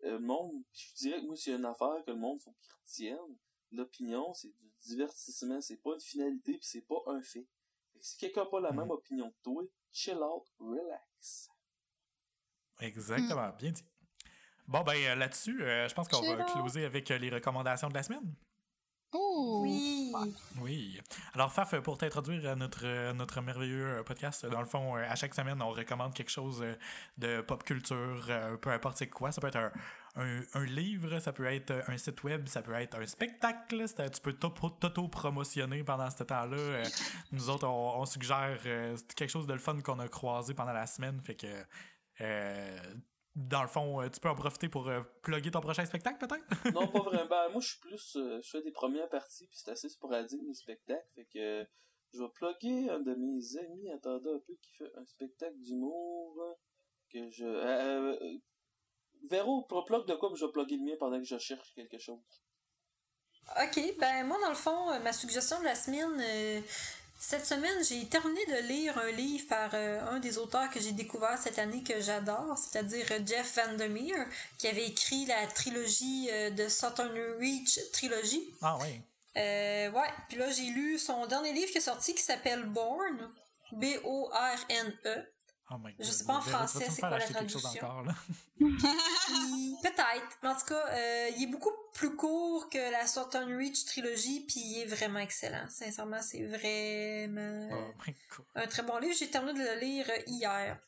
euh, 0.05 0.13
le 0.13 0.19
monde, 0.19 0.63
je 0.75 0.95
dirais 0.95 1.21
que 1.21 1.27
moi, 1.27 1.37
s'il 1.37 1.53
y 1.53 1.57
a 1.57 1.59
une 1.59 1.65
affaire 1.65 2.03
que 2.05 2.11
le 2.11 2.17
monde 2.19 2.41
faut 2.43 2.53
qu'il 2.53 2.73
retienne, 2.85 3.37
l'opinion, 3.73 4.35
c'est 4.35 4.49
du 4.49 4.71
divertissement, 4.83 5.61
c'est 5.63 5.77
pas 5.79 5.95
une 5.95 6.01
finalité, 6.01 6.53
puis 6.59 6.67
c'est 6.67 6.83
pas 6.87 7.03
un 7.07 7.23
fait. 7.23 7.47
Fait 7.93 7.99
que 7.99 8.05
si 8.05 8.17
quelqu'un 8.19 8.45
n'a 8.45 8.51
pas 8.51 8.61
la 8.61 8.73
même 8.73 8.91
opinion 8.91 9.31
que 9.31 9.37
toi, 9.43 9.63
chill 9.93 10.19
out, 10.19 10.45
relax. 10.59 11.49
Exactement, 12.81 13.51
bien 13.59 13.73
dit. 13.73 13.85
Bon, 14.67 14.83
ben 14.83 14.95
euh, 14.97 15.15
là-dessus, 15.15 15.63
euh, 15.63 15.89
je 15.89 15.95
pense 15.95 16.09
qu'on 16.09 16.21
va 16.23 16.45
closer 16.45 16.85
avec 16.85 17.11
euh, 17.11 17.19
les 17.19 17.31
recommandations 17.31 17.89
de 17.89 17.95
la 17.95 18.03
semaine. 18.03 18.35
Oui. 19.63 20.13
Oui. 20.61 21.01
Alors, 21.35 21.53
Faf, 21.53 21.75
pour 21.81 21.99
t'introduire 21.99 22.49
à 22.51 22.55
notre, 22.55 22.85
euh, 22.85 23.13
notre 23.13 23.41
merveilleux 23.41 23.99
euh, 23.99 24.03
podcast, 24.03 24.47
dans 24.47 24.61
le 24.61 24.67
fond, 24.67 24.97
euh, 24.97 25.05
à 25.09 25.15
chaque 25.17 25.35
semaine, 25.35 25.61
on 25.63 25.71
recommande 25.71 26.15
quelque 26.15 26.31
chose 26.31 26.65
de 27.19 27.41
pop 27.43 27.63
culture, 27.65 28.27
peu 28.61 28.71
importe 28.71 28.99
c'est 28.99 29.09
quoi. 29.09 29.33
Ça 29.33 29.41
peut 29.41 29.49
être 29.49 29.57
un, 29.57 29.73
un, 30.17 30.41
un 30.55 30.65
livre, 30.65 31.19
ça 31.19 31.33
peut 31.33 31.47
être 31.47 31.73
un 31.89 31.99
site 31.99 32.23
web, 32.25 32.47
ça 32.49 32.63
peut 32.63 32.75
être 32.75 32.97
un 32.99 33.07
spectacle. 33.07 33.85
c'est- 33.89 34.11
Tu 34.11 34.21
peux 34.21 34.33
t'auto- 34.33 34.71
t'auto-promotionner 34.79 35.83
pendant 35.85 36.11
ce 36.11 36.23
temps-là. 36.25 36.83
Nous 37.33 37.51
autres, 37.51 37.67
on, 37.67 38.01
on 38.01 38.07
suggère 38.07 38.59
quelque 39.15 39.31
chose 39.31 39.47
de 39.47 39.53
le 39.53 39.59
fun 39.59 39.79
qu'on 39.81 39.99
a 39.99 40.09
croisé 40.09 40.55
pendant 40.55 40.73
la 40.73 40.87
semaine. 40.87 41.21
Fait 41.21 41.35
que, 41.35 41.47
euh, 42.21 42.79
dans 43.37 43.63
le 43.63 43.69
fond, 43.69 44.01
euh, 44.03 44.09
tu 44.09 44.19
peux 44.19 44.29
en 44.29 44.35
profiter 44.35 44.69
pour 44.69 44.89
euh, 44.89 45.03
plugger 45.23 45.51
ton 45.51 45.61
prochain 45.61 45.85
spectacle, 45.85 46.19
peut-être? 46.27 46.45
non, 46.75 46.89
pas 46.89 47.01
vraiment. 47.03 47.27
Ben, 47.27 47.49
moi, 47.51 47.61
je 47.61 47.69
suis 47.69 47.79
plus. 47.81 48.17
euh, 48.17 48.41
je 48.43 48.49
fais 48.51 48.63
des 48.63 48.73
premières 48.73 49.09
parties, 49.09 49.47
puis 49.47 49.59
c'est 49.63 49.71
assez 49.71 49.89
sporadique, 49.89 50.43
mes 50.43 50.55
spectacles. 50.55 51.07
Fait 51.15 51.27
que 51.27 51.39
euh, 51.39 51.65
je 52.15 52.23
vais 52.23 52.29
plugger 52.31 52.91
un 52.91 53.01
de 53.01 53.15
mes 53.15 53.59
amis, 53.59 53.91
attendez 53.93 54.31
un 54.31 54.39
peu, 54.41 54.55
qui 54.63 54.73
fait 54.73 54.91
un 54.97 55.05
spectacle 55.05 55.57
d'humour. 55.59 56.57
Que 57.13 57.31
je. 57.31 57.45
Euh, 57.45 58.19
euh, 58.21 58.39
Véro, 59.31 59.63
pro- 59.63 59.85
plug 59.85 60.07
de 60.07 60.15
quoi, 60.15 60.31
puis 60.31 60.39
je 60.41 60.45
vais 60.47 60.53
plugger 60.53 60.77
le 60.77 60.85
mien 60.85 60.97
pendant 60.99 61.19
que 61.19 61.25
je 61.25 61.39
cherche 61.39 61.73
quelque 61.75 61.99
chose. 61.99 62.19
Ok, 63.63 63.81
ben 64.01 64.27
moi, 64.27 64.39
dans 64.43 64.49
le 64.49 64.55
fond, 64.57 64.91
euh, 64.91 64.99
ma 65.01 65.13
suggestion 65.13 65.59
de 65.61 65.65
la 65.65 65.75
semaine, 65.77 66.21
euh, 66.21 66.61
cette 67.19 67.47
semaine, 67.47 67.85
j'ai 67.89 68.07
terminé 68.07 68.45
de 68.47 68.69
lire 68.69 68.99
un 68.99 69.11
livre 69.11 69.47
par 69.49 69.71
euh, 69.75 70.01
un 70.11 70.19
des 70.21 70.39
auteurs 70.39 70.71
que 70.71 70.81
j'ai 70.81 70.93
découvert 70.93 71.39
cette 71.39 71.59
année 71.59 71.83
que 71.83 72.01
j'adore, 72.01 72.57
c'est-à-dire 72.59 73.07
Jeff 73.25 73.57
Vandermeer, 73.57 74.27
qui 74.59 74.69
avait 74.69 74.87
écrit 74.87 75.27
la 75.27 75.47
trilogie 75.47 76.29
de 76.53 76.69
Southern 76.69 77.13
Reach 77.39 77.79
Trilogy. 77.93 78.43
Ah 78.63 78.79
oui. 78.81 79.01
ouais, 79.35 80.11
puis 80.29 80.39
là, 80.39 80.51
j'ai 80.51 80.67
lu 80.67 80.99
son 80.99 81.27
dernier 81.27 81.53
livre 81.53 81.71
qui 81.71 81.79
est 81.79 81.81
sorti 81.81 82.15
qui 82.15 82.23
s'apelle 82.23 82.65
Born, 82.65 83.31
B-O-R-N-E. 83.73 85.27
Oh 85.71 85.79
my 85.79 85.93
God. 85.93 86.07
Je 86.07 86.11
sais 86.13 86.25
pas 86.25 86.35
en 86.35 86.41
français 86.41 86.87
c'est 86.91 87.01
quoi 87.01 87.11
la 87.11 87.21
traduction. 87.21 87.61
Peut-être. 88.59 90.39
En 90.45 90.55
tout 90.55 90.67
cas, 90.67 90.87
euh, 90.91 91.31
il 91.37 91.43
est 91.43 91.47
beaucoup 91.47 91.73
plus 91.97 92.15
court 92.15 92.69
que 92.69 92.93
la 92.93 93.07
Southern 93.07 93.57
Reach 93.57 93.87
trilogie, 93.87 94.41
puis 94.47 94.61
il 94.61 94.83
est 94.83 94.85
vraiment 94.85 95.19
excellent. 95.19 95.67
Sincèrement, 95.71 96.21
c'est 96.21 96.45
vraiment 96.45 97.69
oh 97.73 98.13
un 98.55 98.67
très 98.67 98.83
bon 98.83 98.99
livre. 98.99 99.15
J'ai 99.19 99.31
terminé 99.31 99.59
de 99.59 99.65
le 99.65 99.81
lire 99.81 100.07
hier. 100.27 100.79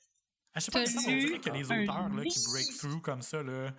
Ah, 0.54 0.60
je 0.60 0.64
sais 0.66 0.70
pas, 0.70 0.84
ça, 0.84 1.00
on 1.06 1.16
dirait 1.16 1.40
que 1.40 1.50
les 1.50 1.64
auteurs 1.64 2.08
là, 2.10 2.24
qui 2.24 2.44
break 2.50 2.76
through 2.76 3.00
comme 3.00 3.22
ça, 3.22 3.42
là, 3.42 3.72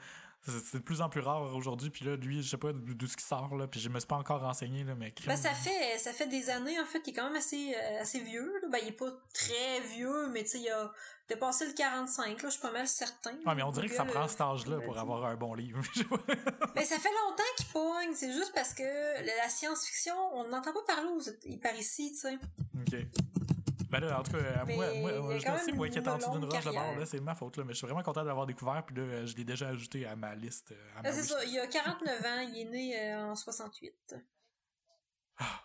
c'est 0.45 0.77
de 0.77 0.83
plus 0.83 1.01
en 1.01 1.09
plus 1.09 1.21
rare 1.21 1.41
aujourd'hui. 1.55 1.89
Puis 1.89 2.05
là, 2.05 2.15
lui, 2.15 2.41
je 2.41 2.49
sais 2.49 2.57
pas 2.57 2.71
d'où 2.73 3.07
ce 3.07 3.17
qui 3.17 3.25
sort, 3.25 3.55
là. 3.55 3.67
Puis 3.67 3.79
je 3.79 3.89
me 3.89 3.99
suis 3.99 4.07
pas 4.07 4.15
encore 4.15 4.41
renseigné, 4.41 4.83
là, 4.83 4.95
mais... 4.95 5.13
Ben, 5.25 5.35
ça 5.35 5.51
fait, 5.53 5.97
ça 5.97 6.13
fait 6.13 6.27
des 6.27 6.49
années, 6.49 6.79
en 6.79 6.85
fait. 6.85 7.01
Il 7.05 7.11
est 7.11 7.13
quand 7.13 7.25
même 7.25 7.35
assez, 7.35 7.75
euh, 7.75 8.01
assez 8.01 8.19
vieux, 8.19 8.51
là. 8.61 8.67
Ben, 8.71 8.79
il 8.81 8.89
est 8.89 8.93
pas 8.93 9.11
très 9.33 9.81
vieux, 9.93 10.29
mais 10.29 10.43
tu 10.43 10.51
sais, 10.51 10.59
il 10.59 10.69
a 10.69 10.91
dépassé 11.27 11.65
le 11.67 11.73
45, 11.73 12.41
là. 12.41 12.49
Je 12.49 12.53
suis 12.53 12.61
pas 12.61 12.71
mal 12.71 12.87
certain. 12.87 13.35
Ouais, 13.45 13.55
mais 13.55 13.63
on 13.63 13.71
dirait 13.71 13.87
que 13.87 13.95
ça 13.95 14.05
prend 14.05 14.27
cet 14.27 14.41
âge-là 14.41 14.79
pour 14.79 14.97
avoir 14.97 15.25
un 15.25 15.35
bon 15.35 15.53
livre. 15.53 15.81
mais 16.75 16.85
ça 16.85 16.97
fait 16.97 17.09
longtemps 17.09 17.43
qu'il 17.57 17.67
pogne. 17.67 18.13
C'est 18.13 18.31
juste 18.31 18.53
parce 18.53 18.73
que 18.73 18.83
la 18.83 19.49
science-fiction, 19.49 20.15
on 20.33 20.47
n'entend 20.47 20.73
pas 20.73 20.95
parler 20.95 21.57
par 21.61 21.75
ici, 21.75 22.11
tu 22.11 22.19
sais. 22.19 22.39
OK. 22.79 22.95
Ben 23.89 23.99
là, 24.01 24.19
en 24.19 24.23
tout 24.23 24.33
cas, 24.33 24.65
moi, 24.65 24.93
moi 24.93 25.37
je 25.39 25.63
sais, 25.65 25.71
moi 25.71 25.89
qui 25.89 25.97
est 25.97 26.07
en 26.07 26.17
dessous 26.17 26.29
d'une 26.31 26.45
roche 26.45 26.63
de 26.63 26.71
bord, 26.71 26.95
là, 26.95 27.05
c'est 27.05 27.19
ma 27.19 27.33
faute, 27.33 27.57
là, 27.57 27.63
mais 27.63 27.73
je 27.73 27.79
suis 27.79 27.87
vraiment 27.87 28.03
content 28.03 28.21
de 28.21 28.27
l'avoir 28.27 28.45
découvert, 28.45 28.85
puis 28.85 28.95
là, 28.95 29.25
je 29.25 29.35
l'ai 29.35 29.43
déjà 29.43 29.69
ajouté 29.69 30.05
à 30.05 30.15
ma 30.15 30.35
liste. 30.35 30.73
À 30.95 31.01
ben, 31.01 31.11
c'est 31.11 31.23
ça, 31.23 31.43
il 31.45 31.57
a 31.57 31.65
49 31.65 32.25
ans, 32.25 32.39
il 32.53 32.59
est 32.59 32.65
né 32.65 32.99
euh, 32.99 33.31
en 33.31 33.35
68. 33.35 34.15
Ah. 35.37 35.63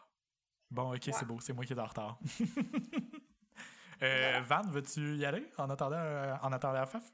Bon, 0.70 0.94
ok, 0.94 1.02
c'est 1.02 1.26
beau, 1.26 1.38
c'est 1.40 1.52
moi 1.52 1.66
qui 1.66 1.74
est 1.74 1.78
en 1.78 1.84
retard. 1.84 2.18
euh, 4.02 4.40
Van, 4.48 4.62
veux-tu 4.62 5.16
y 5.16 5.26
aller 5.26 5.46
en 5.58 5.68
attendant, 5.68 5.96
euh, 5.96 6.34
en 6.42 6.50
attendant 6.52 6.74
la 6.74 6.86
FAF? 6.86 7.04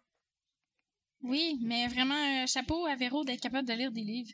Oui, 1.22 1.58
mais 1.62 1.88
vraiment, 1.88 2.46
chapeau 2.46 2.86
à 2.86 2.94
Véro 2.94 3.24
d'être 3.24 3.40
capable 3.40 3.66
de 3.66 3.74
lire 3.74 3.90
des 3.90 4.02
livres. 4.02 4.32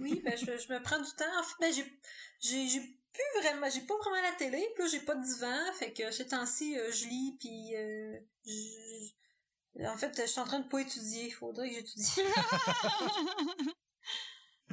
oui, 0.00 0.22
ben 0.24 0.38
je, 0.38 0.44
je, 0.44 0.72
me 0.72 0.80
prends 0.80 1.00
du 1.00 1.10
temps. 1.18 1.24
En 1.40 1.42
fait, 1.42 1.56
ben, 1.60 1.72
j'ai 2.40 2.80
plus 3.14 3.42
vraiment, 3.42 3.70
j'ai 3.70 3.80
pas 3.82 3.96
vraiment 3.96 4.20
la 4.22 4.32
télé, 4.32 4.68
puis 4.74 4.82
là 4.84 4.90
j'ai 4.90 5.00
pas 5.00 5.14
de 5.14 5.22
divan, 5.22 5.72
fait 5.78 5.92
que 5.92 6.10
ces 6.10 6.26
temps-ci 6.26 6.76
euh, 6.76 6.90
je 6.90 7.06
lis 7.06 7.36
puis 7.38 7.76
euh, 7.76 8.18
en 9.86 9.96
fait 9.96 10.20
je 10.20 10.26
suis 10.26 10.40
en 10.40 10.44
train 10.44 10.58
de 10.58 10.68
pas 10.68 10.80
étudier, 10.80 11.30
faudrait 11.30 11.70
que 11.70 11.76
j'étudie. 11.76 12.20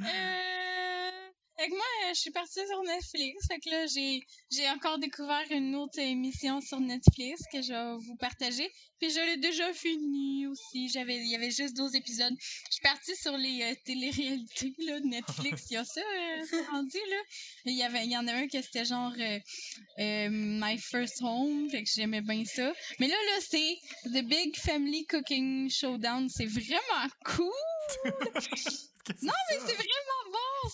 euh... 0.00 0.71
Fait 1.62 1.68
que 1.68 1.74
moi, 1.76 2.12
je 2.12 2.18
suis 2.18 2.32
partie 2.32 2.58
sur 2.66 2.82
Netflix. 2.82 3.46
Fait 3.46 3.60
que 3.60 3.70
là, 3.70 3.86
j'ai, 3.86 4.26
j'ai 4.50 4.68
encore 4.70 4.98
découvert 4.98 5.44
une 5.50 5.76
autre 5.76 6.00
émission 6.00 6.60
sur 6.60 6.80
Netflix 6.80 7.42
que 7.52 7.62
je 7.62 7.72
vais 7.72 8.04
vous 8.04 8.16
partager. 8.16 8.68
Puis 8.98 9.10
je 9.10 9.20
l'ai 9.20 9.36
déjà 9.36 9.72
fini 9.72 10.48
aussi. 10.48 10.88
J'avais, 10.88 11.18
il 11.18 11.28
y 11.28 11.36
avait 11.36 11.52
juste 11.52 11.76
12 11.76 11.94
épisodes. 11.94 12.34
Je 12.40 12.72
suis 12.72 12.82
partie 12.82 13.14
sur 13.14 13.36
les 13.36 13.62
euh, 13.62 13.74
téléréalités, 13.84 14.74
là, 14.78 14.98
de 14.98 15.06
Netflix. 15.06 15.66
Il 15.70 15.74
y 15.74 15.76
a 15.76 15.84
ça, 15.84 16.00
euh, 16.00 16.62
rendu, 16.72 16.98
là. 17.08 17.16
Il 17.66 17.76
y 17.76 17.84
avait, 17.84 18.06
il 18.06 18.10
y 18.10 18.16
en 18.16 18.26
a 18.26 18.32
un 18.32 18.48
qui 18.48 18.60
c'était 18.60 18.84
genre, 18.84 19.12
euh, 19.16 19.38
euh, 20.00 20.28
My 20.32 20.78
First 20.78 21.22
Home. 21.22 21.70
Fait 21.70 21.84
que 21.84 21.90
j'aimais 21.94 22.22
bien 22.22 22.44
ça. 22.44 22.72
Mais 22.98 23.06
là, 23.06 23.14
là, 23.14 23.40
c'est 23.40 23.78
The 24.06 24.24
Big 24.24 24.56
Family 24.56 25.06
Cooking 25.06 25.70
Showdown. 25.70 26.28
C'est 26.28 26.46
vraiment 26.46 27.08
cool! 27.24 27.52
non, 29.22 29.32
mais 29.50 29.58
c'est 29.64 29.74
vraiment. 29.74 30.11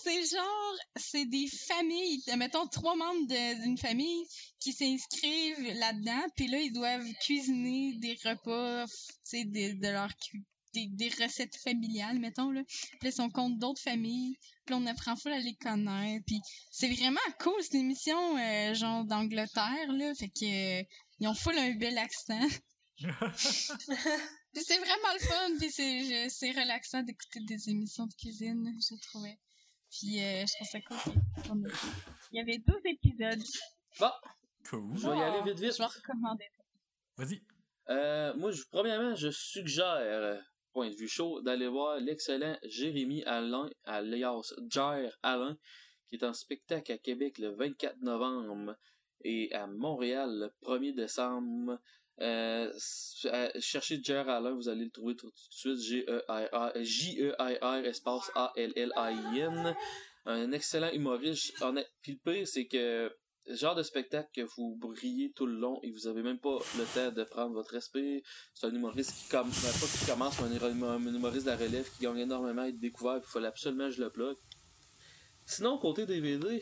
C'est 0.03 0.25
genre, 0.25 0.75
c'est 0.95 1.25
des 1.25 1.47
familles, 1.67 2.23
mettons 2.37 2.67
trois 2.67 2.95
membres 2.95 3.27
d'une 3.27 3.77
famille 3.77 4.25
qui 4.59 4.71
s'inscrivent 4.71 5.73
là-dedans, 5.75 6.25
puis 6.35 6.47
là 6.47 6.59
ils 6.59 6.71
doivent 6.71 7.11
cuisiner 7.21 7.93
des 7.97 8.17
repas, 8.23 8.85
tu 8.87 8.93
sais, 9.23 9.43
de, 9.45 9.79
de 9.79 9.87
leur 9.87 10.09
des, 10.73 10.87
des, 10.87 11.09
recettes 11.09 11.55
familiales, 11.63 12.19
mettons 12.19 12.51
là. 12.51 12.61
Puis 12.99 13.09
là, 13.09 13.25
ils 13.25 13.31
compte 13.31 13.57
d'autres 13.57 13.81
familles, 13.81 14.37
puis 14.65 14.75
on 14.75 14.85
apprend 14.85 15.15
full 15.15 15.31
à 15.31 15.39
les 15.39 15.55
connaître, 15.55 16.23
puis 16.27 16.39
c'est 16.71 16.89
vraiment 16.89 17.19
cool 17.39 17.61
cette 17.61 17.75
émission, 17.75 18.37
euh, 18.37 18.73
genre 18.75 19.03
d'Angleterre 19.05 19.91
là, 19.93 20.13
fait 20.15 20.29
que 20.29 20.81
ils 21.19 21.27
ont 21.27 21.33
full 21.33 21.57
un 21.57 21.75
bel 21.75 21.97
accent. 21.97 22.47
c'est 22.99 24.77
vraiment 24.77 25.13
le 25.13 25.19
fun, 25.19 25.57
puis 25.59 25.71
c'est 25.71 26.51
relaxant 26.51 27.01
d'écouter 27.03 27.39
des 27.47 27.69
émissions 27.69 28.05
de 28.05 28.13
cuisine, 28.13 28.71
je 28.79 28.95
trouvais. 29.07 29.37
Puis 29.91 30.23
euh, 30.23 30.45
je 30.45 30.53
trouve 30.55 30.67
ça 30.67 30.81
cool. 30.81 31.71
Il 32.31 32.37
y 32.37 32.41
avait 32.41 32.57
12 32.59 32.77
épisodes. 32.85 33.43
Bon. 33.99 34.11
Cool. 34.69 34.95
Je 34.95 35.09
vais 35.09 35.17
y 35.17 35.21
aller 35.21 35.41
vite 35.43 35.59
vite. 35.59 35.73
Je 35.73 35.77
vais 35.77 35.85
recommander. 35.85 36.45
Vas-y. 37.17 37.41
Euh, 37.89 38.33
moi, 38.35 38.51
je, 38.51 38.63
premièrement, 38.69 39.15
je 39.15 39.29
suggère, 39.31 40.43
point 40.73 40.89
de 40.89 40.95
vue 40.95 41.07
chaud, 41.07 41.41
d'aller 41.41 41.67
voir 41.67 41.99
l'excellent 41.99 42.57
Jérémy 42.63 43.23
Alain, 43.23 43.69
alias 43.83 44.53
Jair 44.69 45.17
Alain, 45.23 45.57
qui 46.07 46.15
est 46.15 46.23
en 46.23 46.33
spectacle 46.33 46.91
à 46.91 46.97
Québec 46.97 47.39
le 47.39 47.49
24 47.49 48.01
novembre 48.01 48.75
et 49.23 49.51
à 49.53 49.67
Montréal 49.67 50.51
le 50.61 50.67
1er 50.67 50.93
décembre. 50.93 51.79
Euh, 52.21 52.71
euh, 53.25 53.49
cherchez 53.59 54.01
Jer 54.03 54.27
Alain, 54.27 54.53
vous 54.53 54.67
allez 54.67 54.85
le 54.85 54.91
trouver 54.91 55.15
tout, 55.15 55.29
de 55.29 55.33
suite. 55.49 55.77
J-E-I-R, 56.75 57.85
espace 57.85 58.31
A-L-L-I-N. 58.35 59.75
Un 60.25 60.51
excellent 60.51 60.91
humoriste. 60.91 61.53
Puis 62.01 62.19
le 62.23 62.31
pire, 62.31 62.47
c'est 62.47 62.67
que 62.67 63.11
genre 63.55 63.75
de 63.75 63.83
spectacle 63.83 64.29
que 64.33 64.41
vous 64.55 64.75
brillez 64.75 65.31
tout 65.31 65.45
le 65.45 65.53
long 65.53 65.79
et 65.83 65.91
vous 65.91 66.07
avez 66.07 66.21
même 66.21 66.39
pas 66.39 66.57
le 66.77 66.83
temps 66.93 67.11
de 67.11 67.23
prendre 67.23 67.53
votre 67.53 67.71
respect. 67.71 68.21
C'est 68.53 68.67
un 68.67 68.73
humoriste 68.73 69.11
qui, 69.11 69.31
ben, 69.31 69.45
commence, 70.07 70.39
mais 70.41 70.63
un, 70.63 70.99
humoriste 70.99 71.45
de 71.45 71.51
la 71.51 71.57
relève 71.57 71.89
qui 71.95 72.03
gagne 72.03 72.19
énormément 72.19 72.61
à 72.63 72.67
être 72.67 72.79
découvert. 72.79 73.17
Il 73.17 73.23
faut 73.23 73.43
absolument 73.43 73.85
que 73.85 73.95
je 73.95 74.03
le 74.03 74.09
plug. 74.09 74.35
Sinon, 75.45 75.79
côté 75.79 76.05
DVD, 76.05 76.61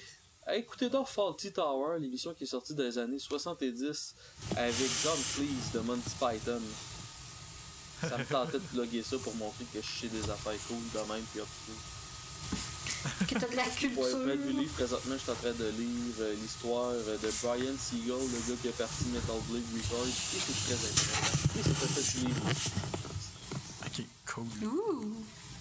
écoutez 0.55 0.89
donc 0.89 1.07
Faulty 1.07 1.51
Tower, 1.51 1.99
l'émission 1.99 2.33
qui 2.33 2.45
est 2.45 2.47
sortie 2.47 2.73
dans 2.73 2.83
les 2.83 2.97
années 2.97 3.19
70 3.19 4.15
avec 4.55 4.89
John 5.03 5.17
Cleese 5.35 5.71
de 5.73 5.79
Monty 5.79 6.09
Python. 6.19 6.61
Ça 8.01 8.17
me 8.17 8.25
tentait 8.25 8.59
de 8.59 8.63
plugger 8.63 9.03
ça 9.03 9.17
pour 9.17 9.35
montrer 9.35 9.65
que 9.73 9.81
je 9.81 10.01
sais 10.01 10.07
des 10.07 10.29
affaires 10.29 10.53
cool 10.67 10.77
de 10.93 10.99
même 11.11 11.23
puis 11.33 11.41
Que 13.27 13.39
t'as 13.39 13.47
de 13.47 13.55
la 13.55 13.63
culture. 13.77 14.03
Ouais, 14.03 14.37
du 14.37 14.51
livre, 14.51 14.73
présentement, 14.73 15.15
je 15.15 15.21
suis 15.21 15.31
en 15.31 15.35
train 15.35 15.51
de 15.51 15.65
lire 15.69 16.15
euh, 16.19 16.35
l'histoire 16.41 16.91
de 16.91 17.29
Brian 17.41 17.73
Siegel, 17.79 18.15
le 18.15 18.39
gars 18.47 18.61
qui 18.61 18.67
a 18.67 18.71
parti 18.71 19.05
Metal 19.05 19.35
Blade 19.49 19.63
Records. 19.73 20.07
Et 20.07 20.39
c'est 20.39 20.59
très 20.63 20.75
intéressant. 20.75 21.47
Et 21.57 21.63
c'est 21.63 21.73
très 21.73 21.87
fascinant. 21.87 22.29
Ok, 23.85 24.05
cool. 24.27 24.67
Ouh. 24.67 25.15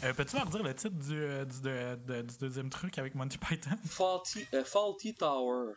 Euh, 0.07 0.13
Peux-tu 0.13 0.37
me 0.37 0.43
redire 0.43 0.63
le 0.63 0.75
titre 0.75 0.95
du, 0.95 1.21
euh, 1.21 1.45
du, 1.45 1.61
de, 1.63 2.23
du, 2.23 2.39
deuxième 2.39 2.71
truc 2.71 2.97
avec 2.99 3.17
Monty 3.17 3.39
Python? 3.39 3.77
Faulty, 3.87 4.47
euh, 4.55 4.63
Faulty 4.65 5.15
Tower. 5.15 5.73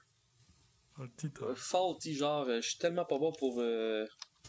Faulty 0.96 1.32
Tower. 1.32 1.56
faulty, 1.56 2.14
genre, 2.14 2.46
je 2.48 2.62
suis 2.62 2.78
tellement 2.78 3.06
pas 3.06 3.18
bon 3.18 3.32
pour. 3.32 3.64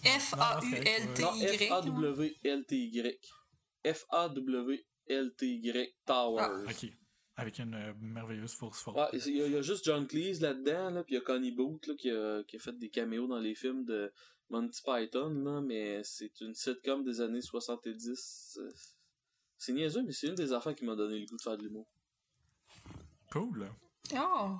F-A-U-L-T-Y. 0.04 1.68
F-A-W-L-T-Y. 1.68 3.18
F-A-W-L-T-Y 3.84 5.94
Tower. 6.04 6.42
Ah, 6.42 6.62
ok. 6.68 6.90
Avec 7.36 7.58
une 7.58 7.94
merveilleuse 8.00 8.52
force 8.52 8.82
forte. 8.82 8.98
Ouais, 8.98 9.08
il 9.26 9.36
y, 9.36 9.56
a 9.56 9.62
juste 9.62 9.86
John 9.86 10.06
Cleese 10.06 10.42
là-dedans, 10.42 10.90
là, 10.90 11.02
puis 11.04 11.14
il 11.14 11.18
y 11.18 11.20
a 11.20 11.22
Connie 11.22 11.52
Booth 11.52 11.86
là, 11.86 11.94
qui, 11.94 12.10
a, 12.10 12.42
qui 12.44 12.56
a 12.56 12.58
fait 12.58 12.76
des 12.76 12.90
caméos 12.90 13.26
dans 13.26 13.38
les 13.38 13.54
films 13.54 13.86
de 13.86 14.12
Monty 14.50 14.82
Python, 14.84 15.30
là, 15.42 15.62
mais 15.62 16.02
c'est 16.04 16.38
une 16.42 16.54
sitcom 16.54 17.02
des 17.02 17.22
années 17.22 17.40
70. 17.40 18.58
C'est 19.60 19.74
niaiseux, 19.74 20.02
mais 20.02 20.12
c'est 20.12 20.28
une 20.28 20.34
des 20.34 20.54
affaires 20.54 20.74
qui 20.74 20.86
m'a 20.86 20.96
donné 20.96 21.18
le 21.20 21.26
goût 21.26 21.36
de 21.36 21.42
faire 21.42 21.58
de 21.58 21.62
l'humour. 21.62 21.86
Cool. 23.30 23.70
Oh. 24.16 24.58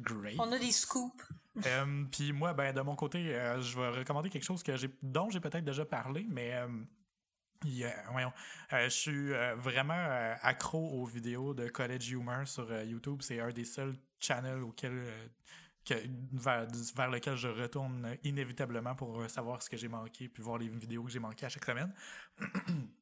Great. 0.00 0.34
On 0.40 0.50
a 0.50 0.58
des 0.58 0.72
scoops. 0.72 1.24
euh, 1.66 2.04
Puis 2.10 2.32
moi, 2.32 2.52
ben 2.52 2.74
de 2.74 2.80
mon 2.80 2.96
côté, 2.96 3.32
euh, 3.32 3.60
je 3.60 3.78
vais 3.78 3.90
recommander 3.90 4.28
quelque 4.28 4.42
chose 4.42 4.64
que 4.64 4.76
j'ai, 4.76 4.90
dont 5.02 5.30
j'ai 5.30 5.38
peut-être 5.38 5.64
déjà 5.64 5.84
parlé, 5.84 6.26
mais 6.28 6.52
euh, 6.52 6.66
voyons, 8.10 8.32
euh, 8.72 8.84
je 8.86 8.88
suis 8.88 9.30
vraiment 9.58 10.34
accro 10.42 10.80
aux 10.80 11.04
vidéos 11.04 11.54
de 11.54 11.68
College 11.68 12.10
Humor 12.10 12.48
sur 12.48 12.82
YouTube. 12.82 13.20
C'est 13.22 13.38
un 13.38 13.50
des 13.50 13.64
seuls 13.64 13.94
channels 14.18 14.64
auxquels 14.64 15.00
que, 15.84 15.94
vers, 16.32 16.66
vers, 16.96 17.08
lequel 17.08 17.36
je 17.36 17.46
retourne 17.46 18.16
inévitablement 18.24 18.96
pour 18.96 19.30
savoir 19.30 19.62
ce 19.62 19.70
que 19.70 19.76
j'ai 19.76 19.88
manqué 19.88 20.28
puis 20.28 20.42
voir 20.42 20.58
les 20.58 20.66
vidéos 20.66 21.04
que 21.04 21.10
j'ai 21.12 21.20
manquées 21.20 21.46
à 21.46 21.48
chaque 21.48 21.64
semaine. 21.64 21.94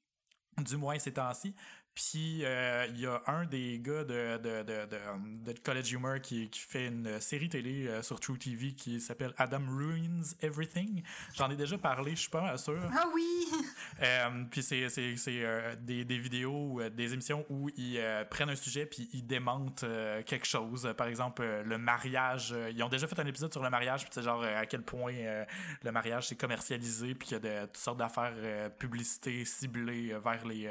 du 0.59 0.77
moins 0.77 0.99
ces 0.99 1.13
temps-ci. 1.13 1.55
Puis 2.01 2.45
euh, 2.45 2.87
il 2.89 3.01
y 3.01 3.07
a 3.07 3.21
un 3.27 3.45
des 3.45 3.79
gars 3.79 4.05
de, 4.05 4.39
de, 4.39 4.63
de, 4.63 5.53
de, 5.53 5.59
College 5.63 5.93
Humor 5.93 6.21
qui, 6.23 6.49
qui, 6.49 6.61
fait 6.61 6.87
une 6.87 7.21
série 7.21 7.51
télé 7.51 7.89
euh, 7.89 8.03
sur 8.03 8.19
True 8.21 8.39
TV 8.39 8.73
qui 8.73 9.01
s'appelle 9.01 9.35
Adam 9.37 9.61
Ruins 9.69 10.23
Everything. 10.41 11.03
J'en 11.35 11.51
ai 11.51 11.57
déjà 11.57 11.77
parlé, 11.77 12.13
je 12.13 12.21
suis 12.21 12.31
pas 12.31 12.57
sûr. 12.57 12.81
Ah 12.97 13.05
oui! 13.15 13.47
Euh, 14.03 14.45
puis 14.51 14.63
c'est 14.63 14.87
des, 15.83 16.05
des, 16.07 16.19
vidéos, 16.19 16.81
des 16.91 17.13
émissions 17.13 17.45
où 17.51 17.69
ils 17.77 18.01
prennent 18.31 18.49
un 18.49 18.57
sujet 18.57 18.87
puis 18.87 19.11
ils 19.13 19.27
démentent 19.27 19.85
quelque 20.25 20.47
chose. 20.47 20.95
Par 20.97 21.07
exemple, 21.07 21.43
le 21.43 21.77
mariage. 21.77 22.55
ils 22.73 22.83
ont 22.83 22.89
déjà 22.89 23.07
fait 23.07 23.19
un 23.19 23.27
épisode 23.27 23.53
sur 23.53 23.63
le 23.63 23.69
mariage, 23.69 24.05
puis 24.05 24.11
c'est 24.11 24.23
genre 24.23 24.43
à 24.43 24.65
quel 24.65 24.83
point 24.83 25.13
le 25.83 25.93
mariage 25.93 26.29
c'est 26.29 26.37
commercialisé, 26.37 27.15
puis 27.15 27.29
qu'il 27.29 27.45
y 27.45 27.47
a 27.47 27.61
de, 27.61 27.67
toutes 27.67 27.77
sortes 27.77 27.99
d'affaires 27.99 28.71
publicité 28.79 29.45
ciblées 29.45 30.17
vers 30.25 30.47
les 30.47 30.71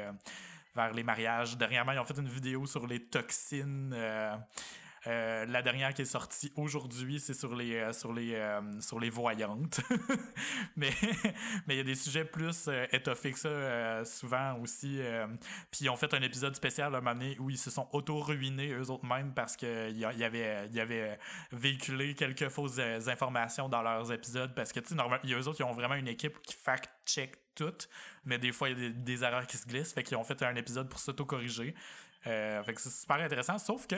vers 0.74 0.92
les 0.92 1.02
mariages. 1.02 1.56
Dernièrement, 1.56 1.92
ils 1.92 1.98
ont 1.98 2.04
fait 2.04 2.18
une 2.18 2.28
vidéo 2.28 2.66
sur 2.66 2.86
les 2.86 3.00
toxines. 3.00 3.92
Euh, 3.94 4.36
euh, 5.06 5.46
la 5.46 5.62
dernière 5.62 5.94
qui 5.94 6.02
est 6.02 6.04
sortie 6.04 6.52
aujourd'hui, 6.56 7.20
c'est 7.20 7.32
sur 7.32 7.54
les 7.54 7.74
euh, 7.76 7.92
sur 7.94 8.12
les 8.12 8.38
sur 8.80 9.00
les 9.00 9.08
voyantes. 9.08 9.80
mais 10.76 10.90
mais 11.66 11.74
il 11.74 11.78
y 11.78 11.80
a 11.80 11.84
des 11.84 11.94
sujets 11.94 12.26
plus 12.26 12.68
étoffés 12.92 13.32
que 13.32 13.38
ça 13.38 14.04
souvent 14.04 14.58
aussi. 14.58 15.00
Puis 15.70 15.86
ils 15.86 15.88
ont 15.88 15.96
fait 15.96 16.12
un 16.12 16.20
épisode 16.20 16.54
spécial 16.54 16.94
à 16.94 16.98
un 16.98 17.00
moment 17.00 17.18
donné 17.18 17.36
où 17.38 17.48
ils 17.48 17.58
se 17.58 17.70
sont 17.70 17.88
auto-ruinés 17.92 18.72
eux 18.74 18.90
autres 18.90 19.06
mêmes 19.06 19.32
parce 19.32 19.56
qu'il 19.56 19.96
y, 19.96 20.00
y 20.00 20.24
avait 20.24 20.68
y 20.68 20.80
avait 20.80 21.18
véhiculé 21.50 22.14
quelques 22.14 22.50
fausses 22.50 22.78
informations 23.08 23.70
dans 23.70 23.80
leurs 23.80 24.12
épisodes 24.12 24.54
parce 24.54 24.70
que 24.70 24.80
tu 24.80 24.90
sais 24.90 24.94
normalement 24.94 25.24
eux 25.34 25.48
autres 25.48 25.60
ils 25.60 25.64
ont 25.64 25.72
vraiment 25.72 25.94
une 25.94 26.08
équipe 26.08 26.42
qui 26.42 26.54
fact-check 27.58 27.88
mais 28.24 28.38
des 28.38 28.52
fois, 28.52 28.68
il 28.68 28.82
y 28.82 28.86
a 28.86 28.90
des, 28.90 29.24
erreurs 29.24 29.46
qui 29.46 29.56
se 29.56 29.66
glissent. 29.66 29.92
Fait 29.92 30.02
qu'ils 30.02 30.16
ont 30.16 30.24
fait 30.24 30.42
un 30.42 30.54
épisode 30.56 30.88
pour 30.88 31.00
s'auto-corriger. 31.00 31.74
Euh, 32.26 32.62
fait 32.62 32.74
que 32.74 32.80
c'est 32.80 32.90
super 32.90 33.16
intéressant. 33.16 33.58
Sauf 33.58 33.86
que 33.86 33.96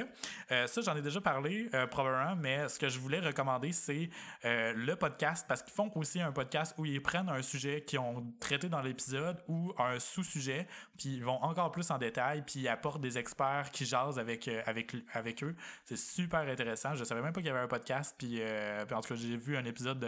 euh, 0.51 0.66
ça, 0.66 0.81
j'en 0.81 0.97
ai 0.97 1.03
déjà 1.03 1.20
parlé 1.20 1.69
euh, 1.74 1.86
probablement, 1.86 2.36
mais 2.36 2.69
ce 2.69 2.78
que 2.78 2.89
je 2.89 2.99
voulais 2.99 3.20
recommander, 3.20 3.73
c'est 3.73 4.11
le 4.44 4.94
podcast 4.94 5.47
parce 5.49 5.62
qu'ils 5.62 5.73
font 5.73 5.90
aussi 5.94 6.20
un 6.20 6.32
podcast 6.32 6.74
où 6.78 6.85
ils 6.85 7.03
prennent 7.03 7.28
un 7.28 7.43
sujet 7.43 7.82
qu'ils 7.82 7.99
ont 7.99 8.24
traité 8.40 8.69
dans 8.69 8.81
l'épisode 8.81 9.43
ou 9.49 9.73
un 9.78 9.99
sous-sujet, 9.99 10.66
puis 10.97 11.16
ils 11.16 11.24
vont 11.24 11.43
encore 11.43 11.70
plus 11.70 11.90
en 11.90 11.99
détail, 11.99 12.43
puis 12.43 12.61
ils 12.61 12.69
apportent 12.69 13.01
des 13.01 13.19
experts 13.19 13.70
qui 13.73 13.85
jasent 13.85 14.19
avec, 14.19 14.49
avec, 14.66 14.94
avec 15.12 15.43
eux. 15.43 15.55
C'est 15.85 15.99
super 15.99 16.40
intéressant. 16.40 16.94
Je 16.94 17.05
savais 17.05 17.23
même 17.23 17.32
pas 17.32 17.40
qu'il 17.40 17.49
y 17.49 17.51
avait 17.51 17.61
un 17.61 17.69
podcast, 17.69 18.15
puis, 18.19 18.40
puis 18.86 18.94
en 18.94 19.01
tout 19.01 19.15
cas, 19.15 19.20
j'ai 19.20 19.36
vu 19.36 19.57
un 19.57 19.65
épisode, 19.65 20.07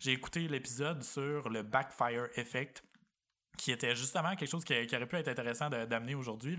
j'ai 0.00 0.12
écouté 0.12 0.48
l'épisode 0.48 1.02
sur 1.02 1.48
le 1.48 1.62
Backfire 1.62 2.28
Effect 2.36 2.82
qui 3.56 3.72
était 3.72 3.94
justement 3.96 4.34
quelque 4.36 4.50
chose 4.50 4.64
qui, 4.64 4.74
aurait 4.74 5.06
pu 5.06 5.16
être 5.16 5.28
intéressant 5.28 5.68
d'amener 5.68 6.14
aujourd'hui 6.14 6.56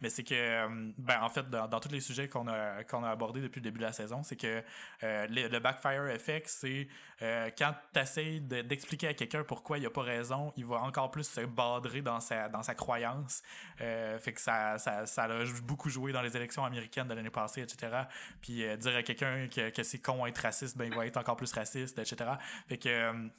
mais 0.00 0.08
c'est 0.08 0.24
que 0.24 0.34
euh, 0.34 0.90
ben 0.98 1.20
en 1.22 1.28
fait 1.28 1.48
dans, 1.48 1.80
tous 1.80 1.90
les 1.90 2.00
sujets 2.00 2.28
qu'on 2.28 2.48
a 2.48 2.84
qu'on 2.84 3.04
a 3.04 3.10
abordés 3.10 3.40
depuis 3.40 3.60
le 3.60 3.64
début 3.64 3.78
de 3.78 3.84
la 3.84 3.92
saison 3.92 4.22
c'est 4.22 4.36
que 4.36 4.62
euh, 5.02 5.26
le, 5.28 5.58
backfire 5.58 6.06
effect 6.08 6.48
c'est 6.48 6.88
euh, 7.22 7.50
quand 7.56 7.74
tu 7.92 8.00
essaies 8.00 8.40
d'expliquer 8.40 9.08
à 9.08 9.14
quelqu'un 9.14 9.44
pourquoi 9.44 9.78
il 9.78 9.86
a 9.86 9.90
pas 9.90 10.02
raison 10.02 10.52
il 10.56 10.64
va 10.64 10.76
encore 10.82 11.10
plus 11.10 11.28
se 11.28 11.40
badrer 11.40 12.02
dans 12.02 12.20
sa 12.20 12.48
dans 12.48 12.62
sa 12.62 12.74
croyance. 12.74 13.42
Fait 13.78 14.32
que 14.32 14.40
ça, 14.40 14.78
ça 14.78 15.06
ça 15.06 15.24
a 15.24 15.44
beaucoup 15.62 15.88
joué 15.88 16.12
dans 16.12 16.22
les 16.22 16.36
élections 16.36 16.64
américaines 16.64 17.08
de 17.08 17.14
l'année 17.14 17.30
passée 17.30 17.62
etc 17.62 18.04
puis 18.40 18.64
dire 18.76 18.96
à 18.96 19.02
quelqu'un 19.02 19.48
que, 19.48 19.70
que 19.70 19.82
c'est 19.82 20.00
con 20.00 20.26
être 20.26 20.38
raciste 20.38 20.76
ben 20.76 20.86
il 20.86 20.94
va 20.94 21.06
être 21.06 21.16
encore 21.16 21.36
plus 21.36 21.52
raciste 21.52 21.98
etc 21.98 22.32
fait 22.68 22.78
que 22.78 23.30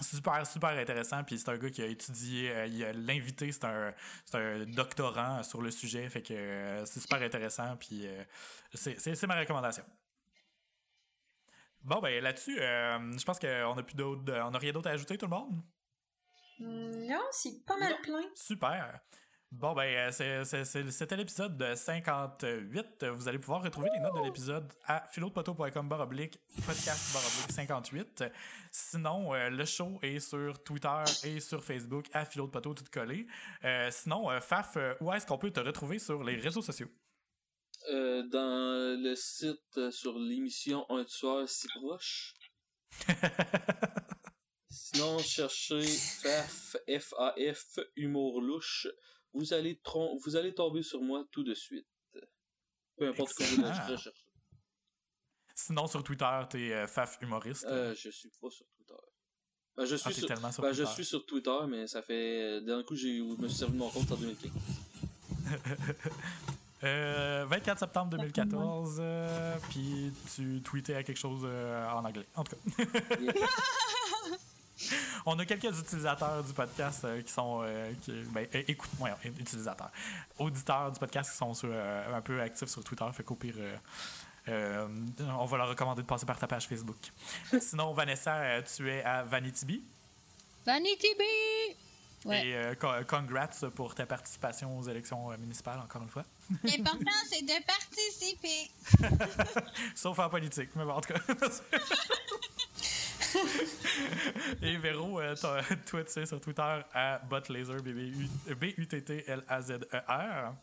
super 0.00 0.46
super 0.46 0.70
intéressant 0.70 1.22
puis 1.24 1.38
c'est 1.38 1.48
un 1.50 1.58
gars 1.58 1.70
qui 1.70 1.82
a 1.82 1.86
étudié 1.86 2.50
euh, 2.50 2.92
l'invité 2.94 3.52
c'est 3.52 3.64
un 3.64 3.94
un 4.34 4.64
doctorant 4.66 5.42
sur 5.42 5.62
le 5.62 5.70
sujet 5.70 6.08
fait 6.08 6.22
que 6.22 6.34
euh, 6.34 6.84
c'est 6.86 7.00
super 7.00 7.22
intéressant 7.22 7.76
puis 7.76 8.06
euh, 8.06 8.24
c'est 8.74 9.26
ma 9.26 9.38
recommandation. 9.38 9.84
Bon 11.82 12.00
ben 12.00 12.22
là-dessus 12.22 12.56
je 12.56 13.24
pense 13.24 13.38
qu'on 13.38 13.76
a 13.76 13.82
plus 13.82 13.96
d'autres 13.96 14.32
on 14.32 14.54
a 14.54 14.58
rien 14.58 14.72
d'autre 14.72 14.88
à 14.88 14.92
ajouter 14.92 15.18
tout 15.18 15.26
le 15.26 15.30
monde? 15.30 15.62
Non 16.58 17.24
c'est 17.30 17.64
pas 17.66 17.76
mal 17.76 18.00
plein. 18.02 18.22
Super 18.34 19.00
Bon, 19.52 19.74
ben, 19.74 20.10
euh, 20.18 20.44
c'était 20.44 21.14
l'épisode 21.14 21.58
de 21.58 21.74
58. 21.74 23.04
Vous 23.04 23.28
allez 23.28 23.38
pouvoir 23.38 23.62
retrouver 23.62 23.90
les 23.92 24.00
notes 24.00 24.14
de 24.14 24.24
l'épisode 24.24 24.72
à 24.86 25.06
philopoteau.com 25.08 25.90
baroblique 25.90 26.38
podcast 26.64 27.12
baroblique 27.12 27.52
58. 27.52 28.24
Sinon, 28.70 29.34
euh, 29.34 29.50
le 29.50 29.66
show 29.66 29.98
est 30.00 30.20
sur 30.20 30.64
Twitter 30.64 31.04
et 31.24 31.38
sur 31.38 31.62
Facebook 31.62 32.06
à 32.14 32.24
Philo 32.24 32.46
de 32.46 32.60
tout 32.60 32.84
collé. 32.90 33.26
Euh, 33.62 33.90
sinon, 33.90 34.28
Faf, 34.40 34.78
où 35.02 35.12
est-ce 35.12 35.26
qu'on 35.26 35.36
peut 35.36 35.50
te 35.50 35.60
retrouver 35.60 35.98
sur 35.98 36.24
les 36.24 36.36
réseaux 36.36 36.62
sociaux? 36.62 36.88
dans 37.90 38.96
le 38.98 39.14
site 39.16 39.90
sur 39.90 40.18
l'émission 40.18 40.86
Un 40.88 41.04
tueur 41.04 41.46
si 41.46 41.66
proche. 41.68 42.34
Sinon, 44.70 45.18
cherchez 45.18 45.82
FAF, 45.82 46.76
F-A-F, 46.88 47.80
Humour 47.96 48.40
louche 48.40 48.86
vous 49.32 49.52
allez, 49.52 49.80
vous 50.24 50.36
allez 50.36 50.54
tomber 50.54 50.82
sur 50.82 51.00
moi 51.00 51.24
tout 51.30 51.42
de 51.42 51.54
suite. 51.54 51.86
Peu 52.96 53.08
importe 53.08 53.32
ce 53.32 53.38
que 53.38 53.60
vous 53.60 53.62
recherchez. 53.62 54.10
Sinon, 55.54 55.86
sur 55.86 56.02
Twitter, 56.02 56.40
t'es 56.50 56.72
euh, 56.72 56.86
Faf 56.86 57.18
humoriste. 57.20 57.64
Euh, 57.66 57.94
je 57.94 58.10
suis 58.10 58.30
pas 58.40 58.50
sur 58.50 58.66
Twitter. 58.76 59.00
Ben, 59.76 59.86
je, 59.86 59.94
ah, 59.94 59.98
suis 59.98 60.14
sur, 60.14 60.28
ben, 60.60 60.72
je 60.72 60.84
suis 60.84 61.04
sur 61.04 61.24
Twitter, 61.24 61.58
mais 61.66 61.86
ça 61.86 62.02
fait. 62.02 62.60
D'un 62.60 62.82
coup, 62.82 62.94
j'ai, 62.94 63.18
je 63.18 63.22
me 63.22 63.48
suis 63.48 63.58
servi 63.58 63.72
de 63.72 63.78
mon 63.78 63.88
compte 63.88 64.10
en 64.12 64.16
2015. 64.16 64.50
euh, 66.84 67.46
24 67.48 67.78
septembre 67.78 68.10
2014, 68.10 68.98
euh, 69.00 69.56
puis 69.70 70.12
tu 70.34 70.60
tweetais 70.62 70.94
à 70.94 71.02
quelque 71.02 71.18
chose 71.18 71.42
euh, 71.44 71.88
en 71.90 72.04
anglais. 72.04 72.26
En 72.34 72.44
tout 72.44 72.56
cas. 72.56 72.84
On 75.26 75.38
a 75.38 75.44
quelques 75.44 75.78
utilisateurs 75.78 76.42
du 76.42 76.52
podcast 76.52 77.04
euh, 77.04 77.22
qui 77.22 77.32
sont. 77.32 77.60
Euh, 77.64 77.92
ben, 78.30 78.46
écoute, 78.52 78.90
moi, 78.98 79.10
utilisateurs. 79.24 79.90
Auditeurs 80.38 80.92
du 80.92 80.98
podcast 80.98 81.30
qui 81.30 81.36
sont 81.36 81.52
euh, 81.64 82.16
un 82.16 82.20
peu 82.20 82.40
actifs 82.40 82.68
sur 82.68 82.82
Twitter. 82.84 83.04
Fait 83.12 83.22
qu'au 83.22 83.34
pire. 83.34 83.54
on 84.48 85.44
va 85.44 85.56
leur 85.56 85.68
recommander 85.68 86.02
de 86.02 86.06
passer 86.06 86.26
par 86.26 86.38
ta 86.38 86.46
page 86.46 86.66
Facebook. 86.66 86.98
Sinon, 87.60 87.92
Vanessa, 87.92 88.62
tu 88.62 88.90
es 88.90 89.02
à 89.02 89.22
Vanity 89.22 89.82
Vanity 90.64 91.08
Et 92.32 92.54
congrats 93.08 93.48
pour 93.74 93.94
ta 93.94 94.06
participation 94.06 94.78
aux 94.78 94.82
élections 94.82 95.28
municipales, 95.38 95.80
encore 95.80 96.02
une 96.02 96.08
fois. 96.08 96.24
L'important, 96.64 97.10
c'est 97.30 97.42
de 97.42 97.64
participer. 97.66 98.70
Sauf 99.94 100.18
en 100.18 100.28
politique, 100.28 100.70
mais 100.76 100.84
bon, 100.84 100.92
en 100.92 101.00
tout 101.00 101.12
cas. 101.12 101.20
Et 104.62 104.76
Véro, 104.76 105.20
euh, 105.20 105.34
toi, 105.86 106.04
tu 106.04 106.12
sais, 106.12 106.26
sur 106.26 106.40
Twitter, 106.40 106.80
à 106.92 107.18
Butlaser, 107.18 107.78
B-U-T-T-L-A-Z-E-R. 108.54 110.54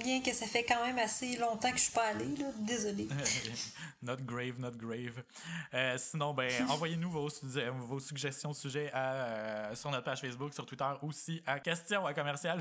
Bien 0.00 0.20
que 0.22 0.32
ça 0.32 0.44
fait 0.46 0.64
quand 0.64 0.84
même 0.84 0.98
assez 0.98 1.36
longtemps 1.36 1.70
que 1.70 1.76
je 1.76 1.84
suis 1.84 1.92
pas 1.92 2.08
allé, 2.08 2.26
là. 2.36 2.46
Désolé. 2.58 3.06
not 4.02 4.16
grave, 4.16 4.58
not 4.58 4.72
grave. 4.72 5.22
Euh, 5.72 5.96
sinon, 5.98 6.34
ben, 6.34 6.50
envoyez-nous 6.68 7.10
vos, 7.10 7.28
vos, 7.78 8.00
suggestions 8.00 8.50
de 8.50 8.56
sujets 8.56 8.90
à, 8.92 9.12
euh, 9.12 9.72
sur 9.74 9.92
notre 9.92 10.04
page 10.04 10.20
Facebook, 10.20 10.52
sur 10.52 10.66
Twitter 10.66 10.90
aussi 11.00 11.42
à 11.46 11.60
question 11.60 12.04
à 12.04 12.12
commercial 12.12 12.60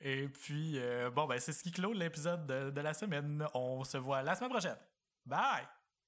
Et 0.00 0.28
puis, 0.28 0.80
bon, 1.14 1.26
ben, 1.26 1.38
c'est 1.38 1.52
ce 1.52 1.62
qui 1.62 1.70
clôt 1.70 1.92
l'épisode 1.92 2.44
de, 2.44 2.70
de 2.70 2.80
la 2.80 2.92
semaine. 2.92 3.46
On 3.54 3.84
se 3.84 3.98
voit 3.98 4.22
la 4.22 4.34
semaine 4.34 4.50
prochaine. 4.50 4.78
Bye! 5.24 5.62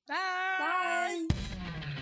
Bye. 0.06 0.16
Bye. 0.58 1.93